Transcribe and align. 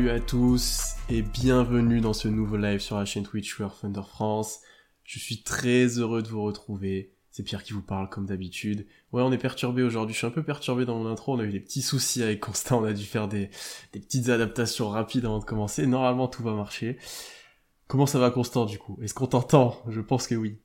Salut 0.00 0.12
à 0.12 0.20
tous 0.20 0.94
et 1.10 1.20
bienvenue 1.20 2.00
dans 2.00 2.14
ce 2.14 2.26
nouveau 2.26 2.56
live 2.56 2.80
sur 2.80 2.96
la 2.96 3.04
chaîne 3.04 3.22
Twitch 3.22 3.60
War 3.60 3.78
Thunder 3.78 4.00
France. 4.08 4.60
Je 5.04 5.18
suis 5.18 5.42
très 5.42 5.98
heureux 5.98 6.22
de 6.22 6.28
vous 6.28 6.42
retrouver. 6.42 7.12
C'est 7.30 7.42
Pierre 7.42 7.62
qui 7.62 7.74
vous 7.74 7.82
parle 7.82 8.08
comme 8.08 8.24
d'habitude. 8.24 8.86
Ouais, 9.12 9.20
on 9.20 9.30
est 9.30 9.36
perturbé 9.36 9.82
aujourd'hui. 9.82 10.14
Je 10.14 10.18
suis 10.20 10.26
un 10.26 10.30
peu 10.30 10.42
perturbé 10.42 10.86
dans 10.86 10.98
mon 10.98 11.06
intro. 11.06 11.34
On 11.34 11.38
a 11.38 11.44
eu 11.44 11.52
des 11.52 11.60
petits 11.60 11.82
soucis 11.82 12.22
avec 12.22 12.40
Constant. 12.40 12.80
On 12.80 12.84
a 12.84 12.94
dû 12.94 13.04
faire 13.04 13.28
des, 13.28 13.50
des 13.92 14.00
petites 14.00 14.30
adaptations 14.30 14.88
rapides 14.88 15.26
avant 15.26 15.38
de 15.38 15.44
commencer. 15.44 15.86
Normalement, 15.86 16.28
tout 16.28 16.42
va 16.42 16.54
marcher. 16.54 16.96
Comment 17.86 18.06
ça 18.06 18.18
va, 18.18 18.30
Constant, 18.30 18.64
du 18.64 18.78
coup? 18.78 18.98
Est-ce 19.02 19.12
qu'on 19.12 19.26
t'entend? 19.26 19.82
Je 19.86 20.00
pense 20.00 20.26
que 20.26 20.34
oui. 20.34 20.60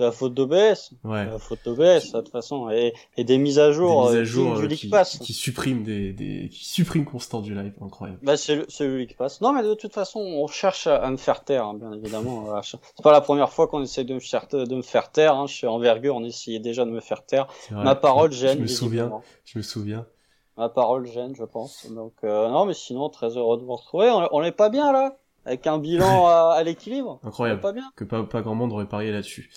C'est 0.00 0.06
la 0.06 0.12
faute 0.12 0.32
d'OBS. 0.32 0.92
Ouais. 1.04 1.26
La 1.26 1.38
faute 1.38 1.58
d'OBS, 1.62 2.12
de 2.12 2.20
toute 2.20 2.30
façon. 2.30 2.70
Et, 2.70 2.94
et 3.18 3.24
des 3.24 3.36
mises 3.36 3.58
à 3.58 3.70
jour, 3.70 4.06
mises 4.06 4.16
à 4.16 4.20
euh, 4.20 4.24
jour, 4.24 4.56
euh, 4.56 4.66
qui, 4.66 4.88
Pass. 4.88 5.18
qui 5.18 5.34
suppriment 5.34 5.82
des, 5.82 6.14
des, 6.14 6.48
qui 6.48 6.64
suppriment 6.64 7.04
Constant 7.04 7.42
du 7.42 7.54
live. 7.54 7.74
Incroyable. 7.82 8.18
Bah, 8.22 8.38
c'est 8.38 8.56
le, 8.56 8.64
c'est 8.70 8.86
le 8.86 8.96
League 8.96 9.14
Pass. 9.18 9.42
Non, 9.42 9.52
mais 9.52 9.62
de 9.62 9.74
toute 9.74 9.92
façon, 9.92 10.20
on 10.20 10.46
cherche 10.46 10.86
à, 10.86 10.96
à 10.96 11.10
me 11.10 11.18
faire 11.18 11.44
taire, 11.44 11.66
hein, 11.66 11.74
bien 11.74 11.92
évidemment. 11.92 12.56
Euh, 12.56 12.60
C'est 12.62 12.78
pas 13.02 13.12
la 13.12 13.20
première 13.20 13.50
fois 13.50 13.66
qu'on 13.68 13.82
essaie 13.82 14.04
de 14.04 14.14
me 14.14 14.20
faire, 14.20 14.46
de 14.50 14.74
me 14.74 14.80
faire 14.80 15.10
taire. 15.12 15.34
Hein. 15.34 15.46
Chez 15.46 15.66
Envergure, 15.66 16.16
on 16.16 16.24
essayait 16.24 16.60
déjà 16.60 16.86
de 16.86 16.90
me 16.90 17.00
faire 17.00 17.26
taire. 17.26 17.46
Ma 17.70 17.94
parole 17.94 18.32
Je 18.32 18.38
gêne. 18.38 18.60
me 18.60 18.66
souviens. 18.68 19.20
Je 19.44 19.58
me 19.58 19.62
souviens. 19.62 20.06
Ma 20.56 20.70
parole 20.70 21.06
gêne, 21.06 21.34
je 21.36 21.44
pense. 21.44 21.86
Donc, 21.90 22.14
euh, 22.24 22.48
non, 22.48 22.64
mais 22.64 22.72
sinon, 22.72 23.10
très 23.10 23.36
heureux 23.36 23.58
de 23.58 23.64
vous 23.64 23.76
retrouver. 23.76 24.08
On, 24.08 24.28
on 24.32 24.42
est 24.42 24.50
pas 24.52 24.70
bien, 24.70 24.92
là 24.92 25.18
Avec 25.46 25.66
un 25.66 25.78
bilan 25.78 26.26
à, 26.26 26.54
à 26.56 26.62
l'équilibre 26.62 27.18
Incroyable. 27.22 27.58
est 27.58 27.62
pas 27.62 27.72
bien 27.72 27.90
que 27.96 28.04
pas, 28.04 28.22
pas 28.24 28.42
grand 28.42 28.54
monde 28.54 28.72
aurait 28.72 28.88
parié 28.88 29.10
là-dessus. 29.10 29.50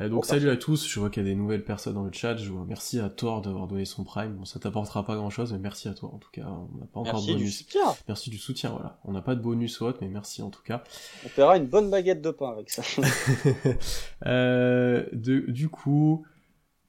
Euh, 0.00 0.08
donc 0.08 0.26
salut 0.26 0.50
à 0.50 0.56
tous, 0.56 0.86
je 0.88 0.98
vois 1.00 1.10
qu'il 1.10 1.22
y 1.22 1.26
a 1.26 1.28
des 1.28 1.36
nouvelles 1.36 1.64
personnes 1.64 1.94
dans 1.94 2.02
le 2.04 2.12
chat, 2.12 2.36
je 2.36 2.50
vois 2.50 2.64
merci 2.66 2.98
à 2.98 3.08
Thor 3.08 3.40
d'avoir 3.40 3.66
donné 3.68 3.84
son 3.84 4.04
prime, 4.04 4.34
bon 4.34 4.44
ça 4.44 4.58
t'apportera 4.58 5.04
pas 5.04 5.14
grand 5.14 5.30
chose, 5.30 5.52
mais 5.52 5.58
merci 5.58 5.88
à 5.88 5.94
toi 5.94 6.10
en 6.12 6.18
tout 6.18 6.30
cas, 6.32 6.46
on 6.46 6.78
n'a 6.78 6.86
pas 6.86 7.00
encore 7.00 7.14
Merci 7.14 7.26
de 7.28 7.32
du 7.34 7.38
bonus. 7.38 7.58
soutien. 7.58 7.80
Merci 8.08 8.30
du 8.30 8.38
soutien, 8.38 8.70
voilà. 8.70 8.98
On 9.04 9.12
n'a 9.12 9.22
pas 9.22 9.34
de 9.34 9.40
bonus 9.40 9.80
ou 9.80 9.84
autre, 9.86 9.98
mais 10.00 10.08
merci 10.08 10.42
en 10.42 10.50
tout 10.50 10.62
cas. 10.62 10.82
On 11.24 11.28
paiera 11.28 11.56
une 11.56 11.66
bonne 11.66 11.90
baguette 11.90 12.20
de 12.20 12.30
pain 12.30 12.50
avec 12.50 12.70
ça. 12.70 12.82
Euh, 14.26 15.06
de, 15.12 15.40
du 15.50 15.68
coup, 15.68 16.26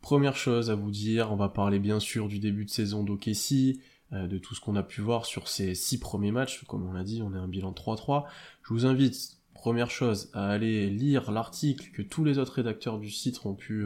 première 0.01 0.35
chose 0.35 0.71
à 0.71 0.75
vous 0.75 0.91
dire, 0.91 1.31
on 1.31 1.35
va 1.35 1.49
parler 1.49 1.79
bien 1.79 1.99
sûr 1.99 2.27
du 2.27 2.39
début 2.39 2.65
de 2.65 2.69
saison 2.69 3.05
euh, 3.07 3.79
de 4.11 4.37
tout 4.37 4.55
ce 4.55 4.61
qu'on 4.61 4.75
a 4.75 4.83
pu 4.83 5.01
voir 5.01 5.25
sur 5.25 5.47
ces 5.47 5.75
six 5.75 5.99
premiers 5.99 6.31
matchs. 6.31 6.63
Comme 6.65 6.87
on 6.87 6.93
l'a 6.93 7.03
dit, 7.03 7.21
on 7.21 7.33
est 7.33 7.37
un 7.37 7.47
bilan 7.47 7.71
3-3. 7.71 8.25
Je 8.63 8.73
vous 8.73 8.85
invite, 8.85 9.37
première 9.53 9.91
chose, 9.91 10.31
à 10.33 10.49
aller 10.49 10.89
lire 10.89 11.31
l'article 11.31 11.91
que 11.91 12.01
tous 12.01 12.23
les 12.23 12.39
autres 12.39 12.53
rédacteurs 12.53 12.97
du 12.97 13.11
site 13.11 13.45
ont 13.45 13.53
pu, 13.53 13.85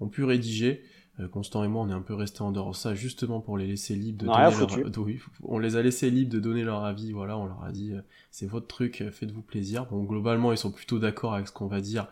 ont 0.00 0.08
pu 0.08 0.24
rédiger. 0.24 0.82
Euh, 1.20 1.28
Constant 1.28 1.64
et 1.64 1.68
moi, 1.68 1.82
on 1.82 1.88
est 1.88 1.94
un 1.94 2.02
peu 2.02 2.14
restés 2.14 2.42
en 2.42 2.52
dehors 2.52 2.70
de 2.70 2.76
ça, 2.76 2.94
justement 2.94 3.40
pour 3.40 3.58
les 3.58 3.66
laisser 3.66 3.94
libres 3.94 4.18
de 4.18 4.26
donner 4.26 4.82
leur... 4.82 4.98
oui, 4.98 5.20
on 5.42 5.58
les 5.58 5.76
a 5.76 5.82
laissés 5.82 6.10
libres 6.10 6.32
de 6.32 6.38
donner 6.38 6.64
leur 6.64 6.84
avis, 6.84 7.12
voilà, 7.12 7.36
on 7.36 7.46
leur 7.46 7.62
a 7.64 7.72
dit, 7.72 7.92
euh, 7.92 8.00
c'est 8.30 8.46
votre 8.46 8.66
truc, 8.66 9.00
euh, 9.00 9.10
faites-vous 9.10 9.42
plaisir. 9.42 9.86
Bon, 9.86 10.04
globalement, 10.04 10.52
ils 10.52 10.58
sont 10.58 10.70
plutôt 10.70 10.98
d'accord 10.98 11.34
avec 11.34 11.48
ce 11.48 11.52
qu'on 11.52 11.66
va 11.66 11.80
dire 11.80 12.08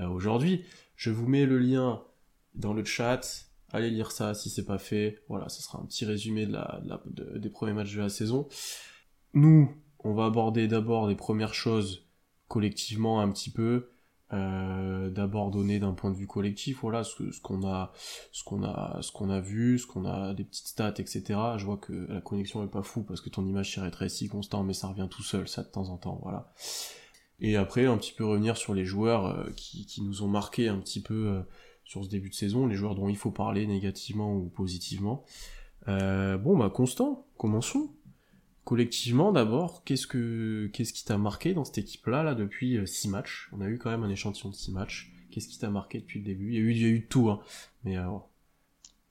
euh, 0.00 0.06
aujourd'hui. 0.08 0.64
Je 0.96 1.10
vous 1.10 1.26
mets 1.26 1.46
le 1.46 1.58
lien 1.58 2.02
dans 2.54 2.74
le 2.74 2.84
chat. 2.84 3.46
Allez 3.72 3.90
lire 3.90 4.10
ça 4.12 4.34
si 4.34 4.50
c'est 4.50 4.64
pas 4.64 4.78
fait. 4.78 5.22
Voilà, 5.28 5.48
ce 5.48 5.62
sera 5.62 5.80
un 5.80 5.86
petit 5.86 6.04
résumé 6.04 6.46
de 6.46 6.52
la, 6.52 6.80
de 6.84 6.88
la- 6.88 7.02
de- 7.06 7.38
des 7.38 7.48
premiers 7.50 7.72
matchs 7.72 7.94
de 7.94 8.00
la 8.00 8.08
saison. 8.08 8.48
Nous, 9.34 9.74
on 10.00 10.12
va 10.14 10.26
aborder 10.26 10.68
d'abord 10.68 11.08
les 11.08 11.16
premières 11.16 11.54
choses 11.54 12.06
collectivement 12.48 13.20
un 13.20 13.30
petit 13.30 13.50
peu. 13.50 13.88
Euh, 14.34 15.10
d'abord 15.10 15.50
donner 15.50 15.78
d'un 15.78 15.92
point 15.92 16.10
de 16.10 16.16
vue 16.16 16.26
collectif, 16.26 16.78
voilà 16.80 17.04
ce, 17.04 17.30
ce 17.30 17.40
qu'on 17.42 17.68
a, 17.68 17.92
ce 18.32 18.42
qu'on 18.42 18.62
a, 18.64 18.96
ce 19.02 19.12
qu'on 19.12 19.28
a 19.28 19.40
vu, 19.40 19.78
ce 19.78 19.86
qu'on 19.86 20.06
a 20.06 20.32
des 20.32 20.44
petites 20.44 20.68
stats, 20.68 20.94
etc. 20.96 21.38
Je 21.58 21.66
vois 21.66 21.76
que 21.76 21.92
la 22.10 22.22
connexion 22.22 22.64
est 22.64 22.70
pas 22.70 22.82
fou 22.82 23.02
parce 23.02 23.20
que 23.20 23.28
ton 23.28 23.44
image 23.44 23.72
s'y 23.74 23.80
rétrécit 23.80 24.28
constant, 24.28 24.62
mais 24.64 24.72
ça 24.72 24.88
revient 24.88 25.06
tout 25.10 25.22
seul, 25.22 25.48
ça 25.48 25.62
de 25.62 25.68
temps 25.68 25.90
en 25.90 25.98
temps, 25.98 26.18
voilà. 26.22 26.50
Et 27.40 27.56
après, 27.56 27.84
un 27.84 27.98
petit 27.98 28.14
peu 28.14 28.24
revenir 28.24 28.56
sur 28.56 28.72
les 28.72 28.86
joueurs 28.86 29.26
euh, 29.26 29.50
qui, 29.54 29.84
qui 29.84 30.00
nous 30.00 30.22
ont 30.22 30.28
marqué 30.28 30.66
un 30.68 30.78
petit 30.78 31.02
peu 31.02 31.26
euh, 31.28 31.42
sur 31.84 32.04
ce 32.04 32.08
début 32.08 32.30
de 32.30 32.34
saison, 32.34 32.66
les 32.66 32.76
joueurs 32.76 32.94
dont 32.94 33.08
il 33.08 33.16
faut 33.16 33.30
parler 33.30 33.66
négativement 33.66 34.34
ou 34.34 34.48
positivement. 34.48 35.24
Euh, 35.88 36.38
bon, 36.38 36.56
bah, 36.56 36.70
Constant, 36.70 37.26
commençons. 37.36 37.90
Collectivement, 38.64 39.32
d'abord, 39.32 39.82
qu'est-ce 39.84 40.06
que 40.06 40.70
qu'est-ce 40.72 40.92
qui 40.92 41.04
t'a 41.04 41.18
marqué 41.18 41.52
dans 41.52 41.64
cette 41.64 41.78
équipe-là, 41.78 42.22
là, 42.22 42.34
depuis 42.34 42.78
6 42.86 43.08
matchs? 43.08 43.50
On 43.52 43.60
a 43.60 43.66
eu 43.68 43.78
quand 43.78 43.90
même 43.90 44.04
un 44.04 44.08
échantillon 44.10 44.50
de 44.50 44.54
6 44.54 44.70
matchs. 44.70 45.12
Qu'est-ce 45.32 45.48
qui 45.48 45.58
t'a 45.58 45.70
marqué 45.70 45.98
depuis 45.98 46.20
le 46.20 46.24
début? 46.26 46.50
Il 46.50 46.54
y 46.54 46.58
a 46.58 46.60
eu, 46.60 46.70
il 46.70 46.80
y 46.80 46.84
a 46.84 46.88
eu 46.88 47.06
tout, 47.08 47.28
hein. 47.28 47.40
Mais 47.84 47.96
euh, 47.98 48.06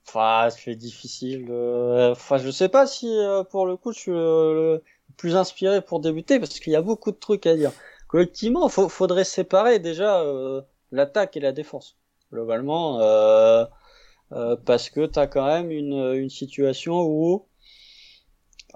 Enfin, 0.07 0.49
c'est 0.49 0.75
difficile. 0.75 1.51
Enfin, 1.51 2.37
je 2.37 2.49
sais 2.51 2.69
pas 2.69 2.85
si 2.87 3.07
euh, 3.07 3.43
pour 3.43 3.65
le 3.65 3.77
coup 3.77 3.93
je 3.93 3.99
suis 3.99 4.11
le, 4.11 4.75
le 4.75 4.83
plus 5.17 5.35
inspiré 5.35 5.81
pour 5.81 5.99
débuter 6.01 6.39
parce 6.39 6.59
qu'il 6.59 6.73
y 6.73 6.75
a 6.75 6.81
beaucoup 6.81 7.11
de 7.11 7.17
trucs 7.17 7.45
à 7.45 7.55
dire. 7.55 7.71
Collectivement, 8.07 8.67
faut, 8.69 8.89
faudrait 8.89 9.23
séparer 9.23 9.79
déjà 9.79 10.21
euh, 10.21 10.61
l'attaque 10.91 11.37
et 11.37 11.39
la 11.39 11.53
défense. 11.53 11.97
Globalement, 12.31 12.99
euh, 13.01 13.65
euh, 14.33 14.55
parce 14.65 14.89
que 14.89 15.05
t'as 15.05 15.27
quand 15.27 15.45
même 15.45 15.71
une, 15.71 15.93
une 16.15 16.29
situation 16.29 17.01
où 17.03 17.47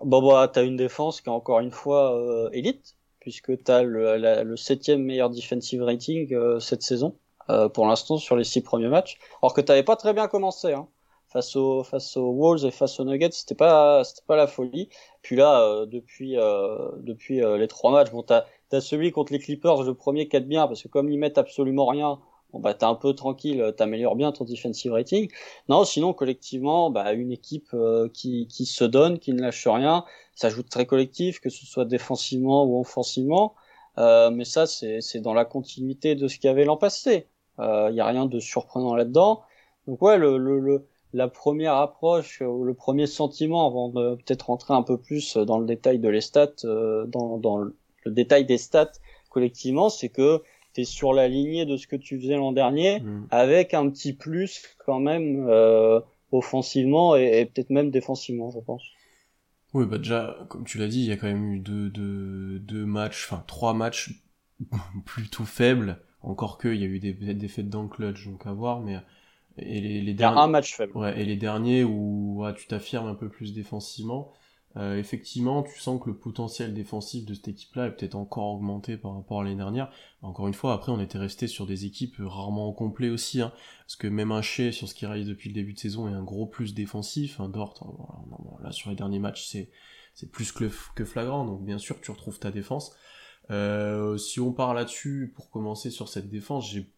bon 0.03 0.21
bah 0.27 0.47
t'as 0.51 0.63
une 0.63 0.75
défense 0.77 1.21
qui 1.21 1.29
est 1.29 1.31
encore 1.31 1.59
une 1.59 1.71
fois 1.71 2.17
euh, 2.19 2.49
élite 2.51 2.95
puisque 3.19 3.47
le, 3.49 4.17
la- 4.17 4.43
le 4.43 4.55
septième 4.57 5.01
meilleur 5.03 5.29
defensive 5.29 5.81
rating 5.83 6.59
cette 6.59 6.83
saison 6.83 7.17
pour 7.73 7.87
l'instant 7.87 8.17
sur 8.17 8.35
les 8.35 8.43
six 8.43 8.61
premiers 8.61 8.87
matchs. 8.87 9.17
Alors 9.41 9.53
que 9.53 9.61
t'avais 9.61 9.83
pas 9.83 9.95
très 9.95 10.13
bien 10.13 10.27
commencé. 10.27 10.73
Hein 10.73 10.87
face 11.27 11.55
aux 11.55 11.83
face 11.83 12.15
aux 12.17 12.31
Wolves 12.33 12.65
et 12.65 12.71
face 12.71 12.99
aux 12.99 13.03
Nuggets, 13.03 13.31
c'était 13.31 13.55
pas 13.55 14.03
c'était 14.03 14.21
pas 14.27 14.35
la 14.35 14.47
folie. 14.47 14.89
Puis 15.23 15.35
là, 15.35 15.85
depuis 15.87 16.35
depuis 16.35 17.41
les 17.41 17.67
trois 17.67 17.91
matchs, 17.91 18.11
bon 18.11 18.21
t'as 18.23 18.45
t'as 18.69 18.79
celui 18.81 19.11
contre 19.11 19.33
les 19.33 19.39
Clippers, 19.39 19.81
le 19.83 19.93
premier 19.95 20.27
qui 20.27 20.35
est 20.37 20.41
bien 20.41 20.67
parce 20.67 20.83
que 20.83 20.87
comme 20.87 21.09
ils 21.09 21.17
mettent 21.19 21.37
absolument 21.39 21.87
rien, 21.87 22.19
bon 22.55 22.61
bah 22.61 22.73
t'es 22.73 22.85
un 22.85 22.95
peu 22.95 23.13
tranquille, 23.13 23.73
t'améliores 23.77 24.15
bien 24.15 24.31
ton 24.31 24.45
defensive 24.45 24.93
rating. 24.93 25.29
Non, 25.67 25.83
sinon 25.83 26.13
collectivement, 26.13 26.89
bah 26.89 27.11
une 27.13 27.31
équipe 27.31 27.69
euh, 27.73 28.07
qui 28.13 28.47
qui 28.47 28.65
se 28.65 28.85
donne, 28.85 29.19
qui 29.19 29.33
ne 29.33 29.41
lâche 29.41 29.67
rien, 29.67 30.05
ça 30.35 30.49
joue 30.49 30.63
très 30.63 30.85
collectif, 30.85 31.39
que 31.41 31.49
ce 31.49 31.65
soit 31.65 31.85
défensivement 31.85 32.63
ou 32.65 32.79
offensivement. 32.79 33.55
Euh, 33.97 34.31
mais 34.31 34.45
ça 34.45 34.65
c'est 34.67 35.19
dans 35.21 35.33
la 35.33 35.45
continuité 35.45 36.15
de 36.15 36.27
ce 36.27 36.37
qu'il 36.37 36.47
y 36.47 36.51
avait 36.51 36.65
l'an 36.65 36.77
passé. 36.77 37.27
Il 37.59 37.93
y 37.93 38.01
a 38.01 38.05
rien 38.05 38.25
de 38.25 38.39
surprenant 38.39 38.95
là-dedans. 38.95 39.41
Donc 39.87 40.01
ouais, 40.01 40.17
le, 40.17 40.37
le, 40.37 40.59
le 40.59 40.87
la 41.13 41.29
première 41.29 41.75
approche 41.75 42.41
ou 42.41 42.63
le 42.65 42.73
premier 42.73 43.07
sentiment 43.07 43.65
avant 43.67 43.89
de 43.89 44.15
peut-être 44.15 44.47
rentrer 44.47 44.73
un 44.73 44.81
peu 44.83 44.97
plus 44.97 45.37
dans 45.37 45.59
le 45.59 45.65
détail 45.65 45.99
de 45.99 46.09
les 46.09 46.21
stats, 46.21 46.65
euh, 46.65 47.05
dans, 47.07 47.37
dans 47.37 47.57
le 47.57 47.75
détail 48.05 48.45
des 48.45 48.57
stats 48.57 48.91
collectivement, 49.29 49.89
c'est 49.89 50.09
que 50.09 50.41
es 50.81 50.85
sur 50.85 51.13
la 51.13 51.27
lignée 51.27 51.65
de 51.65 51.77
ce 51.77 51.87
que 51.87 51.95
tu 51.95 52.19
faisais 52.19 52.35
l'an 52.35 52.51
dernier, 52.51 52.99
hmm. 52.99 53.27
avec 53.31 53.73
un 53.73 53.89
petit 53.89 54.13
plus 54.13 54.63
quand 54.85 54.99
même 54.99 55.47
euh, 55.49 55.99
offensivement 56.31 57.15
et, 57.15 57.39
et 57.41 57.45
peut-être 57.45 57.69
même 57.69 57.91
défensivement, 57.91 58.51
je 58.51 58.59
pense. 58.59 58.83
Oui, 59.73 59.85
bah 59.85 59.97
déjà, 59.97 60.37
comme 60.49 60.63
tu 60.63 60.77
l'as 60.77 60.87
dit, 60.87 60.99
il 61.01 61.05
y 61.05 61.11
a 61.11 61.17
quand 61.17 61.27
même 61.27 61.51
eu 61.51 61.59
deux, 61.59 61.89
deux, 61.89 62.59
deux 62.59 62.85
matchs, 62.85 63.27
enfin 63.29 63.43
trois 63.45 63.73
matchs 63.73 64.23
plutôt 65.05 65.43
faibles. 65.43 66.01
Encore 66.21 66.57
que, 66.57 66.69
il 66.69 66.81
y 66.81 66.83
a 66.83 66.87
eu 66.87 66.99
des, 66.99 67.13
des 67.13 67.33
défaites 67.33 67.69
dans 67.69 67.83
le 67.83 67.89
clutch, 67.89 68.25
donc 68.25 68.47
à 68.47 68.53
voir, 68.53 68.79
mais 68.81 68.97
et 69.57 69.79
les, 69.79 70.01
les 70.01 70.13
Il 70.17 70.21
y 70.21 70.25
a 70.25 70.31
derniers, 70.31 70.39
un 70.39 70.47
match 70.47 70.75
faible. 70.75 70.97
ouais, 70.97 71.19
et 71.19 71.25
les 71.25 71.35
derniers 71.35 71.83
où 71.83 72.41
ouais, 72.43 72.53
tu 72.55 72.67
t'affirmes 72.67 73.07
un 73.07 73.15
peu 73.15 73.29
plus 73.29 73.53
défensivement, 73.53 74.33
euh, 74.77 74.97
effectivement, 74.97 75.63
tu 75.63 75.79
sens 75.79 76.01
que 76.01 76.09
le 76.09 76.17
potentiel 76.17 76.73
défensif 76.73 77.25
de 77.25 77.33
cette 77.33 77.47
équipe-là 77.47 77.87
est 77.87 77.91
peut-être 77.91 78.15
encore 78.15 78.55
augmenté 78.55 78.97
par 78.97 79.15
rapport 79.15 79.39
à 79.39 79.43
l'année 79.43 79.55
dernière. 79.55 79.89
Encore 80.21 80.47
une 80.47 80.53
fois, 80.53 80.73
après, 80.73 80.91
on 80.91 80.99
était 80.99 81.17
resté 81.17 81.47
sur 81.47 81.65
des 81.65 81.85
équipes 81.85 82.15
rarement 82.19 82.67
au 82.67 82.73
complet 82.73 83.09
aussi, 83.09 83.41
hein, 83.41 83.53
parce 83.79 83.95
que 83.95 84.07
même 84.07 84.31
un 84.31 84.41
Shea, 84.41 84.71
sur 84.71 84.89
ce 84.89 84.95
qui 84.95 85.05
réalise 85.05 85.27
depuis 85.27 85.49
le 85.49 85.55
début 85.55 85.73
de 85.73 85.79
saison, 85.79 86.09
est 86.09 86.13
un 86.13 86.23
gros 86.23 86.45
plus 86.45 86.73
défensif. 86.73 87.39
Un 87.39 87.47
Dort, 87.47 87.75
euh, 87.83 88.63
là, 88.63 88.71
sur 88.71 88.89
les 88.89 88.97
derniers 88.97 89.19
matchs, 89.19 89.47
c'est 89.47 90.31
plus 90.31 90.51
que, 90.51 90.69
que 90.95 91.05
flagrant, 91.05 91.45
donc 91.45 91.63
bien 91.63 91.77
sûr, 91.77 92.01
tu 92.01 92.11
retrouves 92.11 92.39
ta 92.39 92.51
défense. 92.51 92.95
Euh, 93.51 94.17
si 94.17 94.39
on 94.39 94.51
part 94.51 94.73
là-dessus, 94.73 95.31
pour 95.35 95.49
commencer 95.49 95.89
sur 95.89 96.09
cette 96.09 96.29
défense, 96.29 96.69
j'ai 96.69 96.91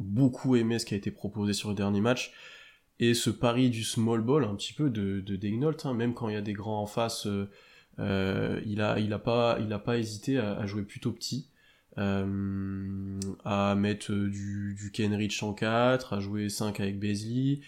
beaucoup 0.00 0.56
aimé 0.56 0.78
ce 0.78 0.86
qui 0.86 0.94
a 0.94 0.96
été 0.96 1.10
proposé 1.10 1.52
sur 1.52 1.68
le 1.68 1.74
dernier 1.74 2.00
match. 2.00 2.32
Et 3.04 3.14
ce 3.14 3.30
pari 3.30 3.68
du 3.68 3.82
small 3.82 4.20
ball, 4.20 4.44
un 4.44 4.54
petit 4.54 4.72
peu 4.72 4.88
de, 4.88 5.18
de 5.20 5.34
Degnault, 5.34 5.72
hein, 5.84 5.92
même 5.92 6.14
quand 6.14 6.28
il 6.28 6.34
y 6.34 6.38
a 6.38 6.40
des 6.40 6.52
grands 6.52 6.80
en 6.80 6.86
face, 6.86 7.26
euh, 7.26 7.50
euh, 7.98 8.60
il, 8.64 8.80
a, 8.80 9.00
il, 9.00 9.12
a 9.12 9.18
pas, 9.18 9.58
il 9.60 9.72
a 9.72 9.80
pas 9.80 9.98
hésité 9.98 10.38
à, 10.38 10.52
à 10.56 10.66
jouer 10.66 10.82
plutôt 10.82 11.10
petit, 11.10 11.48
euh, 11.98 13.18
à 13.44 13.74
mettre 13.74 14.12
du, 14.12 14.76
du 14.78 14.92
Kenrich 14.92 15.42
en 15.42 15.52
4, 15.52 16.12
à 16.12 16.20
jouer 16.20 16.48
5 16.48 16.78
avec 16.78 17.00
Beasley. 17.00 17.58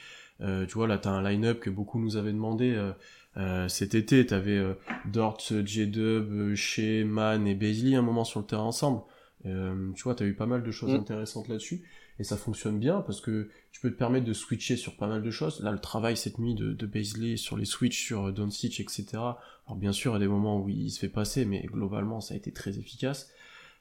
Euh, 0.41 0.67
tu 0.67 0.75
vois, 0.75 0.87
là, 0.87 0.99
t'as 0.99 1.11
un 1.11 1.23
line-up 1.29 1.59
que 1.59 1.71
beaucoup 1.71 1.99
nous 1.99 2.17
avaient 2.17 2.33
demandé 2.33 2.81
cet 3.69 3.97
été. 3.97 4.25
T'avais 4.27 4.57
euh, 4.57 4.75
Dort, 5.13 5.39
J-Dub, 5.65 6.55
Shea, 6.55 7.05
Man 7.05 7.49
et 7.49 7.57
Beasley 7.57 7.97
un 7.97 8.03
moment 8.03 8.23
sur 8.25 8.39
le 8.39 8.47
terrain 8.47 8.63
ensemble. 8.63 9.01
Tu 9.43 10.03
vois, 10.05 10.15
t'as 10.15 10.25
eu 10.27 10.35
pas 10.35 10.47
mal 10.47 10.63
de 10.63 10.71
choses 10.71 10.93
Mm. 10.93 11.01
intéressantes 11.01 11.49
là-dessus. 11.49 11.83
Et 12.19 12.25
ça 12.25 12.37
fonctionne 12.37 12.79
bien 12.79 13.01
parce 13.01 13.21
que 13.21 13.49
tu 13.73 13.81
peux 13.81 13.91
te 13.91 13.97
permettre 13.97 14.25
de 14.25 14.33
switcher 14.33 14.77
sur 14.77 14.97
pas 14.97 15.09
mal 15.09 15.23
de 15.23 15.31
choses. 15.31 15.61
Là, 15.61 15.73
le 15.73 15.81
travail 15.81 16.17
cette 16.17 16.39
nuit 16.39 16.55
de, 16.55 16.73
de 16.73 17.37
sur 17.37 17.57
les 17.57 17.65
switches, 17.65 18.07
sur 18.07 18.33
Doncic, 18.33 18.81
etc. 18.81 19.07
Alors 19.15 19.77
bien 19.77 19.93
sûr, 19.93 20.13
il 20.13 20.15
y 20.15 20.17
a 20.17 20.21
des 20.21 20.29
moments 20.29 20.61
où 20.61 20.69
il 20.69 20.91
se 20.91 21.01
fait 21.01 21.09
passer, 21.09 21.45
mais 21.45 21.63
globalement, 21.63 22.21
ça 22.21 22.35
a 22.35 22.37
été 22.37 22.53
très 22.53 22.79
efficace. 22.79 23.31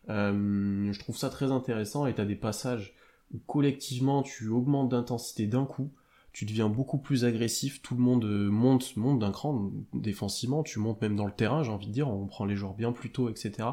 Euh, 0.09 0.91
je 0.91 0.99
trouve 0.99 1.17
ça 1.17 1.29
très 1.29 1.51
intéressant 1.51 2.05
et 2.05 2.13
t'as 2.13 2.25
des 2.25 2.35
passages 2.35 2.93
où 3.33 3.39
collectivement 3.45 4.23
tu 4.23 4.49
augmentes 4.49 4.89
d'intensité 4.89 5.47
d'un 5.47 5.65
coup, 5.65 5.91
tu 6.33 6.45
deviens 6.45 6.67
beaucoup 6.67 6.97
plus 6.97 7.25
agressif, 7.25 7.81
tout 7.81 7.95
le 7.95 8.01
monde 8.01 8.25
monte, 8.25 8.97
monte 8.97 9.19
d'un 9.19 9.31
cran 9.31 9.71
défensivement, 9.93 10.63
tu 10.63 10.79
montes 10.79 11.01
même 11.01 11.15
dans 11.15 11.27
le 11.27 11.31
terrain, 11.31 11.63
j'ai 11.63 11.71
envie 11.71 11.87
de 11.87 11.91
dire, 11.91 12.09
on 12.09 12.25
prend 12.25 12.45
les 12.45 12.55
joueurs 12.55 12.73
bien 12.73 12.91
plus 12.91 13.11
tôt, 13.11 13.29
etc. 13.29 13.69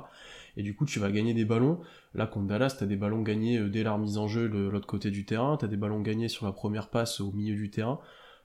Et 0.60 0.62
du 0.62 0.74
coup, 0.74 0.84
tu 0.84 0.98
vas 0.98 1.10
gagner 1.10 1.32
des 1.32 1.46
ballons. 1.46 1.80
Là, 2.12 2.26
contre 2.26 2.48
Dallas, 2.48 2.76
t'as 2.78 2.84
des 2.84 2.96
ballons 2.96 3.22
gagnés 3.22 3.56
euh, 3.56 3.70
dès 3.70 3.82
la 3.82 3.92
remise 3.92 4.18
en 4.18 4.28
jeu 4.28 4.50
de 4.50 4.68
l'autre 4.68 4.86
côté 4.86 5.10
du 5.10 5.24
terrain, 5.24 5.56
t'as 5.56 5.68
des 5.68 5.78
ballons 5.78 6.02
gagnés 6.02 6.28
sur 6.28 6.44
la 6.44 6.52
première 6.52 6.90
passe 6.90 7.22
au 7.22 7.32
milieu 7.32 7.54
du 7.54 7.70
terrain. 7.70 7.98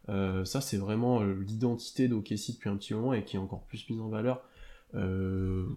Euh, 0.07 0.45
ça, 0.45 0.61
c'est 0.61 0.77
vraiment 0.77 1.21
euh, 1.21 1.33
l'identité 1.45 2.07
d'OKC 2.07 2.53
depuis 2.53 2.69
un 2.69 2.77
petit 2.77 2.93
moment 2.93 3.11
et 3.11 3.25
qui 3.25 3.35
est 3.35 3.39
encore 3.39 3.65
plus 3.65 3.89
mise 3.89 3.99
en 3.99 4.07
valeur 4.07 4.41
de 4.93 5.67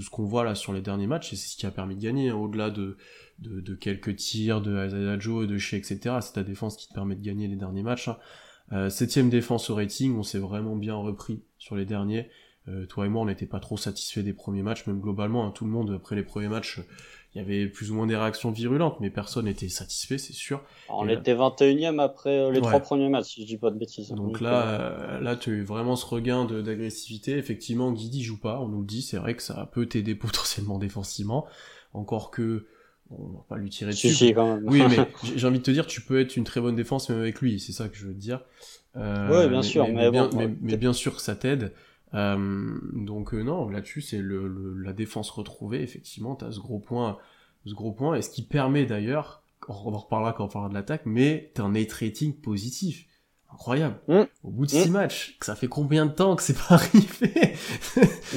ce 0.00 0.10
qu'on 0.10 0.24
voit 0.24 0.44
là 0.44 0.54
sur 0.54 0.74
les 0.74 0.82
derniers 0.82 1.06
matchs 1.06 1.32
et 1.32 1.36
c'est 1.36 1.48
ce 1.48 1.56
qui 1.56 1.64
a 1.64 1.70
permis 1.70 1.96
de 1.96 2.02
gagner 2.02 2.28
hein, 2.28 2.34
au-delà 2.34 2.68
de, 2.68 2.98
de, 3.38 3.74
quelques 3.74 4.16
tirs 4.16 4.60
de 4.60 4.86
Isaiah 4.86 5.18
Joe 5.18 5.44
et 5.44 5.46
de 5.46 5.56
chez 5.56 5.78
etc 5.78 6.16
c'est 6.20 6.34
ta 6.34 6.42
défense 6.42 6.76
qui 6.76 6.86
te 6.86 6.92
permet 6.92 7.14
de 7.14 7.22
gagner 7.22 7.48
les 7.48 7.56
derniers 7.56 7.82
matchs 7.82 8.10
hein. 8.70 8.90
septième 8.90 9.30
défense 9.30 9.70
au 9.70 9.76
rating 9.76 10.14
on 10.18 10.22
s'est 10.22 10.40
vraiment 10.40 10.76
bien 10.76 10.94
repris 10.94 11.42
sur 11.56 11.74
les 11.74 11.86
derniers 11.86 12.28
euh, 12.68 12.86
toi 12.86 13.06
et 13.06 13.08
moi 13.08 13.22
on 13.22 13.26
n'était 13.26 13.46
pas 13.46 13.60
trop 13.60 13.76
satisfait 13.76 14.22
des 14.22 14.32
premiers 14.32 14.62
matchs 14.62 14.86
même 14.86 15.00
globalement 15.00 15.46
hein, 15.46 15.50
tout 15.50 15.64
le 15.64 15.70
monde 15.70 15.92
après 15.94 16.16
les 16.16 16.22
premiers 16.22 16.48
matchs 16.48 16.80
il 17.34 17.38
y 17.38 17.40
avait 17.40 17.66
plus 17.66 17.90
ou 17.90 17.94
moins 17.96 18.06
des 18.06 18.14
réactions 18.14 18.52
virulentes, 18.52 19.00
mais 19.00 19.10
personne 19.10 19.46
n'était 19.46 19.68
satisfait, 19.68 20.18
c'est 20.18 20.32
sûr. 20.32 20.62
On 20.88 21.08
était 21.08 21.34
21ème 21.34 22.00
après 22.00 22.38
euh, 22.38 22.52
les 22.52 22.60
trois 22.60 22.78
premiers 22.78 23.08
matchs, 23.08 23.34
si 23.34 23.42
je 23.42 23.46
dis 23.46 23.56
pas 23.56 23.70
de 23.70 23.78
bêtises. 23.78 24.10
Donc, 24.10 24.40
là, 24.40 24.62
euh, 24.68 25.20
là, 25.20 25.34
tu 25.34 25.60
as 25.60 25.64
vraiment 25.64 25.96
ce 25.96 26.06
regain 26.06 26.44
d'agressivité. 26.44 27.36
Effectivement, 27.36 27.90
Guidi 27.90 28.22
joue 28.22 28.38
pas, 28.38 28.60
on 28.60 28.68
nous 28.68 28.80
le 28.82 28.86
dit, 28.86 29.02
c'est 29.02 29.16
vrai 29.16 29.34
que 29.34 29.42
ça 29.42 29.68
peut 29.72 29.86
t'aider 29.86 30.14
potentiellement 30.14 30.78
défensivement. 30.78 31.46
Encore 31.92 32.30
que, 32.30 32.66
on 33.10 33.24
va 33.24 33.44
pas 33.48 33.56
lui 33.56 33.68
tirer 33.68 33.90
dessus. 33.90 34.32
quand 34.32 34.54
même. 34.54 34.68
Oui, 34.68 34.82
mais 34.88 35.08
j'ai 35.36 35.46
envie 35.46 35.58
de 35.58 35.64
te 35.64 35.72
dire, 35.72 35.88
tu 35.88 36.02
peux 36.02 36.20
être 36.20 36.36
une 36.36 36.44
très 36.44 36.60
bonne 36.60 36.76
défense 36.76 37.08
même 37.08 37.18
avec 37.18 37.40
lui, 37.40 37.58
c'est 37.58 37.72
ça 37.72 37.88
que 37.88 37.96
je 37.96 38.06
veux 38.06 38.14
te 38.14 38.20
dire. 38.20 38.42
Euh, 38.96 39.42
oui, 39.42 39.48
bien 39.48 39.62
sûr, 39.62 39.88
mais, 39.88 40.08
bien, 40.12 40.30
mais, 40.60 40.76
bien 40.76 40.92
sûr 40.92 41.16
que 41.16 41.20
ça 41.20 41.34
t'aide. 41.34 41.72
Euh, 42.14 42.78
donc 42.92 43.34
euh, 43.34 43.42
non, 43.42 43.68
là-dessus 43.68 44.00
c'est 44.00 44.18
le, 44.18 44.74
la 44.78 44.92
défense 44.92 45.30
retrouvée. 45.30 45.82
Effectivement, 45.82 46.34
t'as 46.34 46.52
ce 46.52 46.60
gros 46.60 46.78
point, 46.78 47.18
ce 47.66 47.74
gros 47.74 47.92
point, 47.92 48.14
et 48.14 48.22
ce 48.22 48.30
qui 48.30 48.42
permet 48.42 48.86
d'ailleurs, 48.86 49.42
on 49.68 49.94
en 49.94 49.98
reparlera 49.98 50.32
quand 50.32 50.44
on 50.44 50.48
parlera 50.48 50.68
de 50.68 50.74
l'attaque, 50.74 51.02
mais 51.06 51.50
t'as 51.54 51.64
un 51.64 51.72
net 51.72 51.92
rating 51.92 52.34
positif. 52.34 53.06
Incroyable. 53.52 54.00
Mm. 54.08 54.22
Au 54.42 54.50
bout 54.50 54.66
de 54.66 54.70
six 54.70 54.88
mm. 54.88 54.92
matchs, 54.92 55.38
ça 55.40 55.54
fait 55.54 55.68
combien 55.68 56.06
de 56.06 56.12
temps 56.12 56.36
que 56.36 56.42
c'est 56.42 56.56
pas 56.56 56.74
arrivé? 56.74 57.54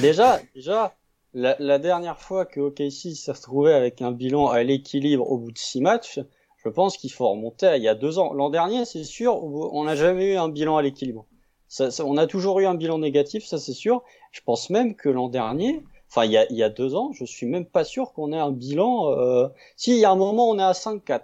Déjà, 0.00 0.40
déjà, 0.54 0.96
la, 1.34 1.78
dernière 1.78 2.20
fois 2.20 2.46
que 2.46 2.60
OKC 2.60 3.14
s'est 3.16 3.32
retrouvé 3.32 3.72
avec 3.72 4.02
un 4.02 4.12
bilan 4.12 4.48
à 4.48 4.62
l'équilibre 4.62 5.30
au 5.30 5.38
bout 5.38 5.52
de 5.52 5.58
six 5.58 5.80
matchs, 5.80 6.20
je 6.64 6.68
pense 6.68 6.96
qu'il 6.96 7.12
faut 7.12 7.28
remonter 7.28 7.66
à 7.66 7.76
il 7.76 7.82
y 7.82 7.88
a 7.88 7.94
deux 7.94 8.18
ans. 8.18 8.32
L'an 8.32 8.50
dernier, 8.50 8.84
c'est 8.84 9.04
sûr, 9.04 9.42
on 9.42 9.84
n'a 9.84 9.94
jamais 9.94 10.32
eu 10.32 10.36
un 10.36 10.48
bilan 10.48 10.76
à 10.76 10.82
l'équilibre 10.82 11.26
on 12.00 12.16
a 12.16 12.26
toujours 12.26 12.60
eu 12.60 12.66
un 12.66 12.74
bilan 12.74 12.98
négatif, 12.98 13.44
ça 13.44 13.58
c'est 13.58 13.72
sûr. 13.72 14.02
Je 14.32 14.40
pense 14.44 14.70
même 14.70 14.94
que 14.94 15.08
l'an 15.08 15.28
dernier, 15.28 15.82
enfin 16.10 16.24
il 16.24 16.32
y 16.32 16.36
a, 16.36 16.50
il 16.50 16.56
y 16.56 16.62
a 16.62 16.68
deux 16.68 16.94
ans, 16.94 17.12
je 17.12 17.24
suis 17.24 17.46
même 17.46 17.66
pas 17.66 17.84
sûr 17.84 18.12
qu'on 18.12 18.32
ait 18.32 18.38
un 18.38 18.52
bilan. 18.52 19.10
Euh... 19.12 19.48
Si, 19.76 19.92
il 19.92 19.98
y 19.98 20.04
a 20.04 20.10
un 20.10 20.16
moment, 20.16 20.48
on 20.48 20.58
est 20.58 20.62
à 20.62 20.72
5-4. 20.72 21.20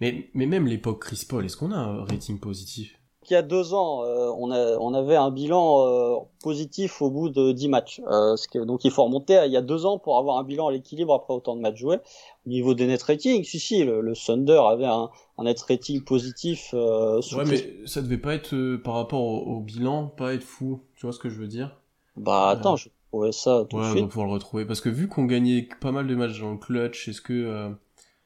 Mais, 0.00 0.28
mais 0.34 0.46
même 0.46 0.66
l'époque 0.66 1.00
Chris 1.00 1.24
Paul, 1.28 1.44
est-ce 1.44 1.56
qu'on 1.56 1.70
a 1.70 1.76
un 1.76 2.04
rating 2.04 2.38
positif? 2.40 2.98
Il 3.30 3.32
y 3.32 3.36
a 3.36 3.42
deux 3.42 3.72
ans, 3.72 4.04
euh, 4.04 4.30
on, 4.36 4.50
a, 4.50 4.76
on 4.76 4.92
avait 4.92 5.16
un 5.16 5.30
bilan 5.30 5.86
euh, 5.86 6.16
positif 6.42 7.00
au 7.00 7.10
bout 7.10 7.30
de 7.30 7.52
10 7.52 7.68
matchs. 7.68 8.02
Euh, 8.06 8.36
donc 8.66 8.84
il 8.84 8.90
faut 8.90 9.04
remonter 9.04 9.38
à 9.38 9.46
il 9.46 9.52
y 9.52 9.56
a 9.56 9.62
deux 9.62 9.86
ans 9.86 9.98
pour 9.98 10.18
avoir 10.18 10.36
un 10.36 10.44
bilan 10.44 10.68
à 10.68 10.72
l'équilibre 10.72 11.14
après 11.14 11.32
autant 11.32 11.56
de 11.56 11.60
matchs 11.60 11.78
joués. 11.78 12.00
Au 12.46 12.50
niveau 12.50 12.74
des 12.74 12.86
net 12.86 13.02
ratings, 13.02 13.44
si 13.44 13.58
si, 13.58 13.82
le, 13.82 14.02
le 14.02 14.14
Thunder 14.14 14.60
avait 14.68 14.84
un, 14.84 15.10
un, 15.38 15.44
net 15.44 15.60
rating 15.62 16.02
positif. 16.02 16.72
ouais, 16.72 17.44
mais 17.46 17.86
ça 17.86 18.02
devait 18.02 18.18
pas 18.18 18.34
être 18.34 18.76
par 18.76 18.94
rapport 18.94 19.22
au, 19.22 19.60
bilan, 19.60 20.06
pas 20.06 20.34
être 20.34 20.44
fou. 20.44 20.82
Tu 20.96 21.06
vois 21.06 21.12
ce 21.12 21.18
que 21.18 21.28
je 21.28 21.36
veux 21.36 21.48
dire? 21.48 21.80
Bah 22.16 22.50
attends, 22.50 22.76
je 22.76 22.88
trouvais 23.10 23.32
ça 23.32 23.66
tout 23.68 23.76
ouais, 23.76 23.82
de 23.82 23.88
suite. 23.88 24.02
on 24.02 24.06
va 24.06 24.08
pouvoir 24.08 24.26
le 24.28 24.32
retrouver 24.34 24.64
parce 24.64 24.80
que 24.80 24.88
vu 24.88 25.08
qu'on 25.08 25.24
gagnait 25.24 25.68
pas 25.80 25.90
mal 25.90 26.06
de 26.06 26.14
matchs 26.14 26.40
dans 26.40 26.52
le 26.52 26.58
clutch, 26.58 27.08
est-ce 27.08 27.20
que 27.20 27.74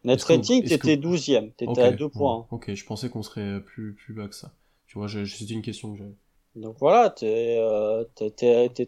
Net 0.05 0.22
rating, 0.22 0.64
t'étais 0.64 0.96
12ème, 0.96 1.52
t'étais 1.55 1.82
à 1.82 1.90
2 1.90 2.08
points. 2.08 2.46
ok, 2.50 2.72
je 2.72 2.84
pensais 2.84 3.08
qu'on 3.08 3.22
serait 3.22 3.60
plus, 3.60 3.94
plus 3.94 4.14
bas 4.14 4.28
que 4.28 4.34
ça. 4.34 4.52
Tu 4.87 4.99
vois, 4.99 5.08
c'était 5.08 5.55
une 5.55 5.62
question 5.62 5.93
que 5.93 5.99
j'avais. 5.99 6.14
Donc 6.55 6.76
voilà, 6.78 7.10
t'es 7.10 7.58
euh, 7.58 8.05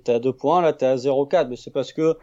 à 0.08 0.18
2 0.18 0.32
points, 0.32 0.62
là 0.62 0.72
t'es 0.72 0.86
à 0.86 0.96
0,4, 0.96 1.48
mais 1.48 1.56
c'est 1.56 1.70
parce 1.70 1.92
que 1.92 2.16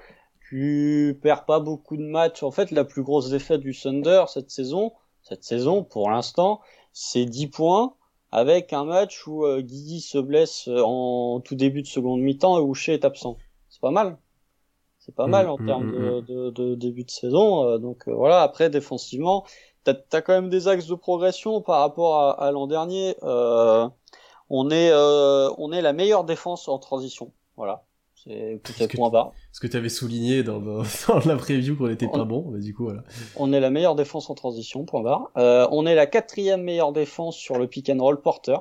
tu 0.49 1.19
perds 1.21 1.45
pas 1.45 1.59
beaucoup 1.59 1.97
de 1.97 2.03
matchs. 2.03 2.43
En 2.43 2.51
fait, 2.51 2.71
la 2.71 2.85
plus 2.85 3.03
grosse 3.03 3.29
défaite 3.29 3.61
du 3.61 3.77
Thunder 3.77 4.23
cette 4.27 4.49
saison, 4.49 4.93
cette 5.27 5.43
saison 5.43 5.83
pour 5.83 6.09
l'instant, 6.09 6.61
c'est 6.93 7.25
10 7.25 7.47
points 7.47 7.93
avec 8.31 8.73
un 8.73 8.85
match 8.85 9.25
où 9.27 9.45
euh, 9.45 9.61
Guidi 9.61 10.01
se 10.01 10.17
blesse 10.17 10.67
en 10.67 11.41
tout 11.43 11.55
début 11.55 11.81
de 11.81 11.87
seconde 11.87 12.21
mi-temps 12.21 12.57
et 12.59 12.61
Ouché 12.61 12.93
est 12.93 13.05
absent. 13.05 13.37
C'est 13.69 13.81
pas 13.81 13.91
mal. 13.91 14.17
C'est 14.99 15.15
pas 15.15 15.27
mal 15.27 15.47
en 15.47 15.57
mmh, 15.57 15.65
termes 15.65 15.85
mmh, 15.85 16.21
de, 16.23 16.49
de, 16.49 16.75
début 16.75 17.05
de 17.05 17.09
saison. 17.09 17.65
Euh, 17.65 17.77
donc 17.77 18.07
euh, 18.07 18.13
voilà, 18.13 18.41
après 18.41 18.69
défensivement, 18.69 19.45
t'as 19.85 19.93
as 20.11 20.21
quand 20.21 20.33
même 20.33 20.49
des 20.49 20.67
axes 20.67 20.87
de 20.87 20.95
progression 20.95 21.61
par 21.61 21.79
rapport 21.79 22.41
à, 22.41 22.51
l'an 22.51 22.67
dernier. 22.67 23.15
Euh, 23.23 23.87
on 24.49 24.69
est 24.69 24.91
euh, 24.91 25.49
on 25.57 25.71
est 25.71 25.81
la 25.81 25.93
meilleure 25.93 26.25
défense 26.25 26.67
en 26.67 26.77
transition. 26.77 27.31
Voilà. 27.55 27.85
C'est 28.27 28.93
point 28.93 29.09
bas. 29.09 29.31
Ce 29.51 29.59
que 29.59 29.67
tu 29.67 29.77
avais 29.77 29.89
souligné 29.89 30.43
dans, 30.43 30.59
dans, 31.07 31.19
la 31.25 31.35
preview 31.35 31.77
qu'on 31.77 31.87
n'était 31.87 32.07
pas 32.07 32.25
bon, 32.25 32.41
bah, 32.51 32.59
du 32.59 32.73
coup 32.73 32.83
voilà. 32.83 33.03
On 33.35 33.53
est 33.53 33.59
la 33.59 33.69
meilleure 33.69 33.95
défense 33.95 34.29
en 34.29 34.35
transition, 34.35 34.85
point 34.85 35.01
barre. 35.01 35.31
Euh, 35.37 35.67
on 35.71 35.85
est 35.85 35.95
la 35.95 36.07
quatrième 36.07 36.63
meilleure 36.63 36.91
défense 36.91 37.37
sur 37.37 37.57
le 37.57 37.67
pick 37.67 37.89
and 37.89 37.99
roll 37.99 38.21
porter. 38.21 38.57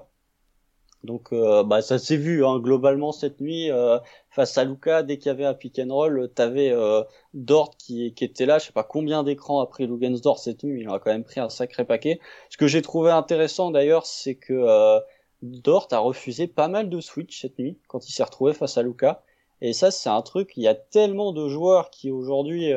Donc 1.06 1.32
euh, 1.32 1.62
bah, 1.62 1.80
ça 1.80 1.98
s'est 1.98 2.16
vu 2.16 2.44
hein, 2.44 2.58
globalement 2.58 3.12
cette 3.12 3.40
nuit 3.40 3.70
euh, 3.70 3.98
face 4.30 4.58
à 4.58 4.64
Luca 4.64 5.02
dès 5.02 5.18
qu'il 5.18 5.26
y 5.26 5.30
avait 5.30 5.44
un 5.44 5.54
pick 5.54 5.78
and 5.78 5.94
roll, 5.94 6.30
t'avais 6.34 6.70
euh, 6.70 7.02
Dort 7.32 7.76
qui, 7.78 8.12
qui 8.14 8.24
était 8.24 8.44
là, 8.44 8.58
je 8.58 8.66
sais 8.66 8.72
pas 8.72 8.82
combien 8.82 9.22
d'écrans 9.22 9.60
a 9.60 9.66
pris 9.66 9.86
Dort 9.86 10.38
cette 10.38 10.64
nuit, 10.64 10.82
il 10.82 10.88
a 10.88 10.98
quand 10.98 11.12
même 11.12 11.24
pris 11.24 11.40
un 11.40 11.48
sacré 11.48 11.84
paquet. 11.84 12.20
Ce 12.50 12.56
que 12.56 12.66
j'ai 12.66 12.82
trouvé 12.82 13.10
intéressant 13.10 13.70
d'ailleurs, 13.70 14.04
c'est 14.04 14.34
que 14.34 14.52
euh, 14.52 15.00
Dort 15.42 15.88
a 15.92 15.98
refusé 15.98 16.46
pas 16.46 16.68
mal 16.68 16.90
de 16.90 17.00
switch 17.00 17.40
cette 17.40 17.58
nuit 17.58 17.78
quand 17.88 18.06
il 18.08 18.12
s'est 18.12 18.24
retrouvé 18.24 18.52
face 18.52 18.76
à 18.76 18.82
Luca. 18.82 19.22
Et 19.60 19.72
ça 19.72 19.90
c'est 19.90 20.08
un 20.08 20.22
truc, 20.22 20.52
il 20.56 20.62
y 20.62 20.68
a 20.68 20.74
tellement 20.74 21.32
de 21.32 21.48
joueurs 21.48 21.90
qui 21.90 22.10
aujourd'hui 22.10 22.72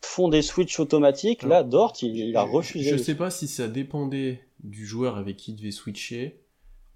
font 0.00 0.28
des 0.28 0.42
switches 0.42 0.80
automatiques. 0.80 1.42
Là, 1.42 1.62
Dort, 1.62 1.94
il, 2.02 2.16
il 2.16 2.36
a 2.36 2.42
refusé. 2.42 2.90
Je 2.90 2.96
sais 2.96 3.14
pas 3.14 3.30
si 3.30 3.48
ça 3.48 3.68
dépendait 3.68 4.40
du 4.62 4.86
joueur 4.86 5.16
avec 5.16 5.36
qui 5.36 5.52
il 5.52 5.56
devait 5.56 5.70
switcher 5.70 6.40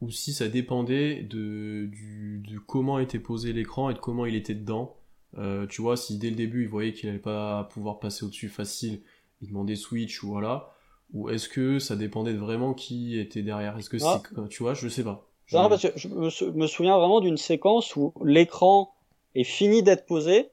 ou 0.00 0.10
si 0.10 0.32
ça 0.32 0.48
dépendait 0.48 1.22
de, 1.22 1.86
du, 1.86 2.42
de 2.48 2.58
comment 2.58 2.98
était 2.98 3.18
posé 3.18 3.52
l'écran 3.52 3.90
et 3.90 3.94
de 3.94 3.98
comment 3.98 4.24
il 4.24 4.34
était 4.34 4.54
dedans. 4.54 4.96
Euh, 5.38 5.66
tu 5.66 5.82
vois, 5.82 5.96
si 5.96 6.18
dès 6.18 6.30
le 6.30 6.36
début 6.36 6.62
il 6.62 6.68
voyait 6.68 6.92
qu'il 6.92 7.08
n'allait 7.08 7.20
pas 7.20 7.64
pouvoir 7.64 8.00
passer 8.00 8.24
au-dessus 8.24 8.48
facile, 8.48 9.00
il 9.42 9.48
demandait 9.48 9.76
switch 9.76 10.22
ou 10.22 10.28
voilà. 10.28 10.72
Ou 11.12 11.28
est-ce 11.28 11.48
que 11.48 11.78
ça 11.78 11.96
dépendait 11.96 12.32
de 12.32 12.38
vraiment 12.38 12.72
qui 12.72 13.18
était 13.18 13.42
derrière? 13.42 13.76
Est-ce 13.76 13.90
que 13.90 13.98
ah. 14.02 14.22
c'est, 14.24 14.48
tu 14.48 14.62
vois, 14.62 14.74
je 14.74 14.88
sais 14.88 15.04
pas. 15.04 15.28
Je... 15.50 15.56
Non, 15.56 15.68
parce 15.68 15.82
que 15.82 15.88
je 15.96 16.08
me, 16.08 16.66
souviens 16.66 16.96
vraiment 16.96 17.20
d'une 17.20 17.36
séquence 17.36 17.96
où 17.96 18.12
l'écran 18.24 18.94
est 19.34 19.44
fini 19.44 19.82
d'être 19.82 20.06
posé. 20.06 20.48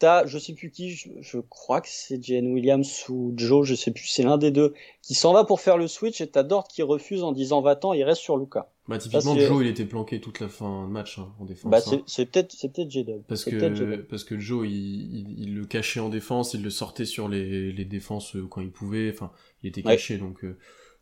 T'as, 0.00 0.26
je 0.26 0.36
sais 0.36 0.52
plus 0.52 0.72
qui, 0.72 0.90
je, 0.96 1.38
crois 1.38 1.80
que 1.80 1.86
c'est 1.88 2.20
Jane 2.20 2.48
Williams 2.52 3.04
ou 3.08 3.32
Joe, 3.36 3.64
je 3.64 3.76
sais 3.76 3.92
plus, 3.92 4.06
c'est 4.06 4.24
l'un 4.24 4.36
des 4.36 4.50
deux, 4.50 4.74
qui 5.00 5.14
s'en 5.14 5.32
va 5.32 5.44
pour 5.44 5.60
faire 5.60 5.76
le 5.76 5.86
switch 5.86 6.20
et 6.20 6.26
t'as 6.26 6.42
Dort 6.42 6.66
qui 6.66 6.82
refuse 6.82 7.22
en 7.22 7.30
disant 7.30 7.60
va-t'en, 7.60 7.92
il 7.92 8.02
reste 8.02 8.20
sur 8.20 8.36
Luca. 8.36 8.68
Bah, 8.88 8.98
typiquement, 8.98 9.38
Joe, 9.38 9.62
il 9.62 9.68
était 9.68 9.84
planqué 9.84 10.20
toute 10.20 10.40
la 10.40 10.48
fin 10.48 10.88
de 10.88 10.90
match 10.90 11.20
hein, 11.20 11.32
en 11.38 11.44
défense. 11.44 11.70
Bah, 11.70 11.78
hein. 11.86 12.02
c'est 12.08 12.26
peut-être 12.26 12.50
c'est 12.50 12.72
peut-être 12.72 12.90
J-Dub. 12.90 13.22
Parce 13.28 13.44
que 13.44 13.96
parce 14.02 14.24
que 14.24 14.40
Joe, 14.40 14.66
il, 14.66 14.72
il, 14.72 15.40
il, 15.40 15.54
le 15.54 15.66
cachait 15.66 16.00
en 16.00 16.08
défense, 16.08 16.54
il 16.54 16.64
le 16.64 16.70
sortait 16.70 17.04
sur 17.04 17.28
les, 17.28 17.70
les 17.70 17.84
défenses 17.84 18.34
euh, 18.34 18.44
quand 18.50 18.60
il 18.60 18.72
pouvait. 18.72 19.08
Enfin, 19.08 19.30
il 19.62 19.68
était 19.68 19.84
caché, 19.84 20.18
donc. 20.18 20.44
Euh, 20.44 20.58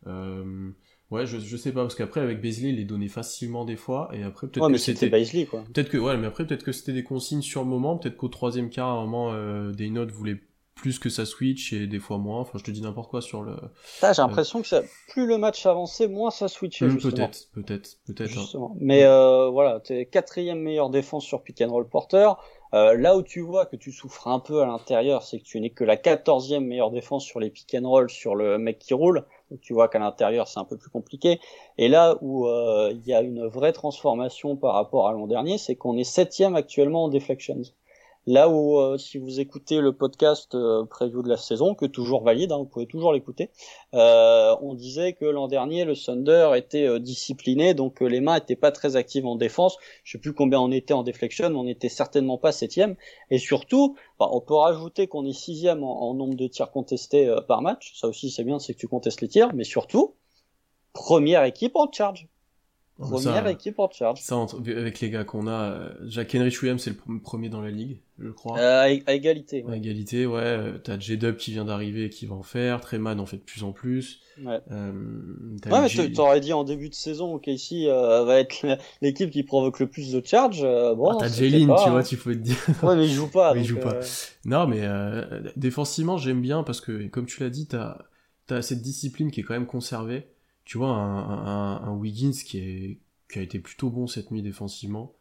euh, 0.07 0.71
ouais, 1.11 1.27
je, 1.27 1.39
je 1.39 1.57
sais 1.57 1.73
pas 1.73 1.83
parce 1.83 1.95
qu'après 1.95 2.21
avec 2.21 2.41
Beasley, 2.41 2.71
il 2.71 2.77
les 2.77 2.85
donnait 2.85 3.09
facilement 3.09 3.65
des 3.65 3.77
fois, 3.77 4.11
et 4.13 4.23
après 4.23 4.47
peut-être 4.47 4.67
ouais, 4.67 4.73
que 4.73 4.79
c'était 4.79 5.09
Beasley 5.09 5.47
quoi. 5.47 5.65
Peut-être 5.73 5.89
que 5.89 5.99
ouais, 5.99 6.17
mais 6.17 6.27
après 6.27 6.47
peut-être 6.47 6.65
que 6.65 6.73
c'était 6.73 6.93
des 6.93 7.05
consignes 7.05 7.43
sur 7.43 7.63
le 7.63 7.69
moment, 7.69 7.97
peut-être 7.97 8.17
qu'au 8.17 8.29
troisième 8.29 8.71
quart, 8.71 8.89
à 8.89 8.93
un 8.93 9.05
moment, 9.05 9.33
euh, 9.33 9.73
des 9.73 9.91
notes 9.91 10.11
voulaient 10.11 10.41
plus 10.81 10.99
que 10.99 11.11
ça 11.11 11.27
switch 11.27 11.73
et 11.73 11.87
des 11.87 11.99
fois 11.99 12.19
moins. 12.19 12.41
Enfin, 12.41 12.59
je 12.59 12.65
te 12.65 12.71
dis 12.71 12.81
n'importe 12.81 13.11
quoi 13.11 13.21
sur 13.21 13.43
le. 13.43 13.55
j'ai 14.01 14.09
l'impression 14.17 14.63
que 14.63 14.69
ça, 14.69 14.83
plus 15.09 15.27
le 15.27 15.37
match 15.37 15.67
avançait, 15.67 16.09
moins 16.09 16.31
ça 16.31 16.49
switchait. 16.49 16.87
Mmh, 16.87 16.99
peut-être, 16.99 17.49
peut-être, 17.53 17.99
peut-être. 18.07 18.57
Hein. 18.57 18.69
Mais 18.81 19.05
euh, 19.05 19.51
voilà, 19.51 19.81
t'es 19.81 20.07
quatrième 20.07 20.61
meilleure 20.61 20.91
défense 20.91 21.25
sur 21.25 21.43
pick 21.43 21.61
and 21.61 21.71
roll 21.71 21.87
porter. 21.87 22.31
Euh, 22.73 22.97
là 22.97 23.17
où 23.17 23.23
tu 23.23 23.41
vois 23.41 23.67
que 23.67 23.77
tu 23.77 23.93
souffres 23.93 24.29
un 24.29 24.39
peu 24.39 24.63
à 24.63 24.67
l'intérieur, 24.67 25.23
c'est 25.25 25.41
que 25.41 25.45
tu 25.45 25.61
n'es 25.61 25.71
que 25.71 25.85
la 25.85 25.97
quatorzième 25.97 26.65
meilleure 26.65 26.93
défense 26.93 27.25
sur 27.25 27.41
les 27.41 27.51
pick 27.51 27.75
and 27.75 27.89
roll 27.89 28.09
sur 28.09 28.35
le 28.35 28.59
mec 28.59 28.79
qui 28.79 28.95
roule. 28.95 29.25
Donc 29.51 29.61
tu 29.61 29.73
vois 29.73 29.89
qu'à 29.89 29.99
l'intérieur 29.99 30.49
c'est 30.49 30.61
un 30.61 30.65
peu 30.65 30.77
plus 30.77 30.91
compliqué. 30.91 31.41
Et 31.79 31.89
là 31.89 32.17
où 32.21 32.47
euh, 32.47 32.93
il 32.93 33.07
y 33.07 33.15
a 33.15 33.21
une 33.23 33.47
vraie 33.47 33.73
transformation 33.73 34.57
par 34.57 34.75
rapport 34.75 35.09
à 35.09 35.13
l'an 35.13 35.27
dernier, 35.27 35.59
c'est 35.59 35.77
qu'on 35.77 35.97
est 35.97 36.05
septième 36.05 36.57
actuellement 36.57 37.05
en 37.05 37.09
deflections. 37.09 37.63
Là 38.27 38.51
où, 38.51 38.79
euh, 38.79 38.99
si 38.99 39.17
vous 39.17 39.41
écoutez 39.41 39.81
le 39.81 39.95
podcast 39.95 40.55
euh, 40.55 40.85
preview 40.85 41.23
de 41.23 41.29
la 41.29 41.39
saison, 41.39 41.75
que 41.75 41.87
toujours 41.87 42.23
valide, 42.23 42.53
hein, 42.53 42.59
vous 42.59 42.67
pouvez 42.67 42.87
toujours 42.87 43.15
l'écouter, 43.15 43.51
euh, 43.95 44.55
on 44.61 44.75
disait 44.75 45.15
que 45.15 45.25
l'an 45.25 45.49
dernier, 45.49 45.87
le 45.87 45.97
Thunder 45.97 46.51
était 46.55 46.87
euh, 46.87 46.99
discipliné, 46.99 47.73
donc 47.73 48.01
les 48.03 48.21
mains 48.21 48.37
étaient 48.37 48.57
pas 48.57 48.73
très 48.73 48.97
actives 48.97 49.25
en 49.25 49.37
défense. 49.37 49.79
Je 50.05 50.13
sais 50.13 50.19
plus 50.19 50.35
combien 50.35 50.61
on 50.61 50.71
était 50.71 50.93
en 50.93 51.03
deflection, 51.03 51.47
on 51.47 51.65
n'était 51.65 51.89
certainement 51.89 52.37
pas 52.37 52.53
septième. 52.53 52.95
Et 53.31 53.39
surtout, 53.39 53.97
bah, 54.19 54.29
on 54.31 54.43
peut 54.43 54.55
rajouter 54.55 55.07
qu'on 55.07 55.25
est 55.25 55.33
sixième 55.33 55.83
en, 55.83 56.13
nombre 56.13 56.35
de 56.35 56.47
tirs 56.47 56.71
contestés 56.71 57.35
par 57.49 57.63
match. 57.63 57.99
Ça 57.99 58.07
aussi, 58.07 58.31
c'est 58.31 58.45
bien, 58.45 58.59
c'est 58.59 58.75
que 58.75 58.79
tu 58.79 58.89
contestes 58.89 59.23
les 59.23 59.29
tirs, 59.29 59.55
mais 59.55 59.65
surtout, 59.65 60.15
première 60.93 61.45
équipe 61.45 61.75
en 61.75 61.91
charge. 61.91 62.29
Première 63.01 63.47
équipe 63.47 63.79
en 63.79 63.91
charge. 63.91 64.21
Ça, 64.21 64.37
avec 64.67 65.01
les 65.01 65.11
gars 65.11 65.25
qu'on 65.25 65.47
a, 65.47 65.73
euh, 65.73 65.89
Jack 66.07 66.35
Henry 66.35 66.55
Williams, 66.61 66.83
c'est 66.83 66.91
le 66.91 67.19
premier 67.19 67.49
dans 67.49 67.63
la 67.63 67.71
ligue, 67.71 68.03
je 68.19 68.29
crois. 68.29 68.59
Euh, 68.59 68.99
à, 69.07 69.15
égalité. 69.15 69.65
Ouais. 69.65 69.73
À 69.73 69.77
égalité, 69.77 70.27
ouais. 70.27 70.41
Euh, 70.43 70.79
t'as 70.79 70.99
J-Dub 70.99 71.37
qui 71.37 71.53
vient 71.53 71.65
d'arriver 71.65 72.05
et 72.05 72.11
qui 72.11 72.27
va 72.27 72.35
en 72.35 72.43
faire. 72.43 72.81
Treman 72.81 73.19
en 73.19 73.25
fait 73.25 73.39
de 73.39 73.43
plus 73.43 73.65
en 73.65 73.73
plus. 73.73 74.21
Ouais. 74.45 74.61
Euh, 74.71 74.93
ouais, 75.71 75.81
mais 75.83 76.13
t'aurais 76.13 76.41
dit 76.41 76.53
en 76.53 76.63
début 76.63 76.91
de 76.91 76.95
saison, 76.95 77.35
ok, 77.35 77.47
ici 77.47 77.89
euh, 77.89 78.25
va 78.25 78.39
être 78.39 78.67
l'équipe 79.01 79.31
qui 79.31 79.45
provoque 79.45 79.81
le 79.81 79.89
plus 79.89 80.13
de 80.13 80.21
charge. 80.25 80.61
bon, 80.61 81.11
ah, 81.13 81.17
t'as 81.21 81.29
Jalen, 81.29 81.75
tu 81.83 81.91
vois, 81.91 82.03
tu 82.03 82.17
faut 82.17 82.33
te 82.33 82.39
dire. 82.39 82.59
ouais, 82.83 82.97
mais 82.97 83.07
il 83.07 83.13
joue 83.13 83.29
pas. 83.29 83.55
mais 83.55 83.61
il 83.63 83.67
joue 83.67 83.79
pas. 83.79 83.99
Non, 84.45 84.67
mais 84.67 84.83
défensivement, 85.57 86.19
j'aime 86.19 86.43
bien 86.43 86.63
parce 86.63 86.83
que, 86.83 87.09
comme 87.09 87.27
tu 87.27 87.43
l'as 87.43 87.51
dit, 87.51 87.67
t'as 87.67 87.97
as 88.51 88.63
cette 88.63 88.83
discipline 88.83 89.31
qui 89.31 89.41
est 89.41 89.43
quand 89.45 89.55
même 89.55 89.67
conservée 89.67 90.27
tu 90.65 90.79
vois, 90.79 90.91
un, 90.91 91.93
Wiggins 91.97 92.33
qui, 92.33 92.59
est, 92.59 92.99
qui 93.31 93.39
a 93.39 93.43
été 93.43 93.59
plutôt 93.59 93.91
bon 93.91 94.07
cette 94.07 94.31
nuit 94.31 94.43
défensivement, 94.43 95.15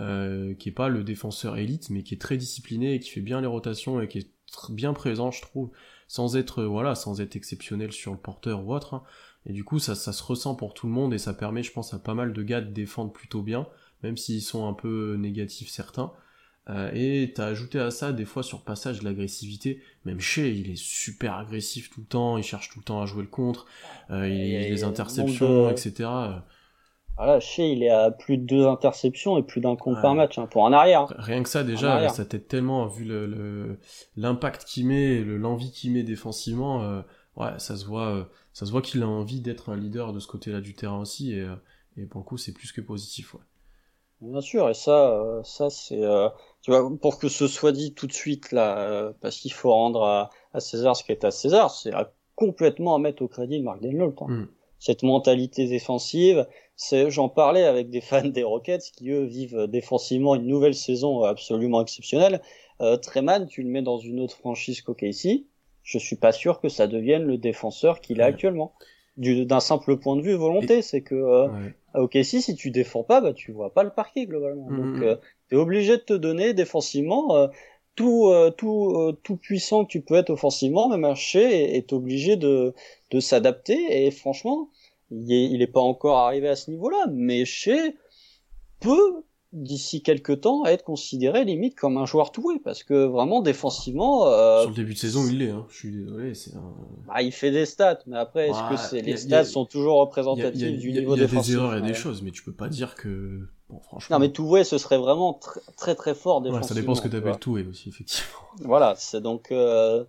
euh, 0.00 0.54
qui 0.54 0.70
est 0.70 0.72
pas 0.72 0.88
le 0.88 1.04
défenseur 1.04 1.56
élite, 1.56 1.90
mais 1.90 2.02
qui 2.02 2.14
est 2.14 2.20
très 2.20 2.36
discipliné 2.36 2.94
et 2.94 3.00
qui 3.00 3.10
fait 3.10 3.20
bien 3.20 3.40
les 3.40 3.46
rotations 3.46 4.00
et 4.00 4.08
qui 4.08 4.18
est 4.18 4.30
bien 4.70 4.92
présent, 4.92 5.30
je 5.30 5.42
trouve, 5.42 5.70
sans 6.08 6.36
être, 6.36 6.64
voilà, 6.64 6.94
sans 6.94 7.20
être 7.20 7.36
exceptionnel 7.36 7.92
sur 7.92 8.12
le 8.12 8.18
porteur 8.18 8.64
ou 8.66 8.74
autre. 8.74 8.94
Hein. 8.94 9.02
Et 9.46 9.52
du 9.52 9.64
coup, 9.64 9.78
ça, 9.78 9.94
ça 9.94 10.12
se 10.12 10.22
ressent 10.22 10.54
pour 10.54 10.74
tout 10.74 10.86
le 10.86 10.92
monde 10.92 11.12
et 11.12 11.18
ça 11.18 11.34
permet, 11.34 11.62
je 11.62 11.72
pense, 11.72 11.92
à 11.92 11.98
pas 11.98 12.14
mal 12.14 12.32
de 12.32 12.42
gars 12.42 12.60
de 12.60 12.70
défendre 12.70 13.12
plutôt 13.12 13.42
bien, 13.42 13.66
même 14.02 14.16
s'ils 14.16 14.42
sont 14.42 14.66
un 14.66 14.74
peu 14.74 15.16
négatifs 15.16 15.68
certains. 15.68 16.12
Euh, 16.70 16.90
et 16.94 17.32
t'as 17.34 17.46
ajouté 17.46 17.78
à 17.78 17.90
ça 17.90 18.12
des 18.12 18.24
fois 18.24 18.42
sur 18.42 18.62
passage 18.62 19.00
de 19.00 19.04
l'agressivité. 19.04 19.82
Même 20.04 20.20
chez, 20.20 20.50
il 20.50 20.70
est 20.70 20.78
super 20.78 21.34
agressif 21.34 21.90
tout 21.90 22.00
le 22.00 22.06
temps, 22.06 22.38
il 22.38 22.44
cherche 22.44 22.70
tout 22.70 22.78
le 22.78 22.84
temps 22.84 23.02
à 23.02 23.06
jouer 23.06 23.22
le 23.22 23.28
contre, 23.28 23.66
euh, 24.10 24.28
il, 24.28 24.56
a 24.56 24.60
les 24.60 24.84
interceptions, 24.84 25.68
etc. 25.70 26.08
Voilà, 27.16 27.38
chez 27.38 27.70
il 27.70 27.82
est 27.84 27.90
à 27.90 28.10
plus 28.10 28.38
de 28.38 28.44
deux 28.44 28.66
interceptions 28.66 29.38
et 29.38 29.42
plus 29.44 29.60
d'un 29.60 29.76
contre 29.76 30.02
par 30.02 30.14
match 30.16 30.36
hein, 30.36 30.46
pour 30.46 30.66
un 30.66 30.72
arrière. 30.72 31.06
Rien 31.16 31.44
que 31.44 31.48
ça 31.48 31.62
déjà, 31.62 32.08
ça 32.08 32.24
t'aide 32.24 32.48
tellement 32.48 32.86
vu 32.86 33.04
le 33.04 33.78
l'impact 34.16 34.64
qu'il 34.64 34.86
met, 34.86 35.22
l'envie 35.22 35.70
qu'il 35.70 35.92
met 35.92 36.02
défensivement. 36.02 36.82
Euh, 36.82 37.02
ouais, 37.36 37.56
ça 37.58 37.76
se 37.76 37.84
voit, 37.84 38.08
euh, 38.08 38.24
ça 38.52 38.66
se 38.66 38.72
voit 38.72 38.82
qu'il 38.82 39.02
a 39.02 39.08
envie 39.08 39.40
d'être 39.40 39.70
un 39.70 39.76
leader 39.76 40.12
de 40.12 40.18
ce 40.18 40.26
côté-là 40.26 40.60
du 40.60 40.74
terrain 40.74 40.98
aussi 40.98 41.34
et, 41.34 41.42
euh, 41.42 41.54
et 41.96 42.06
pour 42.06 42.20
le 42.20 42.24
coup 42.24 42.36
c'est 42.36 42.52
plus 42.52 42.72
que 42.72 42.80
positif. 42.80 43.34
Ouais. 43.34 43.40
Bien 44.20 44.40
sûr, 44.40 44.68
et 44.68 44.74
ça, 44.74 45.40
ça 45.44 45.70
c'est, 45.70 46.02
tu 46.64 46.70
vois, 46.70 46.90
pour 46.98 47.18
que 47.18 47.28
ce 47.28 47.46
soit 47.46 47.72
dit 47.72 47.92
tout 47.92 48.06
de 48.06 48.12
suite 48.12 48.50
là, 48.50 49.12
parce 49.20 49.36
qu'il 49.36 49.52
faut 49.52 49.70
rendre 49.70 50.02
à, 50.02 50.30
à, 50.54 50.60
César 50.60 50.96
ce 50.96 51.04
qui 51.04 51.12
est 51.12 51.24
à 51.24 51.30
César, 51.30 51.70
c'est 51.70 51.92
complètement 52.36 52.94
à 52.94 52.98
mettre 52.98 53.22
au 53.22 53.28
crédit 53.28 53.58
de 53.58 53.64
Mark 53.64 53.80
Denlolt. 53.82 54.20
Hein. 54.22 54.28
Mm. 54.28 54.48
Cette 54.78 55.02
mentalité 55.02 55.66
défensive, 55.66 56.46
j'en 57.08 57.28
parlais 57.28 57.64
avec 57.64 57.90
des 57.90 58.00
fans 58.00 58.26
des 58.28 58.42
Rockets 58.42 58.92
qui 58.96 59.10
eux 59.10 59.24
vivent 59.24 59.66
défensivement 59.66 60.34
une 60.34 60.46
nouvelle 60.46 60.74
saison 60.74 61.22
absolument 61.22 61.80
exceptionnelle. 61.82 62.40
Euh, 62.80 62.96
Treman, 62.96 63.46
tu 63.46 63.62
le 63.62 63.68
mets 63.68 63.82
dans 63.82 63.98
une 63.98 64.20
autre 64.20 64.36
franchise 64.36 64.82
qu'OKC, 64.82 65.44
je 65.82 65.98
suis 65.98 66.16
pas 66.16 66.32
sûr 66.32 66.60
que 66.60 66.68
ça 66.68 66.86
devienne 66.86 67.24
le 67.24 67.38
défenseur 67.38 68.00
qu'il 68.00 68.20
a 68.20 68.26
actuellement. 68.26 68.74
D'un 69.16 69.60
simple 69.60 69.96
point 69.96 70.16
de 70.16 70.22
vue 70.22 70.34
volonté, 70.34 70.82
c'est 70.82 71.02
que 71.02 71.14
euh, 71.14 71.48
à 71.92 72.02
OKC, 72.02 72.40
si 72.40 72.56
tu 72.56 72.72
défends 72.72 73.04
pas, 73.04 73.20
bah 73.20 73.32
tu 73.32 73.52
vois 73.52 73.72
pas 73.72 73.84
le 73.84 73.90
parquet 73.90 74.26
globalement. 74.26 74.68
Mm-hmm. 74.68 74.76
Donc 74.76 75.02
euh, 75.02 75.16
tu 75.54 75.58
es 75.58 75.62
obligé 75.62 75.96
de 75.96 76.02
te 76.02 76.12
donner 76.12 76.52
défensivement 76.52 77.36
euh, 77.36 77.46
tout 77.94 78.26
euh, 78.26 78.50
tout 78.50 78.92
euh, 78.96 79.16
tout 79.22 79.36
puissant 79.36 79.84
que 79.84 79.90
tu 79.90 80.00
peux 80.00 80.14
être 80.16 80.30
offensivement, 80.30 80.88
même 80.88 81.04
un 81.04 81.14
Shea 81.14 81.48
est 81.48 81.92
obligé 81.92 82.36
de 82.36 82.74
de 83.12 83.20
s'adapter. 83.20 84.06
Et 84.06 84.10
franchement 84.10 84.70
il 85.10 85.62
est, 85.62 85.66
pas 85.68 85.80
encore 85.80 86.18
arrivé 86.18 86.48
à 86.48 86.56
ce 86.56 86.72
niveau-là, 86.72 87.06
mais 87.12 87.44
chez 87.44 87.94
peut 88.80 89.22
d'ici 89.52 90.02
quelques 90.02 90.40
temps 90.40 90.66
être 90.66 90.82
considéré 90.82 91.44
limite 91.44 91.76
comme 91.76 91.98
un 91.98 92.06
joueur 92.06 92.32
toué 92.32 92.58
parce 92.58 92.82
que 92.82 93.04
vraiment 93.04 93.40
défensivement 93.40 94.26
euh... 94.26 94.62
sur 94.62 94.70
le 94.70 94.74
début 94.74 94.94
de 94.94 94.98
saison 94.98 95.24
il 95.28 95.38
l'est 95.38 95.50
hein. 95.50 95.64
je 95.70 95.76
suis 95.76 95.92
désolé 95.92 96.34
c'est 96.34 96.56
un... 96.56 96.74
bah, 97.06 97.22
il 97.22 97.30
fait 97.30 97.52
des 97.52 97.64
stats 97.64 98.00
mais 98.08 98.16
après 98.16 98.48
est-ce 98.48 98.68
que 98.68 98.76
c'est 98.76 99.00
les 99.00 99.16
stats 99.16 99.44
sont 99.44 99.64
toujours 99.64 100.00
représentatifs 100.00 100.76
du 100.78 100.90
niveau 100.90 101.14
défensif 101.14 101.52
il 101.52 101.52
y 101.52 101.56
a 101.56 101.60
des 101.60 101.66
erreurs 101.66 101.76
et 101.76 101.86
des 101.86 101.94
choses 101.94 102.22
mais 102.22 102.32
tu 102.32 102.42
peux 102.42 102.52
pas 102.52 102.68
dire 102.68 102.96
que 102.96 103.46
bon 103.74 103.80
franchement 103.80 104.16
non 104.16 104.20
mais 104.20 104.30
toué 104.30 104.64
ce 104.64 104.78
serait 104.78 104.98
vraiment 104.98 105.34
très 105.34 105.60
très, 105.76 105.94
très 105.94 106.14
fort 106.14 106.40
défensivement 106.40 106.62
ouais, 106.62 106.68
ça 106.68 106.74
dépend 106.74 106.94
ce 106.94 107.02
que 107.02 107.08
tu 107.08 107.16
appelles 107.16 107.38
toué 107.38 107.66
aussi 107.66 107.88
effectivement 107.88 108.30
voilà 108.60 108.94
c'est 108.96 109.20
donc 109.20 109.50
euh, 109.52 110.04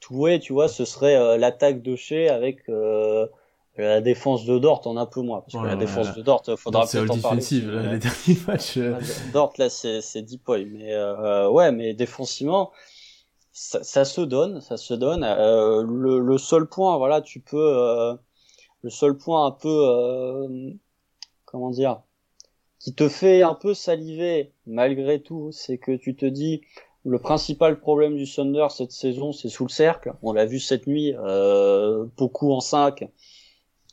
toué 0.00 0.40
tu 0.40 0.52
vois 0.52 0.68
ce 0.68 0.84
serait 0.84 1.16
euh, 1.16 1.36
l'attaque 1.36 1.82
de 1.82 1.96
chez 1.96 2.28
avec 2.28 2.68
euh, 2.68 3.26
la 3.82 4.00
défense 4.00 4.44
de 4.44 4.58
Dort, 4.58 4.82
on 4.86 4.96
a 4.96 5.02
un 5.02 5.06
peu 5.06 5.20
moins. 5.20 5.40
Parce 5.40 5.52
que 5.52 5.68
la 5.68 5.76
défense 5.76 6.14
de 6.14 6.22
Dort, 6.22 6.42
faudra 6.56 6.84
peut-être 6.84 7.10
en 7.10 7.18
parler. 7.18 7.40
C'est 7.40 7.60
là, 7.60 7.92
les 7.92 7.98
derniers 7.98 8.40
matchs. 8.46 8.76
Euh. 8.76 8.98
Dort, 9.32 9.52
là, 9.56 9.70
c'est, 9.70 10.00
c'est 10.00 10.22
deep 10.22 10.44
boy. 10.44 10.64
Mais, 10.64 10.92
euh, 10.92 11.48
ouais, 11.48 11.70
mais 11.70 11.94
défensivement, 11.94 12.72
ça, 13.52 13.82
ça, 13.82 14.04
se 14.04 14.20
donne, 14.20 14.60
ça 14.60 14.76
se 14.76 14.94
donne. 14.94 15.24
Euh, 15.24 15.84
le, 15.86 16.18
le, 16.18 16.38
seul 16.38 16.66
point, 16.66 16.96
voilà, 16.96 17.20
tu 17.20 17.40
peux, 17.40 17.56
euh, 17.56 18.14
le 18.82 18.90
seul 18.90 19.16
point 19.16 19.46
un 19.46 19.50
peu, 19.50 19.68
euh, 19.68 20.70
comment 21.44 21.70
dire, 21.70 22.00
qui 22.78 22.94
te 22.94 23.08
fait 23.08 23.42
un 23.42 23.54
peu 23.54 23.74
saliver, 23.74 24.52
malgré 24.66 25.20
tout, 25.20 25.50
c'est 25.52 25.78
que 25.78 25.92
tu 25.92 26.14
te 26.14 26.26
dis, 26.26 26.60
le 27.04 27.18
principal 27.18 27.80
problème 27.80 28.16
du 28.16 28.30
Thunder 28.30 28.66
cette 28.70 28.92
saison, 28.92 29.32
c'est 29.32 29.48
sous 29.48 29.64
le 29.64 29.70
cercle. 29.70 30.14
On 30.22 30.32
l'a 30.32 30.46
vu 30.46 30.60
cette 30.60 30.86
nuit, 30.86 31.14
euh, 31.16 32.06
beaucoup 32.16 32.52
en 32.52 32.60
5 32.60 33.08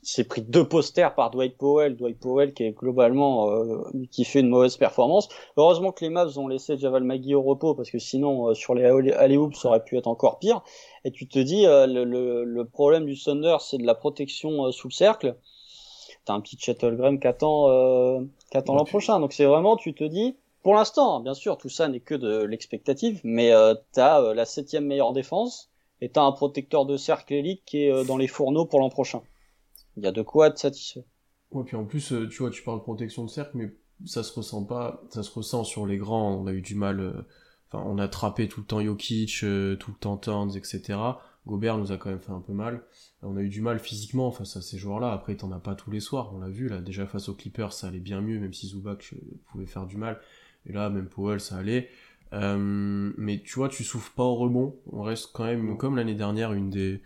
s'est 0.06 0.24
pris 0.24 0.42
deux 0.42 0.68
posters 0.68 1.16
par 1.16 1.32
Dwight 1.32 1.58
Powell, 1.58 1.96
Dwight 1.96 2.20
Powell 2.20 2.54
qui 2.54 2.64
est 2.64 2.72
globalement 2.72 3.50
euh, 3.50 3.84
qui 4.12 4.24
fait 4.24 4.40
une 4.40 4.50
mauvaise 4.50 4.78
performance. 4.78 5.30
Heureusement 5.58 5.92
que 5.92 6.06
les 6.06 6.10
Mavs 6.10 6.38
ont 6.38 6.48
laissé 6.48 6.78
Javal 6.78 7.04
Magui 7.04 7.34
au 7.34 7.42
repos 7.42 7.74
parce 7.74 7.90
que 7.90 8.00
sinon 8.00 8.50
euh, 8.50 8.54
sur 8.54 8.76
les 8.76 8.86
alley 8.86 9.40
ça 9.54 9.70
aurait 9.70 9.84
pu 9.84 9.98
être 9.98 10.08
encore 10.08 10.40
pire. 10.40 10.62
Et 11.04 11.12
tu 11.12 11.28
te 11.28 11.40
dis 11.40 11.66
euh, 11.66 11.88
le, 11.88 12.04
le, 12.04 12.44
le, 12.44 12.66
problème 12.66 13.06
du 13.06 13.20
Thunder 13.20 13.58
c'est 13.60 13.78
de 13.78 13.86
la 13.86 13.96
protection 13.96 14.72
sous 14.72 14.88
le 14.88 14.94
cercle. 14.94 15.36
T'as 16.26 16.34
un 16.34 16.42
petit 16.42 16.58
Graham 16.58 17.20
qui 17.20 17.28
attend 17.28 18.26
qui 18.52 18.58
attend 18.58 18.76
l'an 18.76 18.86
prochain. 18.86 19.20
Donc 19.20 19.34
c'est 19.34 19.46
vraiment 19.46 19.78
tu 19.78 19.94
te 19.94 20.04
dis 20.04 20.36
pour 20.64 20.74
l'instant 20.74 21.20
bien 21.20 21.36
sûr 21.36 21.58
tout 21.58 21.70
ça 21.70 21.88
n'est 21.88 22.00
que 22.00 22.16
de 22.16 22.44
l'expectative, 22.44 23.22
mais 23.24 23.52
t'as 23.94 24.34
la 24.34 24.46
septième 24.46 24.86
meilleure 24.86 25.14
défense 25.14 25.70
et 26.02 26.10
t'as 26.10 26.24
un 26.24 26.32
protecteur 26.32 26.86
de 26.86 26.98
cercle 26.98 27.34
élite 27.34 27.62
qui 27.66 27.84
est 27.84 28.06
dans 28.06 28.18
les 28.18 28.28
fourneaux 28.28 28.66
pour 28.66 28.80
l'an 28.80 28.90
prochain 28.90 29.22
il 29.98 30.04
y 30.04 30.08
a 30.08 30.12
de 30.12 30.22
quoi 30.22 30.48
être 30.48 30.58
satisfait. 30.58 31.06
Ouais, 31.52 31.64
puis 31.64 31.76
en 31.76 31.86
plus, 31.86 32.12
euh, 32.12 32.28
tu 32.28 32.40
vois, 32.40 32.50
tu 32.50 32.64
parles 32.64 32.80
de 32.80 32.84
protection 32.84 33.24
de 33.24 33.30
cercle, 33.30 33.52
mais 33.56 33.72
ça 34.06 34.24
se 34.24 34.34
ressent 34.34 34.64
pas, 34.66 35.04
ça 35.10 35.24
se 35.24 35.32
ressent 35.32 35.64
sur 35.64 35.86
les 35.86 35.98
grands, 35.98 36.34
on 36.34 36.48
a 36.48 36.52
eu 36.52 36.62
du 36.62 36.76
mal, 36.76 37.00
euh, 37.00 37.26
enfin, 37.72 37.84
on 37.88 37.98
a 37.98 38.04
attrapé 38.04 38.48
tout 38.48 38.62
le 38.62 38.66
temps 38.66 38.82
Jokic, 38.82 39.44
euh, 39.44 39.76
tout 39.78 39.92
le 39.92 39.98
temps 39.98 40.18
Towns, 40.18 40.56
etc. 40.56 41.00
Gobert 41.48 41.78
nous 41.78 41.92
a 41.92 41.98
quand 41.98 42.10
même 42.10 42.20
fait 42.20 42.32
un 42.32 42.42
peu 42.42 42.54
mal. 42.54 42.82
On 43.22 43.38
a 43.38 43.42
eu 43.42 43.50
du 43.50 43.62
mal 43.62 43.80
physiquement 43.80 44.32
face 44.32 44.58
à 44.58 44.62
ces 44.62 44.78
joueurs-là. 44.78 45.12
Après, 45.12 45.36
t'en 45.36 45.52
as 45.52 45.60
pas 45.60 45.76
tous 45.76 45.92
les 45.92 46.00
soirs, 46.00 46.34
on 46.34 46.40
l'a 46.40 46.50
vu, 46.50 46.68
là. 46.68 46.82
Déjà, 46.82 47.06
face 47.06 47.30
aux 47.30 47.36
Clippers, 47.36 47.74
ça 47.74 47.88
allait 47.88 48.00
bien 48.00 48.22
mieux, 48.22 48.40
même 48.40 48.54
si 48.54 48.68
Zubac 48.68 49.14
pouvait 49.52 49.68
faire 49.68 49.86
du 49.86 49.98
mal. 49.98 50.20
Et 50.66 50.74
là, 50.74 50.90
même 50.90 51.08
Powell, 51.08 51.40
ça 51.40 51.58
allait. 51.58 51.90
mais 52.32 53.42
tu 53.44 53.56
vois, 53.56 53.70
tu 53.70 53.84
souffres 53.84 54.14
pas 54.14 54.24
au 54.24 54.36
rebond. 54.36 54.76
On 54.92 55.04
reste 55.04 55.30
quand 55.34 55.46
même, 55.46 55.78
comme 55.78 55.96
l'année 55.96 56.16
dernière, 56.16 56.54
une 56.54 56.70
des, 56.70 57.02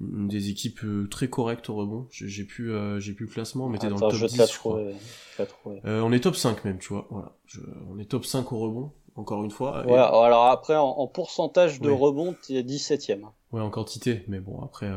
des 0.00 0.50
équipes 0.50 0.84
euh, 0.84 1.08
très 1.08 1.28
correctes 1.28 1.68
au 1.70 1.74
rebond. 1.74 2.06
J'ai 2.10 2.44
plus, 2.44 2.72
euh, 2.72 3.00
j'ai 3.00 3.12
plus 3.12 3.26
le 3.26 3.32
classement, 3.32 3.68
mais 3.68 3.78
t'es 3.78 3.88
dans 3.88 3.96
le 3.96 4.00
top 4.00 4.28
10, 4.28 4.52
je 4.52 4.58
crois. 4.58 4.80
Euh, 5.84 6.00
on 6.00 6.12
est 6.12 6.20
top 6.20 6.36
5 6.36 6.64
même, 6.64 6.78
tu 6.78 6.88
vois. 6.88 7.06
Voilà. 7.10 7.36
on 7.90 7.98
est 7.98 8.04
top 8.04 8.24
5 8.24 8.52
au 8.52 8.58
rebond, 8.58 8.92
encore 9.18 9.44
une 9.44 9.50
fois. 9.50 9.84
Ouais, 9.86 9.94
alors 9.94 10.46
après, 10.46 10.76
en, 10.76 11.06
pourcentage 11.06 11.80
de 11.80 11.90
rebond, 11.90 12.34
t'es 12.46 12.62
17ème. 12.62 13.24
Ouais, 13.52 13.60
en 13.60 13.70
quantité, 13.70 14.24
mais 14.28 14.40
bon, 14.40 14.60
après... 14.62 14.90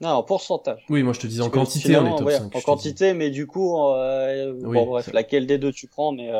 Non, 0.00 0.10
en 0.10 0.22
pourcentage. 0.22 0.84
Oui, 0.90 1.02
moi 1.02 1.14
je 1.14 1.20
te 1.20 1.26
dis 1.26 1.40
en 1.40 1.48
quantité, 1.48 1.96
on 1.96 2.06
est 2.06 2.18
top 2.18 2.30
5. 2.30 2.56
En 2.56 2.60
quantité, 2.60 3.14
mais 3.14 3.30
du 3.30 3.46
coup, 3.46 3.70
bon 3.70 4.86
bref, 4.86 5.10
laquelle 5.12 5.46
des 5.46 5.58
deux 5.58 5.72
tu 5.72 5.86
prends, 5.86 6.12
mais, 6.12 6.30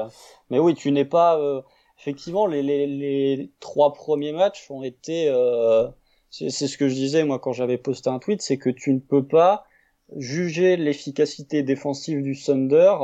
mais 0.51 0.59
oui, 0.59 0.75
tu 0.75 0.93
n'es 0.93 1.05
pas 1.07 1.39
effectivement, 1.99 2.47
les, 2.47 2.63
les, 2.63 2.87
les 2.87 3.51
trois 3.61 3.93
premiers 3.93 4.33
matchs 4.33 4.71
ont 4.71 4.83
été. 4.83 5.29
Euh, 5.29 5.89
c'est 6.31 6.51
ce 6.51 6.77
que 6.77 6.89
je 6.89 6.95
disais 6.95 7.25
moi 7.25 7.39
quand 7.39 7.53
j'avais 7.53 7.79
posté 7.79 8.11
un 8.11 8.19
tweet, 8.19 8.43
c'est 8.43 8.59
que 8.59 8.69
tu 8.69 8.93
ne 8.93 8.99
peux 8.99 9.27
pas 9.27 9.65
juger 10.17 10.77
l'efficacité 10.77 11.63
défensive 11.63 12.23
du 12.23 12.39
Thunder 12.39 12.95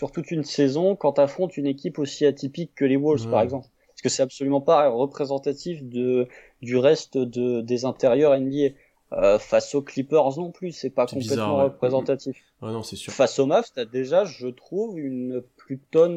sur 0.00 0.12
toute 0.12 0.30
une 0.30 0.44
saison 0.44 0.96
quand 0.96 1.12
tu 1.12 1.20
affrontes 1.20 1.58
une 1.58 1.66
équipe 1.66 1.98
aussi 1.98 2.24
atypique 2.24 2.74
que 2.74 2.86
les 2.86 2.96
Wolves, 2.96 3.28
par 3.28 3.42
exemple. 3.42 3.68
Parce 3.88 4.00
que 4.00 4.08
c'est 4.08 4.22
absolument 4.22 4.62
pas 4.62 4.88
représentatif 4.88 5.84
de, 5.84 6.26
du 6.62 6.78
reste 6.78 7.18
de, 7.18 7.60
des 7.60 7.84
intérieurs 7.84 8.34
NBA. 8.40 8.74
Euh, 9.12 9.38
face 9.38 9.74
aux 9.74 9.82
Clippers 9.82 10.38
non 10.38 10.52
plus, 10.52 10.72
c'est 10.72 10.88
pas 10.88 11.04
complètement 11.04 11.64
représentatif. 11.64 12.42
non, 12.62 12.82
c'est 12.82 12.96
sûr. 12.96 13.12
Face 13.12 13.38
aux 13.38 13.44
Mavs, 13.44 13.70
t'as 13.74 13.84
déjà, 13.84 14.24
je 14.24 14.48
trouve, 14.48 14.98
une 14.98 15.42
plutôt, 15.76 16.08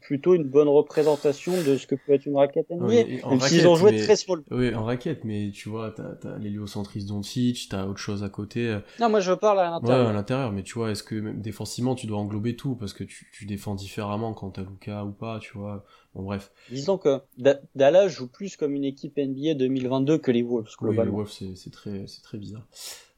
plutôt 0.00 0.34
une 0.34 0.44
bonne 0.44 0.68
représentation 0.68 1.52
de 1.52 1.76
ce 1.76 1.86
que 1.86 1.94
peut 1.94 2.12
être 2.12 2.24
une 2.24 2.36
raquette 2.36 2.70
NBA. 2.70 2.86
Oui, 2.86 3.20
même 3.28 3.40
s'ils 3.40 3.66
ont 3.68 3.74
joué 3.74 3.96
très 3.98 4.16
small. 4.16 4.42
Oui, 4.50 4.74
en 4.74 4.84
raquette, 4.84 5.24
mais 5.24 5.50
tu 5.52 5.68
vois, 5.68 5.90
t'as, 5.90 6.14
t'as 6.14 6.38
l'héliocentrisme 6.38 7.08
Doncic, 7.08 7.68
t'as 7.68 7.84
autre 7.86 7.98
chose 7.98 8.24
à 8.24 8.28
côté. 8.28 8.78
Non, 9.00 9.10
moi 9.10 9.20
je 9.20 9.32
parle 9.32 9.60
à 9.60 9.70
l'intérieur. 9.70 10.06
Ouais, 10.06 10.10
à 10.10 10.14
l'intérieur, 10.14 10.52
mais 10.52 10.62
tu 10.62 10.74
vois, 10.74 10.90
est-ce 10.90 11.02
que 11.02 11.14
même 11.14 11.42
défensivement 11.42 11.94
tu 11.94 12.06
dois 12.06 12.18
englober 12.18 12.56
tout 12.56 12.74
parce 12.74 12.92
que 12.92 13.04
tu, 13.04 13.28
tu 13.32 13.44
défends 13.44 13.74
différemment 13.74 14.32
quand 14.32 14.52
t'as 14.52 14.62
Luca 14.62 15.04
ou 15.04 15.12
pas, 15.12 15.38
tu 15.40 15.52
vois. 15.58 15.84
Bon, 16.14 16.22
bref. 16.22 16.52
Disons 16.70 16.98
que 16.98 17.20
Dallas 17.74 18.08
joue 18.08 18.28
plus 18.28 18.56
comme 18.56 18.74
une 18.74 18.84
équipe 18.84 19.16
NBA 19.16 19.54
2022 19.54 20.18
que 20.18 20.30
les 20.30 20.42
Wolves, 20.42 20.68
globalement. 20.78 21.02
Oui, 21.02 21.24
les 21.24 21.46
Wolves, 21.46 21.56
c'est 21.56 21.70
très, 21.70 22.04
très 22.22 22.38
bizarre. 22.38 22.66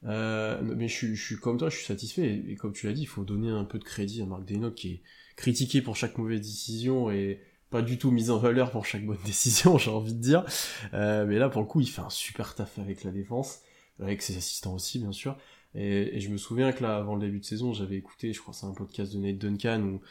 Euh, 0.05 0.61
mais 0.61 0.87
je, 0.87 1.13
je, 1.13 1.23
suis 1.25 1.35
comme 1.35 1.57
toi, 1.57 1.69
je 1.69 1.77
suis 1.77 1.85
satisfait. 1.85 2.43
Et, 2.47 2.55
comme 2.55 2.73
tu 2.73 2.87
l'as 2.87 2.93
dit, 2.93 3.01
il 3.01 3.07
faut 3.07 3.23
donner 3.23 3.49
un 3.49 3.65
peu 3.65 3.79
de 3.79 3.83
crédit 3.83 4.21
à 4.21 4.25
Marc 4.25 4.45
Desnotes 4.45 4.75
qui 4.75 4.87
est 4.89 5.01
critiqué 5.35 5.81
pour 5.81 5.95
chaque 5.95 6.17
mauvaise 6.17 6.41
décision 6.41 7.11
et 7.11 7.41
pas 7.69 7.81
du 7.81 7.97
tout 7.97 8.11
mis 8.11 8.29
en 8.29 8.37
valeur 8.37 8.71
pour 8.71 8.85
chaque 8.85 9.05
bonne 9.05 9.21
décision, 9.25 9.77
j'ai 9.77 9.91
envie 9.91 10.13
de 10.13 10.21
dire. 10.21 10.45
Euh, 10.93 11.25
mais 11.25 11.37
là, 11.37 11.49
pour 11.49 11.61
le 11.61 11.67
coup, 11.67 11.81
il 11.81 11.89
fait 11.89 12.01
un 12.01 12.09
super 12.09 12.55
taf 12.55 12.79
avec 12.79 13.03
la 13.03 13.11
défense, 13.11 13.61
avec 13.99 14.21
ses 14.21 14.37
assistants 14.37 14.73
aussi, 14.73 14.99
bien 14.99 15.11
sûr. 15.11 15.37
Et, 15.73 16.15
et 16.15 16.19
je 16.19 16.29
me 16.29 16.37
souviens 16.37 16.71
que 16.71 16.83
là, 16.83 16.95
avant 16.95 17.15
le 17.15 17.21
début 17.21 17.39
de 17.39 17.45
saison, 17.45 17.73
j'avais 17.73 17.97
écouté, 17.97 18.31
je 18.31 18.39
crois 18.39 18.53
c'est 18.53 18.65
un 18.65 18.73
podcast 18.73 19.13
de 19.13 19.19
Nate 19.19 19.37
Duncan, 19.37 19.81
où 19.81 20.01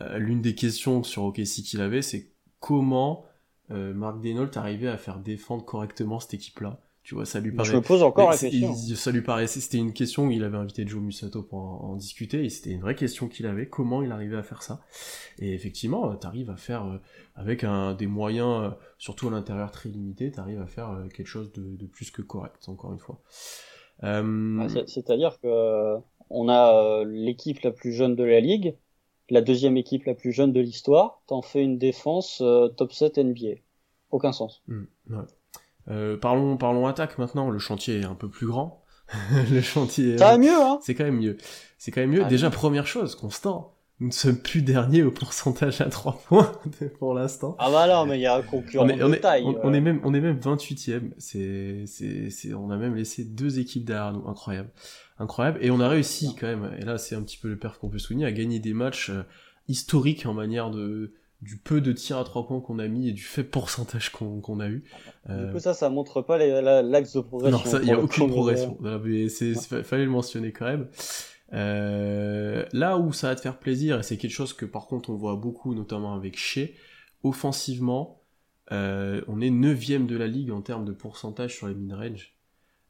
euh, 0.00 0.18
l'une 0.18 0.40
des 0.40 0.54
questions 0.54 1.02
sur 1.02 1.24
OKC 1.24 1.62
qu'il 1.64 1.80
avait, 1.80 2.02
c'est 2.02 2.28
comment 2.60 3.26
euh, 3.70 3.94
Mark 3.94 4.20
Denault 4.20 4.56
arrivait 4.56 4.88
à 4.88 4.96
faire 4.96 5.18
défendre 5.18 5.64
correctement 5.64 6.20
cette 6.20 6.34
équipe-là. 6.34 6.80
Tu 7.02 7.14
vois, 7.16 7.24
ça 7.24 7.40
lui 7.40 7.50
paraît. 7.50 7.68
Je 7.68 7.74
me 7.74 7.80
pose 7.80 8.02
encore 8.02 8.30
la 8.30 8.36
question. 8.38 8.74
ça 8.74 9.10
lui 9.10 9.22
paraissait, 9.22 9.60
c'était 9.60 9.78
une 9.78 9.92
question, 9.92 10.30
il 10.30 10.44
avait 10.44 10.56
invité 10.56 10.86
Joe 10.86 11.02
Musato 11.02 11.42
pour 11.42 11.58
en, 11.58 11.96
discuter, 11.96 12.44
et 12.44 12.48
c'était 12.48 12.70
une 12.70 12.80
vraie 12.80 12.94
question 12.94 13.28
qu'il 13.28 13.46
avait, 13.46 13.66
comment 13.66 14.02
il 14.02 14.12
arrivait 14.12 14.36
à 14.36 14.42
faire 14.42 14.62
ça. 14.62 14.82
Et 15.38 15.52
effectivement, 15.52 16.12
euh, 16.12 16.14
t'arrives 16.14 16.50
à 16.50 16.56
faire, 16.56 16.84
euh, 16.84 16.98
avec 17.34 17.64
un, 17.64 17.94
des 17.94 18.06
moyens, 18.06 18.72
surtout 18.98 19.28
à 19.28 19.30
l'intérieur 19.32 19.72
très 19.72 19.88
limités, 19.88 20.30
t'arrives 20.30 20.60
à 20.60 20.66
faire 20.66 20.96
quelque 21.12 21.26
chose 21.26 21.52
de, 21.52 21.76
de, 21.76 21.86
plus 21.86 22.10
que 22.10 22.22
correct, 22.22 22.68
encore 22.68 22.92
une 22.92 23.00
fois. 23.00 23.20
Euh... 24.04 24.68
C'est-à-dire 24.86 25.38
que 25.40 25.96
on 26.30 26.48
a 26.48 27.04
l'équipe 27.04 27.60
la 27.60 27.72
plus 27.72 27.92
jeune 27.92 28.16
de 28.16 28.24
la 28.24 28.40
ligue, 28.40 28.76
la 29.32 29.40
deuxième 29.40 29.76
équipe 29.76 30.04
la 30.04 30.14
plus 30.14 30.32
jeune 30.32 30.52
de 30.52 30.60
l'histoire, 30.60 31.22
t'en 31.26 31.42
fais 31.42 31.62
une 31.62 31.78
défense 31.78 32.40
euh, 32.42 32.68
top 32.68 32.92
7 32.92 33.18
NBA. 33.18 33.60
Aucun 34.10 34.32
sens. 34.32 34.62
Hmm, 34.66 34.84
euh, 35.90 36.16
parlons, 36.16 36.56
parlons 36.56 36.86
attaque 36.86 37.18
maintenant. 37.18 37.50
Le 37.50 37.58
chantier 37.58 38.00
est 38.00 38.04
un 38.04 38.14
peu 38.14 38.28
plus 38.28 38.46
grand. 38.46 38.84
le 39.50 39.60
chantier. 39.60 40.18
Ça 40.18 40.32
va 40.32 40.38
mieux, 40.38 40.54
hein 40.54 40.78
C'est 40.82 40.94
quand 40.94 41.04
même 41.04 41.18
mieux. 41.18 41.36
C'est 41.78 41.90
quand 41.90 42.00
même 42.00 42.10
mieux. 42.10 42.24
Déjà, 42.24 42.50
première 42.50 42.86
chose, 42.86 43.14
constant. 43.14 43.74
Nous 44.00 44.08
ne 44.08 44.12
sommes 44.12 44.38
plus 44.38 44.62
derniers 44.62 45.04
au 45.04 45.12
pourcentage 45.12 45.80
à 45.80 45.84
3 45.84 46.22
points 46.26 46.52
pour 46.98 47.14
l'instant. 47.14 47.54
Ah 47.60 47.70
bah 47.70 47.86
non, 47.86 48.04
mais 48.04 48.18
il 48.18 48.22
y 48.22 48.26
a 48.26 48.36
un 48.36 48.42
concurrent 48.42 48.88
on 48.88 49.08
de 49.08 49.14
taille. 49.16 49.44
On, 49.44 49.72
est 49.72 49.80
même, 49.80 50.00
on 50.02 50.12
est 50.12 50.20
même 50.20 50.38
28ème. 50.38 51.10
C'est, 51.18 51.84
c'est, 51.86 52.30
c'est, 52.30 52.52
on 52.52 52.70
a 52.70 52.76
même 52.76 52.96
laissé 52.96 53.24
deux 53.24 53.60
équipes 53.60 53.84
derrière 53.84 54.12
nous. 54.12 54.26
Incroyable 54.26 54.70
incroyable. 55.22 55.58
Et 55.62 55.70
on 55.70 55.80
a 55.80 55.88
réussi 55.88 56.34
quand 56.38 56.46
même, 56.46 56.70
et 56.78 56.84
là 56.84 56.98
c'est 56.98 57.14
un 57.14 57.22
petit 57.22 57.38
peu 57.38 57.48
le 57.48 57.56
perf 57.56 57.78
qu'on 57.78 57.88
peut 57.88 57.98
souligner, 57.98 58.26
à 58.26 58.32
gagner 58.32 58.58
des 58.58 58.74
matchs 58.74 59.10
euh, 59.10 59.22
historiques 59.68 60.26
en 60.26 60.34
manière 60.34 60.70
de 60.70 61.14
du 61.42 61.58
peu 61.58 61.80
de 61.80 61.92
tirs 61.92 62.18
à 62.18 62.24
trois 62.24 62.46
points 62.46 62.60
qu'on 62.60 62.78
a 62.78 62.88
mis 62.88 63.08
et 63.08 63.12
du 63.12 63.22
faible 63.22 63.50
pourcentage 63.50 64.10
qu'on 64.10 64.60
a 64.60 64.68
eu. 64.68 64.84
Du 65.28 65.52
coup, 65.52 65.58
ça, 65.58 65.74
ça 65.74 65.90
montre 65.90 66.22
pas 66.22 66.38
l'axe 66.38 67.12
de 67.12 67.20
progression. 67.20 67.72
Non, 67.72 67.78
il 67.80 67.84
n'y 67.84 67.92
a 67.92 67.98
aucune 68.00 68.28
progression. 68.28 68.78
Il 68.80 69.28
fallait 69.28 70.04
le 70.04 70.10
mentionner 70.10 70.52
quand 70.52 70.66
même. 70.66 70.88
Euh, 71.52 72.64
là 72.72 72.96
où 72.96 73.12
ça 73.12 73.28
va 73.28 73.36
te 73.36 73.40
faire 73.40 73.58
plaisir, 73.58 73.98
et 73.98 74.02
c'est 74.02 74.16
quelque 74.16 74.30
chose 74.30 74.54
que 74.54 74.64
par 74.64 74.86
contre 74.86 75.10
on 75.10 75.16
voit 75.16 75.36
beaucoup, 75.36 75.74
notamment 75.74 76.14
avec 76.14 76.38
Shea, 76.38 76.70
offensivement, 77.22 78.22
euh, 78.70 79.20
on 79.28 79.40
est 79.40 79.50
neuvième 79.50 80.06
de 80.06 80.16
la 80.16 80.26
ligue 80.26 80.50
en 80.50 80.62
termes 80.62 80.84
de 80.84 80.92
pourcentage 80.92 81.54
sur 81.54 81.68
les 81.68 81.74
mid-range. 81.74 82.34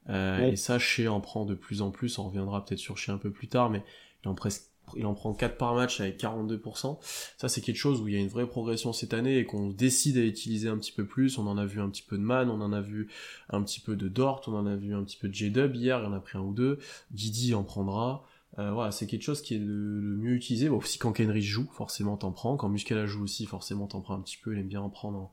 Euh, 0.09 0.51
et 0.51 0.57
ça, 0.57 0.79
Shea 0.79 1.09
en 1.09 1.21
prend 1.21 1.45
de 1.45 1.55
plus 1.55 1.83
en 1.83 1.91
plus, 1.91 2.19
on 2.19 2.29
reviendra 2.29 2.65
peut-être 2.65 2.79
sur 2.79 2.99
Shea 2.99 3.13
un 3.13 3.19
peu 3.19 3.31
plus 3.31 3.49
tard, 3.49 3.71
mais 3.71 3.83
il 4.25 4.29
en, 4.29 4.35
presque, 4.35 4.72
il 4.97 5.07
en 5.07 5.15
prend 5.15 5.33
4 5.35 5.57
par 5.57 5.75
match 5.75 6.01
avec 6.01 6.21
42%. 6.21 6.99
Ça, 7.37 7.49
c'est 7.49 7.61
quelque 7.61 7.77
chose 7.77 8.01
où 8.01 8.09
il 8.09 8.15
y 8.15 8.17
a 8.17 8.21
une 8.21 8.29
vraie 8.29 8.47
progression 8.47 8.93
cette 8.93 9.15
année 9.15 9.39
et 9.39 9.45
qu'on 9.45 9.69
décide 9.69 10.19
à 10.19 10.23
utiliser 10.23 10.69
un 10.69 10.79
petit 10.79 10.93
peu 10.93 11.05
plus. 11.05 11.39
On 11.39 11.47
en 11.47 11.59
a 11.59 11.67
vu 11.67 11.81
un 11.81 11.89
petit 11.89 12.03
peu 12.03 12.19
de 12.19 12.23
Man, 12.23 12.51
on 12.51 12.61
en 12.61 12.73
a 12.73 12.81
vu 12.81 13.09
un 13.51 13.63
petit 13.63 13.81
peu 13.81 13.97
de 13.97 14.09
Dort, 14.09 14.43
on 14.47 14.55
en 14.55 14.67
a 14.67 14.77
vu 14.77 14.95
un 14.95 15.03
petit 15.05 15.17
peu 15.17 15.29
de 15.29 15.35
J-Dub 15.35 15.75
hier, 15.75 15.99
il 16.01 16.07
en 16.07 16.13
a 16.13 16.21
pris 16.21 16.39
un 16.39 16.43
ou 16.43 16.53
deux. 16.53 16.79
Didi 17.11 17.55
en 17.55 17.65
prendra. 17.65 18.25
Euh, 18.59 18.71
voilà, 18.73 18.91
c'est 18.91 19.07
quelque 19.07 19.23
chose 19.23 19.41
qui 19.41 19.55
est 19.55 19.59
le, 19.59 20.17
mieux 20.17 20.35
utilisé. 20.35 20.69
Bon, 20.69 20.77
aussi 20.77 20.99
quand 20.99 21.13
Kenry 21.13 21.43
joue, 21.43 21.69
forcément 21.73 22.17
t'en 22.17 22.33
prends. 22.33 22.57
Quand 22.57 22.69
Muscala 22.69 23.07
joue 23.07 23.23
aussi, 23.23 23.47
forcément 23.47 23.87
t'en 23.87 24.01
prends 24.01 24.15
un 24.15 24.21
petit 24.21 24.39
peu. 24.43 24.53
Il 24.53 24.61
aime 24.61 24.69
bien 24.69 24.83
en 24.83 24.91
prendre 24.91 25.19
en, 25.19 25.33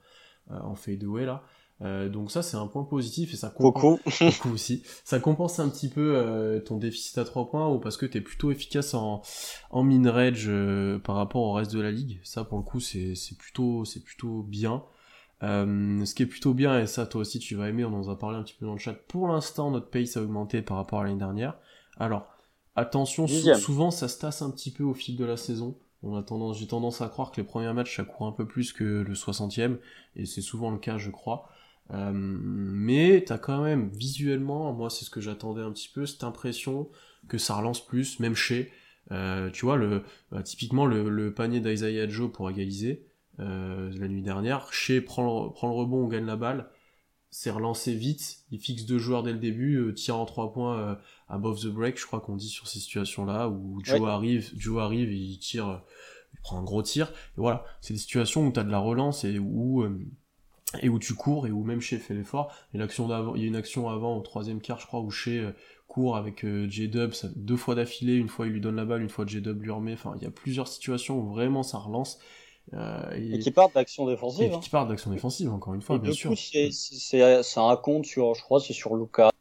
euh, 0.52 0.60
en 0.62 0.76
fadeaway 0.76 1.26
là. 1.26 1.44
Euh, 1.82 2.10
donc 2.10 2.30
ça 2.30 2.42
c'est 2.42 2.58
un 2.58 2.68
point 2.68 2.84
positif 2.84 3.34
et 3.34 3.38
ça 3.38 3.50
compense 3.50 4.00
aussi. 4.54 4.84
Ça 5.06 5.20
compense 5.20 5.60
un 5.60 5.70
petit 5.70 5.88
peu 5.88 6.16
euh, 6.16 6.60
ton 6.60 6.78
déficit 6.78 7.18
à 7.18 7.24
3 7.24 7.50
points 7.50 7.70
ou 7.70 7.80
parce 7.80 7.96
que 7.96 8.06
t'es 8.06 8.22
plutôt 8.22 8.52
efficace 8.52 8.94
en 8.94 9.22
en 9.70 9.84
min 9.84 10.12
range 10.12 10.48
euh, 10.50 11.00
par 11.00 11.16
rapport 11.16 11.42
au 11.42 11.54
reste 11.54 11.72
de 11.72 11.80
la 11.80 11.92
ligue? 11.92 12.20
Ça 12.24 12.44
pour 12.44 12.58
le 12.58 12.64
coup 12.64 12.80
c'est 12.80 13.16
c'est 13.16 13.38
plutôt 13.38 13.86
c'est 13.86 14.04
plutôt 14.04 14.44
bien. 14.44 14.84
ce 15.42 16.14
qui 16.14 16.24
est 16.24 16.28
plutôt 16.28 16.54
bien 16.54 16.80
et 16.80 16.88
ça 16.88 17.06
toi 17.06 17.22
aussi 17.22 17.40
tu 17.40 17.56
vas 17.56 17.70
aimer, 17.70 17.86
on 17.86 17.94
en 17.94 18.10
a 18.10 18.16
parlé 18.16 18.38
un 18.38 18.44
petit 18.44 18.56
peu 18.60 18.66
dans 18.66 18.74
le 18.74 18.80
chat. 18.80 18.94
Pour 18.94 19.28
l'instant 19.30 19.72
notre 19.72 19.90
pace 19.90 20.18
a 20.18 20.22
augmenté 20.22 20.62
par 20.62 20.78
rapport 20.78 21.00
à 21.00 21.06
l'année 21.06 21.20
dernière. 21.20 21.58
Alors 21.98 22.28
attention 22.76 23.26
souvent 23.28 23.92
ça 23.92 24.10
se 24.10 24.20
tasse 24.20 24.42
un 24.42 24.52
petit 24.52 24.72
peu 24.72 24.84
au 24.84 24.94
fil 24.94 25.16
de 25.16 25.24
la 25.24 25.38
saison. 25.38 25.78
On 26.02 26.16
a 26.16 26.24
tendance, 26.24 26.58
j'ai 26.58 26.68
tendance 26.68 27.02
à 27.02 27.10
croire 27.10 27.32
que 27.32 27.42
les 27.42 27.48
premiers 27.48 27.72
matchs 27.74 27.98
ça 27.98 28.04
court 28.04 28.26
un 28.28 28.32
peu 28.32 28.46
plus 28.46 28.72
que 28.72 28.84
le 28.84 29.14
60e 29.14 29.80
et 30.16 30.26
c'est 30.26 30.42
souvent 30.42 30.72
le 30.72 30.78
cas 30.78 30.98
je 30.98 31.10
crois. 31.10 31.50
Euh, 31.92 32.12
mais 32.14 33.24
t'as 33.26 33.38
quand 33.38 33.64
même 33.64 33.90
visuellement, 33.90 34.72
moi 34.74 34.90
c'est 34.90 35.06
ce 35.06 35.10
que 35.10 35.22
j'attendais 35.22 35.62
un 35.62 35.72
petit 35.72 35.90
peu, 35.90 36.06
cette 36.06 36.24
impression 36.24 36.90
que 37.28 37.38
ça 37.38 37.56
relance 37.56 37.86
plus, 37.86 38.20
même 38.20 38.36
chez, 38.36 38.72
euh, 39.12 39.50
tu 39.50 39.66
vois, 39.66 39.78
le, 39.78 40.04
bah, 40.32 40.44
typiquement 40.44 40.86
le, 40.86 41.34
panier 41.34 41.60
d'Isaiah 41.60 42.08
Joe 42.08 42.32
pour 42.32 42.50
égaliser 42.50 43.08
euh, 43.40 43.92
la 43.98 44.08
nuit 44.08 44.22
dernière, 44.22 44.72
chez 44.72 45.02
prend 45.02 45.46
le, 45.48 45.52
prend 45.52 45.68
le 45.68 45.74
rebond, 45.74 46.06
on 46.06 46.08
gagne 46.08 46.26
la 46.26 46.36
balle, 46.36 46.70
c'est 47.32 47.52
relancé 47.52 47.94
vite, 47.94 48.40
il 48.52 48.60
fixe 48.60 48.86
deux 48.86 49.00
joueurs 49.00 49.24
dès 49.24 49.34
le 49.34 49.40
début, 49.40 49.94
tire 49.96 50.18
en 50.18 50.26
trois 50.26 50.52
points 50.52 50.98
above 51.28 51.62
the 51.62 51.68
break, 51.68 52.00
je 52.00 52.06
crois 52.06 52.22
qu'on 52.22 52.36
dit 52.36 52.50
sur 52.50 52.68
ces 52.68 52.80
situations-là, 52.80 53.50
où 53.50 53.80
Joe 53.84 54.08
arrive, 54.08 54.52
Joe 54.58 54.82
arrive, 54.82 55.12
il 55.12 55.38
tire, 55.38 55.84
il 56.34 56.40
prend 56.42 56.60
un 56.60 56.64
gros 56.64 56.82
tir, 56.82 57.10
et 57.10 57.38
voilà, 57.38 57.66
c'est 57.82 57.94
des 57.94 58.00
situations 58.00 58.48
où 58.48 58.52
t'as 58.52 58.64
de 58.64 58.72
la 58.72 58.80
relance 58.80 59.26
et 59.26 59.38
où 59.38 59.86
et 60.82 60.90
où 60.90 61.00
tu 61.00 61.16
cours 61.16 61.48
et 61.48 61.52
où 61.52 61.64
même 61.64 61.82
Shea 61.82 61.98
fait 61.98 62.14
l'effort. 62.14 62.54
Et 62.74 62.78
l'action 62.78 63.08
d'avant, 63.08 63.36
il 63.36 63.42
y 63.42 63.46
a 63.46 63.48
une 63.48 63.56
action 63.56 63.90
avant 63.90 64.18
au 64.18 64.22
troisième 64.22 64.62
quart, 64.62 64.80
je 64.80 64.88
crois, 64.88 65.00
où 65.00 65.10
Shea 65.10 65.32
euh, 65.32 65.52
court 65.88 66.16
avec 66.16 66.46
euh, 66.46 66.68
J-Dub 66.70 67.14
deux 67.36 67.58
fois 67.58 67.76
d'affilée, 67.76 68.16
une 68.16 68.30
fois 68.30 68.46
il 68.46 68.54
lui 68.54 68.62
donne 68.62 68.76
la 68.76 68.86
balle, 68.86 69.02
une 69.02 69.10
fois 69.10 69.26
J-Dub 69.26 69.62
lui 69.62 69.72
remet. 69.72 69.94
Enfin, 69.94 70.14
il 70.18 70.24
y 70.24 70.28
a 70.28 70.32
plusieurs 70.32 70.68
situations 70.68 71.20
où 71.20 71.28
vraiment 71.28 71.64
ça 71.64 71.78
relance. 71.78 72.20
Euh, 72.74 73.12
et, 73.16 73.40
qui 73.40 73.52
partent 73.52 73.74
d'action 73.74 74.06
défensive. 74.06 74.52
Et 74.52 74.56
hein. 74.56 74.60
qui 74.60 74.70
partent 74.70 74.90
d'action 74.90 75.12
défensive, 75.12 75.52
encore 75.52 75.74
une 75.74 75.82
fois, 75.82 75.98
bien 75.98 76.12
sûr. 76.12 76.34
C'est 76.38 77.22
un 77.58 77.76
compte 77.76 78.06
sur, 78.06 78.36
je 78.36 78.44
crois, 78.44 78.60
c'est 78.60 78.74
sur 78.74 78.96
Luca. 78.96 79.32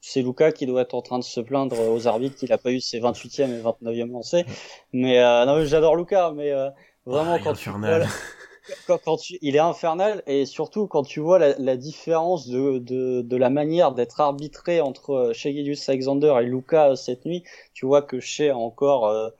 C'est 0.00 0.22
Luca 0.22 0.52
qui 0.52 0.66
doit 0.66 0.82
être 0.82 0.94
en 0.94 1.02
train 1.02 1.18
de 1.18 1.24
se 1.24 1.40
plaindre 1.40 1.76
aux 1.90 2.06
arbitres 2.06 2.36
qu'il 2.36 2.50
n'a 2.50 2.58
pas 2.58 2.70
eu 2.70 2.80
ses 2.80 3.00
28e 3.00 3.50
et 3.50 3.62
29e 3.62 4.12
lancés. 4.12 4.44
Mais 4.92 5.18
euh, 5.18 5.44
non, 5.46 5.64
j'adore 5.64 5.96
Luca, 5.96 6.32
mais 6.32 6.52
euh, 6.52 6.68
vraiment 7.06 7.34
ah, 7.34 7.38
quand 7.42 7.54
tu 7.54 7.70
quand, 8.86 9.16
tu, 9.16 9.38
il 9.42 9.56
est 9.56 9.60
infernal 9.60 10.22
et 10.26 10.46
surtout 10.46 10.86
quand 10.86 11.02
tu 11.02 11.20
vois 11.20 11.38
la, 11.38 11.58
la 11.58 11.76
différence 11.76 12.48
de, 12.48 12.78
de, 12.78 13.22
de, 13.22 13.36
la 13.36 13.50
manière 13.50 13.92
d'être 13.92 14.20
arbitré 14.20 14.80
entre 14.80 15.10
euh, 15.10 15.32
Shea 15.32 15.50
Alexander 15.88 16.34
et 16.40 16.44
Luca 16.44 16.90
euh, 16.90 16.94
cette 16.94 17.24
nuit, 17.24 17.44
tu 17.74 17.86
vois 17.86 18.02
que 18.02 18.20
Shea 18.20 18.50
a 18.50 18.56
encore 18.56 19.06
euh, 19.06 19.30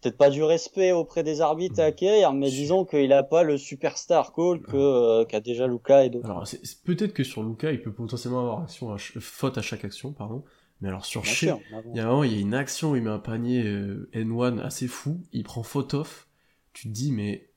peut-être 0.00 0.16
pas 0.16 0.30
du 0.30 0.42
respect 0.42 0.92
auprès 0.92 1.22
des 1.22 1.40
arbitres 1.40 1.80
à 1.80 1.84
mm. 1.84 1.88
acquérir, 1.88 2.32
mais 2.32 2.50
disons 2.50 2.84
qu'il 2.84 3.12
a 3.12 3.22
pas 3.22 3.42
le 3.42 3.58
superstar 3.58 4.32
call 4.32 4.60
que 4.60 5.24
qu'a 5.24 5.40
déjà 5.40 5.66
Luca 5.66 6.04
et 6.04 6.10
d'autres. 6.10 6.30
Alors 6.30 6.44
peut-être 6.84 7.12
que 7.12 7.24
sur 7.24 7.42
Luca, 7.42 7.72
il 7.72 7.82
peut 7.82 7.92
potentiellement 7.92 8.40
avoir 8.40 8.62
action 8.62 8.92
à 8.92 8.98
faute 8.98 9.58
à 9.58 9.62
chaque 9.62 9.84
action, 9.84 10.12
pardon. 10.12 10.44
Mais 10.82 10.88
alors 10.88 11.06
sur 11.06 11.24
Shea, 11.24 11.58
il 11.94 11.96
y 11.96 12.00
a 12.00 12.24
il 12.24 12.32
y 12.32 12.36
a 12.36 12.40
une 12.40 12.54
action 12.54 12.90
où 12.90 12.96
il 12.96 13.02
met 13.02 13.10
un 13.10 13.18
panier 13.18 13.64
N1 14.12 14.60
assez 14.60 14.88
fou, 14.88 15.22
il 15.32 15.42
prend 15.42 15.62
faute 15.62 15.94
off. 15.94 16.28
Tu 16.74 16.88
te 16.88 16.92
dis 16.92 17.12
mais 17.12 17.48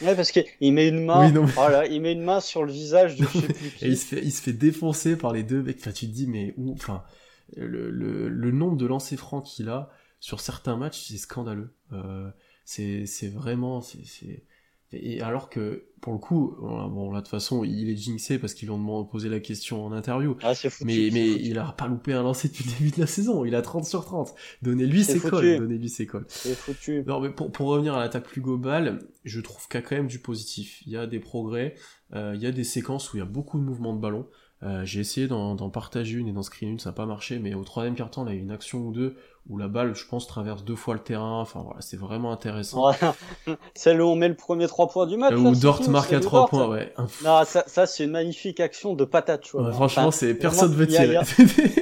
Ouais, 0.00 0.16
parce 0.16 0.32
qu'il 0.32 0.72
met 0.72 0.88
une 0.88 1.04
main, 1.04 1.30
voilà, 1.54 1.86
il 1.86 2.00
met 2.00 2.12
une 2.12 2.22
main 2.22 2.40
sur 2.40 2.64
le 2.64 2.72
visage 2.72 3.16
de 3.16 3.24
je 3.24 3.38
sais 3.38 3.46
plus 3.46 3.66
Et 3.82 3.88
il 3.88 3.96
se 3.96 4.06
fait, 4.06 4.20
il 4.22 4.32
se 4.32 4.42
fait 4.42 4.52
défoncer 4.52 5.16
par 5.16 5.32
les 5.32 5.44
deux 5.44 5.62
mecs. 5.62 5.78
Enfin, 5.78 5.92
tu 5.92 6.06
te 6.06 6.12
dis, 6.12 6.26
mais 6.26 6.54
où, 6.56 6.72
enfin, 6.72 7.04
le, 7.56 7.90
le, 7.90 8.28
le 8.28 8.50
nombre 8.50 8.76
de 8.76 8.86
lancers 8.86 9.18
francs 9.18 9.44
qu'il 9.44 9.68
a 9.68 9.90
sur 10.18 10.40
certains 10.40 10.76
matchs, 10.76 11.06
c'est 11.08 11.18
scandaleux. 11.18 11.74
Euh, 11.92 12.30
c'est, 12.64 13.06
c'est 13.06 13.28
vraiment, 13.28 13.80
c'est, 13.80 14.04
c'est, 14.04 14.44
et 14.92 15.22
alors 15.22 15.48
que, 15.48 15.84
pour 16.00 16.12
le 16.12 16.18
coup, 16.18 16.56
bon, 16.60 17.10
là, 17.10 17.18
de 17.18 17.24
toute 17.24 17.30
façon, 17.30 17.64
il 17.64 17.88
est 17.88 17.96
jinxé 17.96 18.38
parce 18.38 18.54
qu'ils 18.54 18.68
lui 18.68 18.74
ont 18.74 19.04
posé 19.04 19.28
la 19.28 19.40
question 19.40 19.84
en 19.86 19.92
interview. 19.92 20.36
Ah, 20.42 20.52
mais, 20.84 21.10
mais 21.12 21.30
il 21.30 21.58
a 21.58 21.72
pas 21.72 21.86
loupé 21.86 22.12
un 22.12 22.22
lancer 22.22 22.48
depuis 22.48 22.64
le 22.64 22.78
début 22.78 22.90
de 22.90 23.00
la 23.00 23.06
saison. 23.06 23.44
Il 23.44 23.54
a 23.54 23.62
30 23.62 23.84
sur 23.84 24.04
30. 24.04 24.34
Donnez-lui 24.62 25.04
ses 25.04 25.20
calls. 25.20 25.58
Donnez-lui 25.58 25.88
ses 25.88 26.06
calls. 26.06 26.24
C'est 26.28 26.54
foutu. 26.54 27.04
Non, 27.06 27.20
mais 27.20 27.30
pour, 27.30 27.52
pour 27.52 27.68
revenir 27.68 27.94
à 27.94 28.00
l'attaque 28.00 28.26
plus 28.26 28.40
globale, 28.40 28.98
je 29.24 29.40
trouve 29.40 29.66
qu'il 29.68 29.80
y 29.80 29.82
a 29.82 29.86
quand 29.86 29.96
même 29.96 30.08
du 30.08 30.18
positif. 30.18 30.82
Il 30.86 30.92
y 30.92 30.96
a 30.96 31.06
des 31.06 31.20
progrès. 31.20 31.74
Euh, 32.14 32.32
il 32.34 32.42
y 32.42 32.46
a 32.46 32.52
des 32.52 32.64
séquences 32.64 33.12
où 33.12 33.16
il 33.16 33.20
y 33.20 33.22
a 33.22 33.26
beaucoup 33.26 33.58
de 33.58 33.64
mouvements 33.64 33.94
de 33.94 34.00
ballon. 34.00 34.26
Euh, 34.62 34.84
j'ai 34.84 35.00
essayé 35.00 35.26
d'en 35.26 35.70
partager 35.70 36.18
une 36.18 36.28
et 36.28 36.32
d'en 36.32 36.42
screen 36.42 36.70
une, 36.70 36.78
ça 36.78 36.90
n'a 36.90 36.94
pas 36.94 37.06
marché, 37.06 37.40
mais 37.40 37.54
au 37.54 37.64
troisième 37.64 37.96
quart-temps, 37.96 38.26
il 38.28 38.34
y 38.34 38.38
a 38.38 38.40
une 38.40 38.52
action 38.52 38.86
ou 38.86 38.92
deux 38.92 39.16
où 39.48 39.58
la 39.58 39.66
balle, 39.66 39.94
je 39.94 40.06
pense, 40.06 40.26
traverse 40.26 40.64
deux 40.64 40.76
fois 40.76 40.94
le 40.94 41.00
terrain. 41.00 41.40
Enfin 41.40 41.62
voilà, 41.64 41.80
c'est 41.80 41.96
vraiment 41.96 42.30
intéressant. 42.32 42.92
Celle 43.74 44.00
où 44.00 44.06
on 44.06 44.14
met 44.14 44.28
le 44.28 44.36
premier 44.36 44.68
trois 44.68 44.88
points 44.88 45.06
du 45.06 45.16
match. 45.16 45.32
Euh, 45.32 45.38
où 45.38 45.54
Dort 45.56 45.88
marque 45.88 46.12
à 46.12 46.20
trois 46.20 46.46
points, 46.46 46.68
ouais. 46.68 46.94
Non, 47.24 47.42
ça, 47.44 47.64
ça 47.66 47.86
c'est 47.86 48.04
une 48.04 48.12
magnifique 48.12 48.60
action 48.60 48.94
de 48.94 49.04
patate. 49.04 49.46
franchement, 49.46 50.10
c'est 50.10 50.34
personne 50.34 50.72
veut 50.72 50.86
tirer. 50.86 51.18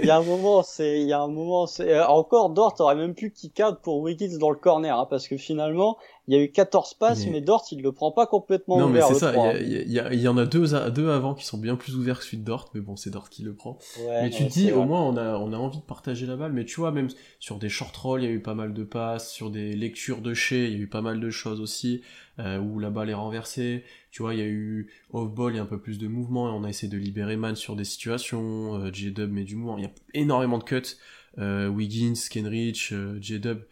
Il 0.03 0.07
y, 0.07 0.11
a 0.11 0.17
un 0.17 0.23
moment, 0.23 0.63
c'est, 0.63 1.01
il 1.01 1.07
y 1.07 1.13
a 1.13 1.21
un 1.21 1.29
moment, 1.29 1.67
c'est 1.67 1.93
euh, 1.93 2.07
encore 2.07 2.51
Dort 2.51 2.75
aurait 2.79 2.97
même 2.97 3.15
pu 3.15 3.31
kick 3.31 3.61
out 3.65 3.79
pour 3.83 4.01
Wiggins 4.01 4.39
dans 4.39 4.51
le 4.51 4.57
corner, 4.57 4.99
hein, 4.99 5.07
parce 5.09 5.29
que 5.29 5.37
finalement, 5.37 5.99
il 6.29 6.35
y 6.35 6.39
a 6.39 6.43
eu 6.43 6.51
14 6.51 6.95
passes, 6.95 7.27
mais, 7.27 7.41
Dort, 7.41 7.65
il 7.73 7.83
le 7.83 7.93
prend 7.93 8.13
pas 8.13 8.27
complètement 8.27 8.79
non, 8.79 8.89
ouvert. 8.89 9.03
Non, 9.03 9.09
mais 9.09 9.15
c'est 9.15 9.21
ça. 9.21 9.59
Il 9.59 9.91
y, 9.91 10.23
y, 10.23 10.29
en 10.29 10.37
a 10.39 10.47
deux, 10.47 10.67
deux 10.91 11.11
avant 11.11 11.35
qui 11.35 11.45
sont 11.45 11.59
bien 11.59 11.77
plus 11.77 11.97
ouverts 11.97 12.21
que 12.21 12.25
celui 12.25 12.39
de 12.39 12.45
Dort, 12.45 12.71
mais 12.73 12.81
bon, 12.81 12.97
c'est 12.97 13.11
Dort 13.11 13.31
qui 13.31 13.43
le 13.43 13.55
prend. 13.55 13.79
mais 14.09 14.31
tu 14.31 14.47
te 14.47 14.53
dis, 14.53 14.73
au 14.73 14.85
moins, 14.85 15.03
on 15.03 15.17
a, 15.17 15.37
on 15.39 15.53
a 15.53 15.57
envie 15.57 15.79
de 15.79 15.85
partager 15.85 16.27
la 16.27 16.37
balle, 16.37 16.53
mais 16.53 16.65
tu 16.65 16.81
vois, 16.81 16.93
même 16.93 17.09
sur 17.41 17.50
des 17.59 17.69
short 17.69 17.97
rolls, 17.97 18.23
il 18.23 18.27
y 18.27 18.29
a 18.29 18.33
eu 18.33 18.41
pas 18.41 18.55
mal 18.55 18.75
de 18.75 18.85
passes, 18.85 19.33
sur 19.33 19.51
des 19.51 19.75
lectures 19.75 20.21
de 20.21 20.35
chez, 20.35 20.67
il 20.67 20.73
y 20.73 20.77
a 20.77 20.79
eu 20.79 20.87
pas 20.87 21.03
mal 21.03 21.21
de 21.21 21.31
choses 21.31 21.61
aussi, 21.61 22.03
euh, 22.39 22.59
où 22.59 22.79
la 22.79 22.91
balle 22.91 23.11
est 23.11 23.15
renversée. 23.15 23.85
Tu 24.11 24.23
vois, 24.23 24.35
il 24.35 24.41
y 24.41 24.43
a 24.43 24.47
eu 24.47 24.91
off-ball, 25.13 25.53
il 25.53 25.57
y 25.57 25.59
a 25.59 25.63
un 25.63 25.67
peu 25.67 25.81
plus 25.81 25.99
de 25.99 26.09
mouvement, 26.09 26.49
et 26.49 26.53
on 26.53 26.65
a 26.65 26.69
essayé 26.69 26.91
de 26.91 26.99
libérer 26.99 27.37
Man 27.37 27.57
sur 27.57 27.77
des 27.77 27.85
situations, 27.85 28.75
euh, 28.77 28.93
J-Dub 28.93 29.31
met 29.31 29.45
du 29.45 29.57
mouvement, 29.57 29.79
il 29.79 29.85
y 29.85 29.87
a 29.87 29.93
énormément 30.15 30.59
de 30.59 30.65
cuts. 30.65 30.97
Euh, 31.39 31.69
Wiggins, 31.69 32.15
Kenrich, 32.31 32.93
euh, 32.93 33.19
J-Dub 33.21 33.63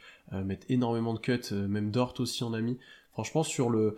mettent 0.44 0.66
énormément 0.68 1.14
de 1.14 1.18
cuts, 1.18 1.52
même 1.52 1.90
Dort 1.90 2.14
aussi 2.18 2.44
en 2.44 2.52
a 2.52 2.60
mis. 2.60 2.76
Franchement, 3.12 3.42
sur 3.42 3.70
le, 3.70 3.96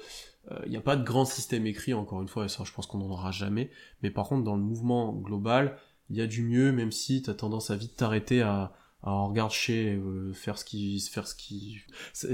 il 0.65 0.71
n'y 0.71 0.77
a 0.77 0.81
pas 0.81 0.95
de 0.95 1.03
grand 1.03 1.25
système 1.25 1.67
écrit, 1.67 1.93
encore 1.93 2.23
une 2.23 2.29
fois, 2.29 2.45
et 2.45 2.49
ça, 2.49 2.63
je 2.65 2.73
pense 2.73 2.87
qu'on 2.87 2.99
n'en 2.99 3.11
aura 3.11 3.33
jamais. 3.33 3.69
Mais 4.05 4.11
par 4.11 4.29
contre, 4.29 4.45
dans 4.45 4.55
le 4.55 4.63
mouvement 4.63 5.13
global, 5.13 5.77
il 6.09 6.17
y 6.17 6.21
a 6.21 6.29
du 6.29 6.43
mieux, 6.43 6.71
même 6.73 6.93
si 6.93 7.23
tu 7.23 7.31
as 7.31 7.35
tendance 7.35 7.71
à 7.71 7.77
vite 7.77 7.97
t'arrêter 7.97 8.43
à, 8.43 8.73
à 9.03 9.11
en 9.11 9.29
regarde 9.29 9.51
chez 9.51 9.95
euh, 9.95 10.33
faire 10.33 10.59
ce 10.59 10.65
qui 10.65 11.01
faire 11.01 11.27
ce 11.27 11.35
qui 11.35 11.79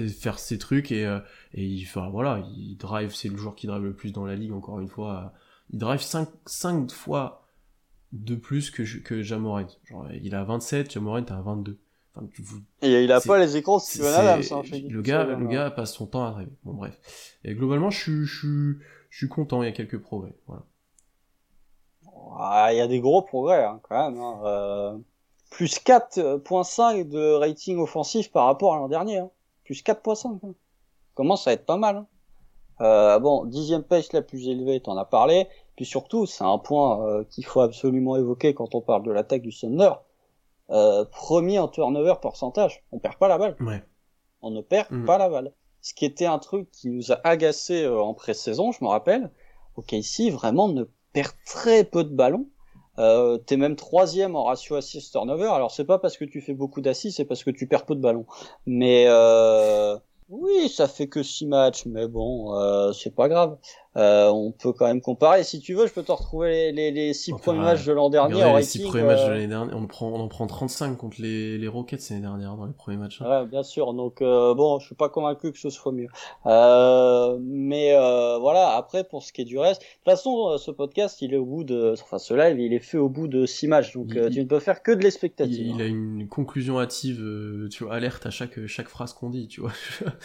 faire 0.09 0.38
ses 0.38 0.59
trucs 0.59 0.90
et 0.92 1.07
euh, 1.07 1.20
et 1.55 1.64
il 1.64 1.85
enfin, 1.85 2.09
voilà 2.09 2.44
il 2.57 2.76
drive 2.76 3.14
c'est 3.14 3.29
le 3.29 3.37
joueur 3.37 3.55
qui 3.55 3.66
drive 3.66 3.85
le 3.85 3.94
plus 3.94 4.12
dans 4.12 4.24
la 4.24 4.35
ligue 4.35 4.52
encore 4.52 4.81
une 4.81 4.88
fois 4.88 5.33
il 5.70 5.79
drive 5.79 6.00
5 6.00 6.29
5 6.46 6.90
fois 6.90 7.46
de 8.12 8.35
plus 8.35 8.70
que 8.70 8.83
que 8.98 9.22
Jamorant 9.22 9.68
genre 9.85 10.09
il 10.22 10.35
a 10.35 10.44
27 10.44 10.92
Jamorant 10.92 11.24
a 11.24 11.40
22 11.40 11.79
et 12.83 13.05
il 13.05 13.12
a 13.12 13.20
pas 13.20 13.38
les 13.38 13.57
écrans 13.57 13.79
Steven 13.79 14.12
Adams. 14.12 14.42
Hein, 14.50 14.62
le 14.88 15.02
gars, 15.02 15.24
le 15.24 15.46
gars 15.46 15.70
passe 15.70 15.94
son 15.94 16.07
temps 16.07 16.24
à 16.24 16.33
rêver. 16.33 16.52
Bon, 16.64 16.74
bref. 16.74 16.98
Et 17.44 17.55
globalement, 17.55 17.90
je 17.90 18.00
suis, 18.00 18.26
je 18.26 18.38
suis, 18.38 18.85
je 19.11 19.18
suis 19.18 19.29
content. 19.29 19.62
Il 19.62 19.66
y 19.66 19.68
a 19.68 19.72
quelques 19.72 19.98
progrès. 19.98 20.35
Voilà. 20.46 20.62
Ah, 22.38 22.68
il 22.72 22.79
y 22.79 22.81
a 22.81 22.87
des 22.87 23.00
gros 23.00 23.22
progrès, 23.22 23.64
hein, 23.64 23.81
quand 23.83 24.11
même. 24.11 24.20
Hein. 24.20 24.40
Euh, 24.44 24.98
plus 25.57 25.81
4.5 25.81 27.09
de 27.09 27.33
rating 27.33 27.79
offensif 27.79 28.31
par 28.31 28.45
rapport 28.45 28.75
à 28.75 28.77
l'an 28.77 28.88
dernier. 28.88 29.16
Hein. 29.16 29.31
Plus 29.64 29.83
4.5. 29.83 30.38
Hein. 30.45 30.53
Commence 31.14 31.47
à 31.47 31.53
être 31.53 31.64
pas 31.64 31.79
mal. 31.79 31.97
Hein. 31.97 32.07
Euh, 32.83 33.19
bon, 33.19 33.47
dixième 33.47 33.83
pace 33.83 34.12
la 34.12 34.21
plus 34.21 34.49
élevée, 34.49 34.81
t'en 34.81 34.99
as 34.99 35.07
parlé. 35.07 35.49
Puis 35.75 35.87
surtout, 35.87 36.27
c'est 36.27 36.45
un 36.45 36.59
point 36.59 37.07
euh, 37.07 37.25
qu'il 37.25 37.47
faut 37.47 37.62
absolument 37.62 38.16
évoquer 38.16 38.53
quand 38.53 38.75
on 38.75 38.83
parle 38.83 39.03
de 39.05 39.11
l'attaque 39.11 39.40
du 39.40 39.51
Thunder 39.51 39.92
euh, 40.69 41.07
premier 41.07 41.59
en 41.59 41.69
turnover 41.69 42.16
pourcentage. 42.21 42.85
On 42.92 42.99
perd 42.99 43.16
pas 43.16 43.29
la 43.29 43.38
balle. 43.38 43.57
Ouais. 43.61 43.83
On 44.42 44.51
ne 44.51 44.61
perd 44.61 44.90
mm. 44.90 45.07
pas 45.07 45.16
la 45.16 45.31
balle. 45.31 45.55
Ce 45.81 45.95
qui 45.95 46.05
était 46.05 46.27
un 46.27 46.38
truc 46.38 46.71
qui 46.71 46.90
nous 46.90 47.12
a 47.12 47.21
agacé 47.25 47.85
euh, 47.85 47.99
en 47.99 48.12
pré-saison, 48.12 48.73
je 48.73 48.85
me 48.85 48.90
rappelle. 48.90 49.31
Ok, 49.77 49.92
ici 49.92 50.29
vraiment 50.29 50.69
ne 50.69 50.85
perd 51.14 51.33
très 51.47 51.83
peu 51.83 52.05
de 52.05 52.14
ballons. 52.14 52.47
Euh, 52.98 53.38
t'es 53.38 53.56
même 53.56 53.76
troisième 53.76 54.37
en 54.37 54.44
ratio 54.44 54.76
assist 54.76 55.12
turnover. 55.12 55.48
Alors 55.48 55.70
c'est 55.70 55.85
pas 55.85 55.98
parce 55.98 56.16
que 56.16 56.24
tu 56.24 56.40
fais 56.40 56.54
beaucoup 56.54 56.80
d'assists, 56.80 57.18
c'est 57.18 57.24
parce 57.24 57.44
que 57.44 57.50
tu 57.50 57.66
perds 57.66 57.85
peu 57.85 57.94
de 57.94 58.00
ballons. 58.00 58.26
Mais 58.66 59.04
euh, 59.09 59.96
oui, 60.28 60.68
ça 60.68 60.88
fait 60.88 61.09
que 61.09 61.22
six 61.22 61.46
matchs, 61.46 61.87
mais 61.87 62.09
bon, 62.09 62.54
euh, 62.59 62.92
c'est 62.92 63.14
pas 63.14 63.28
grave. 63.28 63.59
Euh, 63.96 64.28
on 64.28 64.52
peut 64.52 64.72
quand 64.72 64.87
même 64.87 65.00
comparer. 65.00 65.42
Si 65.42 65.61
tu 65.61 65.74
veux, 65.74 65.87
je 65.87 65.92
peux 65.92 66.02
te 66.02 66.12
retrouver 66.12 66.72
les, 66.72 66.90
les, 66.90 67.14
six 67.14 67.32
premiers 67.32 67.61
matchs 67.61 67.85
de 67.87 67.92
l'an 67.92 68.11
dernier. 68.11 68.42
les 68.54 68.62
six 68.62 68.82
premiers 68.82 69.04
matchs 69.04 69.24
de 69.24 69.30
euh, 69.30 69.35
l'année 69.35 69.46
dernière, 69.46 69.76
on, 69.76 69.87
prend, 69.87 70.09
on 70.09 70.20
en 70.20 70.28
prend 70.28 70.46
35 70.46 70.96
contre 70.96 71.16
les, 71.20 71.56
les 71.56 71.68
Rockets 71.68 72.11
l'année 72.11 72.22
dernière 72.22 72.56
dans 72.56 72.66
les 72.66 72.72
premiers 72.72 72.98
matchs. 72.98 73.22
Hein. 73.22 73.28
Ouais, 73.28 73.46
bien 73.46 73.62
sûr. 73.62 73.94
Donc 73.94 74.20
euh, 74.20 74.54
bon, 74.54 74.78
je 74.78 74.87
suis 74.87 74.94
pas 74.94 75.09
convaincu 75.09 75.50
que 75.50 75.59
ce 75.59 75.70
soit 75.70 75.92
mieux. 75.92 76.09
Euh, 76.46 77.38
mais 77.40 77.92
voilà. 78.40 78.76
Après, 78.76 79.04
pour 79.04 79.22
ce 79.22 79.32
qui 79.32 79.42
est 79.42 79.46
du 79.46 79.59
reste, 79.59 79.80
de 79.80 79.87
toute 79.87 80.04
façon, 80.04 80.59
ce 80.59 80.70
podcast, 80.70 81.22
il 81.22 81.32
est 81.32 81.38
au 81.38 81.46
bout 81.46 81.64
de, 81.64 81.94
enfin, 82.00 82.18
ce 82.18 82.35
live, 82.35 82.61
il 82.61 82.74
est 82.74 82.80
fait 82.80 82.98
au 82.98 83.09
bout 83.09 83.28
de 83.28 83.46
six 83.46 83.66
matchs. 83.66 83.94
Donc 83.94 84.09
tu 84.09 84.40
ne 84.40 84.44
peux 84.44 84.61
faire 84.61 84.82
que 84.82 84.92
de 84.92 85.02
l'expectative. 85.02 85.66
Il, 85.66 85.76
il, 85.76 85.82
a 85.82 85.87
une 85.87 86.28
conclusion 86.28 86.78
hâtive, 86.78 87.24
tu 87.70 87.85
vois, 87.85 87.94
alerte 87.94 88.26
à 88.26 88.30
chaque 88.30 88.59
chaque 88.66 88.88
phrase 88.88 89.14
qu'on 89.14 89.30
dit, 89.30 89.48
tu 89.48 89.62
vois. 89.62 89.72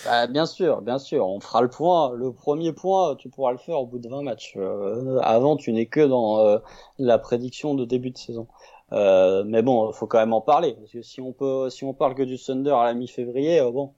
bah, 0.06 0.28
bien 0.28 0.46
sûr, 0.46 0.82
bien 0.82 0.98
sûr. 0.98 1.28
On 1.28 1.40
fera 1.40 1.62
le 1.62 1.70
point. 1.70 2.14
Le 2.16 2.34
premier 2.34 2.74
point, 2.74 3.16
tu 3.16 3.30
pourras 3.30 3.52
le 3.52 3.61
faire 3.62 3.80
au 3.80 3.86
bout 3.86 4.00
de 4.00 4.10
20 4.10 4.24
matchs. 4.24 4.54
Euh, 4.58 5.20
avant, 5.22 5.58
tu 5.58 5.72
n'es 5.74 5.86
que 5.86 6.02
dans 6.02 6.40
euh, 6.40 6.60
la 7.00 7.18
prédiction 7.18 7.76
de 7.76 7.86
début 7.86 8.12
de 8.12 8.18
saison. 8.18 8.48
Euh, 8.94 9.44
mais 9.46 9.62
bon, 9.62 9.92
faut 9.94 10.08
quand 10.08 10.20
même 10.20 10.34
en 10.34 10.42
parler 10.42 10.74
parce 10.74 10.92
que 10.92 11.02
si 11.02 11.22
on 11.22 11.32
peut, 11.32 11.70
si 11.70 11.86
on 11.86 11.94
parle 11.94 12.16
que 12.16 12.24
du 12.24 12.38
Thunder 12.38 12.72
à 12.72 12.86
la 12.86 12.94
mi-février, 12.94 13.62
bon, 13.72 13.94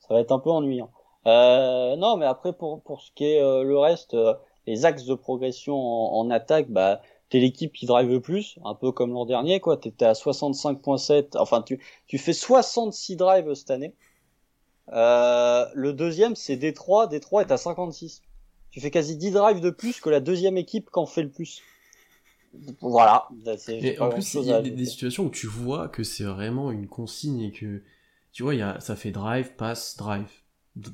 ça 0.00 0.14
va 0.14 0.20
être 0.20 0.32
un 0.32 0.40
peu 0.40 0.50
ennuyant. 0.50 0.90
non, 1.26 2.16
mais 2.16 2.26
après 2.26 2.52
pour 2.52 2.82
pour 2.82 3.02
ce 3.02 3.12
qui 3.12 3.24
est 3.24 3.40
le 3.40 3.78
reste, 3.78 4.16
les 4.66 4.84
axes 4.84 5.04
de 5.04 5.14
progression 5.14 5.76
en, 5.76 6.28
attaque, 6.30 6.68
bah 6.70 7.00
t'es 7.30 7.38
l'équipe 7.38 7.72
qui 7.72 7.86
drive 7.86 8.10
le 8.10 8.20
plus, 8.20 8.58
un 8.64 8.74
peu 8.74 8.92
comme 8.92 9.12
l'an 9.12 9.26
dernier, 9.26 9.60
quoi. 9.60 9.76
T'étais 9.76 10.06
à 10.06 10.12
65.7, 10.14 11.38
enfin 11.38 11.62
tu 11.62 11.80
tu 12.08 12.18
fais 12.18 12.32
66 12.32 13.16
drives 13.16 13.54
cette 13.54 13.70
année. 13.70 13.94
Le 14.88 15.92
deuxième, 15.92 16.34
c'est 16.34 16.56
Détroit. 16.56 17.06
Détroit 17.06 17.42
est 17.42 17.52
à 17.52 17.56
56. 17.56 18.22
Tu 18.72 18.80
fais 18.80 18.90
quasi 18.90 19.16
10 19.16 19.32
drives 19.32 19.60
de 19.60 19.70
plus 19.70 20.00
que 20.00 20.10
la 20.10 20.20
deuxième 20.20 20.56
équipe 20.56 20.90
qu'en 20.90 21.06
fait 21.06 21.22
le 21.22 21.28
plus. 21.28 21.62
Voilà. 22.80 23.28
Et 23.68 23.98
en 24.00 24.10
plus, 24.10 24.34
il 24.34 24.44
y 24.44 24.52
a 24.52 24.60
des, 24.60 24.84
situations 24.84 25.26
où 25.26 25.30
tu 25.30 25.46
vois 25.46 25.88
que 25.88 26.02
c'est 26.02 26.24
vraiment 26.24 26.70
une 26.70 26.86
consigne 26.86 27.40
et 27.40 27.52
que, 27.52 27.82
tu 28.32 28.42
vois, 28.42 28.54
y 28.54 28.62
a, 28.62 28.80
ça 28.80 28.96
fait 28.96 29.10
drive, 29.10 29.52
pass, 29.56 29.96
drive. 29.96 30.28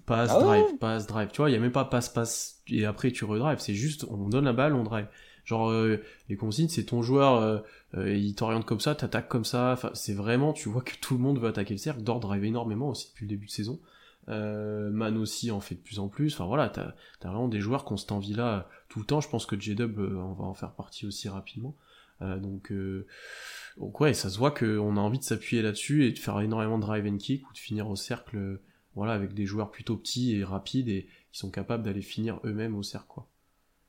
Pass, 0.06 0.30
ah 0.32 0.40
drive, 0.40 0.76
pass, 0.78 1.06
drive. 1.06 1.28
Tu 1.32 1.38
vois, 1.38 1.50
il 1.50 1.52
y 1.52 1.56
a 1.56 1.60
même 1.60 1.72
pas 1.72 1.84
pass, 1.84 2.08
pass, 2.08 2.62
et 2.68 2.84
après 2.84 3.12
tu 3.12 3.24
redrive. 3.24 3.58
C'est 3.60 3.74
juste, 3.74 4.04
on 4.10 4.28
donne 4.28 4.44
la 4.44 4.52
balle, 4.52 4.74
on 4.74 4.82
drive. 4.82 5.06
Genre, 5.44 5.70
euh, 5.70 6.02
les 6.28 6.36
consignes, 6.36 6.68
c'est 6.68 6.84
ton 6.84 7.00
joueur, 7.00 7.36
euh, 7.36 7.58
euh, 7.96 8.14
il 8.14 8.34
t'oriente 8.34 8.66
comme 8.66 8.80
ça, 8.80 8.94
t'attaques 8.94 9.28
comme 9.28 9.44
ça. 9.44 9.72
Enfin, 9.72 9.90
c'est 9.94 10.12
vraiment, 10.12 10.52
tu 10.52 10.68
vois 10.68 10.82
que 10.82 10.92
tout 11.00 11.14
le 11.14 11.20
monde 11.20 11.38
veut 11.38 11.48
attaquer 11.48 11.74
le 11.74 11.78
cercle. 11.78 12.02
Dor 12.02 12.20
drive 12.20 12.44
énormément 12.44 12.90
aussi 12.90 13.08
depuis 13.08 13.24
le 13.24 13.30
début 13.30 13.46
de 13.46 13.50
saison. 13.50 13.80
Euh, 14.28 14.90
Man 14.90 15.16
aussi 15.16 15.50
en 15.50 15.60
fait 15.60 15.76
de 15.76 15.80
plus 15.80 15.98
en 15.98 16.08
plus. 16.08 16.34
Enfin 16.34 16.46
voilà, 16.46 16.68
t'as 16.68 16.94
as 17.22 17.28
vraiment 17.28 17.48
des 17.48 17.60
joueurs 17.60 17.84
qui 17.84 17.92
ont 17.92 17.96
cette 17.96 18.12
envie-là 18.12 18.68
tout 18.88 18.98
le 18.98 19.06
temps. 19.06 19.20
Je 19.20 19.28
pense 19.28 19.46
que 19.46 19.58
J-Dub, 19.58 19.98
euh, 19.98 20.16
on 20.16 20.34
va 20.34 20.44
en 20.44 20.54
faire 20.54 20.72
partie 20.72 21.06
aussi 21.06 21.28
rapidement. 21.28 21.74
donc, 22.20 22.72
donc 23.76 24.00
ouais, 24.00 24.12
ça 24.12 24.28
se 24.28 24.38
voit 24.38 24.50
qu'on 24.50 24.96
a 24.96 25.00
envie 25.00 25.18
de 25.18 25.24
s'appuyer 25.24 25.62
là-dessus 25.62 26.04
et 26.04 26.12
de 26.12 26.18
faire 26.18 26.40
énormément 26.40 26.78
de 26.78 26.82
drive 26.82 27.06
and 27.06 27.18
kick 27.18 27.48
ou 27.48 27.52
de 27.52 27.58
finir 27.58 27.88
au 27.88 27.96
cercle, 27.96 28.60
voilà, 28.96 29.12
avec 29.12 29.34
des 29.34 29.46
joueurs 29.46 29.70
plutôt 29.70 29.96
petits 29.96 30.36
et 30.36 30.44
rapides 30.44 30.88
et 30.88 31.06
qui 31.32 31.38
sont 31.38 31.50
capables 31.50 31.84
d'aller 31.84 32.02
finir 32.02 32.40
eux-mêmes 32.44 32.76
au 32.76 32.82
cercle. 32.82 33.20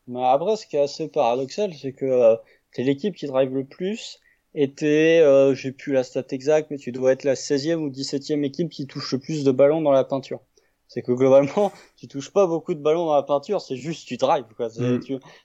Mais 0.07 0.23
après, 0.23 0.55
ce 0.57 0.67
qui 0.67 0.75
est 0.75 0.81
assez 0.81 1.07
paradoxal, 1.07 1.73
c'est 1.73 1.93
que 1.93 2.37
c'est 2.71 2.83
l'équipe 2.83 3.15
qui 3.15 3.25
drive 3.25 3.53
le 3.53 3.65
plus 3.65 4.19
était, 4.55 5.19
euh, 5.21 5.53
j'ai 5.53 5.71
plus 5.71 5.93
la 5.93 6.03
stat 6.03 6.25
exacte, 6.31 6.71
mais 6.71 6.77
tu 6.77 6.91
dois 6.91 7.11
être 7.11 7.23
la 7.23 7.35
16e 7.35 7.75
ou 7.75 7.89
17e 7.89 8.43
équipe 8.43 8.69
qui 8.69 8.87
touche 8.87 9.11
le 9.13 9.19
plus 9.19 9.43
de 9.43 9.51
ballons 9.51 9.81
dans 9.81 9.91
la 9.91 10.03
peinture. 10.03 10.41
C'est 10.89 11.03
que 11.03 11.11
globalement, 11.11 11.71
tu 11.97 12.07
touches 12.07 12.31
pas 12.31 12.47
beaucoup 12.47 12.73
de 12.73 12.79
ballons 12.79 13.05
dans 13.05 13.13
la 13.13 13.21
peinture, 13.21 13.61
c'est 13.61 13.75
juste 13.75 14.07
tu 14.07 14.17
drives, 14.17 14.45
quoi. 14.57 14.69
Mm. 14.69 14.99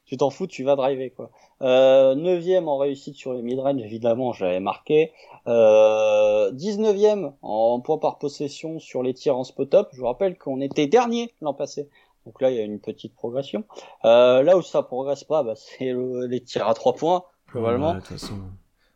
Tu 0.06 0.16
t'en 0.16 0.30
fous, 0.30 0.46
tu 0.46 0.64
vas 0.64 0.74
driver, 0.74 1.12
quoi. 1.14 1.30
Euh, 1.60 2.14
9e 2.14 2.66
en 2.66 2.78
réussite 2.78 3.14
sur 3.14 3.34
les 3.34 3.42
mid-range, 3.42 3.82
évidemment, 3.82 4.32
j'avais 4.32 4.60
marqué. 4.60 5.12
Euh, 5.46 6.50
19e 6.52 7.34
en 7.42 7.80
points 7.80 7.98
par 7.98 8.18
possession 8.18 8.78
sur 8.78 9.02
les 9.02 9.12
tirs 9.12 9.36
en 9.36 9.44
spot-up. 9.44 9.88
Je 9.92 10.00
vous 10.00 10.06
rappelle 10.06 10.38
qu'on 10.38 10.62
était 10.62 10.86
dernier 10.86 11.34
l'an 11.42 11.52
passé 11.52 11.90
Donc 12.24 12.40
là, 12.40 12.50
il 12.50 12.56
y 12.56 12.60
a 12.60 12.64
une 12.64 12.80
petite 12.80 13.14
progression. 13.14 13.64
Euh, 14.06 14.42
là 14.42 14.56
où 14.56 14.62
ça 14.62 14.82
progresse 14.82 15.24
pas, 15.24 15.42
bah, 15.42 15.54
c'est 15.56 15.92
les 16.26 16.40
tirs 16.40 16.66
à 16.66 16.72
trois 16.72 16.94
points, 16.94 17.22
globalement. 17.52 17.92
de 17.92 17.98
toute 17.98 18.18
façon, 18.18 18.34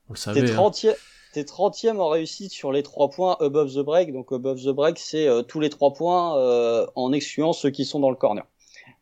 on 0.08 0.12
le 0.12 0.18
savait. 0.18 0.40
T'es 0.40 0.52
30e, 0.52 0.90
hein. 0.90 0.94
30e 1.34 1.98
en 1.98 2.08
réussite 2.08 2.52
sur 2.52 2.72
les 2.72 2.82
trois 2.82 3.10
points 3.10 3.36
above 3.40 3.74
the 3.74 3.80
break. 3.80 4.12
Donc 4.12 4.32
above 4.32 4.62
the 4.62 4.70
break, 4.70 4.98
c'est 4.98 5.28
euh, 5.28 5.42
tous 5.42 5.60
les 5.60 5.70
trois 5.70 5.92
points 5.92 6.38
euh, 6.38 6.86
en 6.94 7.12
excluant 7.12 7.52
ceux 7.52 7.70
qui 7.70 7.84
sont 7.84 8.00
dans 8.00 8.10
le 8.10 8.16
corner. 8.16 8.44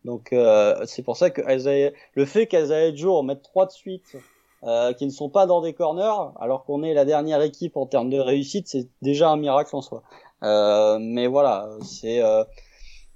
Donc 0.04 0.32
euh, 0.32 0.84
c'est 0.86 1.02
pour 1.02 1.16
ça 1.16 1.30
que 1.30 1.42
le 1.42 2.24
fait 2.24 2.46
qu'Azaï 2.46 2.96
Joe 2.96 3.14
en 3.14 3.22
mette 3.22 3.42
trois 3.42 3.66
de 3.66 3.72
suite 3.72 4.16
euh, 4.64 4.92
qui 4.94 5.04
ne 5.04 5.10
sont 5.10 5.28
pas 5.28 5.46
dans 5.46 5.60
des 5.60 5.74
corners, 5.74 6.32
alors 6.40 6.64
qu'on 6.64 6.82
est 6.82 6.94
la 6.94 7.04
dernière 7.04 7.42
équipe 7.42 7.76
en 7.76 7.86
termes 7.86 8.10
de 8.10 8.18
réussite, 8.18 8.66
c'est 8.66 8.88
déjà 9.02 9.28
un 9.30 9.36
miracle 9.36 9.76
en 9.76 9.82
soi. 9.82 10.02
Euh, 10.42 10.98
mais 11.00 11.26
voilà, 11.26 11.68
c'est 11.82 12.22
euh, 12.22 12.42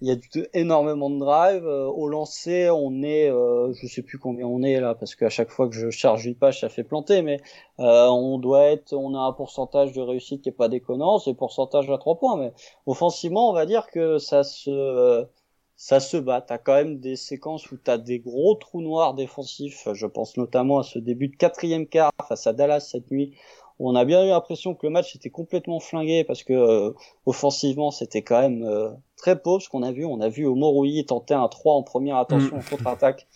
il 0.01 0.09
y 0.09 0.13
a 0.13 0.17
énormément 0.55 1.11
de 1.11 1.19
drive 1.19 1.67
euh, 1.67 1.87
au 1.87 2.09
lancer. 2.09 2.71
On 2.71 3.03
est, 3.03 3.31
euh, 3.31 3.73
je 3.75 3.87
sais 3.87 4.03
plus 4.03 4.19
combien 4.19 4.47
on 4.47 4.63
est 4.63 4.81
là, 4.81 4.95
parce 4.95 5.15
qu'à 5.15 5.29
chaque 5.29 5.51
fois 5.51 5.69
que 5.69 5.75
je 5.75 5.91
charge 5.91 6.27
une 6.27 6.35
page, 6.37 6.61
ça 6.61 6.69
fait 6.69 6.85
planter. 6.85 7.23
Mais 7.23 7.41
euh, 7.81 8.09
on 8.09 8.39
doit 8.39 8.65
être, 8.65 8.95
on 8.95 9.15
a 9.15 9.21
un 9.21 9.33
pourcentage 9.33 9.93
de 9.93 10.01
réussite 10.01 10.43
qui 10.43 10.49
est 10.49 10.53
pas 10.53 10.69
déconnant. 10.69 11.19
C'est 11.19 11.35
pourcentage 11.35 11.91
à 11.91 11.99
trois 11.99 12.19
points, 12.19 12.37
mais 12.37 12.53
offensivement, 12.87 13.51
on 13.51 13.53
va 13.53 13.67
dire 13.67 13.89
que 13.91 14.19
ça 14.19 14.43
se 14.43 15.27
ça 15.77 15.99
se 15.99 16.19
bat. 16.19 16.43
T'as 16.43 16.59
quand 16.59 16.75
même 16.75 17.01
des 17.01 17.17
séquences 17.17 17.73
où 17.73 17.79
t'as 17.79 17.97
des 17.97 18.19
gros 18.21 18.55
trous 18.55 18.83
noirs 18.83 19.15
défensifs. 19.15 19.89
Je 19.95 20.07
pense 20.07 20.37
notamment 20.37 20.81
à 20.81 20.83
ce 20.83 20.99
début 20.99 21.29
de 21.29 21.37
quatrième 21.37 21.87
quart 21.87 22.13
face 22.29 22.47
à 22.47 22.53
Dallas 22.53 22.81
cette 22.81 23.11
nuit, 23.11 23.35
on 23.83 23.95
a 23.95 24.05
bien 24.05 24.25
eu 24.25 24.29
l'impression 24.29 24.75
que 24.75 24.87
le 24.87 24.91
match 24.91 25.17
était 25.17 25.31
complètement 25.31 25.81
flingué 25.81 26.23
parce 26.25 26.43
que 26.43 26.53
euh, 26.53 26.93
offensivement 27.25 27.91
c'était 27.91 28.23
quand 28.23 28.41
même 28.41 28.63
euh, 28.63 28.91
très 29.17 29.41
pauvre 29.41 29.63
ce 29.63 29.69
qu'on 29.71 29.83
a 29.83 29.91
vu. 29.91 30.05
On 30.05 30.21
a 30.21 30.29
vu 30.29 30.47
Omoroui 30.47 31.05
tenter 31.07 31.35
un 31.35 31.49
3 31.49 31.75
en 31.75 31.83
première 31.83 32.17
attention 32.19 32.57
mm. 32.57 32.61
en 32.61 32.63
contre-attaque. 32.63 33.27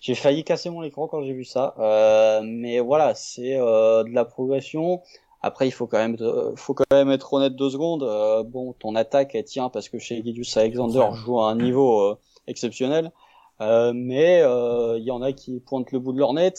J'ai 0.00 0.16
failli 0.16 0.44
casser 0.44 0.70
mon 0.70 0.82
écran 0.82 1.06
quand 1.06 1.22
j'ai 1.22 1.32
vu 1.32 1.44
ça, 1.44 1.74
euh, 1.78 2.42
mais 2.44 2.80
voilà, 2.80 3.14
c'est 3.14 3.56
de 3.56 4.14
la 4.14 4.26
progression. 4.26 5.00
Après, 5.40 5.66
il 5.66 5.70
faut 5.70 5.86
quand 5.86 5.96
même, 5.98 6.18
faut 6.56 6.74
quand 6.74 6.84
même 6.90 7.10
être 7.10 7.32
honnête 7.32 7.56
deux 7.56 7.70
secondes. 7.70 8.02
bon, 8.46 8.74
ton 8.74 8.96
attaque 8.96 9.34
elle 9.34 9.44
tient 9.44 9.70
parce 9.70 9.88
que 9.88 9.98
chez 9.98 10.22
Gidius 10.22 10.56
Alexander 10.58 11.06
joue 11.14 11.40
à 11.40 11.50
un 11.50 11.56
niveau 11.56 12.18
exceptionnel, 12.46 13.12
mais 13.60 14.40
il 14.40 15.04
y 15.04 15.10
en 15.10 15.22
a 15.22 15.32
qui 15.32 15.60
pointent 15.60 15.92
le 15.92 16.00
bout 16.00 16.12
de 16.12 16.18
leur 16.18 16.34
nez. 16.34 16.52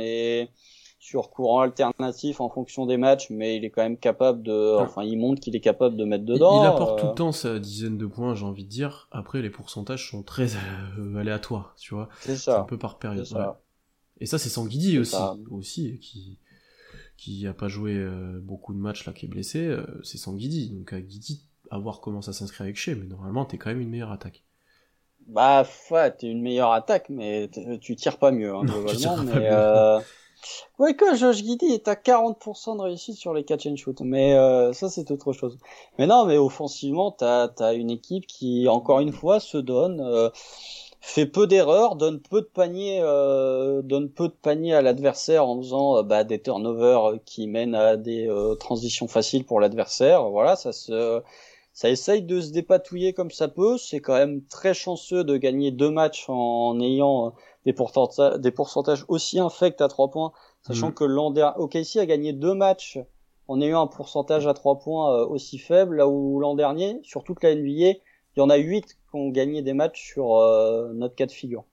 Et 0.00 0.48
sur 0.98 1.30
courant 1.30 1.60
alternatif 1.60 2.40
en 2.40 2.48
fonction 2.48 2.86
des 2.86 2.96
matchs, 2.96 3.28
mais 3.30 3.56
il 3.56 3.64
est 3.64 3.70
quand 3.70 3.82
même 3.82 3.98
capable 3.98 4.42
de, 4.42 4.76
enfin, 4.76 5.02
il 5.02 5.18
montre 5.18 5.40
qu'il 5.40 5.54
est 5.54 5.60
capable 5.60 5.96
de 5.96 6.04
mettre 6.04 6.24
dedans. 6.24 6.62
Il, 6.62 6.66
apporte 6.66 6.98
tout 6.98 7.06
le 7.06 7.12
euh. 7.12 7.14
temps 7.14 7.32
sa 7.32 7.58
dizaine 7.58 7.98
de 7.98 8.06
points, 8.06 8.34
j'ai 8.34 8.44
envie 8.44 8.64
de 8.64 8.70
dire. 8.70 9.08
Après, 9.10 9.42
les 9.42 9.50
pourcentages 9.50 10.10
sont 10.10 10.22
très 10.22 10.54
euh, 10.98 11.16
aléatoires, 11.16 11.74
tu 11.78 11.94
vois. 11.94 12.08
C'est 12.20 12.36
ça. 12.36 12.60
un 12.60 12.64
peu 12.64 12.78
par 12.78 12.98
période. 12.98 13.26
Et 14.18 14.26
ça, 14.26 14.38
c'est 14.38 14.48
Sanguidi 14.48 14.98
aussi, 14.98 15.16
aussi, 15.50 15.98
qui 16.00 16.38
qui 17.18 17.46
a 17.46 17.54
pas 17.54 17.68
joué 17.68 17.94
euh, 17.94 18.40
beaucoup 18.42 18.74
de 18.74 18.78
matchs 18.78 19.06
là, 19.06 19.14
qui 19.14 19.24
est 19.24 19.28
blessé, 19.28 19.74
c'est 20.02 20.18
Sanguidi. 20.18 20.70
Donc 20.70 20.92
à 20.92 21.00
Guidi, 21.00 21.44
à 21.70 21.78
voir 21.78 22.00
comment 22.00 22.22
ça 22.22 22.32
s'inscrit 22.32 22.64
avec 22.64 22.76
Shea, 22.76 22.94
mais 22.94 23.06
normalement, 23.06 23.44
t'es 23.44 23.58
quand 23.58 23.70
même 23.70 23.80
une 23.80 23.90
meilleure 23.90 24.12
attaque. 24.12 24.42
Bah, 25.26 25.66
ouais, 25.90 26.10
t'es 26.12 26.28
une 26.28 26.40
meilleure 26.40 26.72
attaque, 26.72 27.08
mais 27.10 27.50
tu 27.80 27.96
tires 27.96 28.18
pas 28.18 28.30
mieux, 28.30 28.54
hein, 28.54 28.64
globalement. 28.64 29.16
mais, 29.24 29.50
Ouais, 30.78 30.94
que 30.94 31.16
Josh 31.16 31.36
Giddy 31.36 31.66
est 31.66 31.88
à 31.88 31.94
40% 31.94 32.76
de 32.76 32.82
réussite 32.82 33.16
sur 33.16 33.32
les 33.32 33.44
catch 33.44 33.66
and 33.66 33.76
shoot, 33.76 34.00
mais 34.02 34.34
euh, 34.34 34.72
ça 34.72 34.88
c'est 34.88 35.10
autre 35.10 35.32
chose. 35.32 35.58
Mais 35.98 36.06
non, 36.06 36.26
mais 36.26 36.36
offensivement, 36.36 37.10
t'as 37.10 37.48
as 37.60 37.72
une 37.74 37.90
équipe 37.90 38.26
qui, 38.26 38.68
encore 38.68 39.00
une 39.00 39.12
fois, 39.12 39.40
se 39.40 39.58
donne, 39.58 40.00
euh, 40.00 40.30
fait 41.00 41.26
peu 41.26 41.46
d'erreurs, 41.46 41.96
donne 41.96 42.20
peu 42.20 42.42
de 42.42 42.46
paniers, 42.46 43.00
euh, 43.02 43.82
donne 43.82 44.10
peu 44.10 44.28
de 44.28 44.34
paniers 44.34 44.74
à 44.74 44.82
l'adversaire 44.82 45.46
en 45.48 45.58
faisant 45.58 46.02
bah, 46.02 46.24
des 46.24 46.40
turnovers 46.40 47.14
qui 47.24 47.46
mènent 47.46 47.74
à 47.74 47.96
des 47.96 48.28
transitions 48.60 49.08
faciles 49.08 49.44
pour 49.44 49.60
l'adversaire. 49.60 50.28
Voilà, 50.30 50.56
ça 50.56 50.72
se 50.72 51.22
ça 51.76 51.90
essaye 51.90 52.22
de 52.22 52.40
se 52.40 52.52
dépatouiller 52.52 53.12
comme 53.12 53.30
ça 53.30 53.48
peut. 53.48 53.76
C'est 53.76 54.00
quand 54.00 54.14
même 54.14 54.42
très 54.46 54.72
chanceux 54.72 55.24
de 55.24 55.36
gagner 55.36 55.70
deux 55.70 55.90
matchs 55.90 56.24
en 56.28 56.80
ayant 56.80 57.34
des, 57.66 57.72
pourcentages, 57.72 58.38
des 58.38 58.52
pourcentages 58.52 59.04
aussi 59.08 59.40
infects 59.40 59.80
à 59.80 59.88
3 59.88 60.10
points, 60.10 60.32
sachant 60.62 60.90
mm. 60.90 60.94
que 60.94 61.04
l'an 61.04 61.30
dernier, 61.32 61.58
OKC 61.58 61.96
a 61.96 62.06
gagné 62.06 62.32
deux 62.32 62.54
matchs 62.54 62.98
en 63.48 63.60
ayant 63.60 63.82
un 63.82 63.86
pourcentage 63.88 64.46
à 64.46 64.54
3 64.54 64.78
points 64.78 65.14
euh, 65.14 65.26
aussi 65.26 65.58
faible, 65.58 65.96
là 65.96 66.08
où 66.08 66.38
l'an 66.40 66.54
dernier, 66.54 67.00
sur 67.02 67.24
toute 67.24 67.42
la 67.42 67.54
NBA, 67.54 67.68
il 67.68 68.00
y 68.36 68.40
en 68.40 68.50
a 68.50 68.56
8 68.56 68.86
qui 68.86 68.96
ont 69.12 69.30
gagné 69.30 69.62
des 69.62 69.74
matchs 69.74 70.12
sur 70.12 70.36
euh, 70.36 70.92
notre 70.94 71.16
cas 71.16 71.26
de 71.26 71.32
figure. 71.32 71.64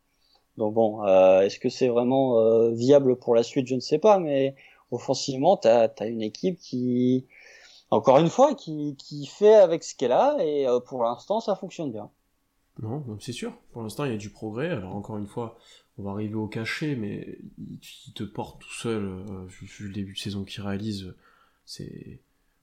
Donc 0.58 0.73
bon, 0.73 1.06
euh, 1.06 1.41
est-ce 1.41 1.60
que 1.60 1.69
c'est 1.69 1.88
vraiment 1.88 2.69
viable 2.71 3.15
pour 3.17 3.34
la 3.36 3.43
suite? 3.43 3.67
Je 3.67 3.75
ne 3.75 3.79
sais 3.79 3.97
pas, 3.97 4.19
mais 4.19 4.56
offensivement, 4.91 5.58
tu 5.58 5.67
as, 5.67 5.89
une 6.01 6.21
équipe 6.21 6.60
qui, 6.60 7.25
encore 7.89 8.17
une 8.17 8.29
fois, 8.29 8.53
qui, 8.56 8.95
qui 8.97 9.25
fait 9.25 9.56
avec 9.56 9.84
ce 9.84 9.95
qu'elle 9.95 10.12
a, 10.12 10.38
et 10.39 10.67
pour 10.86 11.03
l'instant, 11.03 11.39
ça 11.39 11.56
fonctionne 11.56 11.91
bien. 11.91 12.10
Non, 12.82 13.03
c'est 13.19 13.34
sûr. 13.34 13.53
Pour 13.71 13.84
l'instant, 13.84 14.06
il 14.06 14.12
y 14.12 14.15
a 14.15 14.17
du 14.17 14.29
progrès. 14.29 14.69
Alors 14.69 14.95
encore 14.95 15.17
une 15.17 15.27
fois, 15.27 15.58
on 15.97 16.03
va 16.03 16.12
arriver 16.12 16.36
au 16.36 16.47
cachet, 16.47 16.95
mais 16.95 17.38
il, 17.58 18.13
te 18.13 18.23
porte 18.23 18.62
tout 18.62 18.73
seul, 18.73 19.03
euh, 19.03 19.45
vu, 19.47 19.88
le 19.88 19.93
début 19.93 20.13
de 20.13 20.17
saison 20.17 20.43
qu'il 20.43 20.63
réalise, 20.63 21.13
c'est 21.65 22.19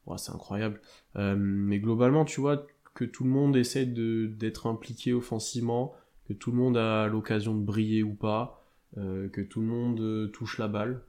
ouais, 0.07 0.19
c'est 0.19 0.33
incroyable. 0.33 0.81
Euh, 1.17 1.37
mais 1.39 1.79
globalement, 1.79 2.25
tu 2.25 2.41
vois 2.41 2.67
que 2.95 3.05
tout 3.05 3.25
le 3.25 3.31
monde 3.31 3.57
essaie 3.57 3.87
d'être 3.87 4.67
impliqué 4.67 5.13
offensivement, 5.13 5.95
que 6.29 6.33
tout 6.33 6.51
le 6.51 6.57
monde 6.57 6.77
a 6.77 7.07
l'occasion 7.07 7.55
de 7.55 7.65
briller 7.65 8.03
ou 8.03 8.15
pas, 8.15 8.65
euh, 8.99 9.29
que 9.29 9.41
tout 9.41 9.61
le 9.61 9.67
monde 9.67 10.33
touche 10.33 10.59
la 10.59 10.67
balle. 10.67 11.01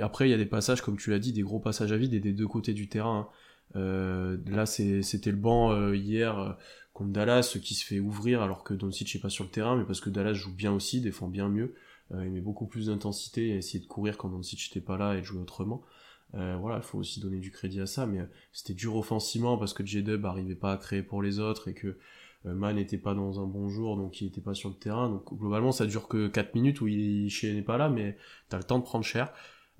Après, 0.00 0.28
il 0.28 0.30
y 0.30 0.34
a 0.34 0.38
des 0.38 0.46
passages, 0.46 0.82
comme 0.82 0.96
tu 0.96 1.10
l'as 1.10 1.18
dit, 1.18 1.32
des 1.32 1.42
gros 1.42 1.58
passages 1.58 1.90
à 1.90 1.96
vide 1.96 2.14
et 2.14 2.20
des 2.20 2.32
deux 2.32 2.46
côtés 2.46 2.74
du 2.74 2.88
terrain. 2.88 3.28
Hein. 3.74 4.38
là, 4.46 4.66
c'était 4.66 5.32
le 5.32 5.36
banc 5.36 5.92
hier 5.92 6.56
contre 7.00 7.12
Dallas 7.12 7.56
qui 7.62 7.74
se 7.74 7.82
fait 7.82 7.98
ouvrir 7.98 8.42
alors 8.42 8.62
que 8.62 8.74
Doncic 8.74 9.14
n'est 9.14 9.20
pas 9.22 9.30
sur 9.30 9.44
le 9.44 9.50
terrain, 9.50 9.74
mais 9.74 9.84
parce 9.84 10.02
que 10.02 10.10
Dallas 10.10 10.34
joue 10.34 10.52
bien 10.52 10.70
aussi, 10.70 11.00
défend 11.00 11.28
bien 11.28 11.48
mieux, 11.48 11.74
euh, 12.12 12.26
il 12.26 12.30
met 12.30 12.42
beaucoup 12.42 12.66
plus 12.66 12.88
d'intensité 12.88 13.48
et 13.48 13.56
essayer 13.56 13.80
de 13.80 13.86
courir 13.86 14.18
quand 14.18 14.28
Doncic 14.28 14.68
n'était 14.68 14.84
pas 14.84 14.98
là 14.98 15.16
et 15.16 15.20
de 15.20 15.24
jouer 15.24 15.40
autrement. 15.40 15.82
Euh, 16.34 16.58
voilà, 16.60 16.76
il 16.76 16.82
faut 16.82 16.98
aussi 16.98 17.18
donner 17.18 17.38
du 17.38 17.50
crédit 17.50 17.80
à 17.80 17.86
ça, 17.86 18.04
mais 18.04 18.20
euh, 18.20 18.26
c'était 18.52 18.74
dur 18.74 18.96
offensivement 18.96 19.56
parce 19.56 19.72
que 19.72 19.84
J-Dub 19.84 20.26
arrivait 20.26 20.54
pas 20.54 20.72
à 20.72 20.76
créer 20.76 21.02
pour 21.02 21.22
les 21.22 21.38
autres 21.38 21.68
et 21.68 21.74
que 21.74 21.96
Man 22.44 22.76
n'était 22.76 22.98
pas 22.98 23.14
dans 23.14 23.42
un 23.42 23.46
bon 23.46 23.68
jour, 23.70 23.96
donc 23.96 24.20
il 24.20 24.26
était 24.26 24.40
pas 24.42 24.54
sur 24.54 24.68
le 24.68 24.74
terrain. 24.74 25.08
Donc 25.08 25.32
globalement, 25.34 25.72
ça 25.72 25.86
dure 25.86 26.06
que 26.06 26.28
4 26.28 26.54
minutes 26.54 26.82
où 26.82 26.86
il 26.86 27.30
n'est 27.42 27.62
pas 27.62 27.78
là, 27.78 27.88
mais 27.88 28.16
t'as 28.50 28.58
le 28.58 28.64
temps 28.64 28.78
de 28.78 28.84
prendre 28.84 29.04
cher. 29.04 29.32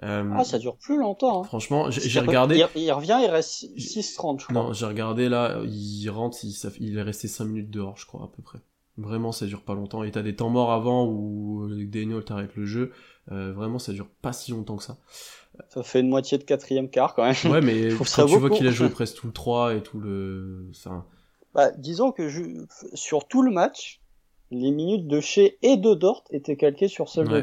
Euh, 0.02 0.30
ah, 0.34 0.44
ça 0.44 0.58
dure 0.58 0.76
plus 0.76 0.98
longtemps. 0.98 1.42
Hein. 1.42 1.44
Franchement, 1.44 1.90
j'ai 1.90 2.20
regardé. 2.20 2.64
Il, 2.74 2.92
revient, 2.92 3.18
il 3.22 3.30
reste 3.30 3.64
6-30, 3.76 4.40
je 4.40 4.44
crois. 4.46 4.54
Non, 4.54 4.72
j'ai 4.72 4.86
regardé 4.86 5.28
là, 5.28 5.60
il 5.64 6.08
rentre, 6.08 6.38
il, 6.42 6.54
il 6.80 6.96
est 6.98 7.02
resté 7.02 7.28
5 7.28 7.44
minutes 7.44 7.70
dehors, 7.70 7.96
je 7.98 8.06
crois, 8.06 8.24
à 8.24 8.28
peu 8.34 8.42
près. 8.42 8.60
Vraiment, 8.96 9.32
ça 9.32 9.46
dure 9.46 9.62
pas 9.62 9.74
longtemps. 9.74 10.02
Et 10.02 10.10
t'as 10.10 10.22
des 10.22 10.36
temps 10.36 10.50
morts 10.50 10.72
avant 10.72 11.06
où 11.06 11.68
Daniel 11.86 12.24
t'arrête 12.24 12.54
le 12.56 12.64
jeu. 12.66 12.92
Euh, 13.32 13.52
vraiment, 13.52 13.78
ça 13.78 13.92
dure 13.92 14.08
pas 14.20 14.32
si 14.32 14.50
longtemps 14.50 14.76
que 14.76 14.82
ça. 14.82 14.98
Ça 15.68 15.82
fait 15.82 16.00
une 16.00 16.08
moitié 16.08 16.38
de 16.38 16.44
quatrième 16.44 16.90
quart 16.90 17.14
quand 17.14 17.24
même. 17.24 17.52
Ouais, 17.52 17.60
mais 17.60 17.88
quand 17.98 18.26
tu 18.26 18.36
vois 18.36 18.50
qu'il 18.50 18.66
a 18.66 18.70
joué 18.70 18.88
presque 18.90 19.16
tout 19.16 19.26
le 19.26 19.32
3 19.32 19.74
et 19.74 19.82
tout 19.82 20.00
le. 20.00 20.66
Enfin... 20.70 21.06
Bah, 21.54 21.70
disons 21.72 22.12
que 22.12 22.28
je... 22.28 22.42
sur 22.94 23.26
tout 23.26 23.42
le 23.42 23.50
match, 23.50 24.00
les 24.50 24.70
minutes 24.72 25.06
de 25.06 25.20
chez 25.20 25.58
et 25.62 25.76
de 25.76 25.94
Dort 25.94 26.24
étaient 26.30 26.56
calquées 26.56 26.88
sur 26.88 27.08
seul 27.08 27.30
ouais. 27.30 27.42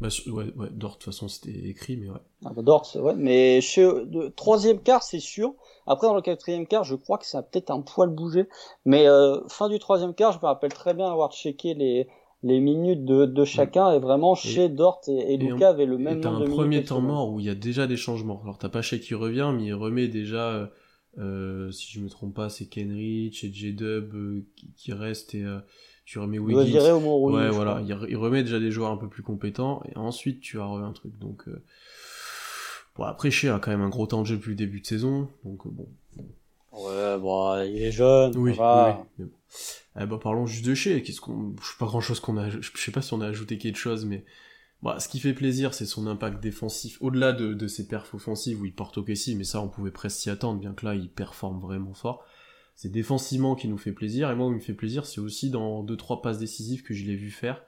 Bah, 0.00 0.08
ouais, 0.26 0.44
ouais, 0.56 0.68
Dort, 0.72 0.92
de 0.92 0.94
toute 0.96 1.04
façon, 1.04 1.28
c'était 1.28 1.68
écrit, 1.68 1.96
mais 1.96 2.10
ouais. 2.10 2.20
Ah 2.44 2.52
bah 2.54 2.62
Dort, 2.62 2.86
ouais, 2.96 3.14
mais 3.16 3.60
chez 3.60 3.82
le 3.82 4.30
troisième 4.30 4.80
quart, 4.80 5.02
c'est 5.02 5.20
sûr. 5.20 5.54
Après, 5.86 6.06
dans 6.06 6.14
le 6.14 6.22
quatrième 6.22 6.66
quart, 6.66 6.84
je 6.84 6.94
crois 6.94 7.16
que 7.16 7.26
ça 7.26 7.38
a 7.38 7.42
peut-être 7.42 7.70
un 7.70 7.80
poil 7.80 8.10
bougé. 8.10 8.48
Mais 8.84 9.08
euh, 9.08 9.40
fin 9.48 9.68
du 9.68 9.78
troisième 9.78 10.14
quart, 10.14 10.32
je 10.32 10.38
me 10.38 10.46
rappelle 10.46 10.72
très 10.72 10.92
bien 10.92 11.10
avoir 11.10 11.32
checké 11.32 11.72
les, 11.72 12.06
les 12.42 12.60
minutes 12.60 13.04
de, 13.04 13.24
de 13.24 13.44
chacun 13.44 13.92
et 13.92 13.98
vraiment 13.98 14.34
chez 14.34 14.68
Dort 14.68 15.00
et, 15.08 15.34
et, 15.34 15.36
Lucas 15.38 15.70
avaient 15.70 15.86
le 15.86 15.96
même 15.96 16.20
nombre 16.20 16.40
de 16.40 16.44
minutes. 16.44 16.52
un 16.52 16.56
premier 16.56 16.84
temps 16.84 17.00
mort 17.00 17.32
où 17.32 17.40
il 17.40 17.46
y 17.46 17.50
a 17.50 17.54
déjà 17.54 17.86
des 17.86 17.96
changements. 17.96 18.40
Alors 18.42 18.58
t'as 18.58 18.68
pas 18.68 18.82
Shea 18.82 18.98
qui 18.98 19.14
revient, 19.14 19.52
mais 19.56 19.64
il 19.64 19.74
remet 19.74 20.08
déjà, 20.08 20.50
euh, 20.50 20.66
euh 21.18 21.70
si 21.70 21.90
je 21.90 22.00
me 22.00 22.10
trompe 22.10 22.34
pas, 22.34 22.50
c'est 22.50 22.66
Kenrich 22.66 23.42
et 23.42 23.52
J-Dub 23.52 24.14
euh, 24.14 24.46
qui, 24.54 24.72
qui 24.74 24.92
restent 24.92 25.34
et 25.34 25.44
tu 26.06 26.20
remets 26.20 26.38
Wiggins. 26.38 26.92
Au 26.92 27.32
ouais, 27.32 27.50
voilà, 27.50 27.82
il, 27.84 28.16
remet 28.16 28.44
déjà 28.44 28.60
des 28.60 28.70
joueurs 28.70 28.92
un 28.92 28.96
peu 28.96 29.08
plus 29.08 29.24
compétents, 29.24 29.82
et 29.90 29.98
ensuite 29.98 30.40
tu 30.40 30.60
as 30.60 30.64
un 30.64 30.92
truc. 30.92 31.18
Donc, 31.18 31.42
euh... 31.48 31.62
bon, 32.96 33.04
après, 33.04 33.30
Shea 33.32 33.54
a 33.54 33.58
quand 33.58 33.72
même 33.72 33.82
un 33.82 33.88
gros 33.88 34.06
temps 34.06 34.22
de 34.22 34.26
jeu 34.26 34.36
depuis 34.36 34.50
le 34.50 34.56
début 34.56 34.80
de 34.80 34.86
saison, 34.86 35.28
donc 35.44 35.66
euh, 35.66 35.70
bon. 35.70 35.88
Ouais, 36.72 37.18
bon, 37.18 37.60
il 37.64 37.82
est 37.82 37.90
jeune. 37.90 38.36
Oui, 38.36 38.52
oui, 38.52 38.92
mais 39.18 39.24
bon. 39.24 39.30
Eh 39.98 40.06
ben, 40.06 40.18
parlons 40.18 40.46
juste 40.46 40.64
de 40.64 40.74
Shea. 40.74 41.00
Qu'est-ce 41.00 41.20
qu'on, 41.20 41.56
je 41.60 41.66
sais 41.66 41.78
pas 41.78 41.86
grand 41.86 42.00
chose 42.00 42.20
qu'on 42.20 42.36
a, 42.36 42.50
je 42.50 42.70
sais 42.76 42.92
pas 42.92 43.02
si 43.02 43.12
on 43.12 43.20
a 43.20 43.26
ajouté 43.26 43.58
quelque 43.58 43.78
chose, 43.78 44.04
mais 44.04 44.24
bon, 44.82 44.96
ce 45.00 45.08
qui 45.08 45.18
fait 45.18 45.32
plaisir, 45.32 45.74
c'est 45.74 45.86
son 45.86 46.06
impact 46.06 46.40
défensif, 46.40 46.98
au-delà 47.00 47.32
de, 47.32 47.52
de 47.52 47.66
ses 47.66 47.88
perfs 47.88 48.14
offensives 48.14 48.60
où 48.60 48.64
il 48.64 48.74
porte 48.74 48.96
au 48.98 49.02
Kessie, 49.02 49.34
mais 49.34 49.44
ça, 49.44 49.60
on 49.60 49.68
pouvait 49.68 49.90
presque 49.90 50.18
s'y 50.18 50.30
attendre, 50.30 50.60
bien 50.60 50.72
que 50.72 50.86
là, 50.86 50.94
il 50.94 51.08
performe 51.08 51.58
vraiment 51.58 51.94
fort. 51.94 52.24
C'est 52.76 52.92
défensivement 52.92 53.54
qui 53.54 53.68
nous 53.68 53.78
fait 53.78 53.92
plaisir, 53.92 54.30
et 54.30 54.36
moi, 54.36 54.46
où 54.46 54.50
il 54.50 54.56
me 54.56 54.60
fait 54.60 54.74
plaisir, 54.74 55.06
c'est 55.06 55.20
aussi 55.20 55.48
dans 55.50 55.82
deux 55.82 55.96
trois 55.96 56.20
passes 56.20 56.38
décisives 56.38 56.82
que 56.82 56.92
je 56.92 57.06
l'ai 57.06 57.16
vu 57.16 57.30
faire, 57.30 57.62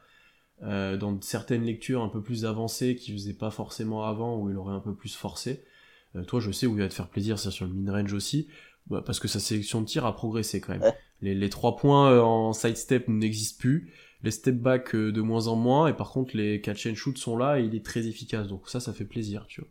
euh, 0.62 0.98
dans 0.98 1.18
certaines 1.22 1.64
lectures 1.64 2.02
un 2.02 2.08
peu 2.08 2.22
plus 2.22 2.44
avancées 2.44 2.94
qu'il 2.94 3.14
faisait 3.14 3.32
pas 3.32 3.50
forcément 3.50 4.04
avant, 4.04 4.38
où 4.38 4.50
il 4.50 4.56
aurait 4.56 4.74
un 4.74 4.80
peu 4.80 4.94
plus 4.94 5.16
forcé. 5.16 5.64
Euh, 6.14 6.24
toi, 6.24 6.40
je 6.40 6.50
sais 6.50 6.66
où 6.66 6.76
il 6.76 6.82
va 6.82 6.88
te 6.88 6.94
faire 6.94 7.08
plaisir, 7.08 7.38
c'est 7.38 7.50
sur 7.50 7.66
le 7.66 7.72
mid-range 7.72 8.12
aussi, 8.12 8.48
bah, 8.86 9.02
parce 9.04 9.18
que 9.18 9.28
sa 9.28 9.40
sélection 9.40 9.80
de 9.80 9.86
tir 9.86 10.04
a 10.04 10.14
progressé 10.14 10.60
quand 10.60 10.76
même. 10.76 10.92
Les, 11.22 11.34
les 11.34 11.48
trois 11.48 11.76
points 11.76 12.10
euh, 12.10 12.20
en 12.20 12.52
sidestep 12.52 13.08
n'existent 13.08 13.60
plus, 13.60 13.90
les 14.22 14.30
step 14.30 14.56
back 14.56 14.94
de 14.94 15.20
moins 15.22 15.46
en 15.46 15.56
moins, 15.56 15.88
et 15.88 15.94
par 15.94 16.10
contre 16.10 16.36
les 16.36 16.60
catch 16.60 16.86
and 16.86 16.96
shoot 16.96 17.16
sont 17.16 17.38
là 17.38 17.60
et 17.60 17.64
il 17.64 17.74
est 17.74 17.84
très 17.84 18.06
efficace, 18.06 18.46
donc 18.46 18.68
ça, 18.68 18.78
ça 18.78 18.92
fait 18.92 19.06
plaisir, 19.06 19.46
tu 19.48 19.62
vois. 19.62 19.70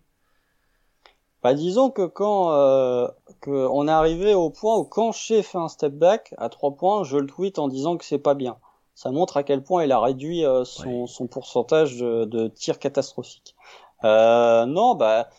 Bah, 1.44 1.54
disons 1.54 1.90
que 1.92 2.06
quand 2.06 2.52
euh, 2.52 3.08
que 3.42 3.52
on 3.52 3.88
est 3.88 3.92
arrivé 3.92 4.34
au 4.34 4.50
point 4.50 4.76
où 4.78 4.84
quand 4.84 5.12
Shea 5.12 5.44
fait 5.44 5.58
un 5.58 5.68
step 5.68 5.94
back 5.94 6.34
à 6.38 6.50
trois 6.50 6.72
points, 6.76 7.04
je 7.04 7.18
le 7.18 7.28
tweet 7.28 7.60
en 7.60 7.68
disant 7.68 7.98
que 7.98 8.06
c'est 8.06 8.18
pas 8.20 8.34
bien. 8.34 8.58
Ça 8.96 9.12
montre 9.12 9.38
à 9.38 9.44
quel 9.44 9.64
point 9.64 9.84
il 9.84 9.92
a 9.92 10.00
réduit 10.00 10.44
euh, 10.46 10.66
son, 10.66 11.02
Ouais. 11.02 11.08
son 11.08 11.28
pourcentage 11.28 11.98
de, 11.98 12.26
de 12.26 12.48
tirs 12.48 12.80
catastrophiques. 12.80 13.56
Euh, 14.04 14.66
non, 14.66 14.96
bah 14.96 15.30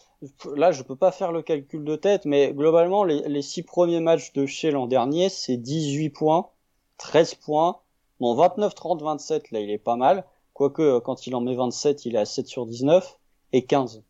là 0.56 0.72
je 0.72 0.82
peux 0.82 0.96
pas 0.96 1.12
faire 1.12 1.32
le 1.32 1.42
calcul 1.42 1.84
de 1.84 1.96
tête, 1.96 2.24
mais 2.24 2.52
globalement 2.52 3.04
les, 3.04 3.22
les 3.28 3.42
six 3.42 3.62
premiers 3.62 4.00
matchs 4.00 4.32
de 4.32 4.46
Shea 4.46 4.70
l'an 4.70 4.87
dernier, 4.87 5.28
c'est 5.28 5.56
18 5.56 6.11
points, 6.11 6.48
13 6.98 7.34
points, 7.34 7.78
bon 8.20 8.34
29, 8.34 8.74
30, 8.74 9.02
27, 9.02 9.50
là 9.50 9.61
il 9.61 9.70
est 9.70 9.78
pas 9.78 9.96
mal. 9.96 10.24
Quoique 10.54 10.98
quand 11.00 11.26
il 11.26 11.34
en 11.37 11.40
met 11.40 11.54
27, 11.54 12.04
il 12.06 12.16
est 12.16 12.18
à 12.18 12.24
7 12.24 12.46
sur 12.48 12.66
19 12.66 13.18
et 13.52 13.64
15. 13.64 14.02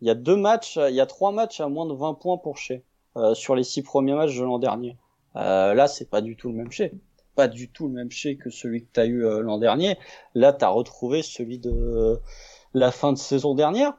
Il 0.00 0.08
y 0.08 0.10
a 0.10 0.14
deux 0.14 0.36
matchs, 0.36 0.78
il 0.88 0.94
y 0.94 1.00
a 1.00 1.06
trois 1.06 1.32
matchs 1.32 1.60
à 1.60 1.68
moins 1.68 1.86
de 1.86 1.94
20 1.94 2.14
points 2.14 2.38
pour 2.38 2.56
Shea 2.56 2.80
euh, 3.16 3.34
sur 3.34 3.54
les 3.54 3.64
six 3.64 3.82
premiers 3.82 4.14
matchs 4.14 4.36
de 4.36 4.44
l'an 4.44 4.58
dernier. 4.58 4.96
Euh, 5.36 5.74
là, 5.74 5.86
c'est 5.86 6.08
pas 6.08 6.20
du 6.20 6.36
tout 6.36 6.48
le 6.48 6.54
même 6.54 6.70
Shea. 6.70 6.90
Pas 7.36 7.48
du 7.48 7.68
tout 7.70 7.86
le 7.86 7.94
même 7.94 8.10
Shea 8.10 8.34
que 8.34 8.50
celui 8.50 8.82
que 8.82 8.88
tu 8.92 9.00
as 9.00 9.06
eu 9.06 9.24
euh, 9.24 9.40
l'an 9.40 9.58
dernier. 9.58 9.96
Là, 10.34 10.52
tu 10.52 10.64
as 10.64 10.68
retrouvé 10.68 11.22
celui 11.22 11.58
de 11.58 12.20
la 12.74 12.90
fin 12.90 13.12
de 13.12 13.18
saison 13.18 13.54
dernière. 13.54 13.94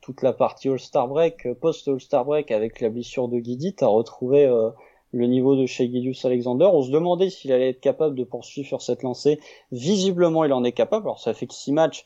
Toute 0.00 0.22
la 0.22 0.32
partie 0.32 0.68
All-Star 0.68 1.08
Break, 1.08 1.46
euh, 1.46 1.54
post-All-Star 1.54 2.24
Break 2.24 2.50
avec 2.50 2.80
la 2.80 2.90
blessure 2.90 3.28
de 3.28 3.38
Guidi, 3.38 3.74
tu 3.74 3.84
as 3.84 3.88
retrouvé 3.88 4.44
euh, 4.44 4.70
le 5.12 5.26
niveau 5.26 5.56
de 5.56 5.66
Shea 5.66 5.84
Gillius 5.84 6.24
Alexander. 6.24 6.68
On 6.72 6.82
se 6.82 6.90
demandait 6.90 7.30
s'il 7.30 7.52
allait 7.52 7.70
être 7.70 7.80
capable 7.80 8.14
de 8.14 8.24
poursuivre 8.24 8.68
sur 8.68 8.82
cette 8.82 9.02
lancée. 9.02 9.40
Visiblement, 9.72 10.44
il 10.44 10.52
en 10.52 10.62
est 10.62 10.72
capable. 10.72 11.06
Alors, 11.06 11.20
ça 11.20 11.32
fait 11.34 11.46
que 11.46 11.54
six 11.54 11.72
matchs 11.72 12.04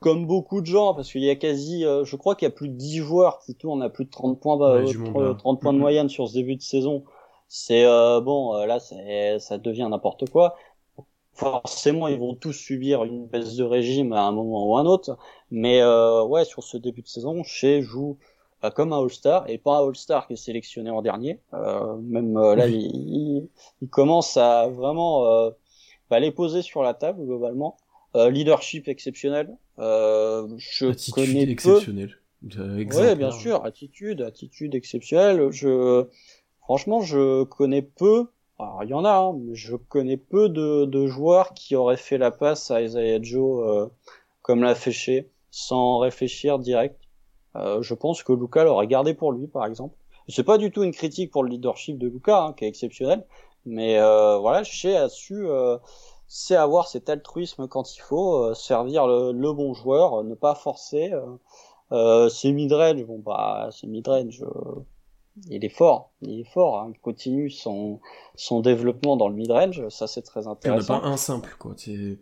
comme 0.00 0.26
beaucoup 0.26 0.60
de 0.60 0.66
gens, 0.66 0.94
parce 0.94 1.10
qu'il 1.12 1.22
y 1.22 1.30
a 1.30 1.36
quasi, 1.36 1.84
euh, 1.84 2.04
je 2.04 2.16
crois 2.16 2.34
qu'il 2.34 2.46
y 2.46 2.50
a 2.50 2.54
plus 2.54 2.68
de 2.68 2.74
10 2.74 2.98
joueurs 2.98 3.38
qui 3.40 3.54
tournent 3.54 3.82
à 3.82 3.90
plus 3.90 4.06
de 4.06 4.10
30 4.10 4.40
points, 4.40 4.56
bah, 4.56 4.72
Ouais, 4.72 4.86
euh, 4.86 4.92
du 4.92 4.98
monde, 4.98 5.18
30, 5.18 5.36
là. 5.36 5.38
30 5.38 5.60
points 5.60 5.72
de 5.74 5.78
moyenne 5.78 6.08
sur 6.08 6.28
ce 6.28 6.34
début 6.34 6.56
de 6.56 6.62
saison. 6.62 7.04
C'est 7.48 7.84
euh, 7.84 8.20
bon, 8.20 8.54
euh, 8.56 8.66
là, 8.66 8.80
c'est, 8.80 9.38
ça 9.40 9.58
devient 9.58 9.88
n'importe 9.90 10.28
quoi. 10.30 10.56
Forcément, 11.34 12.08
ils 12.08 12.18
vont 12.18 12.34
tous 12.34 12.52
subir 12.52 13.04
une 13.04 13.26
baisse 13.26 13.56
de 13.56 13.64
régime 13.64 14.12
à 14.12 14.22
un 14.22 14.32
moment 14.32 14.66
ou 14.68 14.76
un 14.76 14.84
autre, 14.86 15.18
mais 15.50 15.80
euh, 15.80 16.24
ouais, 16.24 16.44
sur 16.44 16.62
ce 16.64 16.76
début 16.76 17.02
de 17.02 17.08
saison, 17.08 17.42
Shea 17.44 17.80
joue 17.80 18.18
bah, 18.62 18.70
comme 18.70 18.92
un 18.92 19.00
All-Star 19.02 19.48
et 19.48 19.58
pas 19.58 19.78
un 19.78 19.86
All-Star 19.88 20.26
qui 20.26 20.34
est 20.34 20.36
sélectionné 20.36 20.90
en 20.90 21.02
dernier. 21.02 21.40
Euh, 21.54 21.96
même 21.98 22.34
là, 22.38 22.66
Oui. 22.66 22.68
il, 22.68 22.76
il, 22.94 23.48
il 23.82 23.88
commence 23.88 24.36
à 24.36 24.68
vraiment 24.68 25.24
euh, 25.26 25.50
bah, 26.10 26.20
les 26.20 26.30
poser 26.32 26.62
sur 26.62 26.82
la 26.82 26.94
table 26.94 27.24
globalement. 27.24 27.76
Euh, 28.16 28.30
leadership 28.30 28.88
exceptionnel. 28.88 29.56
Euh, 29.80 30.46
je 30.58 30.86
Attitude 30.86 31.14
connais 31.14 31.46
peu. 31.46 31.52
exceptionnelle. 31.52 32.16
Euh, 32.58 32.74
Ouais, 32.74 32.80
exemplaire. 32.82 33.16
bien 33.16 33.30
sûr, 33.30 33.64
attitude, 33.64 34.22
attitude 34.22 34.74
exceptionnelle. 34.74 35.50
Je, 35.50 36.06
franchement, 36.62 37.00
je 37.00 37.44
connais 37.44 37.82
peu. 37.82 38.26
Alors, 38.58 38.84
il 38.84 38.90
y 38.90 38.94
en 38.94 39.04
a, 39.04 39.12
hein, 39.12 39.34
mais 39.38 39.54
je 39.54 39.76
connais 39.76 40.16
peu 40.18 40.48
de, 40.48 40.84
de 40.84 41.06
joueurs 41.06 41.54
qui 41.54 41.76
auraient 41.76 41.96
fait 41.96 42.18
la 42.18 42.30
passe 42.30 42.70
à 42.70 42.82
Isaiah 42.82 43.18
Joe 43.22 43.66
euh, 43.66 43.86
comme 44.42 44.62
l'a 44.62 44.74
fait 44.74 44.92
Shea, 44.92 45.24
sans 45.50 45.98
réfléchir 45.98 46.58
direct. 46.58 47.00
Euh, 47.56 47.82
je 47.82 47.94
pense 47.94 48.22
que 48.22 48.32
Luca 48.32 48.64
l'aurait 48.64 48.86
gardé 48.86 49.14
pour 49.14 49.32
lui, 49.32 49.46
par 49.46 49.66
exemple. 49.66 49.94
C'est 50.28 50.44
pas 50.44 50.58
du 50.58 50.70
tout 50.70 50.82
une 50.82 50.92
critique 50.92 51.30
pour 51.30 51.42
le 51.42 51.48
leadership 51.50 51.98
de 51.98 52.06
Luca, 52.06 52.42
hein, 52.42 52.52
qui 52.52 52.64
est 52.64 52.68
exceptionnel, 52.68 53.24
mais 53.66 53.98
euh, 53.98 54.36
voilà, 54.38 54.62
Shea 54.62 54.94
a 55.04 55.08
su, 55.08 55.44
euh, 56.30 56.34
sait 56.34 56.56
avoir 56.56 56.88
cet 56.88 57.10
altruisme 57.10 57.68
quand 57.68 57.94
il 57.96 58.00
faut, 58.00 58.44
euh, 58.44 58.54
servir 58.54 59.06
le, 59.06 59.32
le 59.32 59.52
bon 59.52 59.74
joueur, 59.74 60.20
euh, 60.20 60.24
ne 60.24 60.34
pas 60.34 60.54
forcer. 60.54 61.12
euh, 61.12 61.22
euh, 61.92 62.28
c'est 62.28 62.52
midrange, 62.52 63.04
bon 63.04 63.18
bah 63.18 63.70
c'est 63.72 63.86
midrange, 63.86 64.42
euh, 64.42 64.80
il 65.48 65.64
est 65.64 65.68
fort, 65.68 66.12
il 66.22 66.40
est 66.40 66.44
fort, 66.52 66.80
hein, 66.80 66.92
il 66.94 67.00
continue 67.00 67.50
son 67.50 68.00
son 68.36 68.60
développement 68.60 69.16
dans 69.16 69.28
le 69.28 69.34
midrange, 69.34 69.88
ça 69.88 70.06
c'est 70.06 70.22
très 70.22 70.46
Puis 70.62 70.70
on 70.70 70.74
n'a 70.76 70.82
intéressant. 70.82 71.00
pas 71.00 71.06
un 71.06 71.16
simple, 71.16 71.56
quoi. 71.58 71.74
C'est 71.76 72.18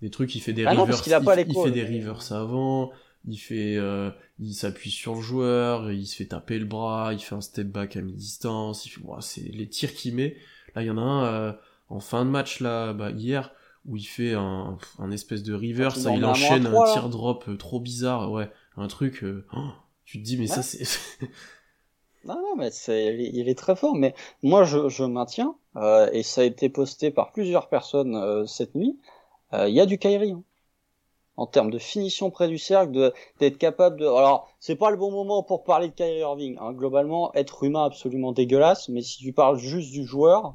des 0.00 0.10
trucs, 0.10 0.34
il 0.34 0.40
fait 0.40 0.52
des 0.52 0.64
Ah 0.66 0.74
non, 0.74 0.86
a 1.14 1.20
pas 1.20 1.36
il, 1.36 1.42
il 1.46 1.46
l'épaule, 1.48 1.64
fait 1.68 1.70
des 1.70 1.84
reverse 1.84 2.32
avant, 2.32 2.90
il 3.26 3.36
fait, 3.38 3.76
euh, 3.76 4.10
il 4.38 4.54
s'appuie 4.54 4.90
sur 4.90 5.14
le 5.14 5.20
joueur, 5.20 5.92
il 5.92 6.06
se 6.06 6.16
fait 6.16 6.26
taper 6.26 6.58
le 6.58 6.64
bras, 6.64 7.12
il 7.12 7.20
fait 7.20 7.34
un 7.34 7.40
step 7.40 7.68
back 7.68 7.96
à 7.96 8.00
mi-distance, 8.02 8.86
il 8.86 8.90
fait, 8.90 9.00
ouah, 9.02 9.20
c'est 9.20 9.42
les 9.42 9.68
tirs 9.68 9.92
qu'il 9.94 10.14
met. 10.14 10.36
Là, 10.74 10.82
il 10.82 10.86
y 10.86 10.90
en 10.90 10.98
a 10.98 11.02
un 11.02 11.24
euh, 11.26 11.52
en 11.92 12.00
fin 12.00 12.24
de 12.24 12.30
match 12.30 12.60
là, 12.60 12.92
bah, 12.92 13.10
hier, 13.10 13.52
où 13.86 13.96
il 13.96 14.04
fait 14.04 14.34
un, 14.34 14.78
un 14.98 15.10
espèce 15.10 15.42
de 15.42 15.54
reverse, 15.54 16.00
il 16.02 16.08
en 16.08 16.14
il 16.16 16.24
enchaîne 16.24 16.66
un 16.66 16.92
tir 16.92 17.08
drop 17.08 17.44
euh, 17.48 17.56
trop 17.56 17.80
bizarre, 17.80 18.30
ouais, 18.30 18.50
un 18.76 18.88
truc. 18.88 19.22
euh, 19.24 19.44
oh, 19.56 19.70
tu 20.04 20.18
te 20.18 20.24
dis, 20.24 20.36
mais 20.36 20.46
ça 20.46 20.62
c'est. 20.62 20.84
Non, 22.24 22.36
non, 22.36 22.54
mais 22.56 22.70
c'est, 22.70 23.14
il 23.14 23.20
est- 23.20 23.30
il 23.34 23.48
est 23.48 23.58
très 23.58 23.74
fort. 23.74 23.96
Mais 23.96 24.14
moi, 24.44 24.62
je, 24.62 24.88
je 24.88 25.02
maintiens, 25.02 25.56
euh, 25.76 26.08
et 26.12 26.22
ça 26.22 26.42
a 26.42 26.44
été 26.44 26.68
posté 26.68 27.10
par 27.10 27.32
plusieurs 27.32 27.68
personnes 27.68 28.46
cette 28.46 28.74
nuit. 28.76 28.96
Il 29.52 29.74
y 29.74 29.80
a 29.80 29.86
du 29.86 29.98
Kyrie 29.98 30.30
hein. 30.32 30.42
en 31.36 31.46
termes 31.46 31.70
de 31.70 31.78
finition 31.78 32.30
près 32.30 32.46
du 32.48 32.58
cercle, 32.58 32.92
de 32.92 33.12
d'être 33.40 33.58
capable 33.58 33.98
de. 33.98 34.06
Alors, 34.06 34.48
c'est 34.60 34.76
pas 34.76 34.90
le 34.90 34.96
bon 34.96 35.10
moment 35.10 35.42
pour 35.42 35.64
parler 35.64 35.88
de 35.88 35.94
Kyrie 35.94 36.20
Irving. 36.20 36.56
Hein. 36.60 36.72
Globalement, 36.72 37.34
être 37.34 37.64
humain 37.64 37.84
absolument 37.84 38.30
dégueulasse. 38.32 38.88
Mais 38.88 39.02
si 39.02 39.18
tu 39.18 39.32
parles 39.32 39.58
juste 39.58 39.90
du 39.90 40.06
joueur, 40.06 40.54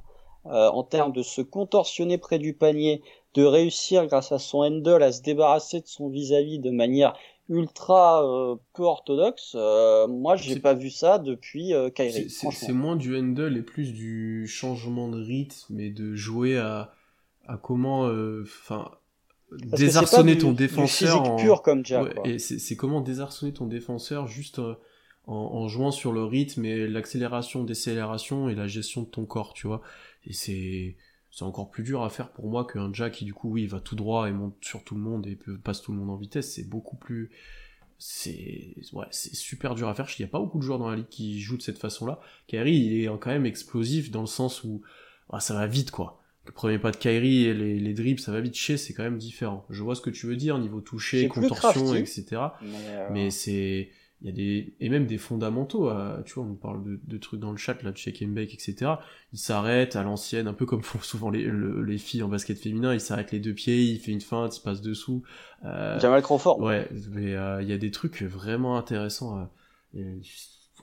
euh, 0.52 0.70
en 0.70 0.84
termes 0.84 1.12
de 1.14 1.22
se 1.24 1.42
contorsionner 1.42 2.18
près 2.18 2.40
du 2.40 2.54
panier, 2.54 3.02
de 3.34 3.44
réussir 3.44 4.08
grâce 4.08 4.32
à 4.32 4.40
son 4.40 4.60
handle 4.60 5.04
à 5.04 5.12
se 5.12 5.22
débarrasser 5.22 5.82
de 5.82 5.88
son 5.88 6.10
vis-à-vis 6.10 6.60
de 6.60 6.72
manière 6.72 7.14
ultra 7.50 8.26
euh, 8.26 8.56
peu 8.74 8.84
orthodoxe. 8.84 9.54
euh, 9.56 10.08
moi, 10.08 10.36
j'ai 10.36 10.60
pas 10.60 10.74
vu 10.74 10.90
ça 10.90 11.18
depuis 11.20 11.74
euh, 11.74 11.86
C'est- 11.88 11.94
Kyrie. 12.28 12.30
C'est 12.30 12.74
moins 12.74 12.96
du 12.96 13.16
handle 13.18 13.56
et 13.58 13.62
plus 13.62 13.94
du 13.94 14.48
changement 14.48 15.08
de 15.08 15.22
rythme 15.24 15.80
et 15.80 15.90
de 15.90 16.14
jouer 16.16 16.58
à, 16.58 16.92
à 17.48 17.58
comment 17.58 18.06
euh, 18.08 18.44
enfin 18.44 18.92
désarçonner 19.52 20.38
ton 20.38 20.50
du- 20.52 20.56
du 20.58 20.64
défenseur 20.68 21.10
physique 21.24 21.32
en- 21.32 21.36
pur 21.38 21.62
comme 21.62 21.86
Jack. 21.86 22.04
Ouais, 22.04 22.14
quoi. 22.16 22.28
et 22.28 22.40
c'est 22.40 22.60
c'est 22.60 22.76
comment 22.76 23.02
désarçonner 23.02 23.54
ton 23.54 23.66
défenseur 23.66 24.28
juste 24.28 24.60
euh, 24.60 24.76
en, 25.26 25.36
en 25.36 25.68
jouant 25.68 25.92
sur 25.92 26.12
le 26.12 26.24
rythme 26.24 26.66
et 26.66 26.88
l'accélération, 26.88 27.64
décélération 27.64 28.50
et 28.50 28.56
la 28.56 28.68
gestion 28.68 29.02
de 29.04 29.08
ton 29.08 29.26
corps, 29.26 29.54
tu 29.54 29.68
vois. 29.68 29.82
Et 30.28 30.34
c'est 30.34 30.96
c'est 31.32 31.44
encore 31.44 31.70
plus 31.70 31.84
dur 31.84 32.04
à 32.04 32.10
faire 32.10 32.32
pour 32.32 32.48
moi 32.48 32.66
qu'un 32.66 32.92
Jack 32.94 33.14
qui 33.14 33.26
du 33.26 33.34
coup 33.34 33.52
oui 33.52 33.68
va 33.68 33.80
tout 33.80 33.96
droit 33.96 34.28
et 34.28 34.32
monte 34.32 34.56
sur 34.62 34.84
tout 34.84 34.96
le 34.96 35.02
monde 35.02 35.28
et 35.28 35.38
passe 35.64 35.82
tout 35.82 35.92
le 35.92 35.98
monde 35.98 36.10
en 36.10 36.16
vitesse. 36.16 36.54
C'est 36.54 36.68
beaucoup 36.68 36.96
plus 36.96 37.32
c'est 38.00 38.76
ouais 38.94 39.06
c'est 39.12 39.36
super 39.36 39.76
dur 39.76 39.88
à 39.88 39.94
faire. 39.94 40.08
Il 40.18 40.22
n'y 40.22 40.28
a 40.28 40.32
pas 40.32 40.40
beaucoup 40.40 40.60
de 40.60 40.64
joueurs 40.64 40.80
dans 40.80 40.90
la 40.90 40.96
ligue 40.96 41.10
qui 41.10 41.42
jouent 41.42 41.58
de 41.58 41.62
cette 41.62 41.80
façon-là. 41.80 42.20
Kyrie 42.48 42.76
il 42.76 43.04
est 43.04 43.08
quand 43.08 43.28
même 43.32 43.46
explosif 43.46 44.12
dans 44.12 44.22
le 44.22 44.28
sens 44.28 44.64
où 44.64 44.82
ah, 45.30 45.40
ça 45.40 45.54
va 45.54 45.68
vite 45.68 45.92
quoi. 45.92 46.22
Le 46.48 46.54
premier 46.54 46.80
pas 46.80 46.92
de 46.92 46.98
Kyrie 46.98 47.44
et 47.44 47.54
les, 47.54 47.78
les 47.78 47.94
dribbles, 47.94 48.22
ça 48.22 48.32
va 48.32 48.40
vite. 48.40 48.56
Chez, 48.56 48.78
c'est 48.78 48.94
quand 48.94 49.04
même 49.04 49.18
différent. 49.18 49.66
Je 49.70 49.84
vois 49.84 49.96
ce 49.96 50.02
que 50.02 50.10
tu 50.10 50.28
veux 50.28 50.38
dire, 50.38 50.58
niveau 50.58 50.80
toucher, 50.80 51.28
contorsion, 51.28 51.94
etc. 51.94 52.26
Mais, 52.62 52.68
euh, 52.88 53.08
Mais 53.12 53.30
c'est, 53.32 53.90
il 54.22 54.28
y 54.28 54.30
a 54.32 54.34
des, 54.34 54.74
et 54.80 54.90
même 54.90 55.06
des 55.06 55.18
fondamentaux, 55.18 55.90
à- 55.90 56.22
tu 56.26 56.34
vois, 56.34 56.44
on 56.44 56.48
nous 56.48 56.56
parle 56.56 56.84
de, 56.84 57.00
de 57.04 57.18
trucs 57.18 57.40
dans 57.40 57.52
le 57.52 57.58
chat, 57.58 57.82
là, 57.84 57.92
de 57.92 57.98
shake 57.98 58.22
and 58.24 58.30
bake, 58.30 58.54
etc. 58.54 58.94
Ils 59.32 59.38
s'arrêtent 59.40 59.96
à 59.96 60.04
l'ancienne, 60.04 60.48
un 60.48 60.54
peu 60.54 60.66
comme 60.66 60.82
font 60.84 61.00
souvent 61.00 61.30
les, 61.30 61.44
le- 61.44 61.84
les 61.84 61.98
filles 61.98 62.24
en 62.24 62.28
basket 62.28 62.58
féminin, 62.58 62.94
ils 62.94 63.00
s'arrêtent 63.02 63.32
les 63.32 63.40
deux 63.40 63.54
pieds, 63.54 63.84
il 63.84 64.00
fait 64.00 64.12
une 64.12 64.22
feinte, 64.22 64.58
il 64.58 64.62
passe 64.62 64.82
dessous. 64.82 65.24
Euh, 65.66 66.00
Jamal 66.00 66.22
Crawford. 66.24 66.60
ouais, 66.60 66.90
mais 67.12 67.36
euh, 67.36 67.62
il 67.62 67.68
y 67.70 67.74
a 67.74 67.78
des 67.78 67.92
trucs 67.92 68.22
vraiment 68.24 68.78
intéressants. 68.78 69.50
et, 69.94 70.04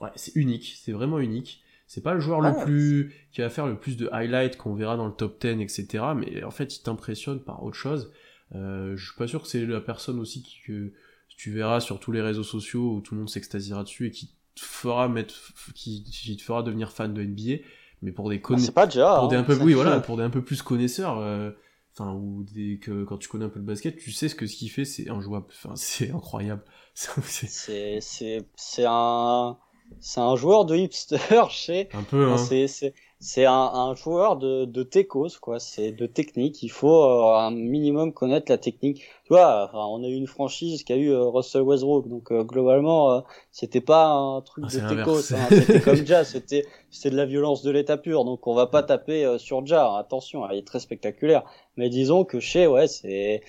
ouais, 0.01 0.09
c'est 0.15 0.35
unique, 0.35 0.75
c'est 0.81 0.91
vraiment 0.91 1.19
unique. 1.19 1.61
C'est 1.87 2.01
pas 2.01 2.13
le 2.15 2.19
joueur 2.19 2.43
Ah, 2.43 2.49
le 2.57 2.65
plus 2.65 3.13
qui 3.31 3.41
va 3.41 3.49
faire 3.49 3.67
le 3.67 3.77
plus 3.77 3.95
de 3.95 4.09
highlights 4.11 4.57
qu'on 4.57 4.73
verra 4.73 4.97
dans 4.97 5.05
le 5.05 5.13
top 5.13 5.39
10, 5.39 5.61
etc. 5.61 6.03
Mais 6.15 6.43
en 6.43 6.49
fait, 6.51 6.75
il 6.77 6.81
t'impressionne 6.81 7.39
par 7.39 7.63
autre 7.63 7.75
chose. 7.77 8.11
Euh, 8.55 8.95
je 8.97 9.05
suis 9.05 9.15
pas 9.15 9.27
sûr 9.27 9.41
que 9.43 9.47
c'est 9.47 9.65
la 9.65 9.81
personne 9.81 10.19
aussi 10.19 10.41
qui, 10.41 10.61
que 10.65 10.93
tu 11.37 11.51
verras 11.51 11.79
sur 11.79 11.99
tous 11.99 12.11
les 12.11 12.21
réseaux 12.21 12.43
sociaux 12.43 12.95
où 12.95 13.01
tout 13.01 13.13
le 13.15 13.19
monde 13.21 13.29
s'extasiera 13.29 13.83
dessus 13.83 14.07
et 14.07 14.11
qui 14.11 14.27
te 14.55 14.61
fera 14.61 15.07
mettre, 15.09 15.33
qui, 15.73 16.03
qui 16.03 16.35
te 16.37 16.41
fera 16.41 16.63
devenir 16.63 16.91
fan 16.91 17.13
de 17.13 17.23
NBA. 17.23 17.63
Mais 18.01 18.11
pour 18.11 18.29
des 18.29 18.37
Ah, 18.37 18.39
conna- 18.39 18.59
c'est 18.59 18.71
pas 18.73 18.85
déjà. 18.87 19.17
pour 19.19 19.27
des 19.29 19.35
hein. 19.35 19.39
un 19.39 19.43
peu, 19.43 19.55
oui, 19.61 19.73
voilà, 19.73 19.99
pour 19.99 20.17
des 20.17 20.23
un 20.23 20.29
peu 20.29 20.43
plus 20.43 20.61
connaisseurs, 20.61 21.17
euh, 21.19 21.51
enfin, 21.93 22.13
ou 22.13 22.43
des, 22.43 22.77
que 22.79 23.03
quand 23.03 23.17
tu 23.17 23.27
connais 23.29 23.45
un 23.45 23.49
peu 23.49 23.59
le 23.59 23.65
basket, 23.65 23.97
tu 23.97 24.11
sais 24.11 24.29
ce 24.29 24.35
que 24.35 24.47
ce 24.47 24.55
qu'il 24.55 24.69
fait, 24.69 24.85
c'est 24.85 25.09
injouable. 25.09 25.47
Enfin, 25.49 25.73
c'est 25.75 26.11
incroyable. 26.11 26.63
C'est 26.93 27.99
C'est 28.01 28.45
c'est 28.55 28.85
un 28.87 29.57
c'est 29.99 30.19
un 30.19 30.35
joueur 30.35 30.65
de 30.65 30.75
hipster 30.75 31.17
chez. 31.49 31.89
un 31.93 32.03
peu, 32.03 32.29
hein. 32.31 32.37
c'est 32.37 32.93
c'est 33.25 33.45
un, 33.45 33.53
un, 33.53 33.95
joueur 33.95 34.37
de, 34.37 34.65
de 34.65 34.83
techos, 34.83 35.39
quoi. 35.41 35.59
C'est 35.59 35.91
de 35.91 36.05
technique. 36.05 36.61
Il 36.61 36.69
faut 36.69 37.03
euh, 37.03 37.35
un 37.35 37.49
minimum 37.49 38.13
connaître 38.13 38.51
la 38.51 38.59
technique. 38.59 38.99
Tu 39.23 39.29
vois, 39.29 39.65
enfin, 39.65 39.83
on 39.89 40.03
a 40.03 40.07
eu 40.07 40.13
une 40.13 40.27
franchise 40.27 40.83
qui 40.83 40.93
a 40.93 40.95
eu 40.95 41.09
euh, 41.09 41.23
Russell 41.23 41.63
Westbrook, 41.63 42.07
donc 42.07 42.31
euh, 42.31 42.43
globalement, 42.43 43.23
c'était 43.51 43.81
pas 43.81 44.09
un 44.09 44.41
truc 44.41 44.65
ah, 44.67 44.75
de 44.75 44.95
techos. 44.95 45.33
Hein. 45.33 45.47
C'était 45.49 45.81
comme 45.81 45.95
Ja, 46.05 46.23
c'était 46.23 46.65
c'était 46.91 47.09
de 47.09 47.17
la 47.17 47.25
violence 47.25 47.63
de 47.63 47.71
l'état 47.71 47.97
pur. 47.97 48.25
Donc 48.25 48.45
on 48.45 48.53
va 48.53 48.67
pas 48.67 48.83
taper 48.83 49.39
sur 49.39 49.65
Ja. 49.65 49.97
Attention, 49.97 50.47
il 50.51 50.59
est 50.59 50.67
très 50.67 50.79
spectaculaire. 50.79 51.43
Mais 51.77 51.89
disons 51.89 52.25
que 52.25 52.39
chez, 52.39 52.67
ouais, 52.67 52.87
c'est 52.87 53.41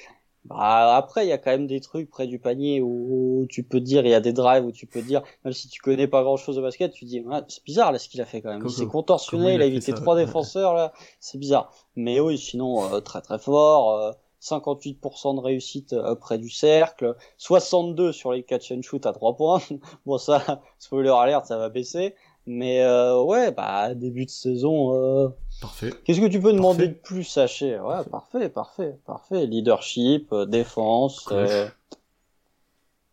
bah, 0.49 0.97
après, 0.97 1.27
il 1.27 1.29
y 1.29 1.33
a 1.33 1.39
quand 1.39 1.51
même 1.51 1.67
des 1.67 1.81
trucs 1.81 2.09
près 2.09 2.27
du 2.27 2.39
panier 2.39 2.81
où, 2.81 3.47
tu 3.49 3.63
peux 3.63 3.81
dire, 3.81 4.05
il 4.07 4.11
y 4.11 4.15
a 4.15 4.21
des 4.21 4.33
drives 4.33 4.65
où 4.65 4.73
tu 4.73 4.87
peux 4.87 5.03
dire, 5.03 5.23
même 5.45 5.53
si 5.53 5.69
tu 5.69 5.81
connais 5.81 6.07
pas 6.07 6.23
grand 6.23 6.37
chose 6.37 6.59
au 6.59 6.63
basket, 6.63 6.93
tu 6.93 7.05
dis, 7.05 7.25
c'est 7.49 7.65
bizarre 7.65 7.91
là 7.93 7.99
ce 7.99 8.09
qu'il 8.09 8.21
a 8.21 8.25
fait 8.25 8.43
quand 8.43 8.51
même. 8.51 8.63
Il 8.65 8.71
s'est 8.71 8.87
contorsionné, 8.87 9.55
il 9.55 9.63
a, 9.63 9.67
évité 9.67 9.93
trois 9.93 10.17
défenseurs 10.17 10.75
là, 10.75 10.93
c'est 11.21 11.39
bizarre. 11.39 11.73
Mais 11.97 12.21
oui, 12.21 12.39
sinon 12.39 12.93
euh, 12.93 13.01
très 13.01 13.23
très 13.23 13.39
fort. 13.39 14.15
58% 14.41 15.31
euh, 15.31 15.35
de 15.35 15.41
réussite 15.41 15.93
euh, 15.93 16.15
près 16.15 16.39
du 16.39 16.51
cercle, 16.51 17.17
62 17.39 18.13
sur 18.13 18.33
les 18.33 18.43
catch 18.43 18.71
and 18.71 18.83
shoot 18.83 19.05
à 19.07 19.13
3 19.13 19.37
points. 19.37 19.61
bon 20.07 20.19
ça, 20.19 20.63
spoiler 20.79 21.11
alert, 21.11 21.47
ça 21.47 21.59
va 21.59 21.69
baisser. 21.69 22.15
Mais 22.47 22.83
euh, 22.83 23.21
ouais, 23.21 23.51
bah 23.51 23.95
début 23.95 24.25
de 24.25 24.31
saison. 24.31 25.33
Parfait. 25.61 25.91
Qu'est-ce 26.05 26.21
que 26.21 26.27
tu 26.27 26.41
peux 26.41 26.53
demander 26.53 26.89
de 26.89 26.93
plus, 26.95 27.25
Saché 27.25 27.79
Ouais, 27.79 28.05
parfait. 28.11 28.49
parfait, 28.49 28.99
parfait, 29.07 29.47
Leadership, 29.47 30.33
euh, 30.33 30.45
défense. 30.47 31.29
Euh... 31.33 31.67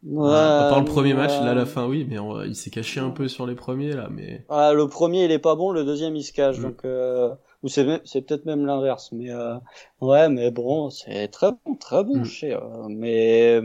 Ouais, 0.05 0.29
à 0.29 0.67
part 0.69 0.79
le 0.79 0.85
premier 0.85 1.13
match, 1.13 1.31
là, 1.31 1.53
la 1.53 1.65
fin, 1.65 1.87
oui, 1.87 2.05
mais 2.09 2.17
il 2.45 2.55
s'est 2.55 2.69
caché 2.69 2.99
un 2.99 3.09
peu 3.09 3.29
sur 3.29 3.47
les 3.47 3.55
premiers, 3.55 3.93
là, 3.93 4.09
mais. 4.11 4.45
Ah, 4.49 4.73
le 4.73 4.89
premier, 4.89 5.23
il 5.23 5.31
est 5.31 5.39
pas 5.39 5.55
bon, 5.55 5.71
le 5.71 5.85
deuxième, 5.85 6.17
il 6.17 6.23
se 6.23 6.33
cache, 6.33 6.59
mm. 6.59 6.61
donc, 6.61 6.83
euh... 6.83 7.33
ou 7.63 7.69
c'est, 7.69 7.85
peut-être 7.85 8.45
même 8.45 8.65
l'inverse, 8.65 9.13
mais, 9.13 9.31
euh... 9.31 9.55
ouais, 10.01 10.27
mais 10.27 10.51
bon, 10.51 10.89
c'est 10.89 11.29
très 11.29 11.51
bon, 11.51 11.75
très 11.75 12.03
bon, 12.03 12.17
mm. 12.17 12.27
euh, 12.43 12.87
mais, 12.89 13.61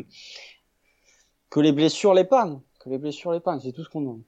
que 1.51 1.59
les 1.59 1.73
blessures 1.73 2.15
l'épargnent, 2.15 2.61
que 2.79 2.89
les 2.89 2.99
blessures 2.99 3.33
l'épargnent, 3.33 3.61
c'est 3.61 3.73
tout 3.73 3.83
ce 3.83 3.89
qu'on 3.89 4.03
demande. 4.03 4.23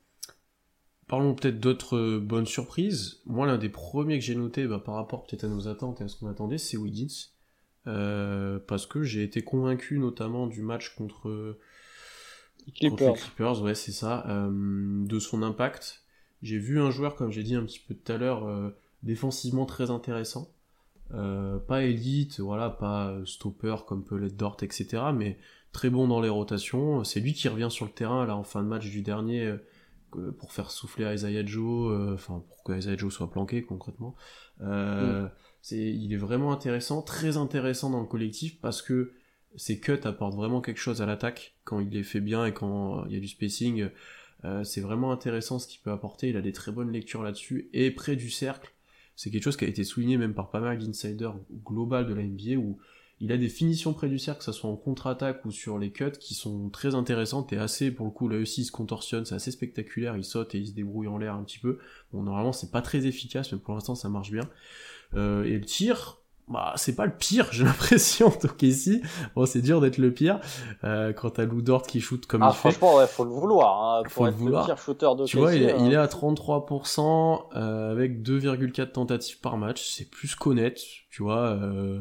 Parlons 1.10 1.34
peut-être 1.34 1.58
d'autres 1.58 1.96
euh, 1.96 2.20
bonnes 2.20 2.46
surprises. 2.46 3.20
Moi, 3.26 3.44
l'un 3.44 3.58
des 3.58 3.68
premiers 3.68 4.20
que 4.20 4.24
j'ai 4.24 4.36
noté 4.36 4.68
bah, 4.68 4.78
par 4.78 4.94
rapport 4.94 5.24
peut-être 5.24 5.42
à 5.42 5.48
nos 5.48 5.66
attentes 5.66 6.00
et 6.00 6.04
à 6.04 6.08
ce 6.08 6.14
qu'on 6.14 6.28
attendait, 6.28 6.56
c'est 6.56 6.76
Wiggins. 6.76 7.08
Euh, 7.88 8.60
parce 8.68 8.86
que 8.86 9.02
j'ai 9.02 9.24
été 9.24 9.42
convaincu 9.42 9.98
notamment 9.98 10.46
du 10.46 10.62
match 10.62 10.94
contre, 10.94 11.58
les 12.66 12.72
Clippers, 12.72 13.60
ouais, 13.60 13.74
c'est 13.74 13.90
ça, 13.90 14.24
euh, 14.28 15.04
de 15.04 15.18
son 15.18 15.42
impact. 15.42 16.04
J'ai 16.42 16.58
vu 16.58 16.80
un 16.80 16.92
joueur, 16.92 17.16
comme 17.16 17.32
j'ai 17.32 17.42
dit 17.42 17.56
un 17.56 17.64
petit 17.64 17.80
peu 17.80 17.92
tout 17.92 18.12
à 18.12 18.16
l'heure, 18.16 18.72
défensivement 19.02 19.66
très 19.66 19.90
intéressant. 19.90 20.54
pas 21.10 21.82
élite, 21.82 22.38
voilà, 22.38 22.70
pas 22.70 23.18
stopper 23.26 23.74
comme 23.84 24.04
peut 24.04 24.16
l'être 24.16 24.36
Dort, 24.36 24.58
etc. 24.62 25.02
Mais 25.12 25.38
très 25.72 25.90
bon 25.90 26.06
dans 26.06 26.20
les 26.20 26.28
rotations. 26.28 27.02
C'est 27.02 27.18
lui 27.18 27.34
qui 27.34 27.48
revient 27.48 27.68
sur 27.68 27.84
le 27.84 27.90
terrain 27.90 28.24
là 28.26 28.36
en 28.36 28.44
fin 28.44 28.62
de 28.62 28.68
match 28.68 28.88
du 28.88 29.02
dernier 29.02 29.56
pour 30.38 30.52
faire 30.52 30.70
souffler 30.70 31.12
Isaiah 31.14 31.44
Joe, 31.44 31.92
euh, 31.92 32.14
enfin 32.14 32.44
pour 32.48 32.62
que 32.64 32.72
Isaiah 32.72 32.96
Joe 32.96 33.12
soit 33.12 33.30
planqué 33.30 33.62
concrètement. 33.62 34.14
Euh, 34.60 35.24
mm. 35.24 35.30
c'est, 35.62 35.78
il 35.78 36.12
est 36.12 36.18
vraiment 36.18 36.52
intéressant, 36.52 37.02
très 37.02 37.36
intéressant 37.36 37.90
dans 37.90 38.00
le 38.00 38.06
collectif 38.06 38.60
parce 38.60 38.82
que 38.82 39.12
ses 39.56 39.80
cuts 39.80 40.00
apportent 40.04 40.36
vraiment 40.36 40.60
quelque 40.60 40.78
chose 40.78 41.02
à 41.02 41.06
l'attaque 41.06 41.56
quand 41.64 41.80
il 41.80 41.90
les 41.90 42.02
fait 42.02 42.20
bien 42.20 42.46
et 42.46 42.54
quand 42.54 43.04
il 43.06 43.14
y 43.14 43.16
a 43.16 43.20
du 43.20 43.28
spacing. 43.28 43.90
Euh, 44.44 44.64
c'est 44.64 44.80
vraiment 44.80 45.12
intéressant 45.12 45.58
ce 45.58 45.66
qu'il 45.66 45.80
peut 45.80 45.90
apporter. 45.90 46.28
Il 46.28 46.36
a 46.36 46.40
des 46.40 46.52
très 46.52 46.72
bonnes 46.72 46.90
lectures 46.90 47.22
là-dessus 47.22 47.68
et 47.72 47.90
près 47.90 48.16
du 48.16 48.30
cercle. 48.30 48.72
C'est 49.16 49.30
quelque 49.30 49.44
chose 49.44 49.56
qui 49.56 49.66
a 49.66 49.68
été 49.68 49.84
souligné 49.84 50.16
même 50.16 50.32
par 50.32 50.50
pas 50.50 50.60
mal 50.60 50.78
d'insiders 50.78 51.36
global 51.64 52.06
de 52.06 52.14
la 52.14 52.22
NBA 52.22 52.56
où 52.56 52.78
il 53.20 53.32
a 53.32 53.36
des 53.36 53.48
finitions 53.48 53.92
près 53.92 54.08
du 54.08 54.18
cercle, 54.18 54.38
que 54.38 54.44
ce 54.44 54.52
soit 54.52 54.70
en 54.70 54.76
contre-attaque 54.76 55.44
ou 55.44 55.50
sur 55.50 55.78
les 55.78 55.92
cuts, 55.92 56.12
qui 56.18 56.34
sont 56.34 56.70
très 56.70 56.94
intéressantes 56.94 57.52
et 57.52 57.58
assez, 57.58 57.90
pour 57.90 58.06
le 58.06 58.12
coup, 58.12 58.28
là 58.28 58.38
aussi, 58.38 58.62
il 58.62 58.64
se 58.64 58.72
contorsionne, 58.72 59.26
c'est 59.26 59.34
assez 59.34 59.50
spectaculaire, 59.50 60.16
il 60.16 60.24
saute 60.24 60.54
et 60.54 60.58
il 60.58 60.66
se 60.66 60.72
débrouille 60.72 61.08
en 61.08 61.18
l'air 61.18 61.34
un 61.34 61.44
petit 61.44 61.58
peu. 61.58 61.78
Bon, 62.12 62.22
normalement, 62.22 62.52
c'est 62.52 62.70
pas 62.70 62.82
très 62.82 63.06
efficace, 63.06 63.52
mais 63.52 63.58
pour 63.58 63.74
l'instant, 63.74 63.94
ça 63.94 64.08
marche 64.08 64.30
bien. 64.30 64.48
Euh, 65.14 65.44
et 65.44 65.58
le 65.58 65.64
tir, 65.64 66.20
bah, 66.50 66.72
c'est 66.76 66.96
pas 66.96 67.06
le 67.06 67.16
pire, 67.16 67.46
j'ai 67.52 67.64
l'impression, 67.64 68.32
donc 68.42 68.62
ici, 68.62 69.02
bon, 69.36 69.46
c'est 69.46 69.60
dur 69.60 69.80
d'être 69.80 69.98
le 69.98 70.12
pire, 70.12 70.40
euh, 70.82 71.12
quand 71.12 71.30
t'as 71.30 71.44
Lou 71.44 71.62
Dort 71.62 71.82
qui 71.82 72.00
shoot 72.00 72.26
comme 72.26 72.42
ah, 72.42 72.48
il 72.50 72.54
fait. 72.54 72.72
franchement, 72.72 72.96
ouais, 72.96 73.06
faut 73.06 73.24
le 73.24 73.30
vouloir, 73.30 73.98
hein, 73.98 74.02
pour 74.12 74.26
être 74.26 74.38
le, 74.38 74.64
pire 74.64 74.78
shooter 74.78 75.10
de 75.16 75.26
Tu 75.26 75.36
vois, 75.36 75.54
il, 75.54 75.62
est, 75.62 75.76
il 75.78 75.92
est 75.92 75.96
à 75.96 76.06
33%, 76.06 77.42
euh, 77.54 77.92
avec 77.92 78.22
2,4 78.22 78.92
tentatives 78.92 79.40
par 79.40 79.58
match, 79.58 79.88
c'est 79.90 80.10
plus 80.10 80.34
qu'honnête, 80.34 80.80
tu 81.10 81.22
vois, 81.22 81.50
euh, 81.50 82.00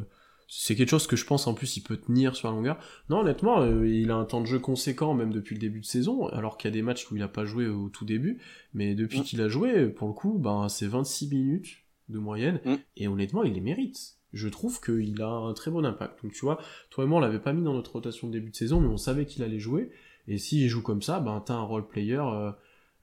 c'est 0.52 0.76
quelque 0.76 0.90
chose 0.90 1.06
que 1.06 1.16
je 1.16 1.26
pense 1.26 1.46
en 1.46 1.54
plus 1.54 1.78
il 1.78 1.82
peut 1.82 1.96
tenir 1.96 2.36
sur 2.36 2.50
la 2.50 2.56
longueur. 2.56 2.80
Non, 3.10 3.20
honnêtement, 3.20 3.62
euh, 3.62 3.88
il 3.88 4.10
a 4.10 4.16
un 4.16 4.26
temps 4.26 4.42
de 4.42 4.48
jeu 4.48 4.58
conséquent 4.58 5.14
même 5.14 5.32
depuis 5.32 5.54
le 5.54 5.62
début 5.62 5.80
de 5.80 5.86
saison, 5.86 6.28
alors 6.30 6.58
qu'il 6.58 6.70
y 6.70 6.74
a 6.74 6.76
des 6.76 6.82
matchs 6.82 7.10
où 7.10 7.16
il 7.16 7.22
a 7.22 7.28
pas 7.28 7.46
joué 7.46 7.68
au 7.68 7.90
tout 7.90 8.04
début, 8.04 8.40
mais 8.74 8.96
depuis 8.96 9.20
mm. 9.20 9.24
qu'il 9.24 9.42
a 9.42 9.48
joué, 9.48 9.88
pour 9.90 10.08
le 10.08 10.14
coup, 10.14 10.40
ben 10.40 10.68
c'est 10.68 10.88
26 10.88 11.30
minutes 11.30 11.78
de 12.10 12.18
moyenne, 12.18 12.60
mm. 12.66 12.76
et 12.98 13.08
honnêtement, 13.08 13.44
il 13.44 13.54
les 13.54 13.62
mérite. 13.62 14.16
Je 14.34 14.48
trouve 14.48 14.82
qu'il 14.82 15.22
a 15.22 15.30
un 15.30 15.54
très 15.54 15.70
bon 15.70 15.86
impact. 15.86 16.24
Donc 16.24 16.34
tu 16.34 16.42
vois, 16.42 16.60
toi 16.90 17.04
et 17.04 17.08
moi 17.08 17.20
on 17.20 17.22
l'avait 17.22 17.40
pas 17.40 17.54
mis 17.54 17.64
dans 17.64 17.74
notre 17.74 17.94
rotation 17.94 18.28
de 18.28 18.34
début 18.34 18.50
de 18.50 18.56
saison, 18.56 18.82
mais 18.82 18.88
on 18.88 18.98
savait 18.98 19.28
qu'il 19.28 19.44
allait 19.44 19.60
jouer, 19.60 19.92
et 20.28 20.40
s'il 20.40 20.68
joue 20.68 20.82
comme 20.82 21.04
ça, 21.04 21.20
ben 21.20 21.44
t'as 21.46 21.54
un 21.54 21.64
role 21.64 21.88
player 21.88 22.22
euh, 22.24 22.52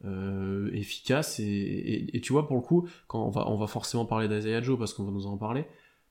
euh, 0.04 0.68
efficace, 0.72 1.38
et, 1.38 2.10
et, 2.12 2.20
tu 2.20 2.32
vois, 2.32 2.48
pour 2.48 2.56
le 2.56 2.62
coup, 2.62 2.88
quand 3.06 3.24
on 3.24 3.30
va, 3.30 3.48
on 3.48 3.56
va 3.56 3.68
forcément 3.68 4.04
parler 4.04 4.26
d'Isaiah 4.26 4.62
Joe 4.62 4.76
parce 4.76 4.94
qu'on 4.94 5.04
va 5.04 5.12
nous 5.12 5.28
en 5.28 5.36
parler, 5.36 5.64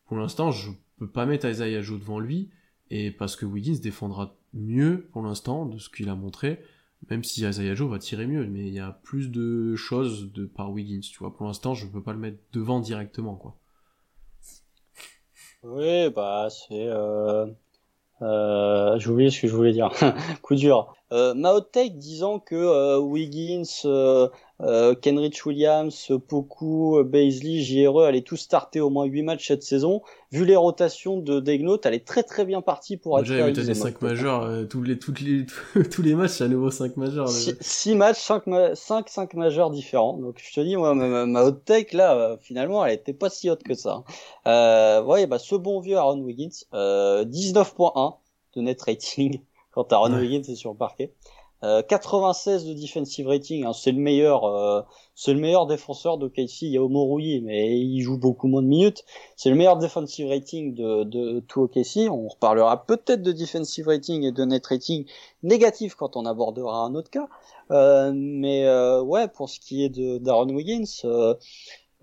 pour 0.05 0.17
l'instant, 0.17 0.51
je 0.51 0.71
peut 0.97 1.09
pas 1.09 1.25
mettre 1.25 1.47
Isaiah 1.47 1.81
Joe 1.81 1.99
devant 1.99 2.19
lui, 2.19 2.49
et 2.89 3.11
parce 3.11 3.35
que 3.35 3.45
Wiggins 3.45 3.79
défendra 3.81 4.35
mieux 4.53 5.07
pour 5.11 5.21
l'instant 5.21 5.65
de 5.65 5.77
ce 5.77 5.89
qu'il 5.89 6.09
a 6.09 6.15
montré, 6.15 6.61
même 7.09 7.23
si 7.23 7.45
Isaiah 7.45 7.75
Joe 7.75 7.89
va 7.89 7.99
tirer 7.99 8.27
mieux, 8.27 8.45
mais 8.47 8.67
il 8.67 8.73
y 8.73 8.79
a 8.79 8.91
plus 9.03 9.29
de 9.29 9.75
choses 9.75 10.31
de 10.33 10.45
par 10.45 10.71
Wiggins, 10.71 11.01
tu 11.01 11.19
vois. 11.19 11.35
Pour 11.35 11.45
l'instant, 11.45 11.73
je 11.73 11.87
peux 11.87 12.01
pas 12.01 12.13
le 12.13 12.19
mettre 12.19 12.37
devant 12.53 12.79
directement, 12.79 13.35
quoi. 13.35 13.55
Oui, 15.63 16.09
bah 16.11 16.47
c'est. 16.49 16.87
Euh... 16.87 17.47
Euh, 18.21 18.97
ce 18.99 19.41
que 19.41 19.47
je 19.47 19.55
voulais 19.55 19.73
dire. 19.73 19.91
Coup 20.41 20.55
dur. 20.55 20.95
Euh, 21.11 21.33
disant 21.89 22.39
que 22.39 22.55
euh, 22.55 22.97
Wiggins, 22.97 23.63
euh, 24.61 24.75
euh, 24.75 24.95
Kenrich 24.95 25.45
Williams, 25.45 26.11
Poku, 26.27 27.03
Baisley, 27.03 27.59
JRE 27.61 28.03
allaient 28.03 28.21
tous 28.21 28.37
starter 28.37 28.81
au 28.81 28.89
moins 28.89 29.05
8 29.05 29.23
matchs 29.23 29.47
cette 29.47 29.63
saison. 29.63 30.01
Vu 30.31 30.45
les 30.45 30.55
rotations 30.55 31.17
de 31.17 31.39
Degnaut, 31.39 31.79
elle 31.83 31.93
est 31.93 32.05
très 32.05 32.23
très 32.23 32.45
bien 32.45 32.61
partie 32.61 32.97
pour 32.97 33.19
être 33.19 33.27
Déjà, 33.27 33.49
il 33.49 33.75
5 33.75 34.01
majeurs, 34.01 34.67
tous 34.69 34.83
les, 34.83 34.99
toutes 34.99 35.21
les, 35.21 35.45
tous 35.91 36.01
les 36.01 36.13
matchs, 36.13 36.31
c'est 36.31 36.43
à 36.43 36.47
nouveau 36.47 36.71
5 36.71 36.97
majeurs. 36.97 37.29
6 37.29 37.95
matchs, 37.95 38.19
5, 38.19 38.43
5, 38.73 39.09
5 39.09 39.33
majeurs 39.35 39.71
différents. 39.71 40.17
Donc 40.17 40.41
je 40.43 40.53
te 40.53 40.59
dis, 40.59 40.75
moi, 40.75 40.93
ma, 40.93 41.25
ma 41.25 41.43
hot 41.43 41.51
take, 41.51 41.95
là, 41.95 42.37
finalement, 42.41 42.85
elle 42.85 42.95
était 42.95 43.13
pas 43.13 43.29
si 43.29 43.49
haute 43.49 43.63
que 43.63 43.73
ça. 43.73 44.03
Euh, 44.47 45.03
ouais, 45.03 45.27
bah, 45.27 45.39
ce 45.39 45.55
bon 45.55 45.79
vieux 45.79 45.97
Aaron 45.97 46.19
Wiggins, 46.21 46.63
19.1 46.73 48.15
de 48.55 48.61
net 48.61 48.81
rating 48.81 49.41
quand 49.71 49.91
Aaron 49.91 50.13
Wiggins 50.13 50.43
est 50.49 50.55
sur 50.55 50.71
le 50.71 50.77
parquet. 50.77 51.13
96 51.61 52.65
euh, 52.65 52.73
de 52.73 52.79
defensive 52.79 53.27
rating, 53.27 53.65
hein, 53.65 53.73
c'est 53.73 53.91
le 53.91 53.99
meilleur, 53.99 54.43
euh, 54.45 54.81
c'est 55.15 55.33
le 55.33 55.39
meilleur 55.39 55.65
défenseur 55.65 56.17
de 56.17 56.27
KC. 56.27 56.63
Il 56.63 56.71
y 56.71 56.77
a 56.77 56.83
Omoruyi, 56.83 57.41
mais 57.41 57.79
il 57.79 58.01
joue 58.01 58.17
beaucoup 58.17 58.47
moins 58.47 58.61
de 58.61 58.67
minutes. 58.67 59.03
C'est 59.35 59.49
le 59.49 59.55
meilleur 59.55 59.77
defensive 59.77 60.27
rating 60.27 60.75
de, 60.75 61.03
de 61.03 61.39
tout 61.39 61.61
OKC. 61.61 62.09
On 62.09 62.27
reparlera 62.27 62.85
peut-être 62.85 63.21
de 63.21 63.31
defensive 63.31 63.87
rating 63.87 64.23
et 64.23 64.31
de 64.31 64.43
net 64.43 64.65
rating 64.65 65.05
négatif 65.43 65.95
quand 65.95 66.17
on 66.17 66.25
abordera 66.25 66.85
un 66.85 66.93
autre 66.95 67.09
cas. 67.09 67.27
Euh, 67.71 68.11
mais 68.13 68.65
euh, 68.65 69.01
ouais, 69.01 69.27
pour 69.27 69.49
ce 69.49 69.59
qui 69.59 69.83
est 69.83 69.89
de 69.89 70.17
d'Aaron 70.17 70.49
Wiggins, 70.49 70.85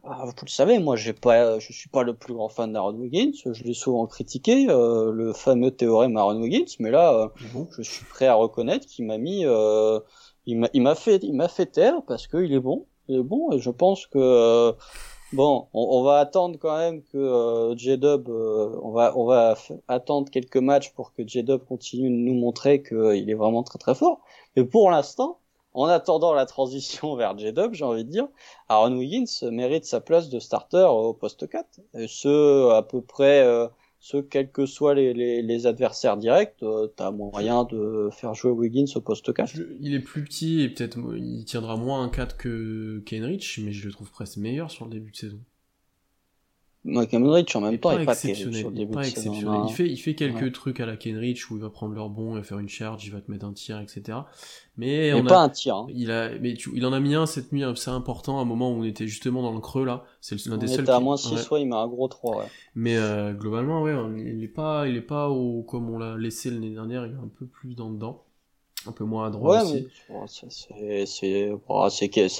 ah, 0.05 0.25
vous 0.25 0.33
le 0.43 0.49
savez, 0.49 0.81
moi, 0.81 0.97
j'ai 0.97 1.13
pas, 1.13 1.61
je 1.61 1.73
suis 1.73 1.89
pas 1.89 2.03
le 2.03 2.15
plus 2.15 2.35
grand 2.35 2.49
fan 2.49 2.73
d'Aaron 2.73 2.95
Wiggins. 2.95 3.33
Je 3.45 3.63
l'ai 3.63 3.75
souvent 3.75 4.07
critiqué, 4.07 4.67
euh, 4.69 5.13
le 5.13 5.33
fameux 5.33 5.71
théorème 5.71 6.17
Aaron 6.17 6.41
Wiggins. 6.41 6.75
Mais 6.81 6.91
là, 6.91 7.13
euh, 7.15 7.29
mhm. 7.55 7.69
je 7.79 7.83
suis 7.83 8.05
prêt 8.07 8.27
à 8.27 8.35
reconnaître 8.35 8.87
qu'il 8.87 9.07
m'a 9.07 9.19
mis, 9.19 9.45
euh, 9.47 10.01
il 10.47 10.59
m'a, 10.59 10.95
fait, 10.97 11.23
il 11.23 11.35
m'a 11.35 11.47
fait 11.47 11.67
taire 11.67 12.03
parce 12.07 12.27
qu'il 12.27 12.53
est 12.53 12.61
bon, 12.61 12.87
il 13.09 13.21
est 13.21 13.23
bon. 13.23 13.53
Et 13.53 13.61
je 13.61 13.71
pense 13.71 14.07
que 14.09 14.19
euh, 14.19 14.73
bon, 15.33 15.69
on, 15.73 16.03
va 16.03 16.19
attendre 16.19 16.59
quand 16.59 16.77
même 16.77 17.03
que 17.05 17.73
J-Dub, 17.77 18.29
on 18.29 18.91
va, 18.91 19.17
on 19.17 19.25
va 19.25 19.57
attendre 19.87 20.31
quelques 20.33 20.57
matchs 20.57 20.93
pour 20.95 21.13
que 21.13 21.27
J-Dub 21.27 21.65
continue 21.65 22.11
de 22.11 22.17
nous 22.17 22.35
montrer 22.35 22.83
qu'il 22.83 23.31
est 23.31 23.35
vraiment 23.35 23.63
très 23.63 23.79
très 23.79 23.95
fort. 23.95 24.21
Mais 24.57 24.65
pour 24.65 24.91
l'instant, 24.91 25.39
en 25.75 25.87
attendant 25.87 26.33
la 26.35 26.47
transition 26.47 27.15
vers 27.17 27.37
J-Dub, 27.39 27.75
j'ai 27.75 27.85
envie 27.85 28.05
de 28.05 28.11
dire, 28.11 28.29
Aaron 28.69 28.97
Wiggins 28.97 29.51
mérite 29.51 29.85
sa 29.85 30.01
place 30.01 30.29
de 30.29 30.39
starter 30.39 30.87
au 30.91 31.13
poste 31.15 31.49
4. 31.49 31.81
Et 31.95 32.07
ce, 32.09 32.71
à 32.71 32.83
peu 32.83 33.01
près 33.01 33.43
ce 34.03 34.17
quels 34.17 34.51
que 34.51 34.67
soient 34.67 34.95
les, 34.95 35.67
adversaires 35.67 36.17
directs, 36.17 36.57
euh, 36.65 36.89
tu 36.97 37.03
as 37.05 37.13
moyen 37.13 37.63
de 37.63 38.09
faire 38.11 38.35
jouer 38.35 38.51
Wiggins 38.51 38.93
au 38.97 39.01
poste 39.01 39.33
4. 39.33 39.55
il 39.81 39.95
est 39.95 40.01
plus 40.01 40.25
petit 40.25 40.63
et 40.63 40.69
peut-être 40.69 40.99
il 41.17 41.45
tiendra 41.45 41.77
moins 41.77 42.03
un 42.03 42.09
4 42.09 42.37
que 42.37 43.01
Kenrich, 43.07 43.61
mais 43.63 43.71
je 43.71 43.87
le 43.87 43.93
trouve 43.93 44.11
presque 44.11 44.39
meilleur 44.39 44.73
sur 44.73 44.87
le 44.87 44.91
début 44.91 45.13
de 45.13 45.17
saison. 45.17 45.39
Moi, 46.85 47.07
Kenrich, 47.07 47.55
en 47.55 47.61
même 47.61 47.79
temps, 47.79 47.93
il 47.93 48.03
est 48.03 48.05
pas 48.05 48.13
exceptionnel. 48.15 48.59
sur 48.59 48.71
le 48.71 48.75
début 48.75 48.93
pas 48.93 49.03
de 49.03 49.07
exceptionnel. 49.07 49.41
saison. 49.41 49.67
Il 49.69 49.73
fait, 49.73 49.87
il 49.89 49.97
fait 49.99 50.17
quelques 50.17 50.51
trucs 50.53 50.81
à 50.81 50.87
la 50.87 50.97
Kenrich 50.97 51.49
où 51.49 51.55
il 51.57 51.63
va 51.63 51.71
prendre 51.71 51.95
leur 51.95 52.09
bon 52.09 52.37
et 52.37 52.43
faire 52.43 52.59
une 52.59 52.69
charge, 52.69 53.05
il 53.07 53.13
va 53.13 53.21
te 53.21 53.31
mettre 53.31 53.47
un 53.47 53.53
tir, 53.53 53.79
etc. 53.79 54.19
Mais, 54.77 55.13
Mais 55.13 55.21
on 55.21 55.25
pas 55.25 55.43
a, 55.43 55.45
un 55.45 55.49
tir. 55.49 55.77
Hein. 55.77 55.87
il 55.95 56.11
a, 56.11 56.37
mais 56.41 56.55
tu, 56.55 56.73
il 56.75 56.85
en 56.85 56.93
a 56.93 56.99
mis 56.99 57.15
un 57.15 57.27
cette 57.27 57.53
nuit, 57.53 57.63
c'est 57.77 57.91
important, 57.91 58.41
à 58.41 58.43
un 58.43 58.45
moment 58.45 58.73
où 58.73 58.81
on 58.81 58.83
était 58.83 59.07
justement 59.07 59.43
dans 59.43 59.53
le 59.53 59.61
creux 59.61 59.85
là. 59.85 60.03
C'est 60.21 60.45
l'un 60.47 60.57
des 60.59 60.67
était 60.67 60.85
seuls. 60.85 60.91
à 60.91 60.99
qui- 60.99 61.05
moins 61.05 61.17
6, 61.17 61.31
ouais. 61.35 61.39
soit 61.39 61.61
il 61.61 61.69
met 61.69 61.77
un 61.77 61.87
gros 61.87 62.09
3. 62.09 62.39
Ouais. 62.39 62.45
Mais 62.75 62.97
euh, 62.97 63.33
globalement, 63.33 63.83
ouais, 63.83 63.95
il 64.19 64.43
est 64.43 64.49
pas, 64.49 64.89
il 64.89 64.97
est 64.97 65.01
pas 65.03 65.29
au, 65.29 65.63
comme 65.63 65.89
on 65.89 65.99
l'a 65.99 66.17
laissé 66.17 66.51
l'année 66.51 66.71
dernière, 66.71 67.07
il 67.07 67.13
est 67.13 67.17
un 67.17 67.31
peu 67.39 67.47
plus 67.47 67.77
dans 67.77 67.91
dedans, 67.91 68.25
un 68.89 68.93
peu 68.93 69.05
moins 69.05 69.29
à 69.29 69.31
droite 69.31 69.67
Ouais, 69.67 69.73
aussi. 69.73 69.87
mais 70.09 70.15
bon, 70.15 70.27
c'est- 70.27 70.47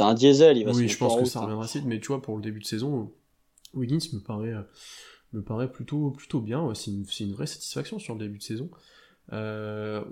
un 0.03 0.15
diesel, 0.15 0.59
il 0.59 0.65
va 0.65 0.73
se 0.73 0.79
Oui, 0.79 0.89
je 0.89 0.99
pense 0.99 1.13
en 1.13 1.17
que 1.17 1.21
route, 1.21 1.31
ça 1.31 1.39
hein. 1.39 1.43
reviendra 1.43 1.67
vite, 1.67 1.85
mais 1.87 2.01
tu 2.01 2.09
vois, 2.09 2.21
pour 2.21 2.35
le 2.35 2.43
début 2.43 2.59
de 2.59 2.67
saison, 2.67 3.13
Wiggins 3.75 3.99
me 4.13 4.19
paraît, 4.21 4.53
euh, 4.53 4.63
me 5.33 5.43
paraît 5.43 5.71
plutôt, 5.71 6.11
plutôt 6.11 6.41
bien. 6.41 6.73
c'est 6.75 6.91
une, 6.91 7.05
c'est 7.07 7.25
une 7.25 7.33
vraie 7.33 7.47
satisfaction 7.47 7.99
sur 7.99 8.15
le 8.15 8.21
début 8.21 8.39
de 8.39 8.43
saison. 8.43 8.71
Euh, 9.33 10.03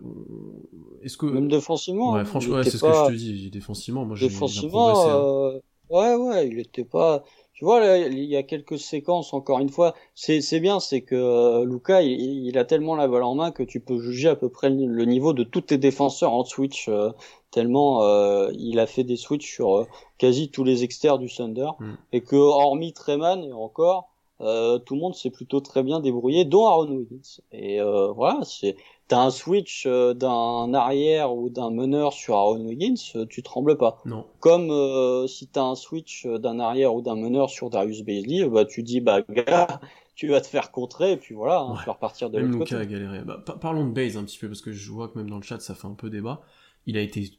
Est-ce 1.02 1.16
que, 1.16 1.26
Même 1.26 1.48
défensivement. 1.48 2.12
ouais, 2.12 2.24
franchement, 2.24 2.56
ouais, 2.56 2.64
c'est 2.64 2.78
ce 2.78 2.82
que 2.84 2.92
je 2.92 3.06
te 3.12 3.16
dis. 3.16 3.50
Défensivement, 3.50 4.04
moi, 4.04 4.16
Défensivement, 4.18 4.88
hein. 5.04 5.54
euh, 5.54 5.61
ouais, 5.90 6.14
ouais, 6.14 6.48
il 6.48 6.58
était 6.58 6.84
pas. 6.84 7.24
Tu 7.52 7.66
vois, 7.66 7.80
là, 7.80 7.98
il 7.98 8.24
y 8.24 8.36
a 8.36 8.42
quelques 8.42 8.78
séquences, 8.78 9.34
encore 9.34 9.58
une 9.58 9.68
fois, 9.68 9.94
c'est 10.14 10.40
c'est 10.40 10.61
bien, 10.61 10.80
c'est 10.80 11.02
que 11.02 11.14
euh, 11.14 11.66
Luca, 11.66 12.00
il, 12.00 12.18
il 12.46 12.56
a 12.56 12.64
tellement 12.64 12.94
la 12.94 13.06
balle 13.06 13.22
en 13.24 13.34
main 13.34 13.50
que 13.50 13.62
tu 13.62 13.80
peux 13.80 13.98
juger 14.00 14.28
à 14.28 14.36
peu 14.36 14.48
près 14.48 14.70
le 14.70 14.86
le 14.86 15.04
niveau 15.04 15.34
de 15.34 15.44
tous 15.44 15.61
tes 15.62 15.76
défenseurs 15.76 16.32
en 16.32 16.44
switch, 16.44 16.88
euh, 16.88 17.11
tellement 17.51 18.03
euh, 18.05 18.51
il 18.59 18.78
a 18.78 18.86
fait 18.86 19.05
des 19.05 19.16
switches 19.16 19.53
sur 19.55 19.76
euh, 19.76 19.86
quasi 20.18 20.51
tous 20.51 20.64
les 20.64 20.84
extérieurs 20.84 21.18
du 21.18 21.28
Thunder, 21.28 21.70
Mm. 21.80 21.92
et 22.12 22.20
que 22.22 22.36
hormis 22.36 22.92
Treman 22.92 23.42
et 23.44 23.53
encore, 23.53 24.09
euh, 24.40 24.78
tout 24.78 24.94
le 24.94 25.01
monde 25.01 25.14
s'est 25.14 25.30
plutôt 25.30 25.61
très 25.61 25.82
bien 25.82 26.01
débrouillé, 26.01 26.44
dont 26.46 26.66
Aaron 26.66 26.88
Wiggins. 26.90 27.40
Et 27.53 27.80
euh, 27.80 28.11
voilà, 28.12 28.40
c'est 28.44 28.76
t'as 29.09 29.18
un 29.20 29.30
switch 29.30 29.84
euh, 29.86 30.14
d'un 30.14 30.72
arrière 30.72 31.34
ou 31.34 31.51
d'un 31.51 31.70
meneur 31.70 32.12
sur 32.12 32.36
Aaron 32.36 32.61
Wiggins, 32.64 32.94
euh, 33.16 33.26
tu 33.28 33.42
trembles 33.42 33.76
pas 33.76 33.98
Non. 34.07 34.24
comme 34.38 34.70
euh, 34.70 35.26
si 35.26 35.48
tu 35.48 35.59
as 35.59 35.64
un 35.64 35.74
switch 35.74 36.26
d'un 36.26 36.59
arrière 36.61 36.94
ou 36.94 37.03
d'un 37.03 37.16
meneur 37.16 37.51
sur 37.51 37.68
Darius 37.70 38.03
Baisley, 38.03 38.44
euh, 38.44 38.48
bah, 38.48 38.64
tu 38.64 38.82
dis, 38.84 39.01
bah, 39.01 39.20
gars, 39.28 39.66
tu 40.14 40.28
vas 40.28 40.40
te 40.40 40.46
faire 40.46 40.70
contrer, 40.70 41.12
et 41.12 41.16
puis 41.16 41.34
voilà, 41.34 41.59
hein, 41.61 41.72
Ouais. 41.72 41.78
tu 41.80 41.86
vas 41.86 41.92
repartir 41.94 42.30
de 42.30 42.38
Même 42.38 42.46
l'autre 42.53 42.59
Luca 42.64 42.76
a 42.76 42.80
côté. 42.84 42.92
galéré. 42.92 43.22
Bah, 43.24 43.42
pa- 43.44 43.55
parlons 43.59 43.84
de 43.86 43.92
Baze 43.92 44.16
un 44.16 44.22
petit 44.24 44.38
peu, 44.38 44.46
parce 44.48 44.61
que 44.62 44.70
je 44.72 44.90
vois 44.92 45.09
que 45.09 45.18
même 45.18 45.28
dans 45.28 45.36
le 45.38 45.42
chat, 45.42 45.61
ça 45.61 45.74
fait 45.74 45.86
un 45.88 45.94
peu 45.94 46.09
débat. 46.09 46.40
Il 46.86 46.96
a 46.96 47.01
été 47.03 47.30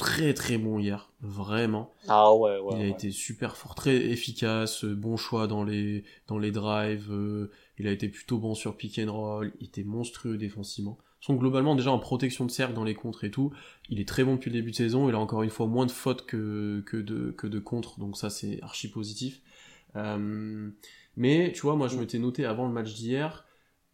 très 0.00 0.32
très 0.32 0.56
bon 0.56 0.78
hier, 0.78 1.12
vraiment. 1.20 1.92
Ah 2.08 2.34
ouais, 2.34 2.58
ouais. 2.58 2.72
il 2.72 2.76
a 2.76 2.78
ouais. 2.78 2.90
été 2.90 3.10
super 3.10 3.54
fort, 3.54 3.74
très 3.74 3.94
efficace, 3.94 4.84
euh, 4.84 4.94
bon 4.94 5.18
choix 5.18 5.46
dans 5.46 5.62
les, 5.62 6.04
dans 6.26 6.38
les 6.38 6.50
drives, 6.50 7.12
euh, 7.12 7.50
il 7.78 7.86
a 7.86 7.92
été 7.92 8.08
plutôt 8.08 8.38
bon 8.38 8.54
sur 8.54 8.78
pick 8.78 8.98
and 8.98 9.12
roll, 9.12 9.52
il 9.60 9.66
était 9.66 9.84
monstrueux 9.84 10.38
défensivement. 10.38 10.96
Donc 11.28 11.38
globalement 11.38 11.76
déjà 11.76 11.92
en 11.92 11.98
protection 11.98 12.46
de 12.46 12.50
cercle 12.50 12.72
dans 12.72 12.84
les 12.84 12.94
contres 12.94 13.24
et 13.24 13.30
tout, 13.30 13.52
il 13.90 14.00
est 14.00 14.08
très 14.08 14.24
bon 14.24 14.36
depuis 14.36 14.48
le 14.48 14.56
début 14.56 14.70
de 14.70 14.76
saison, 14.76 15.06
il 15.10 15.14
a 15.14 15.18
encore 15.18 15.42
une 15.42 15.50
fois 15.50 15.66
moins 15.66 15.84
de 15.84 15.90
fautes 15.90 16.24
que, 16.24 16.82
que, 16.86 16.96
de, 16.96 17.30
que 17.32 17.46
de 17.46 17.58
contres, 17.58 18.00
donc 18.00 18.16
ça 18.16 18.30
c'est 18.30 18.58
archi 18.62 18.90
positif. 18.90 19.42
Euh, 19.96 20.70
mais 21.16 21.52
tu 21.54 21.60
vois, 21.60 21.76
moi 21.76 21.88
je 21.88 21.98
m'étais 21.98 22.18
noté 22.18 22.46
avant 22.46 22.66
le 22.66 22.72
match 22.72 22.94
d'hier, 22.94 23.44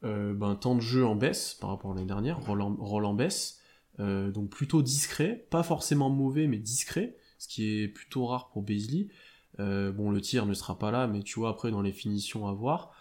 euh, 0.05 0.35
ben, 0.35 0.55
temps 0.55 0.77
de 0.77 0.81
jeu 0.81 1.05
en 1.05 1.17
baisse 1.17 1.57
par 1.61 1.71
rapport 1.71 1.91
à 1.91 1.95
l'année 1.95 2.07
dernière, 2.07 2.39
rôle 2.39 3.05
en 3.05 3.15
baisse, 3.15 3.61
euh, 3.99 4.30
donc 4.30 4.51
plutôt 4.51 4.82
discret, 4.82 5.47
pas 5.51 5.62
forcément 5.62 6.11
mauvais 6.11 6.47
mais 6.47 6.59
discret, 6.59 7.16
ce 7.38 7.49
qui 7.49 7.80
est 7.80 7.88
plutôt 7.88 8.26
rare 8.26 8.49
pour 8.51 8.62
Beasley. 8.62 9.09
Euh, 9.59 9.90
bon, 9.90 10.11
le 10.11 10.20
tir 10.20 10.44
ne 10.47 10.55
sera 10.55 10.78
pas 10.78 10.90
là, 10.90 11.07
mais 11.07 11.22
tu 11.22 11.40
vois, 11.40 11.51
après, 11.51 11.70
dans 11.70 11.80
les 11.80 11.92
finitions 11.92 12.47
à 12.47 12.53
voir, 12.53 12.92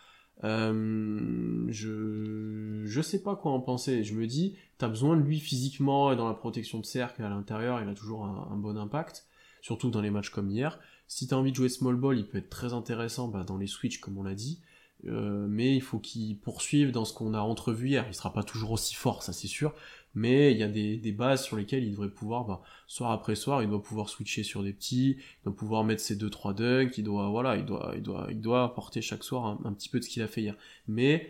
euh, 0.43 1.65
je, 1.67 2.83
je 2.85 3.01
sais 3.01 3.21
pas 3.21 3.35
quoi 3.35 3.51
en 3.51 3.59
penser. 3.59 4.03
Je 4.03 4.13
me 4.13 4.25
dis, 4.25 4.55
t'as 4.77 4.87
besoin 4.87 5.17
de 5.17 5.21
lui 5.21 5.39
physiquement 5.39 6.13
et 6.13 6.15
dans 6.15 6.27
la 6.27 6.33
protection 6.33 6.79
de 6.79 6.85
cercle 6.85 7.23
à 7.23 7.29
l'intérieur, 7.29 7.81
il 7.81 7.89
a 7.89 7.93
toujours 7.93 8.25
un, 8.25 8.55
bon 8.55 8.77
impact, 8.77 9.25
surtout 9.61 9.89
dans 9.89 10.01
les 10.01 10.11
matchs 10.11 10.29
comme 10.29 10.49
hier. 10.49 10.79
Si 11.07 11.27
t'as 11.27 11.35
envie 11.35 11.51
de 11.51 11.55
jouer 11.57 11.69
small 11.69 11.95
ball, 11.95 12.17
il 12.17 12.25
peut 12.25 12.37
être 12.37 12.49
très 12.49 12.73
intéressant 12.73 13.27
bah, 13.27 13.43
dans 13.43 13.57
les 13.57 13.67
switches, 13.67 13.99
comme 13.99 14.17
on 14.17 14.23
l'a 14.23 14.35
dit. 14.35 14.61
Mais 15.03 15.75
il 15.75 15.81
faut 15.81 15.99
qu'il 15.99 16.39
poursuive 16.39 16.91
dans 16.91 17.05
ce 17.05 17.13
qu'on 17.13 17.35
a 17.35 17.39
entrevu 17.39 17.89
hier. 17.89 18.05
Il 18.07 18.15
sera 18.15 18.33
pas 18.33 18.43
toujours 18.43 18.71
aussi 18.71 18.95
fort, 18.95 19.21
ça 19.21 19.33
c'est 19.33 19.45
sûr, 19.45 19.75
mais 20.15 20.51
il 20.51 20.57
y 20.57 20.63
a 20.63 20.67
des, 20.69 21.11
bases 21.11 21.43
sur 21.43 21.57
lesquelles 21.57 21.83
il 21.83 21.91
devrait 21.91 22.09
pouvoir, 22.09 22.45
bah, 22.45 22.61
soir 22.87 23.11
après 23.11 23.35
soir, 23.35 23.61
il 23.61 23.69
doit 23.69 23.83
pouvoir 23.83 24.09
switcher 24.09 24.43
sur 24.43 24.63
des 24.63 24.73
petits, 24.73 25.17
il 25.19 25.43
doit 25.43 25.55
pouvoir 25.55 25.83
mettre 25.83 26.01
ses 26.01 26.15
2-3 26.15 26.55
dunks, 26.55 26.97
il 26.97 27.03
doit, 27.03 27.29
voilà, 27.29 27.57
il 27.57 27.65
doit, 27.65 27.93
il 27.95 28.01
doit, 28.01 28.27
il 28.29 28.39
doit 28.41 28.63
apporter 28.63 29.01
chaque 29.01 29.23
soir 29.23 29.59
un, 29.63 29.73
petit 29.73 29.89
peu 29.89 29.99
de 29.99 30.05
ce 30.05 30.09
qu'il 30.09 30.23
a 30.23 30.27
fait 30.27 30.41
hier. 30.41 30.55
Mais 30.87 31.29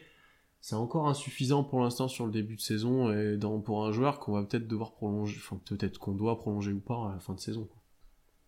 c'est 0.62 0.76
encore 0.76 1.08
insuffisant 1.08 1.64
pour 1.64 1.82
l'instant 1.82 2.08
sur 2.08 2.26
le 2.26 2.32
début 2.32 2.56
de 2.56 2.62
saison 2.62 3.12
et 3.12 3.38
dans, 3.38 3.60
pour 3.60 3.86
un 3.86 3.92
joueur 3.92 4.20
qu'on 4.20 4.34
va 4.34 4.44
peut-être 4.44 4.68
devoir 4.68 4.94
prolonger, 4.94 5.36
enfin 5.38 5.60
peut-être 5.66 5.98
qu'on 6.00 6.14
doit 6.14 6.38
prolonger 6.38 6.72
ou 6.72 6.80
pas 6.80 7.10
à 7.10 7.14
la 7.14 7.20
fin 7.20 7.34
de 7.34 7.40
saison. 7.40 7.68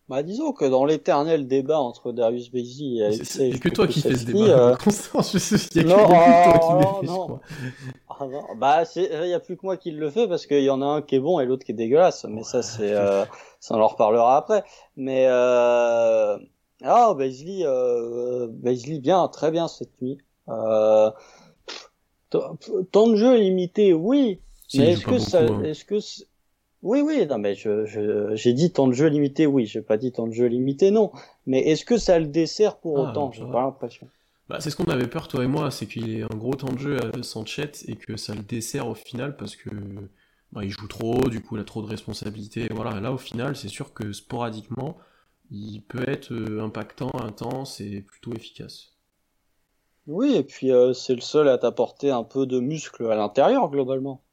Bah, 0.10 0.24
disons 0.24 0.54
que 0.54 0.64
dans 0.64 0.86
l'éternel 0.86 1.48
débat 1.48 1.80
entre 1.80 2.14
Darius 2.14 2.50
Baisley 2.50 2.96
et 2.96 3.00
C'est- 3.00 3.06
Alexei 3.06 3.52
c'est- 3.52 3.60
que 3.60 3.70
toi 3.70 3.88
qui 3.88 4.00
fais 4.02 4.16
ce 4.16 4.26
débat, 4.26 4.40
euh, 4.40 4.76
je 4.86 5.38
sais, 5.38 5.58
il 5.76 5.78
y 5.78 5.80
a 5.82 5.84
que, 5.84 5.90
non, 5.90 6.08
il 6.08 6.12
y 6.12 6.16
a 6.16 6.44
que 6.44 6.44
toi 6.50 6.60
qui 6.60 6.68
oh, 6.70 6.76
le 6.76 6.86
fais, 6.86 7.08
je 7.08 7.12
non. 7.12 7.24
crois. 7.26 7.42
Ah 8.20 8.26
non, 8.26 8.44
bah 8.58 8.86
c'est 8.86 9.10
il 9.26 9.30
y 9.30 9.34
a 9.34 9.40
plus 9.40 9.58
que 9.58 9.66
moi 9.66 9.78
qui 9.78 9.92
le 9.92 10.10
fait 10.10 10.28
parce 10.28 10.46
qu'il 10.48 10.64
y 10.64 10.70
en 10.70 10.82
a 10.82 10.86
un 10.86 11.02
qui 11.04 11.16
est 11.16 11.20
bon 11.20 11.40
et 11.40 11.46
l'autre 11.46 11.66
qui 11.66 11.72
est 11.72 11.76
dégueulasse 11.76 12.26
mais 12.28 12.42
ça 12.44 12.64
c'est 12.64 12.94
euh, 12.94 13.26
ça 13.60 13.76
on 13.76 13.82
en 13.82 13.88
reparlera 13.88 14.38
après 14.38 14.64
mais 14.96 15.26
euh... 15.28 16.38
ah 16.84 17.14
Baisley 17.16 17.60
euh... 17.64 18.48
Baisley 18.50 18.98
bien 19.00 19.28
très 19.28 19.52
bien 19.52 19.68
cette 19.68 20.02
nuit 20.02 20.18
euh... 20.50 21.12
temps 22.30 23.08
de 23.08 23.16
jeu 23.16 23.36
limité 23.38 23.94
oui 23.94 24.40
Si, 24.68 24.80
mais 24.80 24.86
il 24.86 24.90
est-ce 24.94 25.06
que 25.06 25.20
ça 25.20 25.42
hein. 25.42 25.64
est-ce 25.64 25.86
que 25.86 26.00
oui 26.82 27.02
oui 27.02 27.28
non 27.28 27.38
mais 27.38 27.54
je 27.54 27.86
je- 27.86 28.34
j'ai 28.36 28.52
dit 28.54 28.72
temps 28.74 28.88
de 28.88 28.94
jeu 28.94 29.06
limité 29.10 29.46
oui 29.46 29.68
j'ai 29.68 29.84
pas 29.84 29.96
dit 29.98 30.12
temps 30.12 30.26
de 30.26 30.34
jeu 30.34 30.48
limité 30.48 30.90
non. 30.90 31.12
Mais 31.46 31.60
est-ce 31.60 31.86
que 31.86 31.98
ça 32.00 32.18
le 32.18 32.26
dessert 32.26 32.80
pour 32.80 32.96
Ah, 32.96 32.98
autant? 32.98 33.32
j'ai 33.32 33.46
pas 33.46 33.62
l'impression. 33.62 34.10
Bah, 34.50 34.60
c'est 34.62 34.70
ce 34.70 34.76
qu'on 34.78 34.86
avait 34.86 35.08
peur, 35.08 35.28
toi 35.28 35.44
et 35.44 35.48
moi, 35.48 35.72
c'est 35.72 35.88
qu'il 35.88 36.10
ait 36.10 36.24
un 36.24 36.36
gros 36.38 36.54
temps 36.56 36.72
de 36.72 36.78
jeu 36.80 36.98
à 37.16 37.24
Sanchez 37.24 37.72
et 37.88 37.96
que 37.98 38.16
ça 38.18 38.34
le 38.34 38.44
dessert 38.44 38.88
au 38.88 38.96
final 38.96 39.36
parce 39.38 39.56
que 39.58 39.70
bah, 40.54 40.64
il 40.64 40.70
joue 40.72 40.88
trop, 40.88 41.30
du 41.30 41.42
coup 41.42 41.58
il 41.58 41.62
a 41.62 41.66
trop 41.66 41.82
de 41.82 41.88
responsabilités. 41.88 42.68
Voilà, 42.74 43.00
là 43.02 43.12
au 43.12 43.18
final, 43.18 43.56
c'est 43.58 43.68
sûr 43.68 43.94
que 43.94 44.14
sporadiquement, 44.14 44.98
il 45.52 45.82
peut 45.82 46.08
être 46.10 46.32
euh, 46.34 46.62
impactant, 46.64 47.12
intense 47.16 47.82
et 47.82 48.02
plutôt 48.02 48.34
efficace. 48.34 48.94
Oui, 50.08 50.34
et 50.36 50.44
puis 50.44 50.72
euh, 50.72 50.92
c'est 50.94 51.14
le 51.14 51.22
seul 51.22 51.48
à 51.48 51.60
t'apporter 51.60 52.10
un 52.10 52.24
peu 52.24 52.48
de 52.48 52.60
muscle 52.60 53.12
à 53.12 53.16
l'intérieur 53.16 53.70
globalement, 53.70 54.24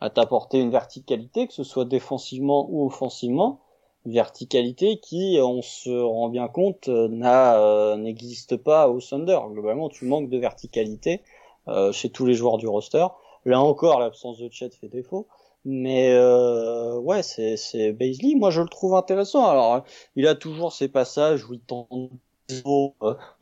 à 0.00 0.10
t'apporter 0.10 0.60
une 0.60 0.70
verticalité, 0.70 1.46
que 1.46 1.52
ce 1.52 1.64
soit 1.64 1.84
défensivement 1.84 2.66
ou 2.70 2.86
offensivement, 2.86 3.60
verticalité 4.06 4.98
qui, 4.98 5.38
on 5.40 5.62
se 5.62 5.90
rend 5.90 6.28
bien 6.28 6.48
compte, 6.48 6.88
euh, 6.88 7.08
euh, 7.24 7.96
n'existe 7.96 8.56
pas 8.56 8.88
au 8.88 9.00
Thunder. 9.00 9.38
Globalement, 9.50 9.88
tu 9.88 10.04
manques 10.04 10.28
de 10.28 10.38
verticalité 10.38 11.22
euh, 11.68 11.92
chez 11.92 12.10
tous 12.10 12.26
les 12.26 12.34
joueurs 12.34 12.58
du 12.58 12.66
roster. 12.66 13.06
Là 13.46 13.60
encore, 13.60 14.00
l'absence 14.00 14.38
de 14.38 14.50
Chet 14.50 14.70
fait 14.70 14.88
défaut. 14.88 15.26
Mais 15.64 16.12
euh, 16.12 16.98
ouais, 16.98 17.22
c'est 17.22 17.92
Baisley. 17.92 18.34
Moi, 18.34 18.50
je 18.50 18.60
le 18.60 18.68
trouve 18.68 18.94
intéressant. 18.94 19.46
Alors, 19.46 19.82
il 20.14 20.26
a 20.26 20.34
toujours 20.34 20.72
ces 20.72 20.88
passages 20.88 21.44
où 21.44 21.54
il 21.54 21.60
tente 21.60 21.88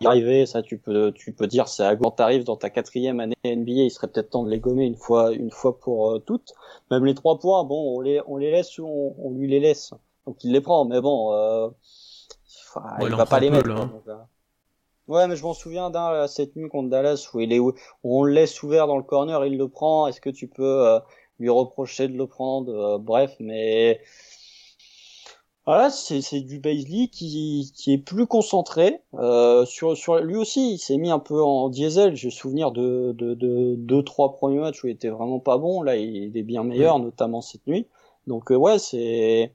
y 0.00 0.06
arriver, 0.06 0.46
ça 0.46 0.62
tu 0.62 0.78
peux 0.78 1.12
tu 1.12 1.32
peux 1.32 1.46
dire 1.46 1.68
c'est 1.68 1.84
à 1.84 1.96
quand 1.96 2.12
t'arrives 2.12 2.44
dans 2.44 2.56
ta 2.56 2.70
quatrième 2.70 3.20
année 3.20 3.34
NBA, 3.44 3.72
il 3.84 3.90
serait 3.90 4.08
peut-être 4.08 4.30
temps 4.30 4.44
de 4.44 4.50
les 4.50 4.60
gommer 4.60 4.86
une 4.86 4.96
fois 4.96 5.32
une 5.32 5.50
fois 5.50 5.78
pour 5.78 6.10
euh, 6.12 6.18
toutes. 6.20 6.52
Même 6.90 7.04
les 7.04 7.14
trois 7.14 7.38
points, 7.38 7.64
bon, 7.64 7.96
on 7.98 8.00
les 8.00 8.20
on 8.26 8.36
les 8.36 8.50
laisse, 8.50 8.78
on, 8.78 9.14
on 9.18 9.30
lui 9.32 9.48
les 9.48 9.60
laisse, 9.60 9.92
donc 10.26 10.42
il 10.44 10.52
les 10.52 10.60
prend. 10.60 10.84
Mais 10.84 11.00
bon, 11.00 11.32
euh, 11.34 11.68
Ouais, 12.98 13.10
il 13.10 13.14
va 13.16 13.26
pas 13.26 13.40
les 13.40 13.50
peu, 13.50 13.56
mettre. 13.56 13.68
là, 13.68 13.76
hein. 13.76 13.86
donc, 13.86 14.02
euh. 14.08 14.16
Ouais, 15.08 15.26
mais 15.28 15.36
je 15.36 15.42
m'en 15.42 15.54
souviens 15.54 15.90
d'un 15.90 16.26
cette 16.28 16.56
nuit 16.56 16.68
contre 16.68 16.88
Dallas 16.90 17.28
où 17.34 17.40
il 17.40 17.52
est 17.52 17.58
où 17.58 17.74
on 18.04 18.22
le 18.24 18.32
laisse 18.32 18.62
ouvert 18.62 18.86
dans 18.86 18.96
le 18.96 19.02
corner, 19.02 19.44
il 19.46 19.56
le 19.58 19.68
prend. 19.68 20.06
Est-ce 20.06 20.20
que 20.20 20.30
tu 20.30 20.48
peux 20.48 20.86
euh, 20.88 21.00
lui 21.38 21.50
reprocher 21.50 22.08
de 22.08 22.16
le 22.16 22.26
prendre? 22.26 22.72
Euh, 22.72 22.98
Bref, 22.98 23.34
mais 23.40 24.00
voilà, 25.66 25.90
c'est 25.90 26.20
c'est 26.22 26.40
du 26.40 26.58
Baisley 26.58 27.08
qui 27.08 27.72
qui 27.74 27.92
est 27.92 27.98
plus 27.98 28.26
concentré 28.26 29.00
euh, 29.14 29.64
sur 29.64 29.96
sur 29.96 30.16
lui 30.16 30.36
aussi. 30.36 30.74
Il 30.74 30.78
s'est 30.78 30.96
mis 30.96 31.10
un 31.10 31.20
peu 31.20 31.42
en 31.42 31.68
diesel. 31.68 32.16
J'ai 32.16 32.30
souvenir 32.30 32.72
de 32.72 33.12
de 33.16 33.34
de 33.34 33.76
deux 33.76 34.02
trois 34.02 34.32
premiers 34.32 34.58
matchs 34.58 34.82
où 34.82 34.88
il 34.88 34.92
était 34.92 35.08
vraiment 35.08 35.38
pas 35.38 35.58
bon. 35.58 35.82
Là, 35.82 35.96
il 35.96 36.36
est 36.36 36.42
bien 36.42 36.64
meilleur, 36.64 36.98
notamment 36.98 37.40
cette 37.42 37.66
nuit. 37.66 37.86
Donc 38.26 38.50
euh, 38.50 38.56
ouais, 38.56 38.78
c'est 38.80 39.52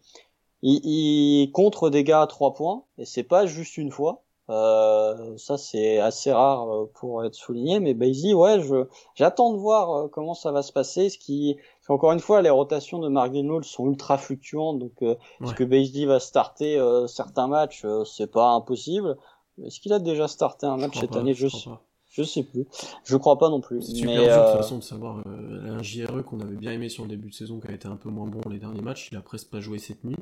il, 0.62 0.82
il 0.86 1.52
contre 1.52 1.90
des 1.90 2.04
gars 2.04 2.22
à 2.22 2.28
trois 2.28 2.54
points 2.54 2.84
et 2.98 3.06
c'est 3.06 3.24
pas 3.24 3.46
juste 3.46 3.78
une 3.78 3.92
fois. 3.92 4.24
Euh, 4.50 5.38
ça 5.38 5.58
c'est 5.58 6.00
assez 6.00 6.32
rare 6.32 6.74
euh, 6.74 6.90
pour 6.94 7.26
être 7.26 7.36
souligné, 7.36 7.82
mais 7.82 7.94
Basie, 7.94 8.34
ouais, 8.34 8.62
je 8.62 8.88
j'attends 9.14 9.52
de 9.52 9.58
voir 9.58 9.92
euh, 9.92 10.08
comment 10.08 10.34
ça 10.34 10.54
va 10.54 10.62
se 10.62 10.72
passer. 10.72 11.10
Ce 11.10 11.18
qui, 11.18 11.58
encore 11.90 12.12
une 12.12 12.20
fois, 12.20 12.42
les 12.42 12.50
rotations 12.50 13.00
de 13.00 13.08
Mark 13.08 13.34
Gilmour 13.34 13.64
sont 13.64 13.88
ultra 13.88 14.18
fluctuantes, 14.18 14.80
donc 14.80 15.02
est-ce 15.02 15.54
que 15.54 15.64
Basie 15.64 16.06
va 16.06 16.20
starter 16.20 16.82
certains 17.08 17.48
matchs, 17.48 17.86
c'est 18.06 18.32
pas 18.32 18.52
impossible. 18.52 19.18
Est-ce 19.66 19.80
qu'il 19.80 19.94
a 19.94 20.00
déjà 20.00 20.28
starté 20.28 20.66
un 20.66 20.78
match 20.78 21.00
cette 21.00 21.16
année? 21.16 21.34
Je, 21.34 21.48
sais, 21.48 21.70
je 22.12 22.24
sais 22.24 22.44
plus. 22.44 22.66
Je 23.04 23.18
crois 23.18 23.38
pas 23.40 23.50
non 23.50 23.62
plus. 23.62 23.82
C'est 23.82 23.96
super 23.96 24.22
dur 24.22 24.28
de 24.28 24.52
toute 24.52 24.58
façon 24.58 24.78
de 24.78 24.84
savoir. 24.84 25.24
un 25.26 25.82
JRE 25.82 26.24
qu'on 26.24 26.40
avait 26.40 26.56
bien 26.56 26.72
aimé 26.72 26.90
sur 26.90 27.04
le 27.04 27.10
début 27.10 27.30
de 27.30 27.34
saison, 27.34 27.60
qui 27.60 27.68
a 27.68 27.72
été 27.72 27.88
un 27.88 27.96
peu 27.96 28.10
moins 28.10 28.28
bon 28.28 28.42
les 28.50 28.60
derniers 28.60 28.82
matchs, 28.82 29.10
il 29.12 29.18
a 29.18 29.22
presque 29.22 29.50
pas 29.50 29.60
joué 29.60 29.80
cette 29.80 30.04
nuit. 30.04 30.18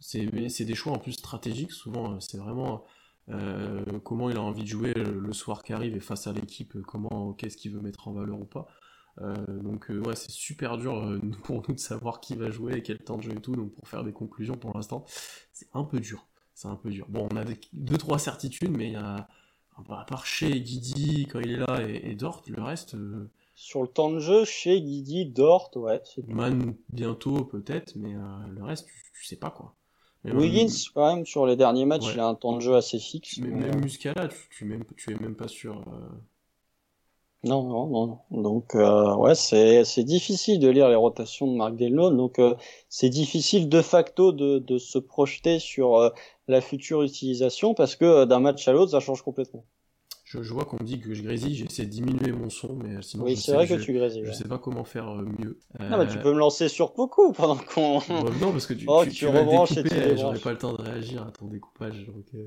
C'est 0.00 0.64
des 0.64 0.74
choix 0.74 0.92
en 0.92 0.98
plus 0.98 1.12
stratégiques. 1.12 1.72
Souvent, 1.72 2.20
c'est 2.20 2.38
vraiment 2.38 2.84
euh, 3.30 3.84
comment 4.04 4.30
il 4.30 4.36
a 4.36 4.42
envie 4.42 4.62
de 4.62 4.68
jouer 4.68 4.94
le 4.94 5.32
soir 5.32 5.62
qui 5.62 5.72
arrive 5.72 5.96
et 5.96 6.00
face 6.00 6.26
à 6.26 6.32
l'équipe, 6.32 6.80
comment, 6.86 7.32
qu'est-ce 7.34 7.56
qu'il 7.56 7.72
veut 7.72 7.80
mettre 7.80 8.08
en 8.08 8.12
valeur 8.12 8.40
ou 8.40 8.44
pas. 8.44 8.68
Euh, 9.20 9.34
donc 9.48 9.90
euh, 9.90 9.98
ouais, 10.00 10.14
c'est 10.14 10.30
super 10.30 10.78
dur 10.78 11.18
pour 11.44 11.62
nous 11.68 11.74
de 11.74 11.80
savoir 11.80 12.20
qui 12.20 12.36
va 12.36 12.50
jouer 12.50 12.76
et 12.78 12.82
quel 12.82 12.98
temps 12.98 13.16
de 13.16 13.22
jeu 13.22 13.32
et 13.32 13.40
tout. 13.40 13.56
Donc 13.56 13.72
pour 13.74 13.88
faire 13.88 14.04
des 14.04 14.12
conclusions 14.12 14.56
pour 14.56 14.74
l'instant, 14.76 15.04
c'est 15.52 15.68
un 15.74 15.84
peu 15.84 16.00
dur. 16.00 16.26
C'est 16.54 16.68
un 16.68 16.76
peu 16.76 16.90
dur. 16.90 17.06
Bon, 17.08 17.28
on 17.30 17.36
a 17.36 17.44
deux 17.72 17.98
trois 17.98 18.18
certitudes, 18.18 18.76
mais 18.76 18.88
il 18.88 18.92
y 18.92 18.96
a 18.96 19.28
à 19.88 20.04
part 20.04 20.26
chez 20.26 20.60
Guidi 20.60 21.28
quand 21.30 21.38
il 21.38 21.52
est 21.52 21.56
là 21.56 21.82
et, 21.86 22.16
Dort, 22.16 22.42
le 22.48 22.62
reste. 22.62 22.96
Sur 23.54 23.82
le 23.82 23.88
temps 23.88 24.10
de 24.10 24.18
jeu, 24.18 24.44
chez 24.44 24.80
Guidi, 24.80 25.26
Dort, 25.26 25.70
ouais. 25.76 26.02
Man 26.26 26.74
bientôt 26.88 27.44
peut-être, 27.44 27.94
mais 27.94 28.12
le 28.12 28.64
reste, 28.64 28.88
tu 29.14 29.24
sais 29.24 29.36
pas 29.36 29.50
quoi. 29.50 29.76
Wiggins, 30.24 30.90
quand 30.94 31.14
même, 31.14 31.26
sur 31.26 31.46
les 31.46 31.56
derniers 31.56 31.84
matchs, 31.84 32.12
il 32.12 32.20
a 32.20 32.26
un 32.26 32.34
temps 32.34 32.56
de 32.56 32.60
jeu 32.60 32.74
assez 32.74 32.98
fixe. 32.98 33.38
Mais, 33.38 33.48
même 33.48 33.80
Muscala, 33.80 34.28
tu, 34.28 34.36
tu, 34.50 34.80
tu, 34.96 35.12
es 35.12 35.16
même 35.16 35.36
pas 35.36 35.48
sûr. 35.48 35.84
Euh. 35.88 36.08
Non, 37.44 37.62
non, 37.62 37.86
non. 37.86 38.42
Donc, 38.42 38.74
euh, 38.74 39.14
ouais, 39.16 39.34
c'est, 39.34 39.84
c'est 39.84 40.04
difficile 40.04 40.58
de 40.58 40.68
lire 40.68 40.88
les 40.88 40.96
rotations 40.96 41.46
de 41.46 41.56
Marc 41.56 41.76
Delno. 41.76 42.10
Donc, 42.10 42.38
euh, 42.38 42.54
c'est 42.88 43.08
difficile 43.08 43.68
de 43.68 43.80
facto 43.80 44.32
de, 44.32 44.58
de 44.58 44.78
se 44.78 44.98
projeter 44.98 45.58
sur 45.58 46.12
la 46.48 46.60
future 46.60 47.02
utilisation 47.02 47.74
parce 47.74 47.94
que 47.94 48.24
d'un 48.24 48.40
match 48.40 48.66
à 48.66 48.72
l'autre, 48.72 48.90
ça 48.90 49.00
change 49.00 49.22
complètement. 49.22 49.64
Je, 50.30 50.52
vois 50.52 50.66
qu'on 50.66 50.76
me 50.76 50.84
dit 50.84 51.00
que 51.00 51.14
je 51.14 51.22
grésille, 51.22 51.54
j'essaie 51.54 51.86
de 51.86 51.90
diminuer 51.90 52.32
mon 52.32 52.50
son, 52.50 52.74
mais 52.74 53.00
sinon. 53.00 53.24
Oui, 53.24 53.34
c'est 53.34 53.54
vrai 53.54 53.66
que, 53.66 53.74
tu 53.74 53.94
grésilles. 53.94 54.26
Je 54.26 54.32
sais 54.32 54.46
pas 54.46 54.58
comment 54.58 54.84
faire 54.84 55.08
euh, 55.08 55.22
mieux. 55.38 55.58
Non, 55.80 55.96
mais 55.96 56.06
tu 56.06 56.18
euh, 56.18 56.22
peux 56.22 56.34
me 56.34 56.38
lancer 56.38 56.68
sur 56.68 56.92
beaucoup 56.92 57.32
pendant 57.32 57.56
qu'on. 57.56 58.00
non, 58.40 58.52
parce 58.52 58.66
que 58.66 58.74
tu, 58.74 58.84
oh, 58.88 59.04
tu, 59.04 59.10
tu, 59.10 59.26
vas 59.26 59.42
découper, 59.42 60.18
j'aurais 60.18 60.38
pas 60.38 60.52
le 60.52 60.58
temps 60.58 60.74
de 60.74 60.82
réagir 60.82 61.22
à 61.22 61.30
ton 61.30 61.46
découpage. 61.46 62.04
Donc, 62.06 62.26
euh... 62.34 62.46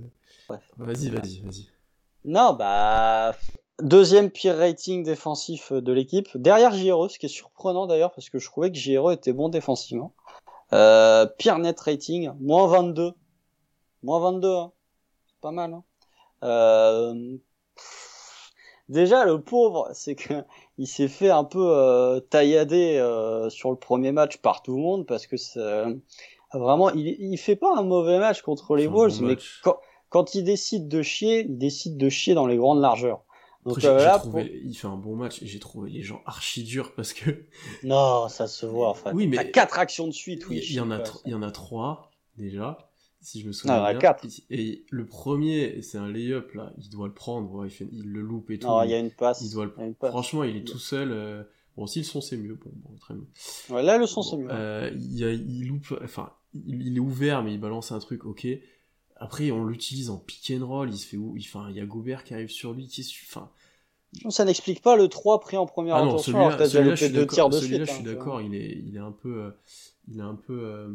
Vas-y, 0.78 1.10
vas-y, 1.10 1.40
vas-y. 1.40 1.70
Non, 2.24 2.54
bah. 2.54 3.34
Deuxième 3.80 4.30
pire 4.30 4.58
rating 4.58 5.04
défensif 5.04 5.72
de 5.72 5.92
l'équipe. 5.92 6.30
Derrière 6.36 6.74
JRE, 6.74 7.10
ce 7.10 7.18
qui 7.18 7.26
est 7.26 7.30
surprenant 7.30 7.88
d'ailleurs, 7.88 8.12
parce 8.12 8.30
que 8.30 8.40
je 8.40 8.46
trouvais 8.46 8.72
que 8.72 8.78
JRE 8.78 9.12
était 9.12 9.34
bon 9.34 9.50
défensivement. 9.50 10.14
Euh, 10.74 11.26
pire 11.26 11.58
net 11.58 11.80
rating, 11.80 12.32
moins 12.40 12.68
22. 12.68 13.14
Moins 14.04 14.20
22, 14.20 14.48
hein. 14.48 14.72
c'est 15.28 15.42
pas 15.42 15.52
mal. 15.52 15.74
Hein. 15.74 15.84
Euh, 16.44 17.38
Déjà, 18.92 19.24
le 19.24 19.40
pauvre, 19.40 19.90
c'est 19.94 20.16
que 20.16 20.34
il 20.78 20.86
s'est 20.86 21.08
fait 21.08 21.30
un 21.30 21.46
peu 21.46 21.66
euh, 21.66 22.20
taillader 22.20 22.98
euh, 22.98 23.50
sur 23.50 23.72
le 23.72 23.78
premier 23.78 24.12
match 24.12 24.38
par 24.38 24.62
tout 24.62 24.76
le 24.76 24.82
monde 24.82 25.06
parce 25.06 25.28
que 25.28 25.38
vraiment, 26.54 26.90
il, 26.90 27.16
il 27.20 27.38
fait 27.38 27.56
pas 27.56 27.74
un 27.78 27.84
mauvais 27.84 28.20
match 28.20 28.42
contre 28.42 28.76
les 28.76 28.88
Wolves, 28.88 29.22
mais 29.22 29.38
quand, 30.10 30.36
il 30.36 30.44
décide 30.44 30.90
de 30.90 31.02
chier, 31.02 31.46
il 31.48 31.58
décide 31.58 31.96
de 31.96 32.10
chier 32.10 32.34
dans 32.34 32.48
les 32.48 32.58
grandes 32.58 32.82
largeurs. 32.82 33.24
Donc 33.66 33.84
euh, 33.84 34.04
là, 34.04 34.22
il 34.64 34.76
fait 34.76 34.88
un 34.88 34.98
bon 34.98 35.16
match 35.16 35.42
et 35.44 35.46
j'ai 35.46 35.60
trouvé 35.60 35.92
les 35.92 36.02
gens 36.02 36.22
archi 36.26 36.64
durs 36.64 36.94
parce 36.96 37.14
que 37.14 37.46
non, 37.84 38.28
ça 38.28 38.48
se 38.48 38.66
voit. 38.66 38.90
Enfin, 38.90 39.12
oui, 39.14 39.28
mais 39.28 39.52
quatre 39.52 39.78
actions 39.78 40.08
de 40.08 40.14
suite. 40.14 40.48
Oui, 40.50 40.62
il 40.64 40.74
y 40.74 40.80
en 40.80 40.92
a, 40.92 41.04
il 41.26 41.32
y 41.32 41.36
en 41.36 41.44
a 41.44 41.52
trois 41.52 42.12
déjà 42.38 42.92
si 43.22 43.40
je 43.40 43.48
me 43.48 43.52
souviens 43.52 43.76
ah, 43.76 43.94
bien. 43.94 44.16
Et 44.50 44.84
le 44.90 45.06
premier, 45.06 45.82
c'est 45.82 45.98
un 45.98 46.12
lay-up 46.12 46.54
là, 46.54 46.74
il 46.78 46.90
doit 46.90 47.08
le 47.08 47.14
prendre, 47.14 47.66
il, 47.66 47.70
fait, 47.70 47.88
il 47.92 48.12
le 48.12 48.22
loupe 48.22 48.50
et 48.50 48.60
tout. 48.60 48.68
Non, 48.68 48.84
il 48.84 48.90
y 48.90 48.94
a 48.94 49.00
une 49.00 49.12
passe. 49.12 49.42
Il 49.42 49.52
doit 49.52 49.66
le... 49.66 49.96
Franchement, 50.10 50.44
il 50.44 50.58
est 50.58 50.68
tout 50.68 50.80
seul. 50.80 51.12
Euh... 51.12 51.44
Bon, 51.78 51.88
si 51.88 52.00
le 52.00 52.06
son 52.06 52.20
c'est 52.20 52.36
mieux, 52.36 52.56
bon, 52.56 52.72
bon, 52.76 52.96
très 52.98 53.14
bien. 53.14 53.24
Ouais, 53.70 53.82
là 53.84 53.98
le 53.98 54.06
son 54.06 54.24
c'est 54.24 54.38
mieux. 54.38 54.50
Euh, 54.52 54.92
il, 55.00 55.24
a, 55.24 55.32
il 55.32 55.68
loupe, 55.68 55.98
enfin, 56.04 56.34
il, 56.54 56.98
est 56.98 57.00
ouvert, 57.00 57.44
mais 57.44 57.54
il 57.54 57.60
balance 57.60 57.92
un 57.92 58.00
truc, 58.00 58.26
ok. 58.26 58.48
Après, 59.22 59.52
on 59.52 59.66
l'utilise 59.66 60.10
en 60.10 60.18
pick 60.18 60.52
and 60.52 60.66
roll, 60.66 60.90
il 60.90 60.98
se 60.98 61.06
fait 61.06 61.16
où 61.16 61.36
Enfin, 61.38 61.68
il 61.70 61.76
y 61.76 61.80
a 61.80 61.86
Gobert 61.86 62.24
qui 62.24 62.34
arrive 62.34 62.50
sur 62.50 62.74
lui, 62.74 62.88
qui 62.88 63.08
enfin. 63.30 63.52
Ça 64.30 64.46
n'explique 64.46 64.82
pas 64.82 64.96
le 64.96 65.08
3 65.10 65.40
pris 65.40 65.58
en 65.58 65.68
première 65.68 65.98
ah 65.98 66.06
non, 66.06 66.18
celui-là, 66.18 66.68
celui-là, 66.68 66.96
je 66.96 67.06
suis 67.06 67.14
d'accord, 67.14 67.54
celui-là, 67.54 67.86
je 67.86 67.92
suis 67.92 68.04
d'accord, 68.04 68.42
il 68.42 68.56
est, 68.56 68.82
il 68.84 68.96
est 68.96 69.00
un 69.00 69.12
peu, 69.12 69.44
euh, 69.44 69.52
il 70.08 70.18
est 70.18 70.24
un 70.24 70.34
peu, 70.34 70.60
euh, 70.66 70.90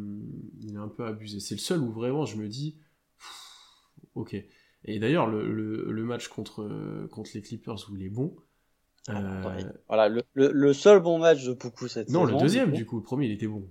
il 0.61 0.73
est 0.75 0.77
un 0.77 0.89
peu 0.89 1.05
abusé. 1.05 1.39
C'est 1.39 1.55
le 1.55 1.61
seul 1.61 1.79
où 1.79 1.89
vraiment 1.89 2.25
je 2.25 2.35
me 2.35 2.49
dis, 2.49 2.75
ok. 4.15 4.35
Et 4.83 4.99
d'ailleurs, 4.99 5.27
le, 5.27 5.49
le, 5.89 6.03
match 6.03 6.27
contre, 6.27 7.07
contre 7.09 7.31
les 7.33 7.41
Clippers 7.41 7.89
où 7.89 7.95
il 7.95 8.03
est 8.03 8.09
bon. 8.09 8.35
Euh, 9.09 9.41
voilà, 9.87 10.09
le, 10.09 10.21
le, 10.33 10.73
seul 10.73 10.99
bon 10.99 11.17
match 11.17 11.45
de 11.45 11.53
Poukou 11.53 11.87
cette 11.87 12.09
non, 12.09 12.25
saison. 12.25 12.31
Non, 12.31 12.37
le 12.37 12.43
deuxième, 12.43 12.71
du 12.73 12.85
coup, 12.85 12.97
le 12.97 13.03
premier, 13.03 13.27
il 13.27 13.31
était 13.31 13.47
bon. 13.47 13.65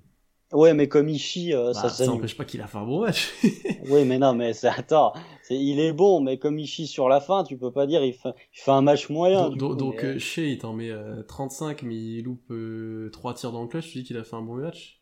Ouais, 0.56 0.74
mais 0.74 0.88
comme 0.88 1.08
Ishii, 1.08 1.54
euh, 1.54 1.72
bah, 1.72 1.88
ça 1.88 2.06
n'empêche 2.06 2.36
pas 2.36 2.44
qu'il 2.44 2.60
a 2.60 2.66
fait 2.66 2.78
un 2.78 2.84
bon 2.86 3.02
match. 3.02 3.32
oui, 3.88 4.04
mais 4.04 4.18
non, 4.18 4.34
mais 4.34 4.52
c'est 4.52 4.68
attends, 4.68 5.12
il 5.50 5.80
est 5.80 5.92
bon, 5.92 6.20
mais 6.20 6.38
comme 6.38 6.58
Ishii 6.58 6.86
sur 6.86 7.08
la 7.08 7.20
fin, 7.20 7.44
tu 7.44 7.56
peux 7.56 7.70
pas 7.70 7.86
dire 7.86 8.04
il 8.04 8.14
fait, 8.14 8.30
il 8.54 8.60
fait 8.60 8.70
un 8.70 8.82
match 8.82 9.08
moyen. 9.10 9.50
Donc, 9.50 9.76
donc 9.76 10.18
Shea, 10.18 10.42
il 10.42 10.58
t'en 10.58 10.72
met 10.72 10.90
35, 11.28 11.82
mais 11.82 11.94
il 11.94 12.22
loupe 12.22 12.52
3 13.12 13.34
tirs 13.34 13.52
dans 13.52 13.62
le 13.62 13.68
clutch, 13.68 13.90
tu 13.90 13.98
dis 13.98 14.04
qu'il 14.04 14.16
a 14.16 14.24
fait 14.24 14.36
un 14.36 14.42
bon 14.42 14.54
match 14.54 15.00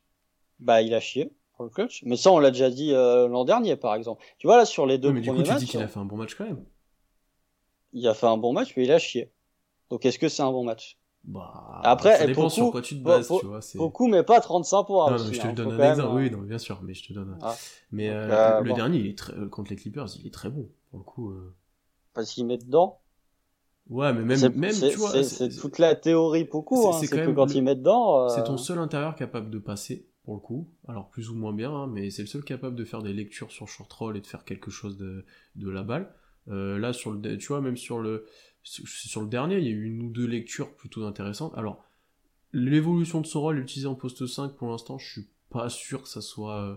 bah 0.64 0.82
il 0.82 0.94
a 0.94 1.00
chié 1.00 1.30
pour 1.54 1.64
le 1.64 1.70
clutch. 1.70 2.02
Mais 2.04 2.16
ça, 2.16 2.32
on 2.32 2.38
l'a 2.38 2.50
déjà 2.50 2.70
dit 2.70 2.92
euh, 2.92 3.28
l'an 3.28 3.44
dernier, 3.44 3.76
par 3.76 3.94
exemple. 3.94 4.24
Tu 4.38 4.46
vois, 4.46 4.56
là, 4.56 4.64
sur 4.64 4.86
les 4.86 4.98
deux 4.98 5.12
mais 5.12 5.20
premiers 5.20 5.42
du 5.42 5.48
coup, 5.50 5.54
tu 5.54 5.64
dis 5.64 5.70
qu'il 5.70 5.80
a 5.80 5.88
fait 5.88 6.00
un 6.00 6.04
bon 6.04 6.16
match 6.16 6.34
quand 6.34 6.44
même. 6.44 6.64
Il 7.92 8.06
a 8.08 8.14
fait 8.14 8.26
un 8.26 8.36
bon 8.36 8.52
match, 8.52 8.74
mais 8.76 8.84
il 8.84 8.92
a 8.92 8.98
chié. 8.98 9.30
Donc, 9.90 10.04
est-ce 10.04 10.18
que 10.18 10.28
c'est 10.28 10.42
un 10.42 10.50
bon 10.50 10.64
match? 10.64 10.98
Bah, 11.24 11.80
Après, 11.82 12.16
ça 12.18 12.26
dépend 12.26 12.48
sur 12.48 12.70
quoi 12.70 12.82
tu 12.82 12.98
te 12.98 13.02
bases, 13.02 13.28
tu 13.40 13.46
vois. 13.46 13.60
Beaucoup, 13.74 14.08
mais 14.08 14.22
pas 14.22 14.40
35 14.40 14.84
points. 14.84 15.10
Non, 15.10 15.24
mais 15.24 15.32
je 15.32 15.40
te 15.40 15.46
hein, 15.46 15.52
donne 15.52 15.80
un 15.80 15.90
exemple. 15.90 16.16
Oui, 16.16 16.30
non, 16.30 16.38
bien 16.38 16.58
sûr, 16.58 16.80
mais 16.82 16.94
je 16.94 17.06
te 17.06 17.12
donne. 17.12 17.38
Ah. 17.40 17.54
Mais 17.92 18.10
euh, 18.10 18.30
euh, 18.30 18.60
le 18.60 18.72
dernier, 18.72 18.98
il 18.98 19.06
est 19.06 19.18
très... 19.18 19.32
contre 19.48 19.70
les 19.70 19.76
Clippers, 19.76 20.06
il 20.20 20.26
est 20.26 20.34
très 20.34 20.50
bon. 20.50 20.68
Pour 20.90 20.98
le 20.98 21.04
coup. 21.04 21.34
Parce 22.12 22.30
qu'il 22.30 22.46
met 22.46 22.58
dedans. 22.58 23.00
Ouais, 23.90 24.12
mais 24.14 24.24
même, 24.24 24.54
même 24.54 24.72
tu 24.72 24.96
vois. 24.96 25.22
C'est 25.22 25.50
toute 25.50 25.78
la 25.78 25.94
théorie 25.94 26.44
beaucoup. 26.44 26.92
C'est 27.00 27.12
hein, 27.12 27.26
que 27.26 27.30
quand 27.32 27.54
il 27.54 27.62
met 27.62 27.74
dedans. 27.74 28.28
C'est 28.28 28.44
ton 28.44 28.56
seul 28.56 28.78
intérieur 28.78 29.14
capable 29.14 29.50
de 29.50 29.58
passer 29.58 30.08
pour 30.24 30.34
le 30.34 30.40
coup. 30.40 30.68
Alors 30.88 31.10
plus 31.10 31.30
ou 31.30 31.34
moins 31.34 31.52
bien, 31.52 31.70
hein, 31.70 31.86
mais 31.86 32.10
c'est 32.10 32.22
le 32.22 32.28
seul 32.28 32.44
capable 32.44 32.76
de 32.76 32.84
faire 32.84 33.02
des 33.02 33.12
lectures 33.12 33.50
sur 33.50 33.68
short 33.68 33.92
roll 33.92 34.16
et 34.16 34.20
de 34.20 34.26
faire 34.26 34.44
quelque 34.44 34.70
chose 34.70 34.96
de, 34.96 35.24
de 35.56 35.70
la 35.70 35.82
balle. 35.82 36.12
Euh, 36.48 36.78
là, 36.78 36.92
sur 36.92 37.10
le, 37.10 37.38
tu 37.38 37.48
vois, 37.48 37.60
même 37.60 37.76
sur 37.76 37.98
le, 37.98 38.26
sur 38.64 39.20
le 39.20 39.28
dernier, 39.28 39.58
il 39.58 39.64
y 39.64 39.68
a 39.68 39.70
eu 39.70 39.84
une 39.84 40.02
ou 40.02 40.10
deux 40.10 40.26
lectures 40.26 40.74
plutôt 40.74 41.04
intéressantes. 41.04 41.52
Alors, 41.56 41.84
l'évolution 42.52 43.20
de 43.20 43.26
son 43.26 43.40
rôle 43.40 43.58
utilisé 43.58 43.86
en 43.86 43.94
poste 43.94 44.26
5, 44.26 44.54
pour 44.54 44.70
l'instant, 44.70 44.98
je 44.98 45.10
suis 45.10 45.28
pas 45.50 45.68
sûr 45.68 46.02
que 46.02 46.08
ça 46.08 46.20
soit... 46.20 46.60
Euh, 46.62 46.76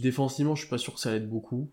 défensivement, 0.00 0.54
je 0.56 0.62
suis 0.62 0.70
pas 0.70 0.78
sûr 0.78 0.94
que 0.94 1.00
ça 1.00 1.14
aide 1.14 1.28
beaucoup. 1.28 1.70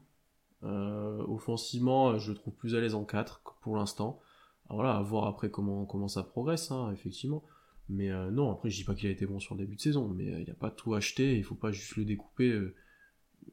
Euh, 0.63 1.23
offensivement, 1.27 2.17
je 2.19 2.31
le 2.31 2.37
trouve 2.37 2.53
plus 2.53 2.75
à 2.75 2.79
l'aise 2.79 2.95
en 2.95 3.03
4 3.03 3.41
pour 3.61 3.75
l'instant. 3.75 4.21
Voilà, 4.69 4.97
à 4.97 5.01
voir 5.01 5.27
après 5.27 5.49
comment, 5.49 6.07
ça 6.07 6.23
progresse, 6.23 6.71
hein, 6.71 6.91
effectivement. 6.93 7.43
Mais 7.89 8.09
euh, 8.09 8.31
non, 8.31 8.51
après, 8.51 8.69
je 8.69 8.77
dis 8.77 8.83
pas 8.83 8.95
qu'il 8.95 9.07
a 9.07 9.11
été 9.11 9.25
bon 9.25 9.39
sur 9.39 9.55
le 9.55 9.61
début 9.61 9.75
de 9.75 9.81
saison, 9.81 10.09
mais 10.09 10.29
euh, 10.29 10.39
il 10.39 10.45
n'y 10.45 10.51
a 10.51 10.55
pas 10.55 10.71
tout 10.71 10.93
acheté, 10.93 11.37
il 11.37 11.43
faut 11.43 11.55
pas 11.55 11.71
juste 11.71 11.95
le 11.95 12.03
découper 12.03 12.49
euh, 12.49 12.75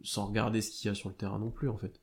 sans 0.02 0.26
regarder 0.26 0.60
ce 0.60 0.70
qu'il 0.70 0.88
y 0.88 0.90
a 0.90 0.94
sur 0.94 1.08
le 1.08 1.14
terrain 1.14 1.38
non 1.38 1.50
plus, 1.50 1.68
en 1.68 1.76
fait. 1.76 2.00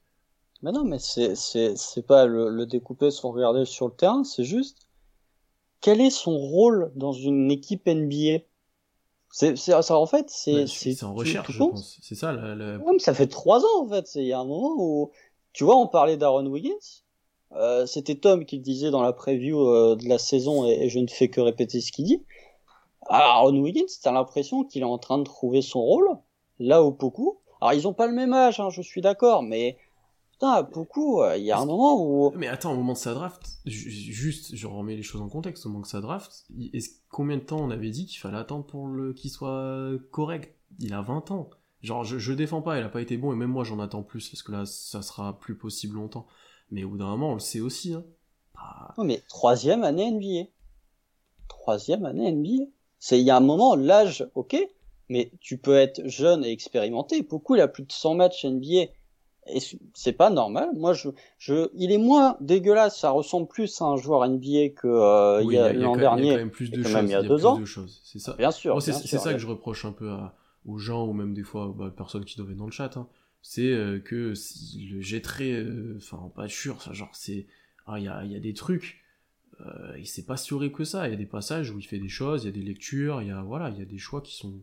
Mais 0.63 0.71
non, 0.71 0.83
mais 0.83 0.99
c'est, 0.99 1.35
c'est, 1.35 1.75
c'est 1.75 2.05
pas 2.05 2.25
le, 2.25 2.49
le, 2.49 2.65
découper 2.65 3.09
sans 3.09 3.31
regarder 3.31 3.65
sur 3.65 3.87
le 3.87 3.93
terrain, 3.93 4.23
c'est 4.23 4.43
juste 4.43 4.77
quel 5.81 5.99
est 5.99 6.11
son 6.11 6.37
rôle 6.37 6.91
dans 6.95 7.13
une 7.13 7.49
équipe 7.51 7.87
NBA 7.87 8.43
c'est, 9.33 9.55
c'est 9.55 9.81
ça 9.81 9.97
en 9.97 10.05
fait 10.05 10.29
c'est 10.29 10.67
c'est, 10.67 11.03
en 11.03 11.13
recherche 11.13 11.51
je 11.51 11.57
pense 11.57 11.97
c'est 12.01 12.15
ça 12.15 12.33
la, 12.33 12.77
mais 12.77 12.99
ça 12.99 13.13
fait 13.13 13.27
trois 13.27 13.61
ans 13.61 13.85
en 13.85 13.87
fait 13.87 14.07
il 14.15 14.25
y 14.25 14.33
a 14.33 14.39
un 14.39 14.45
moment 14.45 14.75
où 14.77 15.11
tu 15.53 15.63
vois 15.63 15.77
on 15.77 15.87
parlait 15.87 16.17
d'Aaron 16.17 16.45
Wiggins 16.47 17.01
euh, 17.53 17.85
c'était 17.85 18.15
Tom 18.15 18.45
qui 18.45 18.57
le 18.57 18.61
disait 18.61 18.91
dans 18.91 19.01
la 19.01 19.13
preview 19.13 19.59
euh, 19.59 19.95
de 19.95 20.07
la 20.07 20.17
saison 20.17 20.65
et, 20.65 20.89
je 20.89 20.99
ne 20.99 21.07
fais 21.07 21.29
que 21.29 21.41
répéter 21.41 21.81
ce 21.81 21.91
qu'il 21.91 22.05
dit. 22.05 22.23
Alors, 23.07 23.41
Ron 23.41 23.59
Wiggins, 23.59 23.87
t'as 24.01 24.11
l'impression 24.11 24.63
qu'il 24.63 24.83
est 24.83 24.85
en 24.85 24.97
train 24.97 25.17
de 25.17 25.23
trouver 25.23 25.61
son 25.61 25.81
rôle, 25.81 26.09
là 26.59 26.83
où 26.83 26.91
beaucoup. 26.91 27.39
Alors, 27.59 27.73
ils 27.73 27.87
ont 27.87 27.93
pas 27.93 28.07
le 28.07 28.13
même 28.13 28.31
âge, 28.31 28.59
hein, 28.59 28.69
je 28.69 28.81
suis 28.81 29.01
d'accord, 29.01 29.43
mais 29.43 29.77
putain, 30.41 30.63
beaucoup, 30.63 31.21
euh, 31.21 31.37
il 31.37 31.43
y 31.43 31.51
a 31.51 31.59
un 31.59 31.65
moment 31.65 32.03
où. 32.03 32.31
Mais 32.35 32.47
attends, 32.47 32.73
au 32.73 32.75
moment 32.75 32.93
de 32.93 32.97
sa 32.97 33.13
draft, 33.13 33.59
juste, 33.65 34.55
je 34.55 34.67
remets 34.67 34.95
les 34.95 35.03
choses 35.03 35.21
en 35.21 35.29
contexte, 35.29 35.65
au 35.65 35.69
moment 35.69 35.81
de 35.81 35.87
sa 35.87 36.01
draft, 36.01 36.45
combien 37.09 37.37
de 37.37 37.43
temps 37.43 37.59
on 37.59 37.69
avait 37.69 37.91
dit 37.91 38.07
qu'il 38.07 38.19
fallait 38.19 38.37
attendre 38.37 38.65
pour 38.65 38.87
le 38.87 39.13
qu'il 39.13 39.29
soit 39.29 39.91
correct? 40.09 40.57
Il 40.79 40.93
a 40.93 41.01
20 41.01 41.31
ans. 41.31 41.49
Genre, 41.81 42.03
je, 42.03 42.17
je 42.17 42.33
défends 42.33 42.61
pas, 42.61 42.79
il 42.79 42.83
a 42.83 42.89
pas 42.89 43.01
été 43.01 43.17
bon, 43.17 43.33
et 43.33 43.35
même 43.35 43.51
moi 43.51 43.63
j'en 43.63 43.79
attends 43.79 44.03
plus, 44.03 44.29
parce 44.29 44.43
que 44.43 44.51
là, 44.51 44.65
ça 44.65 45.01
sera 45.01 45.39
plus 45.39 45.55
possible 45.55 45.95
longtemps. 45.95 46.25
Mais 46.71 46.83
au 46.83 46.89
bout 46.89 46.97
d'un 46.97 47.07
moment, 47.07 47.31
on 47.31 47.33
le 47.35 47.39
sait 47.39 47.59
aussi. 47.59 47.93
Hein. 47.93 48.03
Bah... 48.55 48.93
mais 49.03 49.21
troisième 49.27 49.83
année 49.83 50.09
NBA. 50.11 50.49
Troisième 51.49 52.05
année 52.05 52.31
NBA. 52.31 52.65
C'est 52.97 53.19
il 53.19 53.25
y 53.25 53.31
a 53.31 53.37
un 53.37 53.41
moment, 53.41 53.75
l'âge, 53.75 54.27
ok, 54.35 54.55
mais 55.09 55.31
tu 55.39 55.57
peux 55.57 55.75
être 55.75 56.07
jeune 56.07 56.45
et 56.45 56.51
expérimenté. 56.51 57.21
Beaucoup, 57.23 57.55
il 57.55 57.61
a 57.61 57.67
plus 57.67 57.83
de 57.83 57.91
100 57.91 58.15
matchs 58.15 58.45
NBA. 58.45 58.91
Et 59.47 59.59
c'est 59.93 60.13
pas 60.13 60.29
normal. 60.29 60.69
Moi, 60.75 60.93
je, 60.93 61.09
je, 61.37 61.69
il 61.73 61.91
est 61.91 61.97
moins 61.97 62.37
dégueulasse. 62.41 62.99
Ça 62.99 63.09
ressemble 63.09 63.47
plus 63.47 63.81
à 63.81 63.85
un 63.85 63.97
joueur 63.97 64.27
NBA 64.27 64.69
que 64.75 64.87
euh, 64.87 65.41
il 65.43 65.53
y 65.53 65.57
a 65.57 65.73
l'an 65.73 65.95
dernier. 65.95 66.21
Il 66.21 66.27
y 66.27 66.29
a 66.29 66.33
quand 66.33 66.39
même 66.39 66.51
plus 66.51 66.69
de 66.69 66.83
choses. 66.83 67.01
il 67.03 67.09
y 67.09 67.15
a, 67.15 67.23
deux 67.23 67.45
ans. 67.45 67.59
C'est 68.03 68.19
ça. 68.19 68.33
Bien 68.33 68.51
sûr. 68.51 68.81
c'est 68.81 68.93
ça 68.93 69.33
que 69.33 69.39
je 69.39 69.47
reproche 69.47 69.85
un 69.85 69.91
peu 69.91 70.09
à, 70.09 70.35
aux 70.65 70.77
gens 70.77 71.07
ou 71.07 71.13
même 71.13 71.33
des 71.33 71.43
fois 71.43 71.73
bah, 71.75 71.91
personnes 71.95 72.25
qui 72.25 72.37
doivent 72.37 72.51
être 72.51 72.57
dans 72.57 72.65
le 72.65 72.71
chat. 72.71 72.97
Hein. 72.97 73.07
C'est 73.41 73.71
euh, 73.71 73.99
que 73.99 74.35
si 74.35 74.85
le 74.85 75.01
jetterait, 75.01 75.53
euh, 75.53 75.97
enfin 75.97 76.31
pas 76.35 76.47
sûr, 76.47 76.77
genre 76.93 77.09
c'est, 77.13 77.47
ah 77.87 77.97
il 77.97 78.05
y 78.05 78.07
a, 78.07 78.23
y 78.23 78.35
a 78.35 78.39
des 78.39 78.53
trucs. 78.53 79.01
Euh, 79.61 79.97
il 79.97 80.07
s'est 80.07 80.25
pas 80.25 80.37
si 80.37 80.53
horrible 80.53 80.75
que 80.75 80.83
ça. 80.83 81.07
Il 81.07 81.11
y 81.11 81.13
a 81.13 81.17
des 81.17 81.25
passages 81.25 81.71
où 81.71 81.79
il 81.79 81.85
fait 81.85 81.99
des 81.99 82.09
choses, 82.09 82.43
il 82.43 82.47
y 82.47 82.49
a 82.49 82.51
des 82.51 82.61
lectures, 82.61 83.21
il 83.21 83.29
y 83.29 83.31
a 83.31 83.41
voilà, 83.41 83.69
il 83.69 83.79
y 83.79 83.81
a 83.81 83.85
des 83.85 83.97
choix 83.97 84.21
qui 84.21 84.35
sont. 84.35 84.61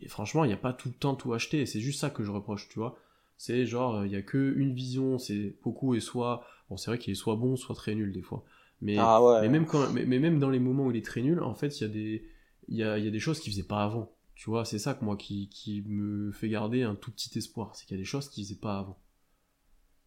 Et 0.00 0.08
franchement, 0.08 0.44
il 0.44 0.48
n'y 0.48 0.54
a 0.54 0.58
pas 0.58 0.72
tout 0.72 0.88
le 0.88 0.94
temps 0.94 1.14
tout 1.14 1.32
acheté. 1.32 1.66
C'est 1.66 1.80
juste 1.80 2.00
ça 2.00 2.10
que 2.10 2.24
je 2.24 2.30
reproche, 2.32 2.68
tu 2.68 2.80
vois. 2.80 2.98
C'est 3.38 3.66
genre, 3.66 4.04
il 4.04 4.12
y 4.12 4.16
a 4.16 4.22
que 4.22 4.54
une 4.56 4.74
vision, 4.74 5.18
c'est 5.18 5.56
beaucoup 5.62 5.94
et 5.94 6.00
soit, 6.00 6.44
bon, 6.70 6.76
c'est 6.76 6.90
vrai 6.90 6.98
qu'il 6.98 7.12
est 7.12 7.14
soit 7.14 7.36
bon, 7.36 7.56
soit 7.56 7.74
très 7.74 7.94
nul 7.94 8.12
des 8.12 8.22
fois. 8.22 8.44
Mais, 8.82 8.96
ah 8.96 9.20
ouais. 9.22 9.40
mais 9.40 9.48
même 9.48 9.66
quand, 9.66 9.90
mais, 9.92 10.04
même 10.06 10.38
dans 10.40 10.50
les 10.50 10.58
moments 10.60 10.86
où 10.86 10.90
il 10.90 10.96
est 10.98 11.04
très 11.04 11.22
nul, 11.22 11.40
en 11.42 11.54
fait, 11.54 11.80
il 11.80 11.82
y 11.82 11.86
a 11.86 11.88
des, 11.88 12.28
y 12.68 12.82
a, 12.82 12.98
y 12.98 13.08
a 13.08 13.10
des 13.10 13.20
choses 13.20 13.40
qu'il 13.40 13.52
faisait 13.52 13.64
pas 13.64 13.84
avant. 13.84 14.12
Tu 14.34 14.50
vois, 14.50 14.64
c'est 14.64 14.78
ça 14.78 14.94
que 14.94 15.04
moi 15.04 15.16
qui, 15.16 15.48
qui 15.50 15.82
me 15.86 16.32
fait 16.32 16.48
garder 16.48 16.82
un 16.82 16.94
tout 16.94 17.10
petit 17.12 17.36
espoir, 17.38 17.74
c'est 17.74 17.86
qu'il 17.86 17.96
y 17.96 18.00
a 18.00 18.02
des 18.02 18.06
choses 18.06 18.28
qu'il 18.28 18.44
faisait 18.44 18.56
pas 18.60 18.78
avant. 18.78 18.98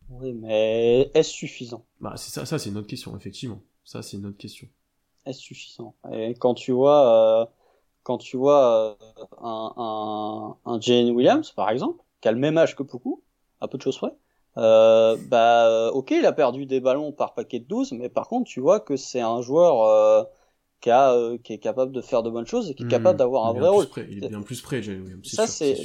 Oui, 0.09 0.33
mais 0.33 1.09
est-ce 1.15 1.31
suffisant? 1.31 1.85
Bah, 2.01 2.15
c'est 2.17 2.31
ça, 2.31 2.45
ça 2.45 2.59
c'est 2.59 2.69
une 2.69 2.77
autre 2.77 2.87
question, 2.87 3.15
effectivement. 3.15 3.63
Ça, 3.85 4.01
c'est 4.01 4.17
une 4.17 4.25
autre 4.25 4.37
question. 4.37 4.67
Est-ce 5.25 5.39
suffisant? 5.39 5.95
Et 6.11 6.33
quand 6.35 6.53
tu 6.55 6.71
vois, 6.71 7.43
euh, 7.43 7.45
quand 8.03 8.17
tu 8.17 8.37
vois 8.37 8.97
euh, 8.99 9.25
un, 9.39 9.73
un, 10.65 10.71
un 10.71 10.81
Jane 10.81 11.11
Williams, 11.11 11.51
par 11.51 11.69
exemple, 11.69 12.03
qui 12.21 12.27
a 12.27 12.31
le 12.31 12.39
même 12.39 12.57
âge 12.57 12.75
que 12.75 12.83
beaucoup, 12.83 13.23
à 13.59 13.67
peu 13.67 13.77
de 13.77 13.83
choses 13.83 13.97
près. 13.97 14.13
Euh, 14.57 15.17
bah, 15.27 15.91
ok, 15.93 16.11
il 16.11 16.25
a 16.25 16.31
perdu 16.31 16.65
des 16.65 16.79
ballons 16.79 17.11
par 17.11 17.33
paquet 17.33 17.59
de 17.59 17.65
12, 17.65 17.93
mais 17.93 18.09
par 18.09 18.27
contre, 18.27 18.49
tu 18.49 18.59
vois 18.59 18.79
que 18.79 18.95
c'est 18.95 19.21
un 19.21 19.41
joueur 19.41 19.83
euh, 19.83 20.23
qui, 20.81 20.89
a, 20.89 21.13
euh, 21.13 21.37
qui 21.37 21.53
est 21.53 21.59
capable 21.59 21.91
de 21.91 22.01
faire 22.01 22.23
de 22.23 22.29
bonnes 22.29 22.47
choses 22.47 22.69
et 22.69 22.75
qui 22.75 22.83
est 22.83 22.87
capable 22.87 23.15
hmm. 23.15 23.19
d'avoir 23.19 23.45
un 23.47 23.53
vrai 23.53 23.69
rôle. 23.69 23.87
il 24.09 24.25
est 24.25 24.29
bien 24.29 24.41
plus 24.41 24.61
prêt, 24.61 24.81
Ça, 25.23 25.47
c'est, 25.47 25.77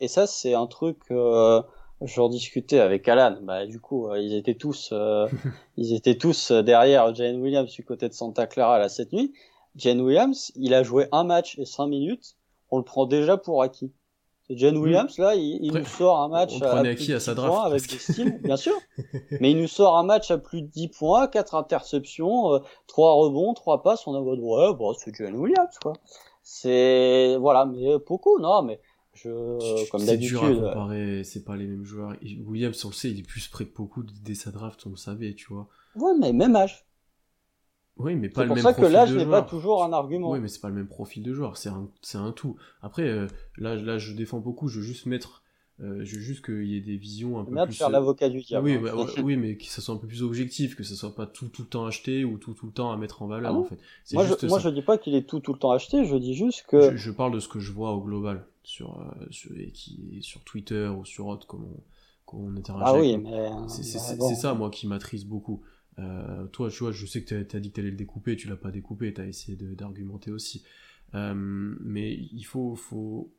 et 0.00 0.08
ça, 0.08 0.26
c'est 0.26 0.54
un 0.54 0.66
truc. 0.66 0.98
Euh, 1.10 1.60
J'en 2.02 2.30
discutais 2.30 2.78
avec 2.78 3.06
Alan. 3.08 3.36
Bah, 3.42 3.66
du 3.66 3.78
coup, 3.78 4.08
euh, 4.08 4.18
ils 4.18 4.34
étaient 4.34 4.54
tous, 4.54 4.94
ils 5.76 5.92
étaient 5.92 6.16
tous 6.16 6.50
derrière 6.50 7.14
Jane 7.14 7.42
Williams 7.42 7.70
du 7.70 7.84
côté 7.84 8.08
de 8.08 8.14
Santa 8.14 8.46
Clara 8.46 8.78
là 8.78 8.88
cette 8.88 9.12
nuit. 9.12 9.34
Jane 9.76 10.00
Williams, 10.00 10.50
il 10.56 10.72
a 10.72 10.82
joué 10.82 11.08
un 11.12 11.24
match 11.24 11.58
et 11.58 11.66
cinq 11.66 11.88
minutes. 11.88 12.36
On 12.70 12.78
le 12.78 12.84
prend 12.84 13.04
déjà 13.04 13.36
pour 13.36 13.62
acquis. 13.62 13.92
John 14.50 14.76
hmm. 14.76 14.82
Williams, 14.82 15.18
là, 15.18 15.34
il, 15.34 15.72
nous 15.72 15.84
sort 15.84 16.20
un 16.20 16.28
match 16.28 16.60
à, 16.60 16.82
plus 16.82 16.88
de 16.88 16.94
10 16.94 17.34
points 17.34 17.62
avec 17.62 17.82
des 17.86 18.30
bien 18.42 18.56
sûr. 18.56 18.74
Mais 19.40 19.52
il 19.52 19.58
nous 19.58 19.68
sort 19.68 19.96
un 19.96 20.02
match 20.02 20.30
à 20.30 20.38
plus 20.38 20.62
de 20.62 20.66
10 20.66 20.88
points, 20.88 21.28
4 21.28 21.54
interceptions, 21.54 22.54
euh, 22.54 22.58
3 22.88 23.14
rebonds, 23.14 23.54
3 23.54 23.82
passes. 23.82 24.06
On 24.06 24.14
a 24.14 24.36
dit, 24.36 24.42
ouais, 24.42 24.74
bon, 24.74 24.92
c'est 24.94 25.14
John 25.14 25.36
Williams, 25.36 25.78
quoi. 25.80 25.92
C'est, 26.42 27.36
voilà, 27.36 27.64
mais 27.64 27.96
beaucoup, 28.06 28.40
non, 28.40 28.62
mais 28.62 28.80
je, 29.14 29.88
comme 29.90 30.04
d'habitude. 30.04 30.38
C'est 30.40 30.48
dur 30.52 30.66
à 30.66 30.72
comparer, 30.72 31.24
c'est 31.24 31.44
pas 31.44 31.56
les 31.56 31.66
mêmes 31.66 31.84
joueurs. 31.84 32.14
Williams, 32.46 32.84
on 32.84 32.88
le 32.88 32.94
sait, 32.94 33.10
il 33.10 33.20
est 33.20 33.26
plus 33.26 33.46
près 33.48 33.64
de 33.64 33.70
beaucoup 33.70 34.02
dès 34.02 34.34
sa 34.34 34.50
draft, 34.50 34.84
on 34.86 34.90
le 34.90 34.96
savait, 34.96 35.34
tu 35.34 35.52
vois. 35.52 35.68
Ouais, 35.94 36.12
mais 36.18 36.32
même 36.32 36.56
âge. 36.56 36.86
Oui, 38.00 38.16
mais 38.16 38.28
pas 38.28 38.44
le 38.44 38.48
même 38.48 38.56
C'est 38.58 38.62
pour 38.62 38.70
ça 38.70 38.80
que 38.80 38.86
l'âge 38.86 39.12
n'est 39.12 39.26
pas 39.26 39.42
toujours 39.42 39.84
un 39.84 39.92
argument. 39.92 40.30
Oui, 40.30 40.40
mais 40.40 40.48
c'est 40.48 40.60
pas 40.60 40.68
le 40.68 40.74
même 40.74 40.88
profil 40.88 41.22
de 41.22 41.32
joueur, 41.34 41.56
c'est 41.56 41.68
un, 41.68 41.88
c'est 42.00 42.18
un 42.18 42.32
tout. 42.32 42.56
Après, 42.82 43.02
euh, 43.02 43.26
là, 43.58 43.74
là, 43.74 43.98
je 43.98 44.14
défends 44.14 44.38
beaucoup, 44.38 44.68
je 44.68 44.78
veux 44.78 44.84
juste 44.84 45.06
mettre, 45.06 45.42
euh, 45.80 46.00
je 46.02 46.16
veux 46.16 46.22
juste 46.22 46.44
qu'il 46.44 46.66
y 46.66 46.76
ait 46.76 46.80
des 46.80 46.96
visions 46.96 47.38
un 47.38 47.44
peu 47.44 47.54
plus. 47.64 47.74
faire 47.74 47.90
l'avocat 47.90 48.28
du 48.30 48.40
diable. 48.40 48.66
Oui, 48.66 48.74
hein. 48.74 48.80
bah, 48.82 49.06
oui, 49.22 49.36
mais 49.36 49.56
que 49.56 49.66
ça 49.66 49.82
soit 49.82 49.94
un 49.94 49.98
peu 49.98 50.06
plus 50.06 50.22
objectif, 50.22 50.76
que 50.76 50.82
ça 50.82 50.94
soit 50.94 51.14
pas 51.14 51.26
tout, 51.26 51.48
tout 51.48 51.62
le 51.62 51.68
temps 51.68 51.84
acheté 51.84 52.24
ou 52.24 52.38
tout, 52.38 52.54
tout 52.54 52.66
le 52.66 52.72
temps 52.72 52.90
à 52.90 52.96
mettre 52.96 53.22
en 53.22 53.26
valeur, 53.26 53.54
ah 53.54 53.58
en 53.58 53.64
fait. 53.64 53.78
Moi, 54.12 54.24
je, 54.26 54.46
moi, 54.46 54.58
je 54.58 54.70
dis 54.70 54.82
pas 54.82 54.96
qu'il 54.96 55.14
est 55.14 55.28
tout, 55.28 55.40
tout 55.40 55.52
le 55.52 55.58
temps 55.58 55.72
acheté, 55.72 56.04
je 56.06 56.16
dis 56.16 56.34
juste 56.34 56.64
que. 56.68 56.96
Je, 56.96 57.10
parle 57.10 57.34
de 57.34 57.40
ce 57.40 57.48
que 57.48 57.60
je 57.60 57.72
vois 57.72 57.92
au 57.92 58.00
global, 58.00 58.46
sur, 58.62 58.98
euh, 58.98 59.26
sur, 59.30 59.52
et 59.58 59.70
qui, 59.72 60.18
sur 60.22 60.42
Twitter 60.44 60.88
ou 60.88 61.04
sur 61.04 61.26
autre, 61.26 61.46
comme 61.46 61.66
on, 62.32 62.38
on 62.38 62.56
interagit. 62.56 62.84
Ah 62.86 62.98
oui, 62.98 63.18
mais. 63.18 63.50
C'est, 63.68 63.82
c'est 63.82 64.34
ça, 64.34 64.54
moi, 64.54 64.70
qui 64.70 64.86
m'attriste 64.86 65.26
beaucoup. 65.26 65.60
Euh, 66.00 66.46
toi, 66.46 66.70
tu 66.70 66.78
vois, 66.78 66.92
je 66.92 67.06
sais 67.06 67.22
que 67.22 67.42
tu 67.42 67.56
as, 67.56 67.60
dit 67.60 67.70
que 67.70 67.74
tu 67.74 67.80
allais 67.80 67.90
le 67.90 67.96
découper, 67.96 68.36
tu 68.36 68.48
l'as 68.48 68.56
pas 68.56 68.70
découpé, 68.70 69.12
tu 69.12 69.20
as 69.20 69.26
essayé 69.26 69.56
d'argumenter 69.56 70.30
aussi. 70.30 70.64
Euh, 71.14 71.34
mais 71.34 72.14
il 72.14 72.44
faut, 72.44 72.74
faut, 72.76 73.32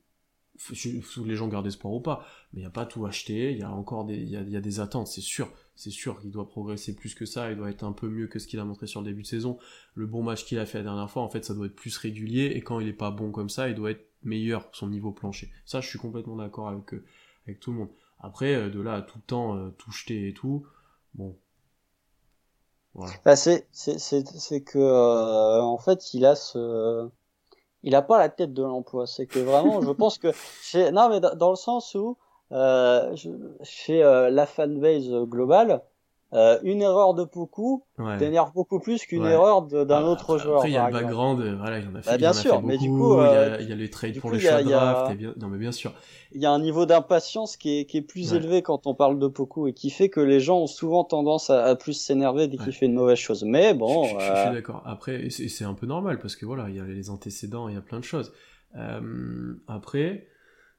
les 1.26 1.36
gens 1.36 1.48
gardent 1.48 1.68
espoir 1.68 1.94
ou 1.94 2.02
pas, 2.02 2.26
mais 2.54 2.60
il 2.60 2.64
n'y 2.64 2.68
a 2.68 2.72
pas 2.72 2.86
tout 2.86 3.06
acheté, 3.06 3.52
il 3.52 3.58
y 3.58 3.64
a 3.64 3.72
encore 3.72 4.06
des, 4.06 4.18
y 4.18 4.36
a, 4.36 4.62
des 4.62 4.80
attentes, 4.80 5.08
c'est 5.08 5.22
sûr. 5.22 5.52
C'est 5.76 5.90
sûr 5.90 6.20
qu'il 6.20 6.32
doit 6.32 6.48
progresser 6.48 6.96
plus 6.96 7.16
que 7.16 7.26
ça, 7.26 7.50
il 7.52 7.58
doit 7.58 7.72
être 7.72 7.84
un 7.84 7.94
peu 7.94 8.08
mieux 8.08 8.28
que 8.28 8.38
ce 8.38 8.46
qu'il 8.46 8.60
a 8.60 8.66
montré 8.66 8.86
sur 8.86 9.02
le 9.02 9.08
début 9.08 9.24
de 9.24 9.28
saison. 9.28 9.58
Le 9.96 10.06
bon 10.06 10.22
match 10.22 10.46
qu'il 10.46 10.60
a 10.60 10.66
fait 10.66 10.80
la 10.80 10.84
dernière 10.84 11.10
fois, 11.10 11.24
en 11.24 11.30
fait, 11.30 11.44
ça 11.44 11.56
doit 11.56 11.66
être 11.66 11.76
plus 11.76 11.98
régulier, 11.98 12.52
et 12.56 12.62
quand 12.62 12.80
il 12.80 12.88
est 12.88 12.94
pas 12.94 13.10
bon 13.10 13.32
comme 13.32 13.50
ça, 13.50 13.70
il 13.70 13.76
doit 13.76 13.92
être 13.92 14.06
meilleur 14.24 14.70
son 14.74 14.88
niveau 14.90 15.12
plancher. 15.12 15.50
Ça, 15.66 15.82
je 15.82 15.88
suis 15.88 15.98
complètement 15.98 16.36
d'accord 16.36 16.68
avec, 16.68 16.94
euh, 16.94 17.04
avec 17.48 17.60
tout 17.60 17.72
le 17.72 17.78
monde. 17.78 17.90
Après, 18.20 18.70
de 18.70 18.80
là 18.80 18.96
à 18.96 19.02
tout 19.02 19.18
le 19.18 19.24
temps 19.24 19.72
tout 19.72 19.90
jeter 19.90 20.28
et 20.28 20.34
tout, 20.36 20.64
bon, 21.16 21.36
bah, 22.96 23.36
c'est 23.36 23.66
que 24.66 24.78
euh, 24.78 25.62
en 25.62 25.78
fait 25.78 26.14
il 26.14 26.26
a 26.26 26.36
ce 26.36 27.10
il 27.84 27.96
a 27.96 28.02
pas 28.02 28.20
la 28.20 28.30
tête 28.30 28.54
de 28.54 28.64
l'emploi. 28.64 29.08
C'est 29.08 29.26
que 29.26 29.40
vraiment, 29.40 29.82
je 29.82 29.92
pense 29.92 30.18
que 30.18 30.32
chez 30.62 30.92
non 30.92 31.10
mais 31.10 31.20
dans 31.20 31.50
le 31.50 31.56
sens 31.56 31.96
où 31.96 32.18
euh, 32.52 33.16
chez 33.64 34.04
euh, 34.04 34.30
la 34.30 34.46
fanbase 34.46 35.10
globale, 35.10 35.82
euh, 36.34 36.60
une 36.64 36.82
erreur 36.82 37.14
de 37.14 37.28
ouais. 37.98 38.18
t'énerve 38.18 38.54
beaucoup 38.54 38.80
plus 38.80 39.06
qu'une 39.06 39.26
erreur 39.26 39.64
d'un 39.64 39.86
ah, 39.90 40.04
autre 40.04 40.38
joueur. 40.38 40.58
Après, 40.58 40.70
il 40.70 40.74
y 40.74 40.78
a 40.78 40.88
le 40.88 40.94
background, 40.94 41.42
euh, 41.42 41.58
voilà, 41.58 41.80
il 41.80 41.86
y 41.86 41.88
en 41.88 41.96
a 41.96 42.02
fait, 42.02 42.12
bah, 42.12 42.18
bien 42.18 42.32
sûr, 42.32 42.62
mais 42.62 42.78
du 42.78 42.88
coup, 42.88 43.20
euh, 43.20 43.58
il, 43.60 43.68
y 43.68 43.74
a, 43.74 43.76
les 43.76 43.90
trades 43.90 44.18
pour 44.18 44.30
coup, 44.30 44.36
le 44.38 44.40
choix 44.40 44.64
draft, 44.64 45.18
bien... 45.18 45.34
non 45.38 45.50
mais 45.50 45.58
bien 45.58 45.74
sûr. 45.74 45.94
Il 46.32 46.42
y 46.42 46.46
a 46.46 46.52
un 46.52 46.60
niveau 46.60 46.86
d'impatience 46.86 47.58
qui 47.58 47.80
est, 47.80 47.86
qui 47.86 47.98
est 47.98 48.02
plus 48.02 48.34
élevé 48.34 48.62
quand 48.62 48.88
on 48.88 48.96
parle 48.96 49.20
de 49.20 49.28
beaucoup 49.28 49.68
et 49.68 49.74
qui 49.74 49.90
fait 49.90 50.08
que 50.08 50.22
les 50.22 50.40
gens 50.40 50.60
ont 50.60 50.68
souvent 50.68 51.04
tendance 51.04 51.50
à, 51.50 51.66
à 51.66 51.76
plus 51.76 51.94
s'énerver 51.94 52.48
dès 52.48 52.56
qu'il 52.56 52.72
fait 52.72 52.86
une 52.86 52.94
mauvaise 52.94 53.18
chose. 53.18 53.44
Mais 53.44 53.74
bon. 53.74 54.06
Je, 54.06 54.12
je, 54.12 54.20
je 54.20 54.42
suis 54.42 54.54
d'accord. 54.54 54.84
Après, 54.86 55.30
c'est 55.30 55.66
un 55.66 55.74
peu 55.74 55.86
normal 55.86 56.20
parce 56.20 56.38
que 56.38 56.46
voilà, 56.46 56.70
il 56.70 56.78
y 56.78 56.80
a 56.80 56.86
les 56.86 57.10
antécédents, 57.10 57.68
il 57.68 57.76
y 57.76 57.78
a 57.78 57.82
plein 57.82 58.00
de 58.00 58.06
choses. 58.06 58.32
après, 59.68 60.28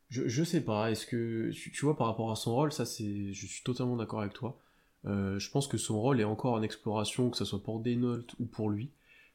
je, 0.09 0.29
je 0.29 0.45
sais 0.45 0.63
pas, 0.63 0.91
est-ce 0.91 1.05
que, 1.05 1.51
tu 1.51 1.85
vois, 1.85 1.97
par 1.97 2.07
rapport 2.07 2.31
à 2.31 2.37
son 2.37 2.55
rôle, 2.55 2.73
ça 2.73 2.87
c'est, 2.87 3.35
je 3.35 3.47
suis 3.47 3.63
totalement 3.63 3.97
d'accord 3.97 4.21
avec 4.21 4.33
toi. 4.33 4.59
Euh, 5.05 5.39
je 5.39 5.51
pense 5.51 5.67
que 5.67 5.77
son 5.77 6.01
rôle 6.01 6.21
est 6.21 6.25
encore 6.25 6.55
en 6.55 6.63
exploration, 6.63 7.31
que 7.31 7.37
ce 7.37 7.45
soit 7.45 7.63
pour 7.63 7.81
Daynault 7.81 8.25
ou 8.39 8.47
pour 8.47 8.71
lui. 8.71 8.93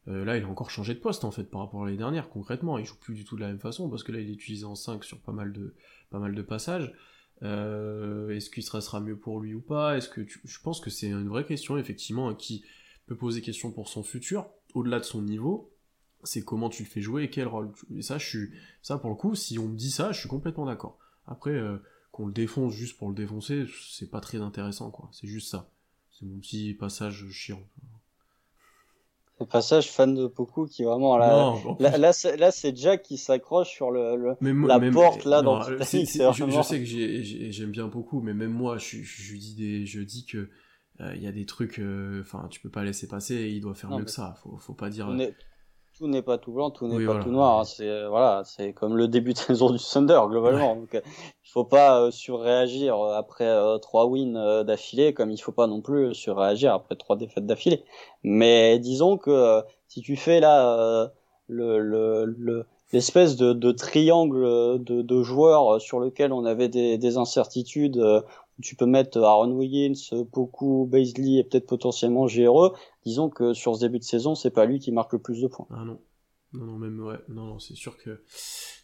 Euh, 0.08 0.24
là, 0.24 0.38
il 0.38 0.44
a 0.44 0.48
encore 0.48 0.70
changé 0.70 0.94
de 0.94 1.00
poste 1.00 1.26
en 1.26 1.32
fait 1.32 1.44
par 1.44 1.62
rapport 1.62 1.84
à 1.84 1.86
l'année 1.86 1.98
dernière, 1.98 2.30
concrètement. 2.30 2.78
Il 2.78 2.86
joue 2.86 2.96
plus 2.96 3.16
du 3.16 3.26
tout 3.26 3.36
de 3.36 3.42
la 3.42 3.48
même 3.48 3.60
façon 3.60 3.90
parce 3.90 4.04
que 4.04 4.12
là, 4.12 4.20
il 4.20 4.30
est 4.30 4.34
utilisé 4.34 4.66
en 4.66 4.76
5 4.76 5.04
sur 5.04 5.20
pas 5.20 5.34
mal 5.34 5.52
de, 5.52 6.42
passages. 6.42 6.94
Euh, 7.44 8.30
est-ce 8.30 8.50
qu'il 8.50 8.64
sera, 8.64 8.82
sera 8.82 9.00
mieux 9.00 9.18
pour 9.18 9.42
lui 9.42 9.54
ou 9.54 9.62
pas? 9.62 9.98
Est-ce 9.98 10.10
que 10.10 10.22
je 10.26 10.60
pense 10.62 10.80
que 10.80 10.90
c'est 10.90 11.10
une 11.10 11.28
vraie 11.28 11.46
question 11.46 11.78
effectivement 11.78 12.34
qui 12.34 12.64
peut 13.06 13.16
poser 13.16 13.42
question 13.42 13.72
pour 13.72 13.90
son 13.90 14.04
futur, 14.04 14.50
au-delà 14.74 15.00
de 15.00 15.06
son 15.06 15.22
niveau. 15.22 15.74
C'est 16.24 16.44
comment 16.44 16.70
tu 16.70 16.84
le 16.84 16.90
fais 16.90 17.02
jouer 17.02 17.24
et 17.24 17.30
quel 17.30 17.48
rôle. 17.48 17.72
Et 17.96 18.02
ça, 18.02 18.18
je 18.18 18.28
suis, 18.28 18.50
ça 18.82 18.98
pour 18.98 19.10
le 19.10 19.16
coup, 19.16 19.36
si 19.36 19.60
on 19.60 19.68
me 19.68 19.76
dit 19.76 19.92
ça, 19.92 20.12
je 20.12 20.20
suis 20.20 20.30
complètement 20.30 20.66
d'accord. 20.66 20.98
Après, 21.26 21.58
qu'on 22.12 22.28
le 22.28 22.34
défonce 22.34 22.74
juste 22.74 22.98
pour 22.98 23.10
le 23.10 23.16
défoncer, 23.16 23.66
c'est 23.90 24.10
pas 24.10 24.22
très 24.22 24.40
intéressant, 24.40 24.92
quoi. 24.92 25.10
C'est 25.12 25.28
juste 25.28 25.50
ça. 25.50 25.70
C'est 26.12 26.26
mon 26.26 26.40
petit 26.40 26.74
passage 26.74 27.26
chiant. 27.30 27.62
Le 29.40 29.46
passage 29.46 29.92
fan 29.92 30.16
de 30.16 30.26
beaucoup 30.26 30.66
qui 30.66 30.84
vraiment 30.84 31.16
là, 31.16 31.54
là, 31.80 32.52
c'est 32.52 32.76
Jack 32.76 33.04
qui 33.04 33.18
s'accroche 33.18 33.70
sur 33.70 33.92
le, 33.92 34.36
la 34.42 34.92
porte 34.92 35.26
là 35.26 35.44
dans 35.44 35.62
je, 35.62 35.84
sais 35.84 36.80
que 36.80 36.86
j'aime 36.86 37.70
bien 37.70 37.86
beaucoup, 37.86 38.20
mais 38.20 38.34
même 38.34 38.52
moi, 38.52 38.80
je, 38.80 38.98
je, 39.04 39.36
dis 39.36 39.54
des, 39.54 39.86
je 39.86 40.02
dis 40.02 40.26
que 40.26 40.50
euh, 41.02 41.14
il 41.16 41.22
y 41.22 41.28
a 41.28 41.32
des 41.32 41.46
trucs, 41.46 41.78
euh, 41.78 42.22
enfin, 42.22 42.48
tu 42.50 42.60
peux 42.60 42.72
pas 42.72 42.84
laisser 42.84 43.08
passer. 43.08 43.36
Et 43.36 43.50
il 43.52 43.62
doit 43.62 43.76
faire 43.76 43.92
mieux 43.92 44.06
que 44.06 44.12
ça. 44.12 44.36
Faut, 44.42 44.58
faut 44.58 44.74
pas 44.74 44.90
dire 44.90 45.16
tout 45.98 46.08
n'est 46.08 46.22
pas 46.22 46.38
tout 46.38 46.52
blanc, 46.52 46.70
tout 46.70 46.88
n'est 46.88 47.06
pas 47.06 47.22
tout 47.22 47.32
noir. 47.32 47.60
Hein. 47.60 47.64
C'est 47.64 47.90
euh, 47.90 48.10
voilà, 48.10 48.44
c'est 48.46 48.74
comme 48.74 48.96
le 48.96 49.08
début 49.08 49.34
de 49.34 49.38
saison 49.38 49.72
du 49.72 49.80
Thunder 49.80 50.22
globalement. 50.28 50.76
Donc, 50.76 50.96
euh, 50.96 51.02
il 51.06 51.50
faut 51.50 51.64
pas 51.64 52.02
euh, 52.02 52.12
surréagir 52.12 53.02
après 53.02 53.50
trois 53.82 54.06
wins 54.06 54.64
d'affilée, 54.64 55.14
comme 55.14 55.32
il 55.32 55.38
faut 55.38 55.52
pas 55.52 55.68
non 55.68 55.82
plus 55.82 56.14
surréagir 56.14 56.74
après 56.74 56.96
trois 56.96 57.16
défaites 57.16 57.46
d'affilée. 57.46 57.84
Mais 58.24 58.80
disons 58.80 59.18
que 59.18 59.64
si 59.88 60.02
tu 60.02 60.16
fais 60.16 60.40
là 60.40 61.10
le, 61.48 61.80
le, 61.80 62.26
le 62.26 62.66
l'espèce 62.94 63.36
de, 63.36 63.52
de, 63.52 63.72
triangle 63.74 64.82
de, 64.82 65.02
de, 65.02 65.24
joueurs 65.24 65.82
sur 65.82 66.00
lequel 66.00 66.32
on 66.32 66.46
avait 66.46 66.70
des, 66.70 66.98
des 66.98 67.18
incertitudes. 67.18 68.02
Tu 68.62 68.76
peux 68.76 68.86
mettre 68.86 69.20
Aaron 69.22 69.52
Wiggins, 69.52 70.26
Poku, 70.32 70.88
Baisley 70.90 71.40
et 71.40 71.44
peut-être 71.44 71.68
potentiellement 71.68 72.26
GRE. 72.26 72.76
Disons 73.06 73.30
que 73.30 73.54
sur 73.54 73.76
ce 73.76 73.82
début 73.82 74.00
de 74.00 74.04
saison, 74.04 74.36
c'est 74.36 74.52
pas 74.52 74.66
lui 74.66 74.80
qui 74.80 74.92
marque 74.92 75.14
le 75.14 75.20
plus 75.20 75.42
de 75.42 75.48
points. 75.48 75.68
Ah 75.72 75.84
non. 75.86 76.00
Non, 76.54 76.66
non, 76.66 76.78
même, 76.78 77.00
ouais. 77.00 77.20
Non, 77.30 77.46
non, 77.46 77.60
c'est 77.60 77.76
sûr 77.76 77.98
que 77.98 78.22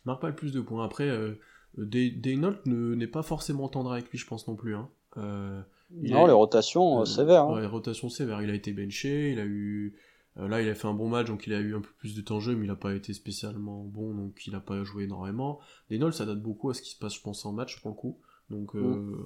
marque 0.05 0.21
pas 0.21 0.29
le 0.29 0.35
plus 0.35 0.51
de 0.51 0.61
points. 0.61 0.83
Après, 0.83 1.07
euh, 1.07 1.39
Daynault 1.77 2.55
n'est 2.65 3.07
pas 3.07 3.23
forcément 3.23 3.67
tendre 3.69 3.91
avec 3.91 4.09
lui, 4.11 4.17
je 4.17 4.27
pense 4.27 4.47
non 4.47 4.55
plus. 4.55 4.75
Hein. 4.75 4.89
Euh, 5.17 5.61
non, 5.91 6.25
les 6.25 6.33
rotations 6.33 7.01
euh, 7.01 7.05
sévères. 7.05 7.43
Hein. 7.43 7.55
Ouais, 7.55 7.61
les 7.61 7.67
rotations 7.67 8.09
sévères. 8.09 8.41
Il 8.41 8.49
a 8.49 8.53
été 8.53 8.71
benché, 8.73 9.31
il 9.31 9.39
a 9.39 9.45
eu. 9.45 9.95
Euh, 10.37 10.47
là, 10.47 10.61
il 10.61 10.69
a 10.69 10.75
fait 10.75 10.87
un 10.87 10.93
bon 10.93 11.09
match, 11.09 11.27
donc 11.27 11.45
il 11.45 11.53
a 11.53 11.59
eu 11.59 11.75
un 11.75 11.81
peu 11.81 11.91
plus 11.99 12.15
de 12.15 12.21
temps 12.21 12.37
de 12.37 12.41
jeu, 12.41 12.55
mais 12.55 12.65
il 12.65 12.69
n'a 12.69 12.75
pas 12.75 12.93
été 12.93 13.13
spécialement 13.13 13.83
bon, 13.83 14.13
donc 14.13 14.45
il 14.47 14.53
n'a 14.53 14.59
pas 14.59 14.83
joué 14.83 15.03
énormément. 15.03 15.59
Daynault, 15.89 16.11
ça 16.11 16.25
date 16.25 16.41
beaucoup 16.41 16.69
à 16.69 16.73
ce 16.73 16.81
qui 16.81 16.91
se 16.91 16.97
passe, 16.97 17.15
je 17.15 17.21
pense, 17.21 17.45
en 17.45 17.53
match, 17.53 17.79
pour 17.81 17.91
le 17.91 17.95
coup. 17.95 18.19
Donc, 18.49 18.73
mm. 18.73 19.17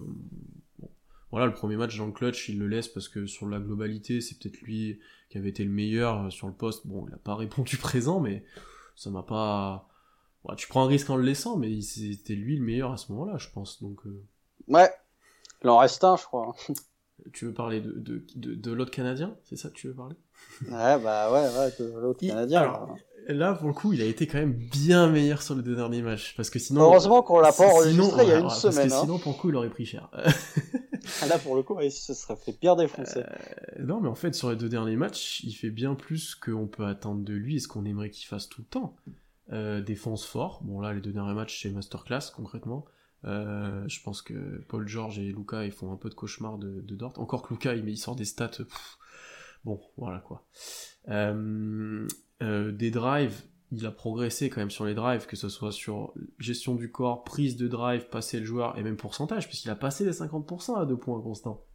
bon. 0.80 0.90
voilà, 1.32 1.46
le 1.46 1.54
premier 1.54 1.78
match 1.78 1.98
dans 1.98 2.06
le 2.06 2.12
clutch, 2.12 2.50
il 2.50 2.60
le 2.60 2.68
laisse 2.68 2.88
parce 2.88 3.10
que 3.10 3.26
sur 3.26 3.48
la 3.48 3.60
globalité, 3.60 4.22
c'est 4.22 4.38
peut-être 4.40 4.62
lui 4.62 5.00
qui 5.30 5.38
avait 5.38 5.50
été 5.50 5.64
le 5.64 5.72
meilleur 5.72 6.32
sur 6.32 6.48
le 6.48 6.54
poste. 6.54 6.88
Bon, 6.88 7.06
il 7.08 7.12
n'a 7.12 7.18
pas 7.18 7.36
répondu 7.38 7.78
présent, 7.78 8.20
mais 8.20 8.44
ça 8.96 9.10
m'a 9.10 9.24
pas 9.24 9.88
tu 10.56 10.68
prends 10.68 10.84
un 10.84 10.88
risque 10.88 11.10
en 11.10 11.18
le 11.18 11.24
laissant, 11.24 11.58
mais 11.58 11.82
c'était 11.82 12.36
lui 12.36 12.58
le 12.58 12.64
meilleur 12.64 12.92
à 12.92 12.98
ce 12.98 13.12
moment-là, 13.12 13.38
je 13.38 13.50
pense. 13.50 13.82
Donc, 13.82 14.06
euh. 14.06 14.24
Ouais, 14.68 14.90
il 15.64 15.70
en 15.70 15.78
reste 15.78 16.04
un, 16.04 16.16
je 16.16 16.24
crois. 16.24 16.56
tu 17.34 17.46
veux 17.46 17.54
parler 17.54 17.82
de, 17.82 18.24
de, 18.36 18.56
de, 18.56 18.72
l'autre 18.72 18.92
Canadien 18.92 19.36
C'est 19.44 19.56
ça 19.56 19.70
que 19.70 19.74
tu 19.74 19.88
veux 19.88 19.94
parler? 19.94 20.16
Ouais, 20.64 21.00
bah 21.00 21.32
ouais, 21.32 21.60
ouais, 21.60 21.74
de 21.80 22.00
l'autre 22.00 22.20
Canadien. 22.20 22.88
là, 23.28 23.54
pour 23.54 23.68
le 23.68 23.74
coup, 23.74 23.94
il 23.94 24.02
a 24.02 24.06
été 24.06 24.28
quand 24.28 24.38
même 24.38 24.54
bien 24.54 25.08
meilleur 25.08 25.42
sur 25.42 25.56
les 25.56 25.64
deux 25.64 25.76
derniers 25.76 26.02
matchs. 26.02 26.36
Parce 26.36 26.50
que 26.50 26.60
sinon. 26.60 26.82
Heureusement 26.82 27.22
qu'on 27.22 27.40
l'a 27.40 27.52
pas 27.52 27.68
enregistré 27.68 28.24
il 28.24 28.30
y 28.30 28.32
a 28.32 28.40
une 28.40 28.50
semaine. 28.50 28.76
Parce 28.76 28.90
que 28.90 28.94
hein. 28.94 29.02
sinon, 29.02 29.20
pour 29.20 29.34
le 29.34 29.38
coup, 29.38 29.50
il 29.50 29.56
aurait 29.56 29.70
pris 29.70 29.86
cher. 29.86 30.10
là, 31.28 31.38
pour 31.40 31.56
le 31.56 31.64
coup, 31.64 31.80
il 31.82 31.92
se 31.92 32.14
serait 32.14 32.36
fait 32.36 32.58
bien 32.60 32.76
défoncer. 32.76 33.20
Euh, 33.20 33.84
non, 33.84 34.00
mais 34.00 34.10
en 34.10 34.16
fait, 34.16 34.36
sur 34.36 34.50
les 34.50 34.56
deux 34.56 34.70
derniers 34.70 34.96
matchs, 34.96 35.42
il 35.44 35.54
fait 35.54 35.70
bien 35.70 35.96
plus 35.96 36.36
qu'on 36.36 36.68
peut 36.68 36.86
attendre 36.86 37.24
de 37.24 37.34
lui 37.34 37.58
et 37.58 37.60
ce 37.60 37.68
qu'on 37.68 37.86
aimerait 37.86 38.10
qu'il 38.10 38.28
fasse 38.28 38.48
tout 38.50 38.62
le 38.62 38.68
temps. 38.68 38.96
Euh, 39.54 39.82
défense 39.82 40.26
fort. 40.26 40.62
Bon 40.64 40.82
là, 40.82 40.94
les 40.94 41.02
deux 41.02 41.14
derniers 41.14 41.34
matchs, 41.34 41.62
c'est 41.62 41.70
masterclass 41.70 42.32
concrètement. 42.36 42.86
Euh, 43.26 43.84
je 43.88 44.02
pense 44.04 44.22
que 44.22 44.64
Paul 44.68 44.88
George 44.88 45.20
et 45.20 45.32
Luca 45.32 45.66
ils 45.66 45.72
font 45.72 45.92
un 45.92 45.96
peu 45.98 46.10
de 46.10 46.14
cauchemar 46.14 46.58
de, 46.58 46.82
de 46.82 46.96
Dort. 46.96 47.14
Encore 47.18 47.42
que 47.42 47.54
Luca 47.54 47.74
il, 47.74 47.88
il 47.90 47.98
sort 47.98 48.16
des 48.16 48.26
stats. 48.26 48.52
bon, 49.66 49.80
voilà 49.98 50.20
quoi. 50.20 50.46
Euh, 51.10 52.08
des 52.40 52.92
drives, 52.92 53.42
il 53.72 53.86
a 53.86 53.92
progressé 53.92 54.50
quand 54.50 54.62
même 54.62 54.70
sur 54.70 54.86
les 54.86 54.94
drives, 54.94 55.26
que 55.26 55.36
ce 55.36 55.50
soit 55.50 55.72
sur 55.72 56.14
gestion 56.38 56.76
du 56.76 56.92
corps, 56.92 57.24
prise 57.24 57.58
de 57.58 57.68
drive, 57.68 58.08
passer 58.10 58.40
le 58.40 58.46
joueur 58.46 58.78
et 58.78 58.84
même 58.84 58.98
pourcentage, 58.98 59.48
puisqu'il 59.48 59.72
a 59.72 59.76
passé 59.76 60.06
les 60.06 60.12
50% 60.12 60.80
à 60.80 60.86
deux 60.86 60.98
points 60.98 61.20
constants. 61.22 61.66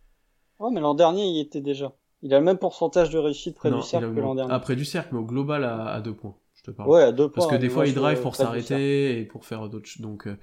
Ouais, 0.61 0.70
mais 0.72 0.80
l'an 0.80 0.95
dernier 0.95 1.26
il 1.26 1.40
était 1.40 1.61
déjà. 1.61 1.93
Il 2.22 2.32
a 2.32 2.38
le 2.38 2.45
même 2.45 2.59
pourcentage 2.59 3.11
de 3.11 3.18
réussite 3.18 3.57
près 3.57 3.72
du 3.72 3.82
cercle 3.82 4.14
que 4.14 4.20
l'an 4.20 4.36
dernier. 4.36 4.53
Après 4.55 4.76
du 4.76 4.84
cercle, 4.84 5.09
mais 5.12 5.18
au 5.18 5.24
global 5.24 5.64
à, 5.64 5.86
à 5.88 6.01
deux 6.01 6.14
points. 6.14 6.36
Ouais, 6.78 7.02
à 7.02 7.12
deux 7.12 7.30
Parce 7.30 7.48
que 7.48 7.56
des 7.56 7.68
fois, 7.68 7.86
il 7.86 7.94
drive 7.94 8.20
pour 8.20 8.36
s'arrêter 8.36 9.18
et 9.18 9.24
pour 9.24 9.44
faire 9.46 9.68
d'autres 9.68 9.90
Donc, 10.00 10.26
euh, 10.26 10.36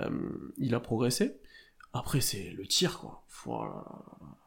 euh, 0.00 0.52
il 0.56 0.74
a 0.74 0.80
progressé. 0.80 1.40
Après, 1.92 2.20
c'est 2.20 2.50
le 2.50 2.66
tir, 2.66 2.98
quoi. 2.98 3.24
Voilà. 3.44 3.84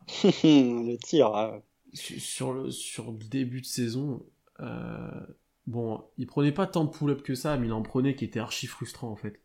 le 0.24 0.98
tir, 0.98 1.62
Sur 1.94 2.54
le, 2.54 2.72
sur 2.72 3.12
le 3.12 3.18
début 3.18 3.62
de 3.62 3.66
saison, 3.66 4.26
euh, 4.60 5.26
bon, 5.68 6.04
il 6.18 6.28
prenait 6.28 6.52
pas 6.52 6.68
tant 6.68 6.86
de 6.86 6.90
pull-up 6.90 7.22
que 7.22 7.36
ça, 7.36 7.58
mais 7.58 7.68
il 7.68 7.74
en 7.74 7.82
prenait 7.82 8.16
qui 8.16 8.26
était 8.26 8.40
archi 8.40 8.68
frustrant, 8.68 9.10
en 9.10 9.16
fait. 9.16 9.42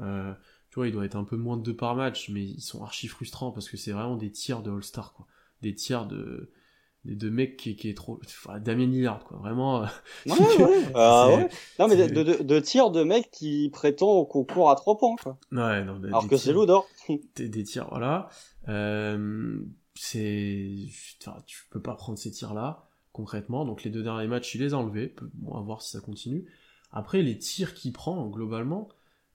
Euh, 0.00 0.32
tu 0.70 0.76
vois, 0.76 0.88
il 0.88 0.92
doit 0.92 1.04
être 1.04 1.16
un 1.16 1.24
peu 1.24 1.36
moins 1.36 1.56
de 1.56 1.62
deux 1.62 1.76
par 1.76 1.94
match, 1.94 2.30
mais 2.30 2.42
ils 2.42 2.62
sont 2.62 2.82
archi 2.82 3.06
frustrants 3.06 3.52
parce 3.52 3.68
que 3.68 3.76
c'est 3.76 3.92
vraiment 3.92 4.16
des 4.16 4.30
tirs 4.30 4.62
de 4.62 4.70
All-Star, 4.70 5.12
quoi. 5.12 5.26
Des 5.60 5.74
tirs 5.74 6.06
de 6.06 6.50
des 7.04 7.16
deux 7.16 7.30
mecs 7.30 7.56
qui, 7.56 7.74
qui 7.74 7.88
est 7.88 7.96
trop 7.96 8.20
enfin, 8.24 8.60
Damien 8.60 8.86
Lillard 8.86 9.24
quoi. 9.24 9.38
Vraiment 9.38 9.82
euh, 9.82 9.86
ouais, 10.26 10.64
ouais. 10.64 10.84
Ah, 10.94 11.28
ouais. 11.28 11.48
non 11.78 11.88
mais 11.88 11.96
de, 11.96 12.22
de, 12.22 12.42
de 12.42 12.60
tirs 12.60 12.90
de 12.90 13.02
mecs 13.02 13.30
qui 13.30 13.70
prétendent 13.72 14.18
au 14.18 14.24
concours 14.24 14.70
à 14.70 14.76
trois 14.76 14.96
points 14.96 15.16
quoi. 15.22 15.36
Ouais 15.50 15.84
non, 15.84 16.00
alors 16.04 16.28
que 16.28 16.36
c'est 16.36 16.52
lourd 16.52 16.86
des, 17.36 17.48
des 17.48 17.64
tirs 17.64 17.88
voilà. 17.90 18.28
Euh, 18.68 19.58
c'est 19.94 20.70
enfin, 21.20 21.38
tu 21.46 21.64
peux 21.70 21.82
pas 21.82 21.94
prendre 21.94 22.18
ces 22.18 22.30
tirs 22.30 22.54
là 22.54 22.88
concrètement. 23.12 23.64
Donc 23.64 23.82
les 23.84 23.90
deux 23.90 24.02
derniers 24.02 24.28
matchs 24.28 24.54
il 24.54 24.60
les 24.62 24.74
a 24.74 24.78
enlevés. 24.78 25.14
Bon, 25.34 25.54
à 25.54 25.60
voir 25.60 25.82
si 25.82 25.90
ça 25.90 26.00
continue. 26.00 26.46
Après 26.92 27.22
les 27.22 27.36
tirs 27.36 27.74
qu'il 27.74 27.92
prend 27.92 28.28
globalement 28.28 28.88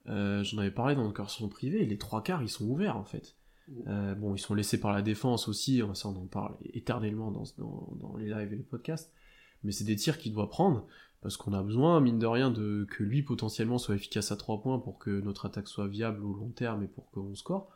euh, 0.10 0.42
j'en 0.44 0.60
avais 0.60 0.72
parlé 0.72 0.96
dans 0.96 1.04
le 1.04 1.14
son 1.28 1.50
privé 1.50 1.86
les 1.86 1.98
trois 1.98 2.24
quarts 2.24 2.42
ils 2.42 2.50
sont 2.50 2.66
ouverts 2.66 2.96
en 2.96 3.04
fait 3.04 3.36
euh, 3.88 4.16
bon, 4.16 4.36
ils 4.36 4.40
sont 4.40 4.54
laissés 4.54 4.80
par 4.80 4.94
la 4.94 5.02
défense 5.02 5.48
aussi, 5.48 5.82
ça 5.94 6.08
on 6.08 6.16
en 6.16 6.26
parle 6.26 6.56
éternellement 6.74 7.32
dans, 7.32 8.16
les 8.18 8.30
lives 8.30 8.54
et 8.54 8.56
les 8.56 8.64
podcasts, 8.64 9.12
mais 9.64 9.72
c'est 9.72 9.84
des 9.84 9.96
tirs 9.96 10.18
qu'il 10.18 10.34
doit 10.34 10.50
prendre, 10.50 10.88
parce 11.22 11.38
qu'on 11.38 11.54
a 11.54 11.62
besoin, 11.62 12.00
mine 12.00 12.20
de 12.20 12.26
rien, 12.26 12.52
de 12.52 12.88
que 12.90 13.04
lui 13.04 13.24
potentiellement 13.24 13.78
soit 13.78 13.96
efficace 13.96 14.32
à 14.32 14.38
3 14.38 14.62
points 14.62 14.80
pour 14.80 15.00
que 15.00 15.22
notre 15.22 15.46
attaque 15.46 15.68
soit 15.68 15.88
viable 15.88 16.24
au 16.24 16.34
long 16.34 16.50
terme 16.50 16.84
et 16.84 16.88
pour 16.88 17.10
qu'on 17.12 17.36
score. 17.36 17.70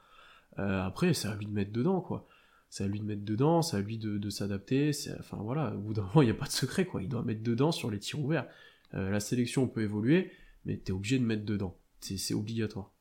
Euh, 0.60 0.82
après, 0.82 1.14
c'est 1.14 1.28
à 1.28 1.36
lui 1.36 1.46
de 1.46 1.52
mettre 1.52 1.72
dedans, 1.72 2.02
quoi. 2.02 2.28
C'est 2.70 2.86
à 2.86 2.88
lui 2.88 3.00
de 3.00 3.06
mettre 3.06 3.26
dedans, 3.26 3.62
c'est 3.62 3.76
à 3.76 3.82
lui 3.82 3.98
de, 3.98 4.18
de 4.18 4.30
s'adapter, 4.30 4.92
enfin 5.20 5.38
voilà, 5.42 5.76
au 5.76 5.80
bout 5.80 5.94
d'un 5.94 6.04
moment, 6.04 6.22
il 6.22 6.26
n'y 6.26 6.32
a 6.32 6.36
pas 6.36 6.46
de 6.46 6.52
secret, 6.52 6.86
quoi. 6.86 7.02
Il 7.02 7.10
doit 7.10 7.24
mettre 7.24 7.44
dedans 7.44 7.72
sur 7.72 7.92
les 7.92 8.00
tirs 8.00 8.20
ouverts. 8.20 8.48
Euh, 8.94 9.10
la 9.10 9.20
sélection 9.20 9.68
peut 9.68 9.82
évoluer, 9.82 10.32
mais 10.66 10.78
t'es 10.78 10.92
obligé 10.92 11.20
de 11.20 11.26
mettre 11.26 11.44
dedans. 11.44 11.78
C'est 12.00 12.34
obligatoire. 12.34 12.92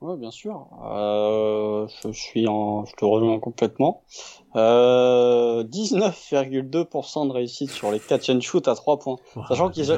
Ouais, 0.00 0.16
bien 0.16 0.30
sûr. 0.30 0.68
Euh, 0.84 1.88
je 2.04 2.12
suis 2.12 2.46
en, 2.46 2.84
je 2.84 2.94
te 2.94 3.04
rejoins 3.04 3.38
complètement. 3.40 4.04
Euh, 4.54 5.64
19,2% 5.64 7.28
de 7.28 7.32
réussite 7.32 7.70
sur 7.70 7.90
les 7.90 7.98
catch 7.98 8.28
and 8.28 8.40
shoot 8.40 8.68
à 8.68 8.74
3 8.74 8.98
points. 8.98 9.16
sachant 9.48 9.70
qu'ils, 9.70 9.90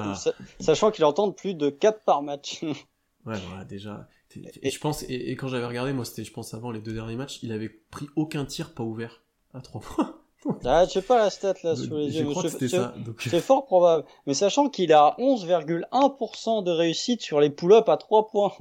sachant 0.60 0.90
qu'il 0.92 1.04
entendent 1.04 1.36
plus 1.36 1.54
de 1.54 1.68
4 1.68 2.04
par 2.04 2.22
match. 2.22 2.62
ouais, 3.26 3.38
voilà, 3.48 3.64
déjà. 3.64 4.08
Et, 4.62 4.70
je 4.70 4.78
pense, 4.78 5.04
et, 5.08 5.34
quand 5.36 5.48
j'avais 5.48 5.66
regardé, 5.66 5.92
moi, 5.92 6.04
c'était, 6.04 6.22
je 6.22 6.32
pense, 6.32 6.54
avant 6.54 6.70
les 6.70 6.80
deux 6.80 6.92
derniers 6.92 7.16
matchs, 7.16 7.40
il 7.42 7.50
avait 7.50 7.70
pris 7.90 8.06
aucun 8.14 8.44
tir 8.44 8.74
pas 8.74 8.84
ouvert 8.84 9.22
à 9.52 9.60
3 9.60 9.80
points. 9.80 10.14
ah, 10.64 10.84
je 10.84 10.90
sais 10.90 11.02
pas 11.02 11.18
la 11.18 11.30
stat 11.30 11.54
là 11.64 11.74
sur 11.74 11.96
les 11.96 12.18
yeux. 12.18 12.26
C'est 13.18 13.40
fort 13.40 13.66
probable. 13.66 14.04
Mais 14.26 14.34
sachant 14.34 14.68
qu'il 14.68 14.92
a 14.92 15.16
11,1% 15.18 16.62
de 16.62 16.70
réussite 16.70 17.22
sur 17.22 17.40
les 17.40 17.50
pull-ups 17.50 17.88
à 17.88 17.96
3 17.96 18.28
points. 18.28 18.52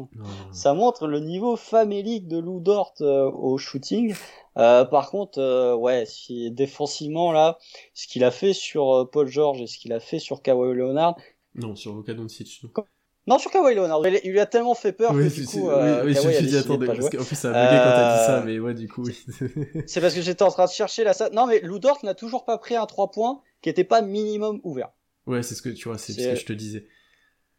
Ça 0.51 0.73
montre 0.73 1.07
le 1.07 1.19
niveau 1.19 1.55
famélique 1.55 2.28
de 2.28 2.38
Lou 2.38 2.59
Dort 2.59 2.93
euh, 3.01 3.30
au 3.32 3.57
shooting. 3.57 4.15
Euh, 4.57 4.86
par 4.86 5.11
contre, 5.11 5.39
euh, 5.39 5.75
ouais, 5.75 6.05
si 6.07 6.49
défensivement 6.51 7.32
là, 7.32 7.59
ce 7.93 8.07
qu'il 8.07 8.23
a 8.23 8.32
fait 8.32 8.53
sur 8.53 9.07
Paul 9.11 9.28
George 9.28 9.61
et 9.61 9.67
ce 9.67 9.78
qu'il 9.78 9.93
a 9.93 9.99
fait 9.99 10.19
sur 10.19 10.41
Kawhi 10.41 10.73
Leonard. 10.73 11.15
Non, 11.55 11.75
sur 11.75 11.95
Luka 11.95 12.13
Doncic. 12.13 12.61
Non, 13.28 13.38
sur 13.38 13.51
Kawhi 13.51 13.75
Leonard. 13.75 14.01
Il, 14.23 14.32
lui 14.32 14.39
a 14.39 14.45
tellement 14.45 14.73
fait 14.73 14.93
peur 14.93 15.11
que 15.11 15.28
du 15.28 15.45
coup, 15.45 15.69
euh, 15.69 16.05
oui, 16.05 16.13
Kawhi 16.13 16.43
dit 16.43 16.57
attendez, 16.57 16.88
parce 16.88 17.09
qu'en 17.09 17.23
plus 17.23 17.36
ça 17.36 17.49
a 17.49 17.67
bugué 17.67 17.84
quand 17.84 17.89
t'as 17.89 18.17
dit 18.17 18.25
ça, 18.25 18.38
euh, 18.38 18.43
mais 18.45 18.59
ouais, 18.59 18.73
du 18.73 18.88
coup, 18.88 19.03
oui. 19.03 19.25
c'est 19.86 19.99
parce 19.99 20.13
que 20.13 20.21
j'étais 20.21 20.43
en 20.43 20.51
train 20.51 20.65
de 20.65 20.71
chercher 20.71 21.03
la 21.03 21.13
Non, 21.34 21.45
mais 21.45 21.59
Lou 21.59 21.78
Dort 21.80 21.99
n'a 22.03 22.13
toujours 22.13 22.45
pas 22.45 22.57
pris 22.57 22.78
un 22.78 22.86
3 22.86 23.11
points 23.11 23.41
qui 23.61 23.69
était 23.69 23.84
pas 23.84 24.01
minimum 24.01 24.61
ouvert. 24.63 24.91
Ouais, 25.25 25.43
c'est 25.43 25.55
ce 25.55 25.61
que 25.61 25.69
tu 25.69 25.89
vois, 25.89 25.97
c'est 25.97 26.13
ce 26.13 26.17
que 26.19 26.36
je 26.36 26.45
te 26.45 26.53
disais. 26.53 26.88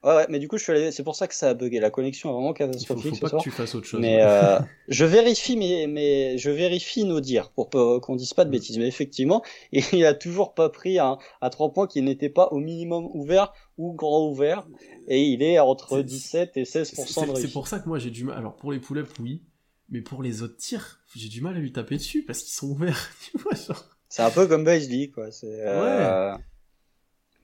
Ouais, 0.05 0.15
ouais, 0.15 0.27
mais 0.29 0.39
du 0.39 0.47
coup, 0.47 0.59
je 0.59 0.63
suis 0.63 0.73
allé... 0.73 0.93
c'est 0.93 1.03
pour 1.03 1.17
ça 1.17 1.27
que 1.27 1.35
ça 1.35 1.51
a 1.51 1.55
bugué. 1.55 1.81
La 1.81 1.91
connexion 1.91 2.31
est 2.31 2.33
vraiment 2.33 2.53
catastrophique. 2.53 3.05
Il 3.07 3.19
faut, 3.19 3.27
faut 3.27 3.31
pas 3.31 3.39
que 3.39 3.43
tu 3.43 3.51
fasses 3.51 3.75
autre 3.75 3.87
chose. 3.87 4.01
Mais 4.01 4.19
euh, 4.23 4.59
je 4.89 5.05
vérifie, 5.05 5.57
mais, 5.57 5.87
mais 5.89 6.39
je 6.39 6.51
vérifie 6.51 7.05
nos 7.05 7.21
dires 7.21 7.51
pour 7.51 7.69
qu'on 7.69 8.15
dise 8.15 8.33
pas 8.33 8.45
de 8.45 8.51
bêtises. 8.51 8.79
Mais 8.79 8.87
effectivement, 8.87 9.43
il 9.73 10.05
a 10.05 10.15
toujours 10.15 10.55
pas 10.55 10.69
pris 10.69 11.01
un, 11.01 11.19
à 11.41 11.51
trois 11.51 11.73
points 11.73 11.89
qui 11.89 12.01
n'était 12.03 12.29
pas 12.29 12.49
au 12.53 12.59
minimum 12.59 13.09
ouvert 13.13 13.53
ou 13.77 13.93
grand 13.93 14.29
ouvert. 14.29 14.69
Et 15.09 15.25
il 15.25 15.43
est 15.43 15.59
entre 15.59 16.01
17 16.01 16.57
et 16.57 16.63
16% 16.63 16.75
de 16.77 17.33
réussite. 17.33 17.47
C'est 17.47 17.53
pour 17.53 17.67
ça 17.67 17.81
que 17.81 17.89
moi 17.89 17.99
j'ai 17.99 18.11
du 18.11 18.25
mal. 18.25 18.39
Alors 18.39 18.55
pour 18.55 18.71
les 18.71 18.79
pull-ups, 18.79 19.11
oui. 19.21 19.43
Mais 19.91 20.03
pour 20.03 20.23
les 20.23 20.43
autres 20.43 20.59
tirs, 20.59 21.01
j'ai 21.17 21.29
du 21.29 21.41
mal 21.41 21.57
à 21.57 21.59
lui 21.59 21.73
taper 21.73 21.97
dessus 21.97 22.23
parce 22.23 22.43
qu'ils 22.43 22.53
sont 22.53 22.69
ouverts. 22.69 23.11
Tu 23.33 23.39
vois, 23.39 23.55
genre. 23.55 23.85
C'est 24.11 24.23
un 24.23 24.31
peu 24.31 24.47
comme 24.47 24.65
Baisley, 24.65 25.09
quoi. 25.09 25.31
C'est, 25.31 25.61
euh... 25.67 26.35
ouais. 26.35 26.43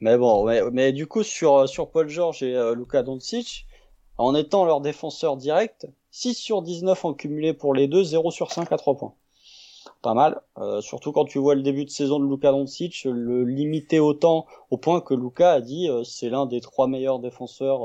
Mais 0.01 0.19
bon, 0.19 0.45
mais, 0.73 0.93
du 0.93 1.07
coup, 1.07 1.23
sur, 1.23 1.69
sur 1.69 1.91
Paul 1.91 2.09
George 2.09 2.43
et 2.43 2.55
euh, 2.57 2.75
Luka 2.75 3.03
Doncic, 3.03 3.67
en 4.19 4.35
étant 4.35 4.65
leur 4.65 4.81
défenseur 4.81 5.37
direct, 5.37 5.87
6 6.11 6.35
sur 6.35 6.63
19 6.63 7.05
en 7.05 7.15
cumulé 7.15 7.53
pour 7.53 7.75
les 7.75 7.89
deux, 7.89 8.03
0 8.03 8.31
sur 8.31 8.53
5 8.53 8.71
à 8.73 8.77
3 8.77 8.97
points. 8.97 9.15
Pas 10.03 10.15
mal, 10.15 10.41
euh, 10.59 10.81
surtout 10.81 11.13
quand 11.13 11.25
tu 11.25 11.39
vois 11.39 11.55
le 11.55 11.63
début 11.63 11.85
de 11.85 11.91
saison 11.91 12.19
de 12.19 12.27
Luka 12.27 12.51
Doncic, 12.51 13.05
le 13.05 13.45
limiter 13.45 14.01
autant 14.01 14.47
au 14.71 14.77
point 14.77 15.01
que 15.01 15.15
Luka 15.15 15.53
a 15.53 15.61
dit 15.61 15.89
euh, 15.89 16.05
c'est 16.05 16.29
l'un 16.29 16.45
des 16.47 16.61
trois 16.61 16.87
meilleurs 16.87 17.19
défenseurs 17.21 17.83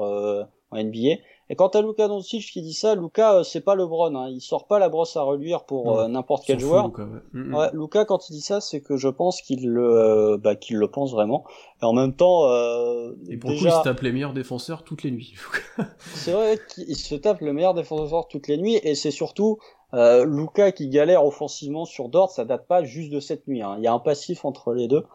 en 0.71 0.83
NBA. 0.83 1.21
Et 1.49 1.55
quant 1.55 1.67
à 1.67 1.81
Luka 1.81 2.07
Doncic 2.07 2.51
qui 2.51 2.61
dit 2.61 2.73
ça, 2.73 2.95
Luka 2.95 3.43
c'est 3.43 3.61
pas 3.61 3.75
LeBron, 3.75 4.15
hein. 4.15 4.29
il 4.29 4.39
sort 4.41 4.67
pas 4.67 4.77
la 4.77 4.89
brosse 4.89 5.17
à 5.17 5.21
reluire 5.21 5.63
pour 5.63 6.07
n'importe 6.07 6.43
quel 6.45 6.59
joueur. 6.59 6.87
Luka, 6.87 7.07
ouais. 7.33 7.69
Luka, 7.73 8.05
quand 8.05 8.29
il 8.29 8.33
dit 8.33 8.41
ça, 8.41 8.61
c'est 8.61 8.81
que 8.81 8.97
je 8.97 9.07
pense 9.07 9.41
qu'il 9.41 9.67
le, 9.67 10.37
bah, 10.37 10.55
qu'il 10.55 10.77
le 10.77 10.87
pense 10.89 11.11
vraiment. 11.11 11.43
Et 11.81 11.85
en 11.85 11.93
même 11.93 12.13
temps, 12.13 12.45
euh, 12.45 13.13
et 13.29 13.37
pour 13.37 13.49
déjà... 13.49 13.63
le 13.63 13.69
coup, 13.69 13.75
il 13.75 13.79
se 13.79 13.83
tape 13.83 14.01
les 14.01 14.11
meilleurs 14.11 14.33
défenseurs 14.33 14.83
toutes 14.83 15.03
les 15.03 15.11
nuits. 15.11 15.33
c'est 16.13 16.31
vrai 16.31 16.59
qu'il 16.73 16.95
se 16.95 17.15
tape 17.15 17.41
le 17.41 17.53
meilleur 17.53 17.73
défenseur 17.73 18.27
toutes 18.27 18.47
les 18.47 18.57
nuits, 18.57 18.79
et 18.83 18.95
c'est 18.95 19.11
surtout 19.11 19.57
euh, 19.93 20.25
Luca 20.25 20.71
qui 20.71 20.87
galère 20.87 21.25
offensivement 21.25 21.85
sur 21.85 22.09
Dort, 22.09 22.31
ça 22.31 22.45
date 22.45 22.67
pas 22.67 22.83
juste 22.83 23.11
de 23.11 23.19
cette 23.19 23.47
nuit. 23.47 23.61
Hein. 23.61 23.75
Il 23.77 23.83
y 23.83 23.87
a 23.87 23.93
un 23.93 23.99
passif 23.99 24.45
entre 24.45 24.73
les 24.73 24.87
deux 24.87 25.05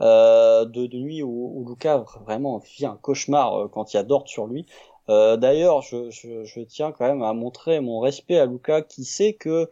euh, 0.00 0.64
de, 0.64 0.86
de, 0.86 0.98
nuit 0.98 1.22
où, 1.22 1.52
où 1.54 1.68
Luca 1.68 2.04
vraiment 2.24 2.58
vit 2.58 2.86
un 2.86 2.96
cauchemar 2.96 3.54
euh, 3.54 3.68
quand 3.68 3.92
il 3.92 3.96
y 3.96 4.00
a 4.00 4.02
Dort 4.02 4.26
sur 4.26 4.46
lui. 4.46 4.66
Euh, 5.08 5.36
D'ailleurs, 5.36 5.82
je, 5.82 6.10
je, 6.10 6.44
je, 6.44 6.60
tiens 6.60 6.92
quand 6.92 7.06
même 7.06 7.22
à 7.22 7.32
montrer 7.32 7.80
mon 7.80 8.00
respect 8.00 8.38
à 8.38 8.46
Luca 8.46 8.82
qui 8.82 9.04
sait 9.04 9.34
que 9.34 9.70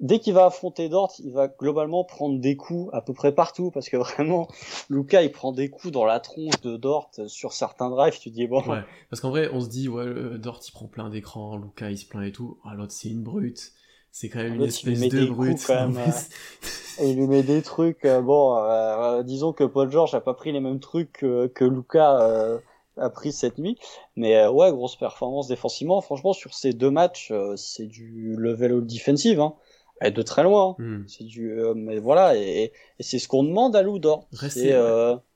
dès 0.00 0.18
qu'il 0.18 0.34
va 0.34 0.46
affronter 0.46 0.88
Dort, 0.88 1.12
il 1.18 1.32
va 1.32 1.48
globalement 1.48 2.04
prendre 2.04 2.38
des 2.38 2.56
coups 2.56 2.92
à 2.92 3.00
peu 3.00 3.14
près 3.14 3.32
partout 3.32 3.70
parce 3.70 3.88
que 3.88 3.96
vraiment, 3.98 4.48
Luca 4.88 5.22
il 5.22 5.32
prend 5.32 5.52
des 5.52 5.70
coups 5.70 5.92
dans 5.92 6.04
la 6.04 6.20
tronche 6.20 6.60
de 6.62 6.76
Dort 6.76 7.10
sur 7.26 7.52
certains 7.52 7.90
drives. 7.90 8.18
Tu 8.18 8.30
dis 8.30 8.46
bon. 8.46 8.62
Ouais, 8.62 8.82
parce 9.08 9.20
qu'en 9.20 9.30
vrai, 9.30 9.48
on 9.52 9.60
se 9.60 9.68
dit 9.68 9.88
ouais, 9.88 10.38
Dort 10.38 10.60
il 10.66 10.72
prend 10.72 10.86
plein 10.86 11.08
d'écrans, 11.08 11.56
Luca 11.56 11.90
il 11.90 11.98
se 11.98 12.06
plaint 12.06 12.26
et 12.26 12.32
tout. 12.32 12.58
Ah, 12.64 12.74
l'autre 12.74 12.92
c'est 12.92 13.08
une 13.08 13.22
brute 13.22 13.72
c'est 14.12 14.28
quand 14.28 14.40
même 14.40 14.54
une 14.54 14.62
espèce 14.62 15.00
de 15.08 15.26
brute. 15.26 15.62
Quand 15.66 15.88
même, 15.88 16.12
et 17.00 17.10
il 17.10 17.16
lui 17.16 17.26
met 17.26 17.42
des 17.42 17.62
trucs. 17.62 18.04
Euh, 18.04 18.20
bon, 18.20 18.56
euh, 18.56 19.22
disons 19.22 19.52
que 19.52 19.64
Paul 19.64 19.90
George 19.90 20.14
a 20.14 20.20
pas 20.20 20.34
pris 20.34 20.52
les 20.52 20.60
mêmes 20.60 20.80
trucs 20.80 21.12
que, 21.12 21.46
que 21.46 21.64
Luca 21.64 22.20
euh, 22.20 22.58
a 22.96 23.10
pris 23.10 23.32
cette 23.32 23.58
nuit. 23.58 23.78
Mais 24.16 24.46
ouais, 24.46 24.70
grosse 24.70 24.96
performance 24.96 25.48
défensivement. 25.48 26.00
Franchement, 26.00 26.32
sur 26.32 26.54
ces 26.54 26.72
deux 26.72 26.90
matchs, 26.90 27.32
c'est 27.56 27.86
du 27.86 28.34
level 28.36 28.84
defensive. 28.86 29.40
Hein. 29.40 29.54
Et 30.02 30.10
de 30.10 30.22
très 30.22 30.42
loin. 30.42 30.76
Hein. 30.78 30.82
Hmm. 30.82 31.04
C'est 31.08 31.24
du, 31.24 31.52
mais 31.76 31.98
voilà, 31.98 32.34
et, 32.34 32.72
et 32.98 33.02
c'est 33.02 33.18
ce 33.18 33.28
qu'on 33.28 33.44
demande 33.44 33.76
à 33.76 33.82
Loudor. 33.82 34.28
Rester, 34.32 34.72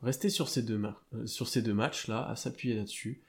rester 0.02 0.30
sur 0.30 0.48
ces 0.48 0.62
deux, 0.62 0.80
sur 1.26 1.48
ces 1.48 1.62
deux 1.62 1.74
matchs 1.74 2.09
là, 2.09 2.26
à 2.28 2.36
s'appuyer 2.36 2.74
là-dessus. 2.74 3.22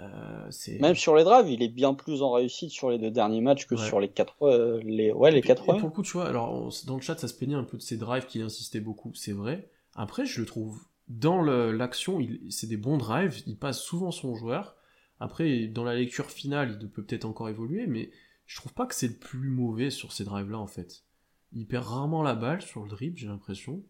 Euh, 0.00 0.50
Même 0.80 0.96
sur 0.96 1.14
les 1.14 1.22
drives, 1.22 1.48
il 1.48 1.62
est 1.62 1.68
bien 1.68 1.94
plus 1.94 2.22
en 2.22 2.32
réussite 2.32 2.70
sur 2.70 2.90
les 2.90 2.98
deux 2.98 3.12
derniers 3.12 3.40
matchs 3.40 3.66
que 3.66 3.76
sur 3.76 4.00
les 4.00 4.08
quatre, 4.08 4.42
euh, 4.42 4.80
les, 4.82 5.12
ouais, 5.12 5.30
les 5.30 5.40
quatre. 5.40 5.64
pour 5.64 5.74
le 5.74 5.88
coup, 5.88 6.02
tu 6.02 6.12
vois, 6.12 6.26
alors 6.26 6.68
dans 6.86 6.96
le 6.96 7.00
chat, 7.00 7.16
ça 7.16 7.28
se 7.28 7.34
plaignait 7.34 7.54
un 7.54 7.64
peu 7.64 7.76
de 7.76 7.82
ses 7.82 7.96
drives 7.96 8.26
qu'il 8.26 8.42
insistait 8.42 8.80
beaucoup, 8.80 9.12
c'est 9.14 9.32
vrai. 9.32 9.68
Après, 9.94 10.26
je 10.26 10.40
le 10.40 10.46
trouve 10.46 10.80
dans 11.08 11.42
l'action, 11.42 12.18
c'est 12.48 12.66
des 12.66 12.76
bons 12.76 12.96
drives, 12.96 13.42
il 13.46 13.58
passe 13.58 13.80
souvent 13.80 14.10
son 14.10 14.34
joueur. 14.34 14.76
Après, 15.20 15.66
dans 15.66 15.84
la 15.84 15.94
lecture 15.94 16.30
finale, 16.30 16.78
il 16.80 16.90
peut 16.90 17.02
peut-être 17.02 17.24
encore 17.24 17.48
évoluer, 17.48 17.86
mais 17.86 18.10
je 18.46 18.56
trouve 18.56 18.74
pas 18.74 18.86
que 18.86 18.94
c'est 18.94 19.08
le 19.08 19.14
plus 19.14 19.48
mauvais 19.48 19.90
sur 19.90 20.12
ces 20.12 20.24
drives-là 20.24 20.58
en 20.58 20.66
fait. 20.66 21.04
Il 21.52 21.66
perd 21.66 21.84
rarement 21.84 22.22
la 22.22 22.34
balle 22.34 22.62
sur 22.62 22.82
le 22.82 22.88
dribble, 22.88 23.16
j'ai 23.16 23.26
l'impression. 23.26 23.82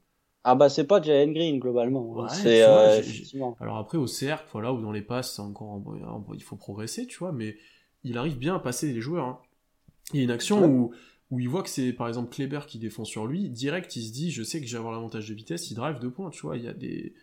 Ah 0.46 0.54
bah 0.54 0.68
c'est 0.68 0.86
pas 0.86 1.00
Jalen 1.00 1.32
Green 1.32 1.58
globalement. 1.58 2.28
c'est 2.28 2.62
euh, 2.62 3.00
Alors 3.60 3.78
après 3.78 3.96
au 3.96 4.06
cercle, 4.06 4.46
voilà, 4.52 4.72
ou 4.72 4.82
dans 4.82 4.92
les 4.92 5.02
passes, 5.02 5.38
encore 5.38 5.82
il 6.34 6.42
faut 6.42 6.56
progresser, 6.56 7.06
tu 7.06 7.18
vois, 7.18 7.32
mais 7.32 7.56
il 8.02 8.18
arrive 8.18 8.38
bien 8.38 8.56
à 8.56 8.58
passer 8.58 8.92
les 8.92 9.00
joueurs. 9.00 9.24
Hein. 9.24 9.38
Il 10.12 10.18
y 10.18 10.20
a 10.20 10.24
une 10.24 10.30
action 10.30 10.62
où, 10.66 10.92
où 11.30 11.40
il 11.40 11.48
voit 11.48 11.62
que 11.62 11.70
c'est 11.70 11.92
par 11.92 12.08
exemple 12.08 12.32
Kleber 12.32 12.60
qui 12.66 12.78
défend 12.78 13.04
sur 13.04 13.26
lui, 13.26 13.48
direct 13.48 13.96
il 13.96 14.06
se 14.06 14.12
dit 14.12 14.30
je 14.30 14.42
sais 14.42 14.60
que 14.60 14.66
j'ai 14.66 14.76
avoir 14.76 14.92
l'avantage 14.92 15.28
de 15.28 15.34
vitesse, 15.34 15.70
il 15.70 15.74
drive 15.74 15.98
deux 16.00 16.10
points, 16.10 16.30
tu 16.30 16.42
vois, 16.42 16.56
il 16.56 16.64
y 16.64 16.68
a 16.68 16.74
des 16.74 17.14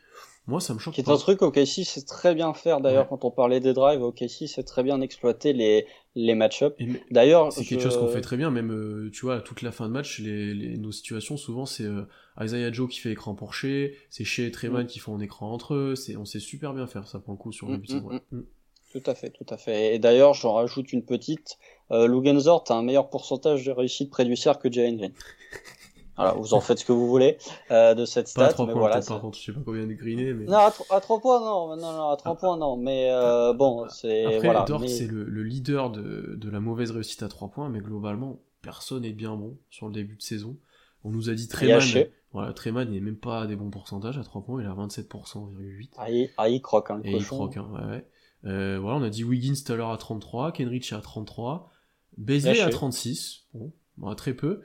moi, 0.47 0.60
ça 0.60 0.74
me 0.74 0.80
choque. 0.80 0.95
C'est 0.95 1.08
un 1.08 1.18
truc, 1.18 1.43
OKC 1.43 1.86
c'est 1.86 2.06
très 2.06 2.34
bien 2.34 2.54
faire. 2.54 2.82
D'ailleurs, 2.82 3.08
quand 3.08 3.24
on 3.26 3.32
parlait 3.32 3.60
des 3.60 3.74
drives, 3.74 4.02
OKC 4.02 4.47
c'est 4.47 4.64
très 4.64 4.82
bien 4.82 4.99
exploiter 4.99 5.54
les, 5.54 5.86
les 6.16 6.34
match-up. 6.34 6.78
D'ailleurs, 7.12 7.54
c'est 7.54 7.64
quelque 7.64 7.84
chose 7.84 7.97
qu'on 7.97 8.08
fait 8.08 8.22
très 8.22 8.38
bien, 8.38 8.49
même, 8.49 8.72
euh, 8.72 9.12
tu 9.12 9.22
vois, 9.22 9.39
toute 9.39 9.62
la 9.62 9.72
fin 9.72 9.88
de 9.88 9.93
match, 9.93 10.20
les, 10.20 10.54
les 10.54 10.78
nos 10.78 10.91
situations, 10.91 11.38
souvent, 11.38 11.66
c'est 11.66 11.84
euh, 11.84 12.04
Isaiah 12.39 12.72
Joe 12.72 12.89
qui 12.89 12.99
fait 12.99 13.12
écran 13.12 13.36
pour 13.36 13.54
Shea, 13.54 13.91
c'est 14.10 14.24
Shea 14.24 14.47
et 14.47 14.52
Treman 14.52 14.84
mm. 14.84 14.88
qui 14.88 14.99
font 14.99 15.16
un 15.16 15.20
écran 15.20 15.52
entre 15.54 15.76
eux, 15.76 15.95
c'est, 15.95 16.18
on 16.18 16.26
sait 16.26 16.39
super 16.39 16.74
bien 16.74 16.88
faire 16.88 17.08
ça 17.08 17.20
pour 17.20 17.34
le 17.34 17.38
coup 17.38 17.52
sur 17.52 17.68
le 17.70 17.78
mm, 17.78 18.20
mm, 18.32 18.41
Tout 18.92 19.04
à 19.06 19.16
fait, 19.16 19.30
tout 19.30 19.46
à 19.50 19.58
fait. 19.58 19.96
Et 19.96 20.00
d'ailleurs, 20.00 20.34
j'en 20.34 20.54
rajoute 20.54 20.92
une 20.92 21.04
petite. 21.04 21.58
Euh, 21.92 22.08
Lugenzort 22.08 22.66
a 22.70 22.74
un 22.74 22.84
meilleur 22.84 23.10
pourcentage 23.10 23.66
de 23.66 23.72
réussite 23.72 24.10
près 24.10 24.26
du 24.26 24.36
cercle 24.36 24.70
que 24.70 24.74
Jalen 24.74 24.98
Green. 24.98 25.14
Voilà, 26.18 26.34
vous 26.34 26.54
en 26.54 26.62
faites 26.62 26.78
ce 26.78 26.86
que 26.86 26.92
vous 26.92 27.08
voulez 27.08 27.38
euh, 27.72 27.96
de 27.96 28.06
cette 28.06 28.28
stat. 28.28 28.42
Pas 28.42 28.48
à 28.50 28.54
3 28.54 28.66
mais 28.66 28.74
points, 28.74 28.82
voilà, 28.82 29.02
par 29.02 29.22
contre, 29.22 29.39
je 29.39 29.46
sais 29.46 29.54
pas 29.54 29.62
combien 29.66 29.88
de 29.88 29.94
greener, 29.94 30.34
mais... 30.34 30.46
Non, 30.46 30.58
à, 30.58 31.00
3 31.00 31.20
points, 31.20 31.39
non, 31.39 31.76
non, 31.76 31.94
non, 31.94 32.10
à 32.10 32.18
3 32.18 32.36
points, 32.36 32.58
non, 32.58 32.78
mais 32.78 33.10
euh, 33.10 33.54
bon, 33.54 33.88
c'est... 33.89 34.26
Après, 34.26 34.39
voilà, 34.39 34.66
Dort, 34.66 34.84
c'est 34.88 35.08
le, 35.08 35.24
le, 35.24 35.42
leader 35.42 35.89
de, 35.89 36.36
de 36.36 36.50
la 36.50 36.60
mauvaise 36.60 36.92
réussite 36.92 37.24
à 37.24 37.28
3 37.28 37.48
points, 37.48 37.70
mais 37.70 37.80
globalement, 37.80 38.39
personne 38.62 39.02
n'est 39.02 39.14
bien 39.14 39.36
bon 39.36 39.58
sur 39.72 39.88
le 39.88 39.94
début 39.94 40.18
de 40.18 40.22
saison. 40.22 40.58
On 41.04 41.10
nous 41.10 41.30
a 41.30 41.34
dit 41.34 41.48
Treman, 41.48 41.82
voilà, 42.34 42.54
Treman, 42.54 42.88
n'est 42.88 43.00
même 43.00 43.18
pas 43.18 43.42
à 43.42 43.48
des 43.48 43.56
bons 43.56 43.72
pourcentages 43.72 44.18
à 44.20 44.24
3 44.24 44.44
points, 44.44 44.62
il 44.62 44.66
est 44.66 44.70
à 44.70 44.74
27,8%. 44.74 45.89
Ah, 45.98 46.12
il, 46.12 46.30
ah, 46.38 46.50
il 46.50 46.62
croque, 46.62 46.92
hein, 46.92 47.02
le 47.04 47.10
Et 47.10 47.16
il 47.16 47.26
croque, 47.26 47.58
hein, 47.58 47.68
ouais, 47.74 47.89
ouais. 47.89 48.06
Euh, 48.46 48.80
voilà, 48.80 48.98
on 48.98 49.04
a 49.04 49.10
dit 49.10 49.24
Wiggins 49.24 49.54
tout 49.66 49.72
à 49.72 49.76
l'heure 49.76 49.92
à 49.92 49.98
33, 49.98 50.52
Kenrich 50.52 50.94
à 50.94 51.02
33, 51.02 51.72
Bézier 52.18 52.62
à 52.62 52.70
36, 52.70 53.46
bon, 53.54 53.72
bon, 53.98 54.16
très 54.16 54.34
peu. 54.34 54.62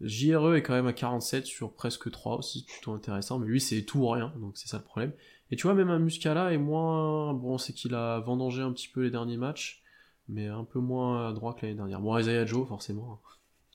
JRE 0.00 0.54
est 0.54 0.62
quand 0.62 0.72
même 0.72 0.86
à 0.86 0.92
47 0.92 1.46
sur 1.46 1.72
presque 1.72 2.10
3 2.10 2.38
aussi, 2.38 2.64
plutôt 2.64 2.92
intéressant, 2.92 3.38
mais 3.38 3.46
lui 3.46 3.60
c'est 3.60 3.82
tout 3.82 4.00
ou 4.00 4.08
rien, 4.08 4.32
donc 4.40 4.56
c'est 4.56 4.68
ça 4.68 4.78
le 4.78 4.84
problème. 4.84 5.12
Et 5.50 5.56
tu 5.56 5.64
vois, 5.64 5.74
même 5.74 5.90
un 5.90 5.98
Muscala 5.98 6.52
est 6.52 6.58
moins. 6.58 7.34
Bon, 7.34 7.58
c'est 7.58 7.72
qu'il 7.72 7.94
a 7.94 8.20
vendangé 8.20 8.62
un 8.62 8.72
petit 8.72 8.88
peu 8.88 9.02
les 9.02 9.10
derniers 9.10 9.36
matchs, 9.36 9.82
mais 10.28 10.46
un 10.46 10.64
peu 10.64 10.78
moins 10.78 11.32
droit 11.32 11.54
que 11.54 11.62
l'année 11.62 11.74
dernière. 11.76 12.00
Bon, 12.00 12.16
Isaiah 12.16 12.46
Joe, 12.46 12.66
forcément. 12.68 13.20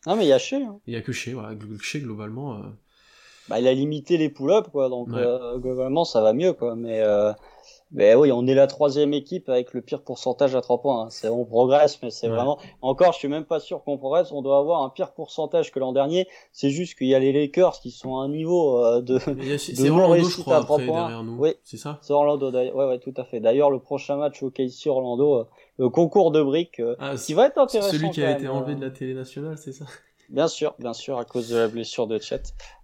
Ah, 0.06 0.16
mais 0.16 0.26
il 0.26 0.30
y 0.30 0.34
a 0.34 0.38
Shea. 0.38 0.56
Hein. 0.56 0.80
Il 0.88 0.94
y 0.94 0.98
a 0.98 1.02
que 1.02 1.12
Shea, 1.12 1.34
voilà. 1.34 1.58
Shea, 1.82 2.00
globalement. 2.00 2.56
Euh, 2.56 2.62
bah, 3.50 3.60
il 3.60 3.68
a 3.68 3.74
limité 3.74 4.18
les 4.18 4.30
pull-ups, 4.30 4.70
quoi, 4.72 4.90
donc 4.90 5.10
euh, 5.12 5.58
globalement 5.58 6.06
ça 6.06 6.22
va 6.22 6.34
mieux, 6.34 6.54
quoi, 6.54 6.76
mais. 6.76 7.04
Mais 7.96 8.14
oui, 8.14 8.30
on 8.34 8.46
est 8.46 8.54
la 8.54 8.68
troisième 8.68 9.14
équipe 9.14 9.48
avec 9.48 9.74
le 9.74 9.82
pire 9.82 10.02
pourcentage 10.02 10.54
à 10.54 10.60
trois 10.60 10.82
points. 10.82 11.04
Hein. 11.04 11.08
C'est 11.10 11.30
on 11.30 11.46
progresse, 11.46 11.98
mais 12.04 12.12
c'est 12.12 12.28
vraiment 12.28 12.60
encore. 12.82 13.14
Je 13.14 13.20
suis 13.20 13.30
même 13.30 13.46
pas 13.46 13.62
sûr 13.62 13.84
qu'on 13.86 13.98
progresse. 13.98 14.34
On 14.34 14.42
doit 14.42 14.60
avoir 14.60 14.84
un 14.84 14.90
pire 14.90 15.14
pourcentage 15.14 15.72
que 15.72 15.80
l'an 15.80 15.94
dernier. 15.94 16.28
C'est 16.52 16.72
juste 16.72 16.98
qu'il 16.98 17.08
y 17.08 17.16
a 17.16 17.20
les 17.20 17.32
Lakers 17.32 17.80
qui 17.80 17.92
sont 17.92 18.18
à 18.18 18.24
un 18.24 18.28
niveau 18.28 18.84
euh, 18.84 19.02
de 19.02 19.14
de 19.28 19.88
non 19.88 20.10
réussite 20.10 20.46
à 20.50 20.60
trois 20.60 20.78
points. 20.78 21.24
Nous. 21.24 21.38
Oui, 21.38 21.54
c'est 21.64 21.78
ça? 21.78 21.98
C'est 22.02 22.12
Orlando. 22.12 22.52
Ouais, 22.52 22.72
ouais, 22.74 23.00
tout 23.00 23.14
à 23.16 23.24
fait. 23.24 23.40
D'ailleurs, 23.40 23.72
le 23.72 23.80
prochain 23.80 24.18
match 24.18 24.44
au 24.44 24.50
KC 24.52 24.88
Orlando, 24.88 25.36
euh, 25.36 25.44
le 25.78 25.88
concours 25.88 26.32
de 26.32 26.44
briques, 26.44 26.82
euh, 26.82 26.98
ah, 27.00 27.16
qui 27.16 27.34
va 27.34 27.48
être 27.48 27.58
intéressant. 27.58 27.92
Celui 27.92 28.10
qui 28.10 28.22
a 28.22 28.32
été 28.32 28.50
enlevé 28.50 28.76
de 28.76 28.82
la 28.82 28.92
télé 28.92 29.14
nationale, 29.14 29.58
c'est 29.58 29.72
ça? 29.72 29.86
Bien 30.30 30.50
sûr, 30.50 30.76
bien 30.80 30.94
sûr, 30.94 31.18
à 31.18 31.24
cause 31.24 31.50
de 31.50 31.56
la 31.56 31.68
blessure 31.70 32.08
de 32.08 32.20
Chet. 32.20 32.42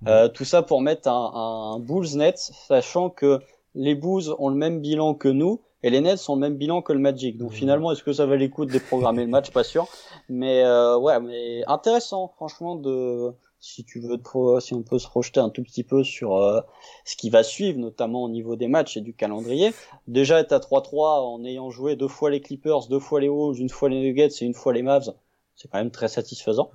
Euh, 0.07 0.29
tout 0.29 0.45
ça 0.45 0.61
pour 0.61 0.79
mettre 0.79 1.09
un, 1.09 1.73
un 1.75 1.79
Bulls 1.79 2.15
net, 2.15 2.37
sachant 2.37 3.09
que 3.09 3.41
les 3.75 3.95
Bulls 3.95 4.33
ont 4.39 4.49
le 4.49 4.55
même 4.55 4.81
bilan 4.81 5.13
que 5.13 5.27
nous 5.27 5.61
et 5.83 5.89
les 5.89 6.01
Nets 6.01 6.29
ont 6.29 6.35
le 6.35 6.41
même 6.41 6.57
bilan 6.57 6.81
que 6.81 6.93
le 6.93 6.99
Magic. 6.99 7.37
Donc 7.37 7.53
finalement, 7.53 7.91
est-ce 7.91 8.03
que 8.03 8.13
ça 8.13 8.25
valait 8.25 8.47
le 8.47 8.53
coup 8.53 8.65
de 8.65 8.71
déprogrammer 8.71 9.23
le 9.23 9.29
match? 9.29 9.51
Pas 9.51 9.63
sûr. 9.63 9.87
Mais 10.29 10.63
euh, 10.63 10.97
ouais, 10.97 11.19
mais 11.19 11.63
intéressant, 11.67 12.27
franchement, 12.27 12.75
de 12.75 13.33
si 13.61 13.83
tu 13.83 13.99
veux, 13.99 14.19
si 14.59 14.73
on 14.73 14.81
peut 14.81 14.99
se 14.99 15.07
projeter 15.07 15.39
un 15.39 15.49
tout 15.49 15.61
petit 15.61 15.83
peu 15.83 16.03
sur 16.03 16.35
euh, 16.35 16.61
ce 17.05 17.15
qui 17.15 17.29
va 17.29 17.43
suivre, 17.43 17.77
notamment 17.77 18.23
au 18.23 18.29
niveau 18.29 18.55
des 18.55 18.67
matchs 18.67 18.97
et 18.97 19.01
du 19.01 19.13
calendrier. 19.13 19.71
Déjà 20.07 20.39
être 20.39 20.51
à 20.51 20.59
3-3 20.59 21.21
en 21.21 21.45
ayant 21.45 21.69
joué 21.69 21.95
deux 21.95 22.07
fois 22.07 22.31
les 22.31 22.41
Clippers, 22.41 22.87
deux 22.89 22.99
fois 22.99 23.21
les 23.21 23.29
Wolves, 23.29 23.59
une 23.59 23.69
fois 23.69 23.87
les 23.89 24.01
Nuggets 24.01 24.29
et 24.41 24.45
une 24.45 24.55
fois 24.55 24.73
les 24.73 24.81
Mavs, 24.81 25.13
c'est 25.55 25.69
quand 25.69 25.77
même 25.77 25.91
très 25.91 26.07
satisfaisant. 26.07 26.71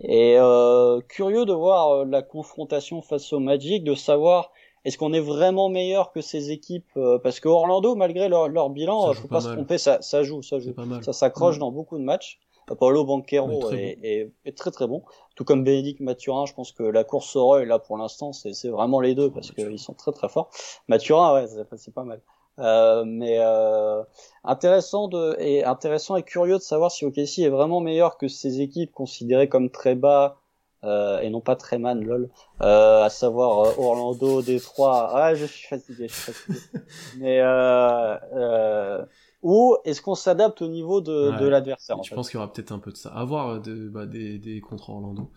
Et 0.00 0.36
euh, 0.38 1.00
curieux 1.08 1.46
de 1.46 1.52
voir 1.52 1.90
euh, 1.90 2.04
la 2.04 2.22
confrontation 2.22 3.00
face 3.02 3.32
au 3.32 3.40
Magic, 3.40 3.82
de 3.82 3.94
savoir 3.94 4.52
est-ce 4.84 4.98
qu'on 4.98 5.12
est 5.12 5.20
vraiment 5.20 5.68
meilleur 5.68 6.12
que 6.12 6.20
ces 6.20 6.50
équipes 6.50 6.90
euh, 6.96 7.18
Parce 7.18 7.40
que 7.40 7.48
Orlando, 7.48 7.94
malgré 7.94 8.28
leur, 8.28 8.48
leur 8.48 8.70
bilan, 8.70 9.12
faut 9.14 9.28
pas, 9.28 9.40
se 9.40 9.48
tromper, 9.48 9.78
ça, 9.78 10.00
ça 10.02 10.22
joue, 10.22 10.42
ça 10.42 10.58
joue, 10.58 10.74
ça 11.02 11.12
s'accroche 11.12 11.56
mm. 11.56 11.60
dans 11.60 11.72
beaucoup 11.72 11.98
de 11.98 12.04
matchs. 12.04 12.40
Paulo 12.74 13.04
Banquero 13.04 13.70
est, 13.72 13.98
est, 14.02 14.32
est, 14.44 14.56
très 14.56 14.70
très 14.70 14.86
bon, 14.86 15.02
tout 15.34 15.44
comme 15.44 15.64
Bénédicte 15.64 16.00
Mathurin. 16.00 16.46
Je 16.46 16.52
pense 16.52 16.72
que 16.72 16.82
la 16.82 17.04
course 17.04 17.34
au 17.36 17.44
Roy 17.44 17.64
là 17.64 17.78
pour 17.78 17.96
l'instant, 17.96 18.32
c'est 18.32 18.68
vraiment 18.68 19.00
les 19.00 19.14
deux 19.14 19.30
parce 19.30 19.52
qu'ils 19.52 19.78
sont 19.78 19.94
très 19.94 20.12
très 20.12 20.28
forts. 20.28 20.50
Mathurin, 20.86 21.34
ouais, 21.34 21.46
c'est 21.76 21.94
pas 21.94 22.04
mal. 22.04 22.20
Euh, 22.58 23.04
mais 23.06 23.36
euh, 23.38 24.02
intéressant 24.42 25.06
de 25.06 25.36
et 25.38 25.64
intéressant 25.64 26.16
et 26.16 26.24
curieux 26.24 26.56
de 26.56 26.62
savoir 26.62 26.90
si 26.90 27.04
OKC 27.04 27.38
est 27.38 27.48
vraiment 27.50 27.80
meilleur 27.80 28.18
que 28.18 28.26
ces 28.26 28.60
équipes 28.60 28.92
considérées 28.92 29.48
comme 29.48 29.70
très 29.70 29.94
bas 29.94 30.38
euh, 30.84 31.20
et 31.20 31.30
non 31.30 31.40
pas 31.40 31.56
Treman 31.56 32.04
lol. 32.04 32.30
Euh, 32.60 33.02
à 33.02 33.10
savoir 33.10 33.60
euh, 33.60 33.72
Orlando 33.78 34.42
Détroit. 34.42 35.10
Ah 35.12 35.34
je 35.34 35.44
suis 35.44 35.66
fatigué 35.66 36.08
je 36.08 36.14
suis 36.14 36.32
fatigué. 36.32 36.58
Mais 37.18 37.40
euh, 37.40 39.04
ou 39.42 39.76
est-ce 39.84 40.02
qu'on 40.02 40.14
s'adapte 40.14 40.62
au 40.62 40.68
niveau 40.68 41.00
de, 41.00 41.38
de 41.38 41.46
l'adversaire 41.46 42.02
je 42.02 42.14
pense 42.14 42.30
qu'il 42.30 42.38
y 42.38 42.42
aura 42.42 42.52
peut-être 42.52 42.72
un 42.72 42.78
peu 42.78 42.92
de 42.92 42.96
ça. 42.96 43.10
Avoir 43.10 43.60
de, 43.60 43.88
bah, 43.88 44.06
des, 44.06 44.38
des 44.38 44.60
contre 44.60 44.90
Orlando. 44.90 45.30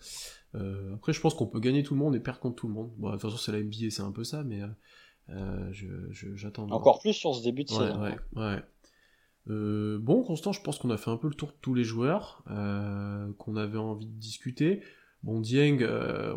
Après 0.94 1.12
je 1.12 1.20
pense 1.20 1.34
qu'on 1.34 1.46
peut 1.46 1.60
gagner 1.60 1.82
tout 1.82 1.94
le 1.94 2.00
monde 2.00 2.14
et 2.14 2.20
perdre 2.20 2.40
contre 2.40 2.56
tout 2.56 2.68
le 2.68 2.74
monde. 2.74 2.90
Bon 2.98 3.08
de 3.08 3.12
toute 3.12 3.22
façon 3.22 3.36
c'est 3.36 3.52
la 3.52 3.62
NBA 3.62 3.90
c'est 3.90 4.02
un 4.02 4.12
peu 4.12 4.24
ça 4.24 4.44
mais 4.44 4.60
j'attends 6.34 6.70
encore 6.70 7.00
plus 7.00 7.14
sur 7.14 7.34
ce 7.34 7.42
début 7.42 7.64
de 7.64 7.70
saison 7.70 8.00
ouais 8.00 8.16
ouais. 8.36 8.62
Euh, 9.50 9.98
bon, 10.00 10.22
Constant, 10.22 10.52
je 10.52 10.60
pense 10.60 10.78
qu'on 10.78 10.90
a 10.90 10.96
fait 10.96 11.10
un 11.10 11.16
peu 11.16 11.28
le 11.28 11.34
tour 11.34 11.48
de 11.48 11.56
tous 11.60 11.74
les 11.74 11.84
joueurs 11.84 12.44
qu'on 12.46 13.56
avait 13.56 13.78
envie 13.78 14.06
de 14.06 14.12
discuter. 14.12 14.82
Bon, 15.22 15.40
Dieng, 15.40 15.82
euh, 15.82 16.34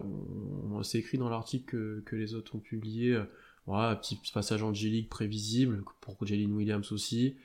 on, 0.71 0.83
s'est 0.83 0.99
écrit 0.99 1.17
dans 1.17 1.29
l'article 1.29 2.01
que, 2.05 2.15
les 2.15 2.35
autres 2.35 2.55
ont 2.55 2.59
publié. 2.59 3.19
voilà, 3.65 3.95
petit 3.95 4.19
passage 4.33 4.61
angélique 4.61 5.09
prévisible 5.09 5.83
pour 6.01 6.17
Jalen 6.25 6.53
Williams 6.53 6.91
aussi. 6.91 7.35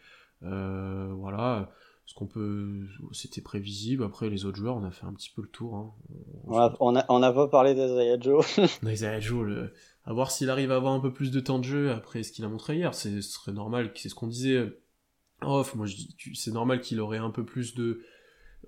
voilà, 0.42 1.72
ce 2.10 2.14
qu'on 2.14 2.26
peut, 2.26 2.88
c'était 3.12 3.40
prévisible. 3.40 4.02
Après, 4.02 4.28
les 4.28 4.44
autres 4.44 4.56
joueurs, 4.56 4.76
on 4.76 4.82
a 4.82 4.90
fait 4.90 5.06
un 5.06 5.12
petit 5.12 5.30
peu 5.30 5.42
le 5.42 5.48
tour. 5.48 5.76
Hein. 5.76 5.92
On, 6.48 6.58
a, 6.96 7.06
on, 7.08 7.22
a, 7.22 7.32
pas 7.32 7.46
parlé 7.46 7.72
d'Isaiah 7.72 8.18
Joe. 8.18 8.60
Isaiah 8.82 9.20
Joe, 9.20 9.46
le, 9.46 9.72
à 10.04 10.12
voir 10.12 10.32
s'il 10.32 10.50
arrive 10.50 10.72
à 10.72 10.76
avoir 10.76 10.92
un 10.92 10.98
peu 10.98 11.12
plus 11.12 11.30
de 11.30 11.38
temps 11.38 11.60
de 11.60 11.64
jeu 11.64 11.92
après 11.92 12.24
ce 12.24 12.32
qu'il 12.32 12.44
a 12.44 12.48
montré 12.48 12.76
hier. 12.76 12.94
Ce 12.94 13.20
serait 13.20 13.52
normal, 13.52 13.92
c'est 13.94 14.08
ce 14.08 14.16
qu'on 14.16 14.26
disait 14.26 14.76
off. 15.42 15.76
Moi, 15.76 15.86
je 15.86 15.94
dis, 15.94 16.16
c'est 16.34 16.50
normal 16.50 16.80
qu'il 16.80 16.98
aurait 16.98 17.18
un 17.18 17.30
peu 17.30 17.44
plus 17.44 17.76
de. 17.76 18.02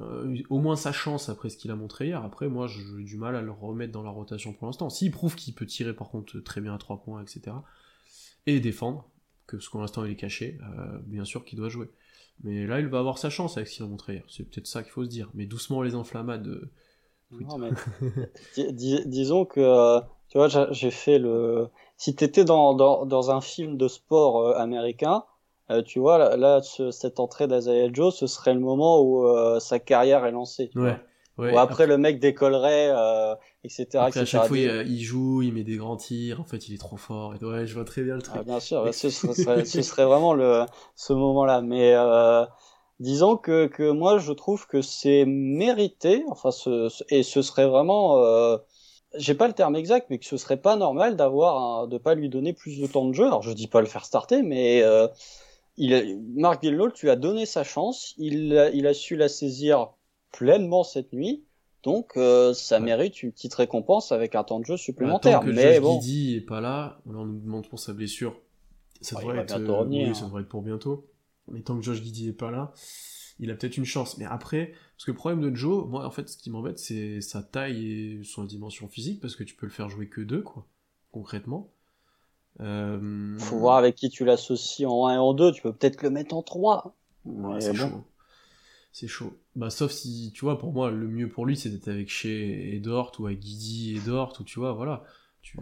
Euh, 0.02 0.36
au 0.50 0.58
moins 0.58 0.76
sa 0.76 0.92
chance 0.92 1.28
après 1.28 1.50
ce 1.50 1.56
qu'il 1.56 1.70
a 1.70 1.76
montré 1.76 2.06
hier. 2.06 2.22
Après, 2.24 2.48
moi, 2.48 2.66
j'ai 2.66 2.82
du 3.04 3.16
mal 3.16 3.36
à 3.36 3.42
le 3.42 3.50
remettre 3.50 3.92
dans 3.92 4.02
la 4.02 4.10
rotation 4.10 4.52
pour 4.52 4.66
l'instant. 4.66 4.90
S'il 4.90 5.10
prouve 5.10 5.34
qu'il 5.34 5.54
peut 5.54 5.66
tirer 5.66 5.94
par 5.94 6.08
contre 6.10 6.38
très 6.40 6.60
bien 6.60 6.74
à 6.74 6.78
3 6.78 7.02
points, 7.02 7.22
etc. 7.22 7.56
Et 8.46 8.60
défendre, 8.60 9.08
que 9.46 9.58
ce 9.58 9.70
pour 9.70 9.80
l'instant 9.80 10.04
il 10.04 10.12
est 10.12 10.16
caché, 10.16 10.58
euh, 10.62 10.98
bien 11.04 11.24
sûr 11.24 11.44
qu'il 11.44 11.58
doit 11.58 11.68
jouer. 11.68 11.90
Mais 12.42 12.66
là, 12.66 12.80
il 12.80 12.86
va 12.86 12.98
avoir 12.98 13.18
sa 13.18 13.30
chance 13.30 13.56
avec 13.56 13.68
ce 13.68 13.76
qu'il 13.76 13.84
a 13.84 13.88
montré 13.88 14.14
hier. 14.14 14.24
C'est 14.28 14.44
peut-être 14.44 14.66
ça 14.66 14.82
qu'il 14.82 14.92
faut 14.92 15.04
se 15.04 15.10
dire. 15.10 15.30
Mais 15.34 15.46
doucement 15.46 15.82
les 15.82 15.94
enflammades. 15.94 16.46
Euh, 16.48 16.70
disons 19.06 19.44
que 19.44 20.00
tu 20.28 20.38
vois, 20.38 20.48
j'ai 20.48 20.90
fait 20.90 21.18
le. 21.18 21.68
Si 21.96 22.14
t'étais 22.14 22.44
dans, 22.44 22.74
dans, 22.74 23.06
dans 23.06 23.30
un 23.30 23.40
film 23.40 23.76
de 23.76 23.88
sport 23.88 24.56
américain, 24.56 25.24
euh, 25.70 25.82
tu 25.82 25.98
vois, 25.98 26.36
là, 26.36 26.60
cette 26.90 27.20
entrée 27.20 27.46
d'Azaya 27.46 27.88
Joe, 27.92 28.14
ce 28.14 28.26
serait 28.26 28.54
le 28.54 28.60
moment 28.60 29.00
où 29.00 29.26
euh, 29.26 29.60
sa 29.60 29.78
carrière 29.78 30.24
est 30.24 30.32
lancée. 30.32 30.70
ouais. 30.74 30.98
Ouais, 31.38 31.56
après, 31.56 31.86
le 31.86 31.96
mec 31.96 32.20
décollerait, 32.20 32.90
euh, 32.90 33.34
etc. 33.64 33.88
à 33.94 34.10
chaque 34.10 34.46
fois, 34.46 34.56
il, 34.56 35.00
joue, 35.00 35.40
il 35.40 35.54
met 35.54 35.64
des 35.64 35.76
grands 35.76 35.96
tirs. 35.96 36.40
En 36.40 36.44
fait, 36.44 36.68
il 36.68 36.74
est 36.74 36.78
trop 36.78 36.98
fort. 36.98 37.34
Et 37.34 37.42
ouais, 37.42 37.66
je 37.66 37.72
vois 37.72 37.86
très 37.86 38.02
bien 38.02 38.16
le 38.16 38.22
truc. 38.22 38.36
Ah, 38.38 38.42
bien 38.42 38.60
sûr, 38.60 38.86
ce, 38.94 39.08
serait, 39.08 39.64
ce 39.64 39.80
serait 39.80 40.04
vraiment 40.04 40.34
le 40.34 40.66
ce 40.94 41.14
moment-là. 41.14 41.62
Mais 41.62 41.96
disons 43.00 43.38
que, 43.38 43.66
que 43.66 43.90
moi, 43.90 44.18
je 44.18 44.30
trouve 44.32 44.66
que 44.66 44.82
c'est 44.82 45.24
mérité. 45.24 46.22
Enfin, 46.28 46.50
ce, 46.50 46.90
et 47.08 47.22
ce 47.22 47.40
serait 47.40 47.66
vraiment 47.66 48.58
j'ai 49.14 49.34
pas 49.34 49.46
le 49.46 49.52
terme 49.52 49.76
exact, 49.76 50.06
mais 50.10 50.18
que 50.18 50.24
ce 50.24 50.36
serait 50.36 50.56
pas 50.56 50.76
normal 50.76 51.16
d'avoir 51.16 51.86
de 51.86 51.98
pas 51.98 52.14
lui 52.14 52.28
donner 52.28 52.52
plus 52.52 52.80
de 52.80 52.86
temps 52.86 53.06
de 53.06 53.12
jeu. 53.12 53.26
Alors 53.26 53.42
je 53.42 53.52
dis 53.52 53.68
pas 53.68 53.80
le 53.80 53.86
faire 53.86 54.04
starter, 54.04 54.42
mais 54.42 54.82
euh, 54.82 55.08
il, 55.76 56.20
Marc 56.34 56.62
Gillow, 56.62 56.90
tu 56.90 57.10
as 57.10 57.16
donné 57.16 57.46
sa 57.46 57.64
chance, 57.64 58.14
il, 58.18 58.70
il 58.74 58.86
a 58.86 58.94
su 58.94 59.16
la 59.16 59.28
saisir 59.28 59.88
pleinement 60.30 60.84
cette 60.84 61.12
nuit, 61.12 61.44
donc 61.82 62.12
euh, 62.16 62.54
ça 62.54 62.78
mérite 62.80 63.22
une 63.22 63.32
petite 63.32 63.54
récompense 63.54 64.12
avec 64.12 64.34
un 64.34 64.44
temps 64.44 64.60
de 64.60 64.64
jeu 64.64 64.76
supplémentaire. 64.76 65.40
Tant 65.40 65.46
que 65.46 65.50
mais 65.50 65.80
bon. 65.80 65.98
Guidi 65.98 66.36
est 66.36 66.40
pas 66.40 66.60
là, 66.60 67.00
on 67.06 67.12
nous 67.12 67.40
demande 67.40 67.68
pour 67.68 67.80
sa 67.80 67.92
blessure. 67.92 68.36
Ça, 69.00 69.16
devrait, 69.16 69.38
être, 69.38 69.58
euh, 69.58 70.14
ça 70.14 70.26
devrait 70.26 70.42
être 70.42 70.48
pour 70.48 70.62
bientôt. 70.62 71.08
Mais 71.48 71.60
tant 71.60 71.76
que 71.76 71.82
Josh 71.82 72.00
Guidi 72.00 72.28
est 72.28 72.32
pas 72.32 72.52
là, 72.52 72.72
il 73.40 73.50
a 73.50 73.54
peut-être 73.54 73.76
une 73.76 73.84
chance. 73.84 74.16
Mais 74.18 74.24
après, 74.24 74.74
parce 74.96 75.06
que 75.06 75.10
le 75.10 75.16
problème 75.16 75.40
de 75.40 75.54
Joe, 75.54 75.88
moi 75.88 76.06
en 76.06 76.10
fait, 76.12 76.28
ce 76.28 76.36
qui 76.36 76.50
m'embête, 76.50 76.78
c'est 76.78 77.20
sa 77.20 77.42
taille 77.42 77.86
et 77.86 78.20
son 78.22 78.44
dimension 78.44 78.86
physique, 78.86 79.20
parce 79.20 79.34
que 79.34 79.42
tu 79.42 79.56
peux 79.56 79.66
le 79.66 79.72
faire 79.72 79.88
jouer 79.88 80.08
que 80.08 80.20
deux, 80.20 80.42
quoi, 80.42 80.68
concrètement. 81.10 81.72
Euh... 82.60 83.38
Faut 83.38 83.58
voir 83.58 83.76
avec 83.76 83.94
qui 83.94 84.10
tu 84.10 84.24
l'associes 84.24 84.86
en 84.86 85.06
1 85.06 85.14
et 85.14 85.18
en 85.18 85.34
2, 85.34 85.52
tu 85.52 85.62
peux 85.62 85.72
peut-être 85.72 86.02
le 86.02 86.10
mettre 86.10 86.34
en 86.34 86.42
3. 86.42 86.94
c'est 87.60 87.74
chaud. 87.74 88.04
C'est 88.92 89.08
chaud. 89.08 89.32
Bah, 89.56 89.70
sauf 89.70 89.90
si, 89.90 90.32
tu 90.34 90.44
vois, 90.44 90.58
pour 90.58 90.72
moi, 90.72 90.90
le 90.90 91.08
mieux 91.08 91.28
pour 91.28 91.46
lui, 91.46 91.56
c'est 91.56 91.70
d'être 91.70 91.88
avec 91.88 92.10
chez 92.10 92.76
Edort 92.76 93.12
ou 93.18 93.26
avec 93.26 93.40
Guidi 93.40 93.96
et 93.96 94.00
Dort, 94.00 94.34
ou 94.38 94.44
tu 94.44 94.58
vois, 94.58 94.72
voilà. 94.72 95.02
Tu... 95.42 95.58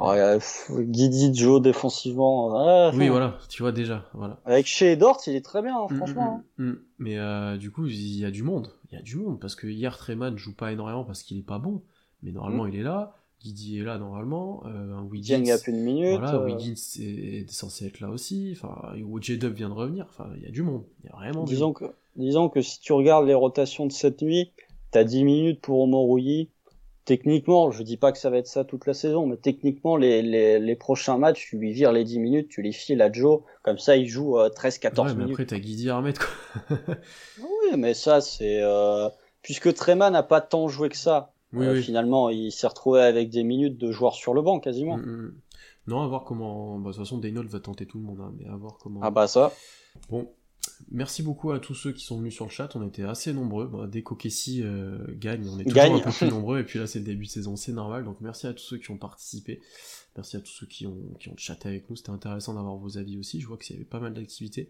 Guidi, 0.71 1.35
Joe 1.35 1.63
défensivement. 1.63 2.55
Ah, 2.55 2.91
oui, 2.95 3.09
voilà, 3.09 3.39
tu 3.49 3.63
vois 3.63 3.73
déjà. 3.73 4.05
Voilà. 4.13 4.39
Avec 4.45 4.67
chez 4.67 4.97
Dort, 4.97 5.21
il 5.27 5.35
est 5.35 5.45
très 5.45 5.63
bien, 5.63 5.75
hein, 5.75 5.87
mm, 5.91 5.97
franchement. 5.97 6.45
Mm, 6.59 6.69
mm, 6.71 6.79
Mais 6.99 7.19
euh, 7.19 7.57
du 7.57 7.71
coup, 7.71 7.87
il 7.87 8.19
y 8.19 8.25
a 8.25 8.31
du 8.31 8.43
monde. 8.43 8.73
Il 8.91 8.97
y 8.97 8.99
a 8.99 9.03
du 9.03 9.17
monde, 9.17 9.41
parce 9.41 9.55
que 9.55 9.67
hier, 9.67 9.97
Treman 9.97 10.37
joue 10.37 10.55
pas 10.55 10.73
énormément 10.73 11.05
parce 11.05 11.23
qu'il 11.23 11.39
est 11.39 11.47
pas 11.47 11.59
bon. 11.59 11.83
Mais 12.23 12.33
normalement, 12.33 12.67
il 12.67 12.77
est 12.77 12.83
là. 12.83 13.17
Guidi 13.43 13.79
est 13.79 13.85
là 13.85 13.99
normalement. 13.99 14.63
Euh, 14.67 15.01
Wiggins, 15.01 15.47
a 15.49 15.59
plus 15.59 15.73
de 15.73 15.79
minutes. 15.79 16.19
Voilà, 16.19 16.35
euh. 16.35 16.45
Wiggins 16.45 16.75
est, 17.01 17.51
censé 17.51 17.87
être 17.87 18.01
là 18.01 18.11
aussi. 18.11 18.53
Enfin, 18.53 18.93
J-Dub 19.21 19.55
vient 19.55 19.71
de 19.71 19.75
revenir. 19.75 20.07
Enfin, 20.11 20.29
il 20.37 20.43
y 20.43 20.47
a 20.47 20.51
du 20.51 20.63
monde. 20.63 20.85
Il 21.03 21.07
y 21.07 21.13
a 21.13 21.17
vraiment 21.17 21.45
disons 21.45 21.73
que, 21.73 21.87
disons 22.17 22.49
que 22.49 22.61
si 22.61 22.81
tu 22.81 22.93
regardes 22.93 23.27
les 23.27 23.35
rotations 23.35 23.87
de 23.87 23.93
cette 23.93 24.21
nuit, 24.21 24.53
t'as 24.91 25.05
10 25.05 25.25
minutes 25.25 25.61
pour 25.61 25.81
Omorouyi. 25.81 26.51
Techniquement, 27.07 27.71
je 27.71 27.83
dis 27.83 27.97
pas 27.97 28.13
que 28.13 28.19
ça 28.19 28.29
va 28.29 28.37
être 28.37 28.47
ça 28.47 28.65
toute 28.65 28.87
la 28.87 28.95
saison, 28.95 29.27
mais 29.27 29.39
techniquement, 29.39 29.97
les, 29.97 30.23
les, 30.23 30.61
les 30.61 30.77
prochains 30.77 31.17
matchs, 31.17 31.49
tu 31.49 31.59
lui 31.59 31.73
vires 31.73 31.93
les 31.93 32.05
10 32.05 32.19
minutes, 32.19 32.49
tu 32.49 32.61
les 32.63 32.73
files 32.73 33.01
à 33.01 33.11
Joe, 33.11 33.41
comme 33.63 33.79
ça 33.79 33.97
il 33.97 34.07
joue 34.07 34.37
13-14 34.37 35.01
euh, 35.01 35.05
ouais, 35.05 35.15
mais 35.15 35.25
après, 35.25 35.47
t'as 35.47 35.59
Guidi 35.59 35.89
à 35.89 35.97
remettre, 35.97 36.29
quoi. 36.69 36.77
oui, 37.41 37.77
mais 37.79 37.95
ça, 37.95 38.21
c'est. 38.21 38.61
Euh... 38.63 39.09
Puisque 39.43 39.73
Treman 39.73 40.13
n'a 40.13 40.23
pas 40.23 40.43
tant 40.43 40.69
joué 40.69 40.91
que 40.91 40.97
ça, 40.97 41.33
euh, 41.55 41.81
finalement, 41.81 42.31
il 42.31 42.53
s'est 42.53 42.67
retrouvé 42.67 43.01
avec 43.01 43.31
des 43.31 43.43
minutes 43.43 43.79
de 43.79 43.91
joueurs 43.91 44.15
sur 44.15 44.35
le 44.35 44.43
banc 44.43 44.61
quasiment. 44.61 44.99
Mm, 44.99 45.03
mm. 45.03 45.35
Non, 45.87 46.03
à 46.03 46.07
voir 46.07 46.25
comment. 46.25 46.79
Bah, 46.79 46.91
de 46.91 46.95
toute 46.95 47.05
façon, 47.05 47.19
Daynold 47.19 47.49
va 47.49 47.61
tenter 47.61 47.87
tout 47.87 47.99
le 47.99 48.05
monde, 48.05 48.21
hein, 48.21 48.33
mais 48.39 48.47
à 48.47 48.57
voir 48.57 48.79
comment. 48.81 49.01
Ah 49.03 49.11
bah 49.11 49.27
ça. 49.27 49.53
Bon, 50.09 50.31
merci 50.91 51.23
beaucoup 51.23 51.51
à 51.51 51.59
tous 51.59 51.75
ceux 51.75 51.93
qui 51.93 52.05
sont 52.05 52.19
venus 52.19 52.35
sur 52.35 52.45
le 52.45 52.51
chat. 52.51 52.75
On 52.77 52.87
était 52.87 53.03
assez 53.03 53.33
nombreux. 53.33 53.67
Bah, 53.67 53.87
dès 53.89 54.03
qu'Okessi 54.03 54.63
euh, 54.63 54.99
gagne, 55.17 55.49
on 55.49 55.59
est 55.59 55.65
toujours 55.65 55.83
un 55.83 56.01
peu 56.01 56.11
plus 56.11 56.27
nombreux. 56.31 56.61
Et 56.61 56.65
puis 56.65 56.79
là, 56.79 56.87
c'est 56.87 57.01
le 57.01 57.05
début 57.05 57.27
de 57.27 57.31
saison, 57.31 57.57
c'est 57.57 57.73
normal. 57.73 58.05
Donc 58.05 58.19
merci 58.21 58.47
à 58.47 58.53
tous 58.53 58.63
ceux 58.63 58.79
qui 58.79 58.91
ont 58.91 58.99
participé. 58.99 59.61
Merci 60.17 60.37
à 60.37 60.41
tous 60.41 60.53
ceux 60.53 60.67
qui 60.67 60.87
ont, 60.87 60.99
qui 61.19 61.29
ont 61.29 61.37
chatté 61.37 61.69
avec 61.69 61.89
nous. 61.89 61.97
C'était 61.97 62.11
intéressant 62.11 62.55
d'avoir 62.55 62.77
vos 62.77 62.99
avis 62.99 63.19
aussi. 63.19 63.41
Je 63.41 63.47
vois 63.47 63.57
qu'il 63.57 63.75
y 63.75 63.79
avait 63.79 63.89
pas 63.89 64.01
mal 64.01 64.15
d'activités. 64.15 64.69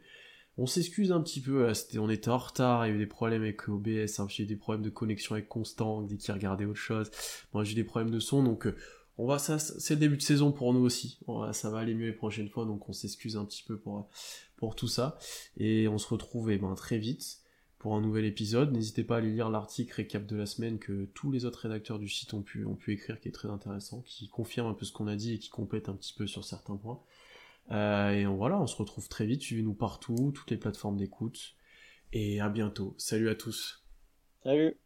On 0.62 0.66
s'excuse 0.66 1.10
un 1.10 1.22
petit 1.22 1.40
peu, 1.40 1.72
on 1.96 2.10
était 2.10 2.28
en 2.28 2.36
retard, 2.36 2.86
il 2.86 2.90
y 2.90 2.92
a 2.92 2.94
eu 2.94 2.98
des 2.98 3.06
problèmes 3.06 3.40
avec 3.40 3.66
OBS, 3.66 4.20
hein, 4.20 4.26
j'ai 4.28 4.42
eu 4.42 4.46
des 4.46 4.56
problèmes 4.56 4.84
de 4.84 4.90
connexion 4.90 5.34
avec 5.34 5.48
Constant, 5.48 6.02
dès 6.02 6.18
qu'il 6.18 6.34
regardait 6.34 6.66
autre 6.66 6.78
chose. 6.78 7.10
Moi 7.54 7.64
j'ai 7.64 7.72
eu 7.72 7.76
des 7.76 7.84
problèmes 7.84 8.10
de 8.10 8.20
son, 8.20 8.42
donc 8.42 8.66
euh, 8.66 8.76
on 9.16 9.26
va 9.26 9.38
ça, 9.38 9.58
c'est 9.58 9.94
le 9.94 10.00
début 10.00 10.18
de 10.18 10.22
saison 10.22 10.52
pour 10.52 10.74
nous 10.74 10.80
aussi. 10.80 11.18
ça 11.52 11.70
va 11.70 11.78
aller 11.78 11.94
mieux 11.94 12.08
les 12.08 12.12
prochaines 12.12 12.50
fois, 12.50 12.66
donc 12.66 12.90
on 12.90 12.92
s'excuse 12.92 13.38
un 13.38 13.46
petit 13.46 13.62
peu 13.62 13.78
pour, 13.78 14.10
pour 14.56 14.76
tout 14.76 14.86
ça. 14.86 15.16
Et 15.56 15.88
on 15.88 15.96
se 15.96 16.06
retrouve 16.08 16.50
eh 16.50 16.58
ben, 16.58 16.74
très 16.74 16.98
vite 16.98 17.38
pour 17.78 17.96
un 17.96 18.02
nouvel 18.02 18.26
épisode. 18.26 18.70
N'hésitez 18.70 19.02
pas 19.02 19.14
à 19.14 19.18
aller 19.20 19.32
lire 19.32 19.48
l'article 19.48 19.94
récap 19.94 20.26
de 20.26 20.36
la 20.36 20.44
semaine 20.44 20.78
que 20.78 21.06
tous 21.14 21.32
les 21.32 21.46
autres 21.46 21.60
rédacteurs 21.60 21.98
du 21.98 22.08
site 22.10 22.34
ont 22.34 22.42
pu 22.42 22.66
écrire, 22.88 23.18
qui 23.18 23.28
est 23.28 23.32
très 23.32 23.48
intéressant, 23.48 24.02
qui 24.02 24.28
confirme 24.28 24.66
un 24.66 24.74
peu 24.74 24.84
ce 24.84 24.92
qu'on 24.92 25.06
a 25.06 25.16
dit 25.16 25.32
et 25.32 25.38
qui 25.38 25.48
complète 25.48 25.88
un 25.88 25.94
petit 25.94 26.12
peu 26.12 26.26
sur 26.26 26.44
certains 26.44 26.76
points. 26.76 27.00
Euh, 27.70 28.10
et 28.10 28.26
voilà, 28.26 28.60
on 28.60 28.66
se 28.66 28.76
retrouve 28.76 29.08
très 29.08 29.26
vite. 29.26 29.42
Suivez-nous 29.42 29.74
partout, 29.74 30.32
toutes 30.34 30.50
les 30.50 30.56
plateformes 30.56 30.96
d'écoute. 30.96 31.54
Et 32.12 32.40
à 32.40 32.48
bientôt. 32.48 32.94
Salut 32.98 33.28
à 33.28 33.34
tous. 33.34 33.84
Salut. 34.42 34.76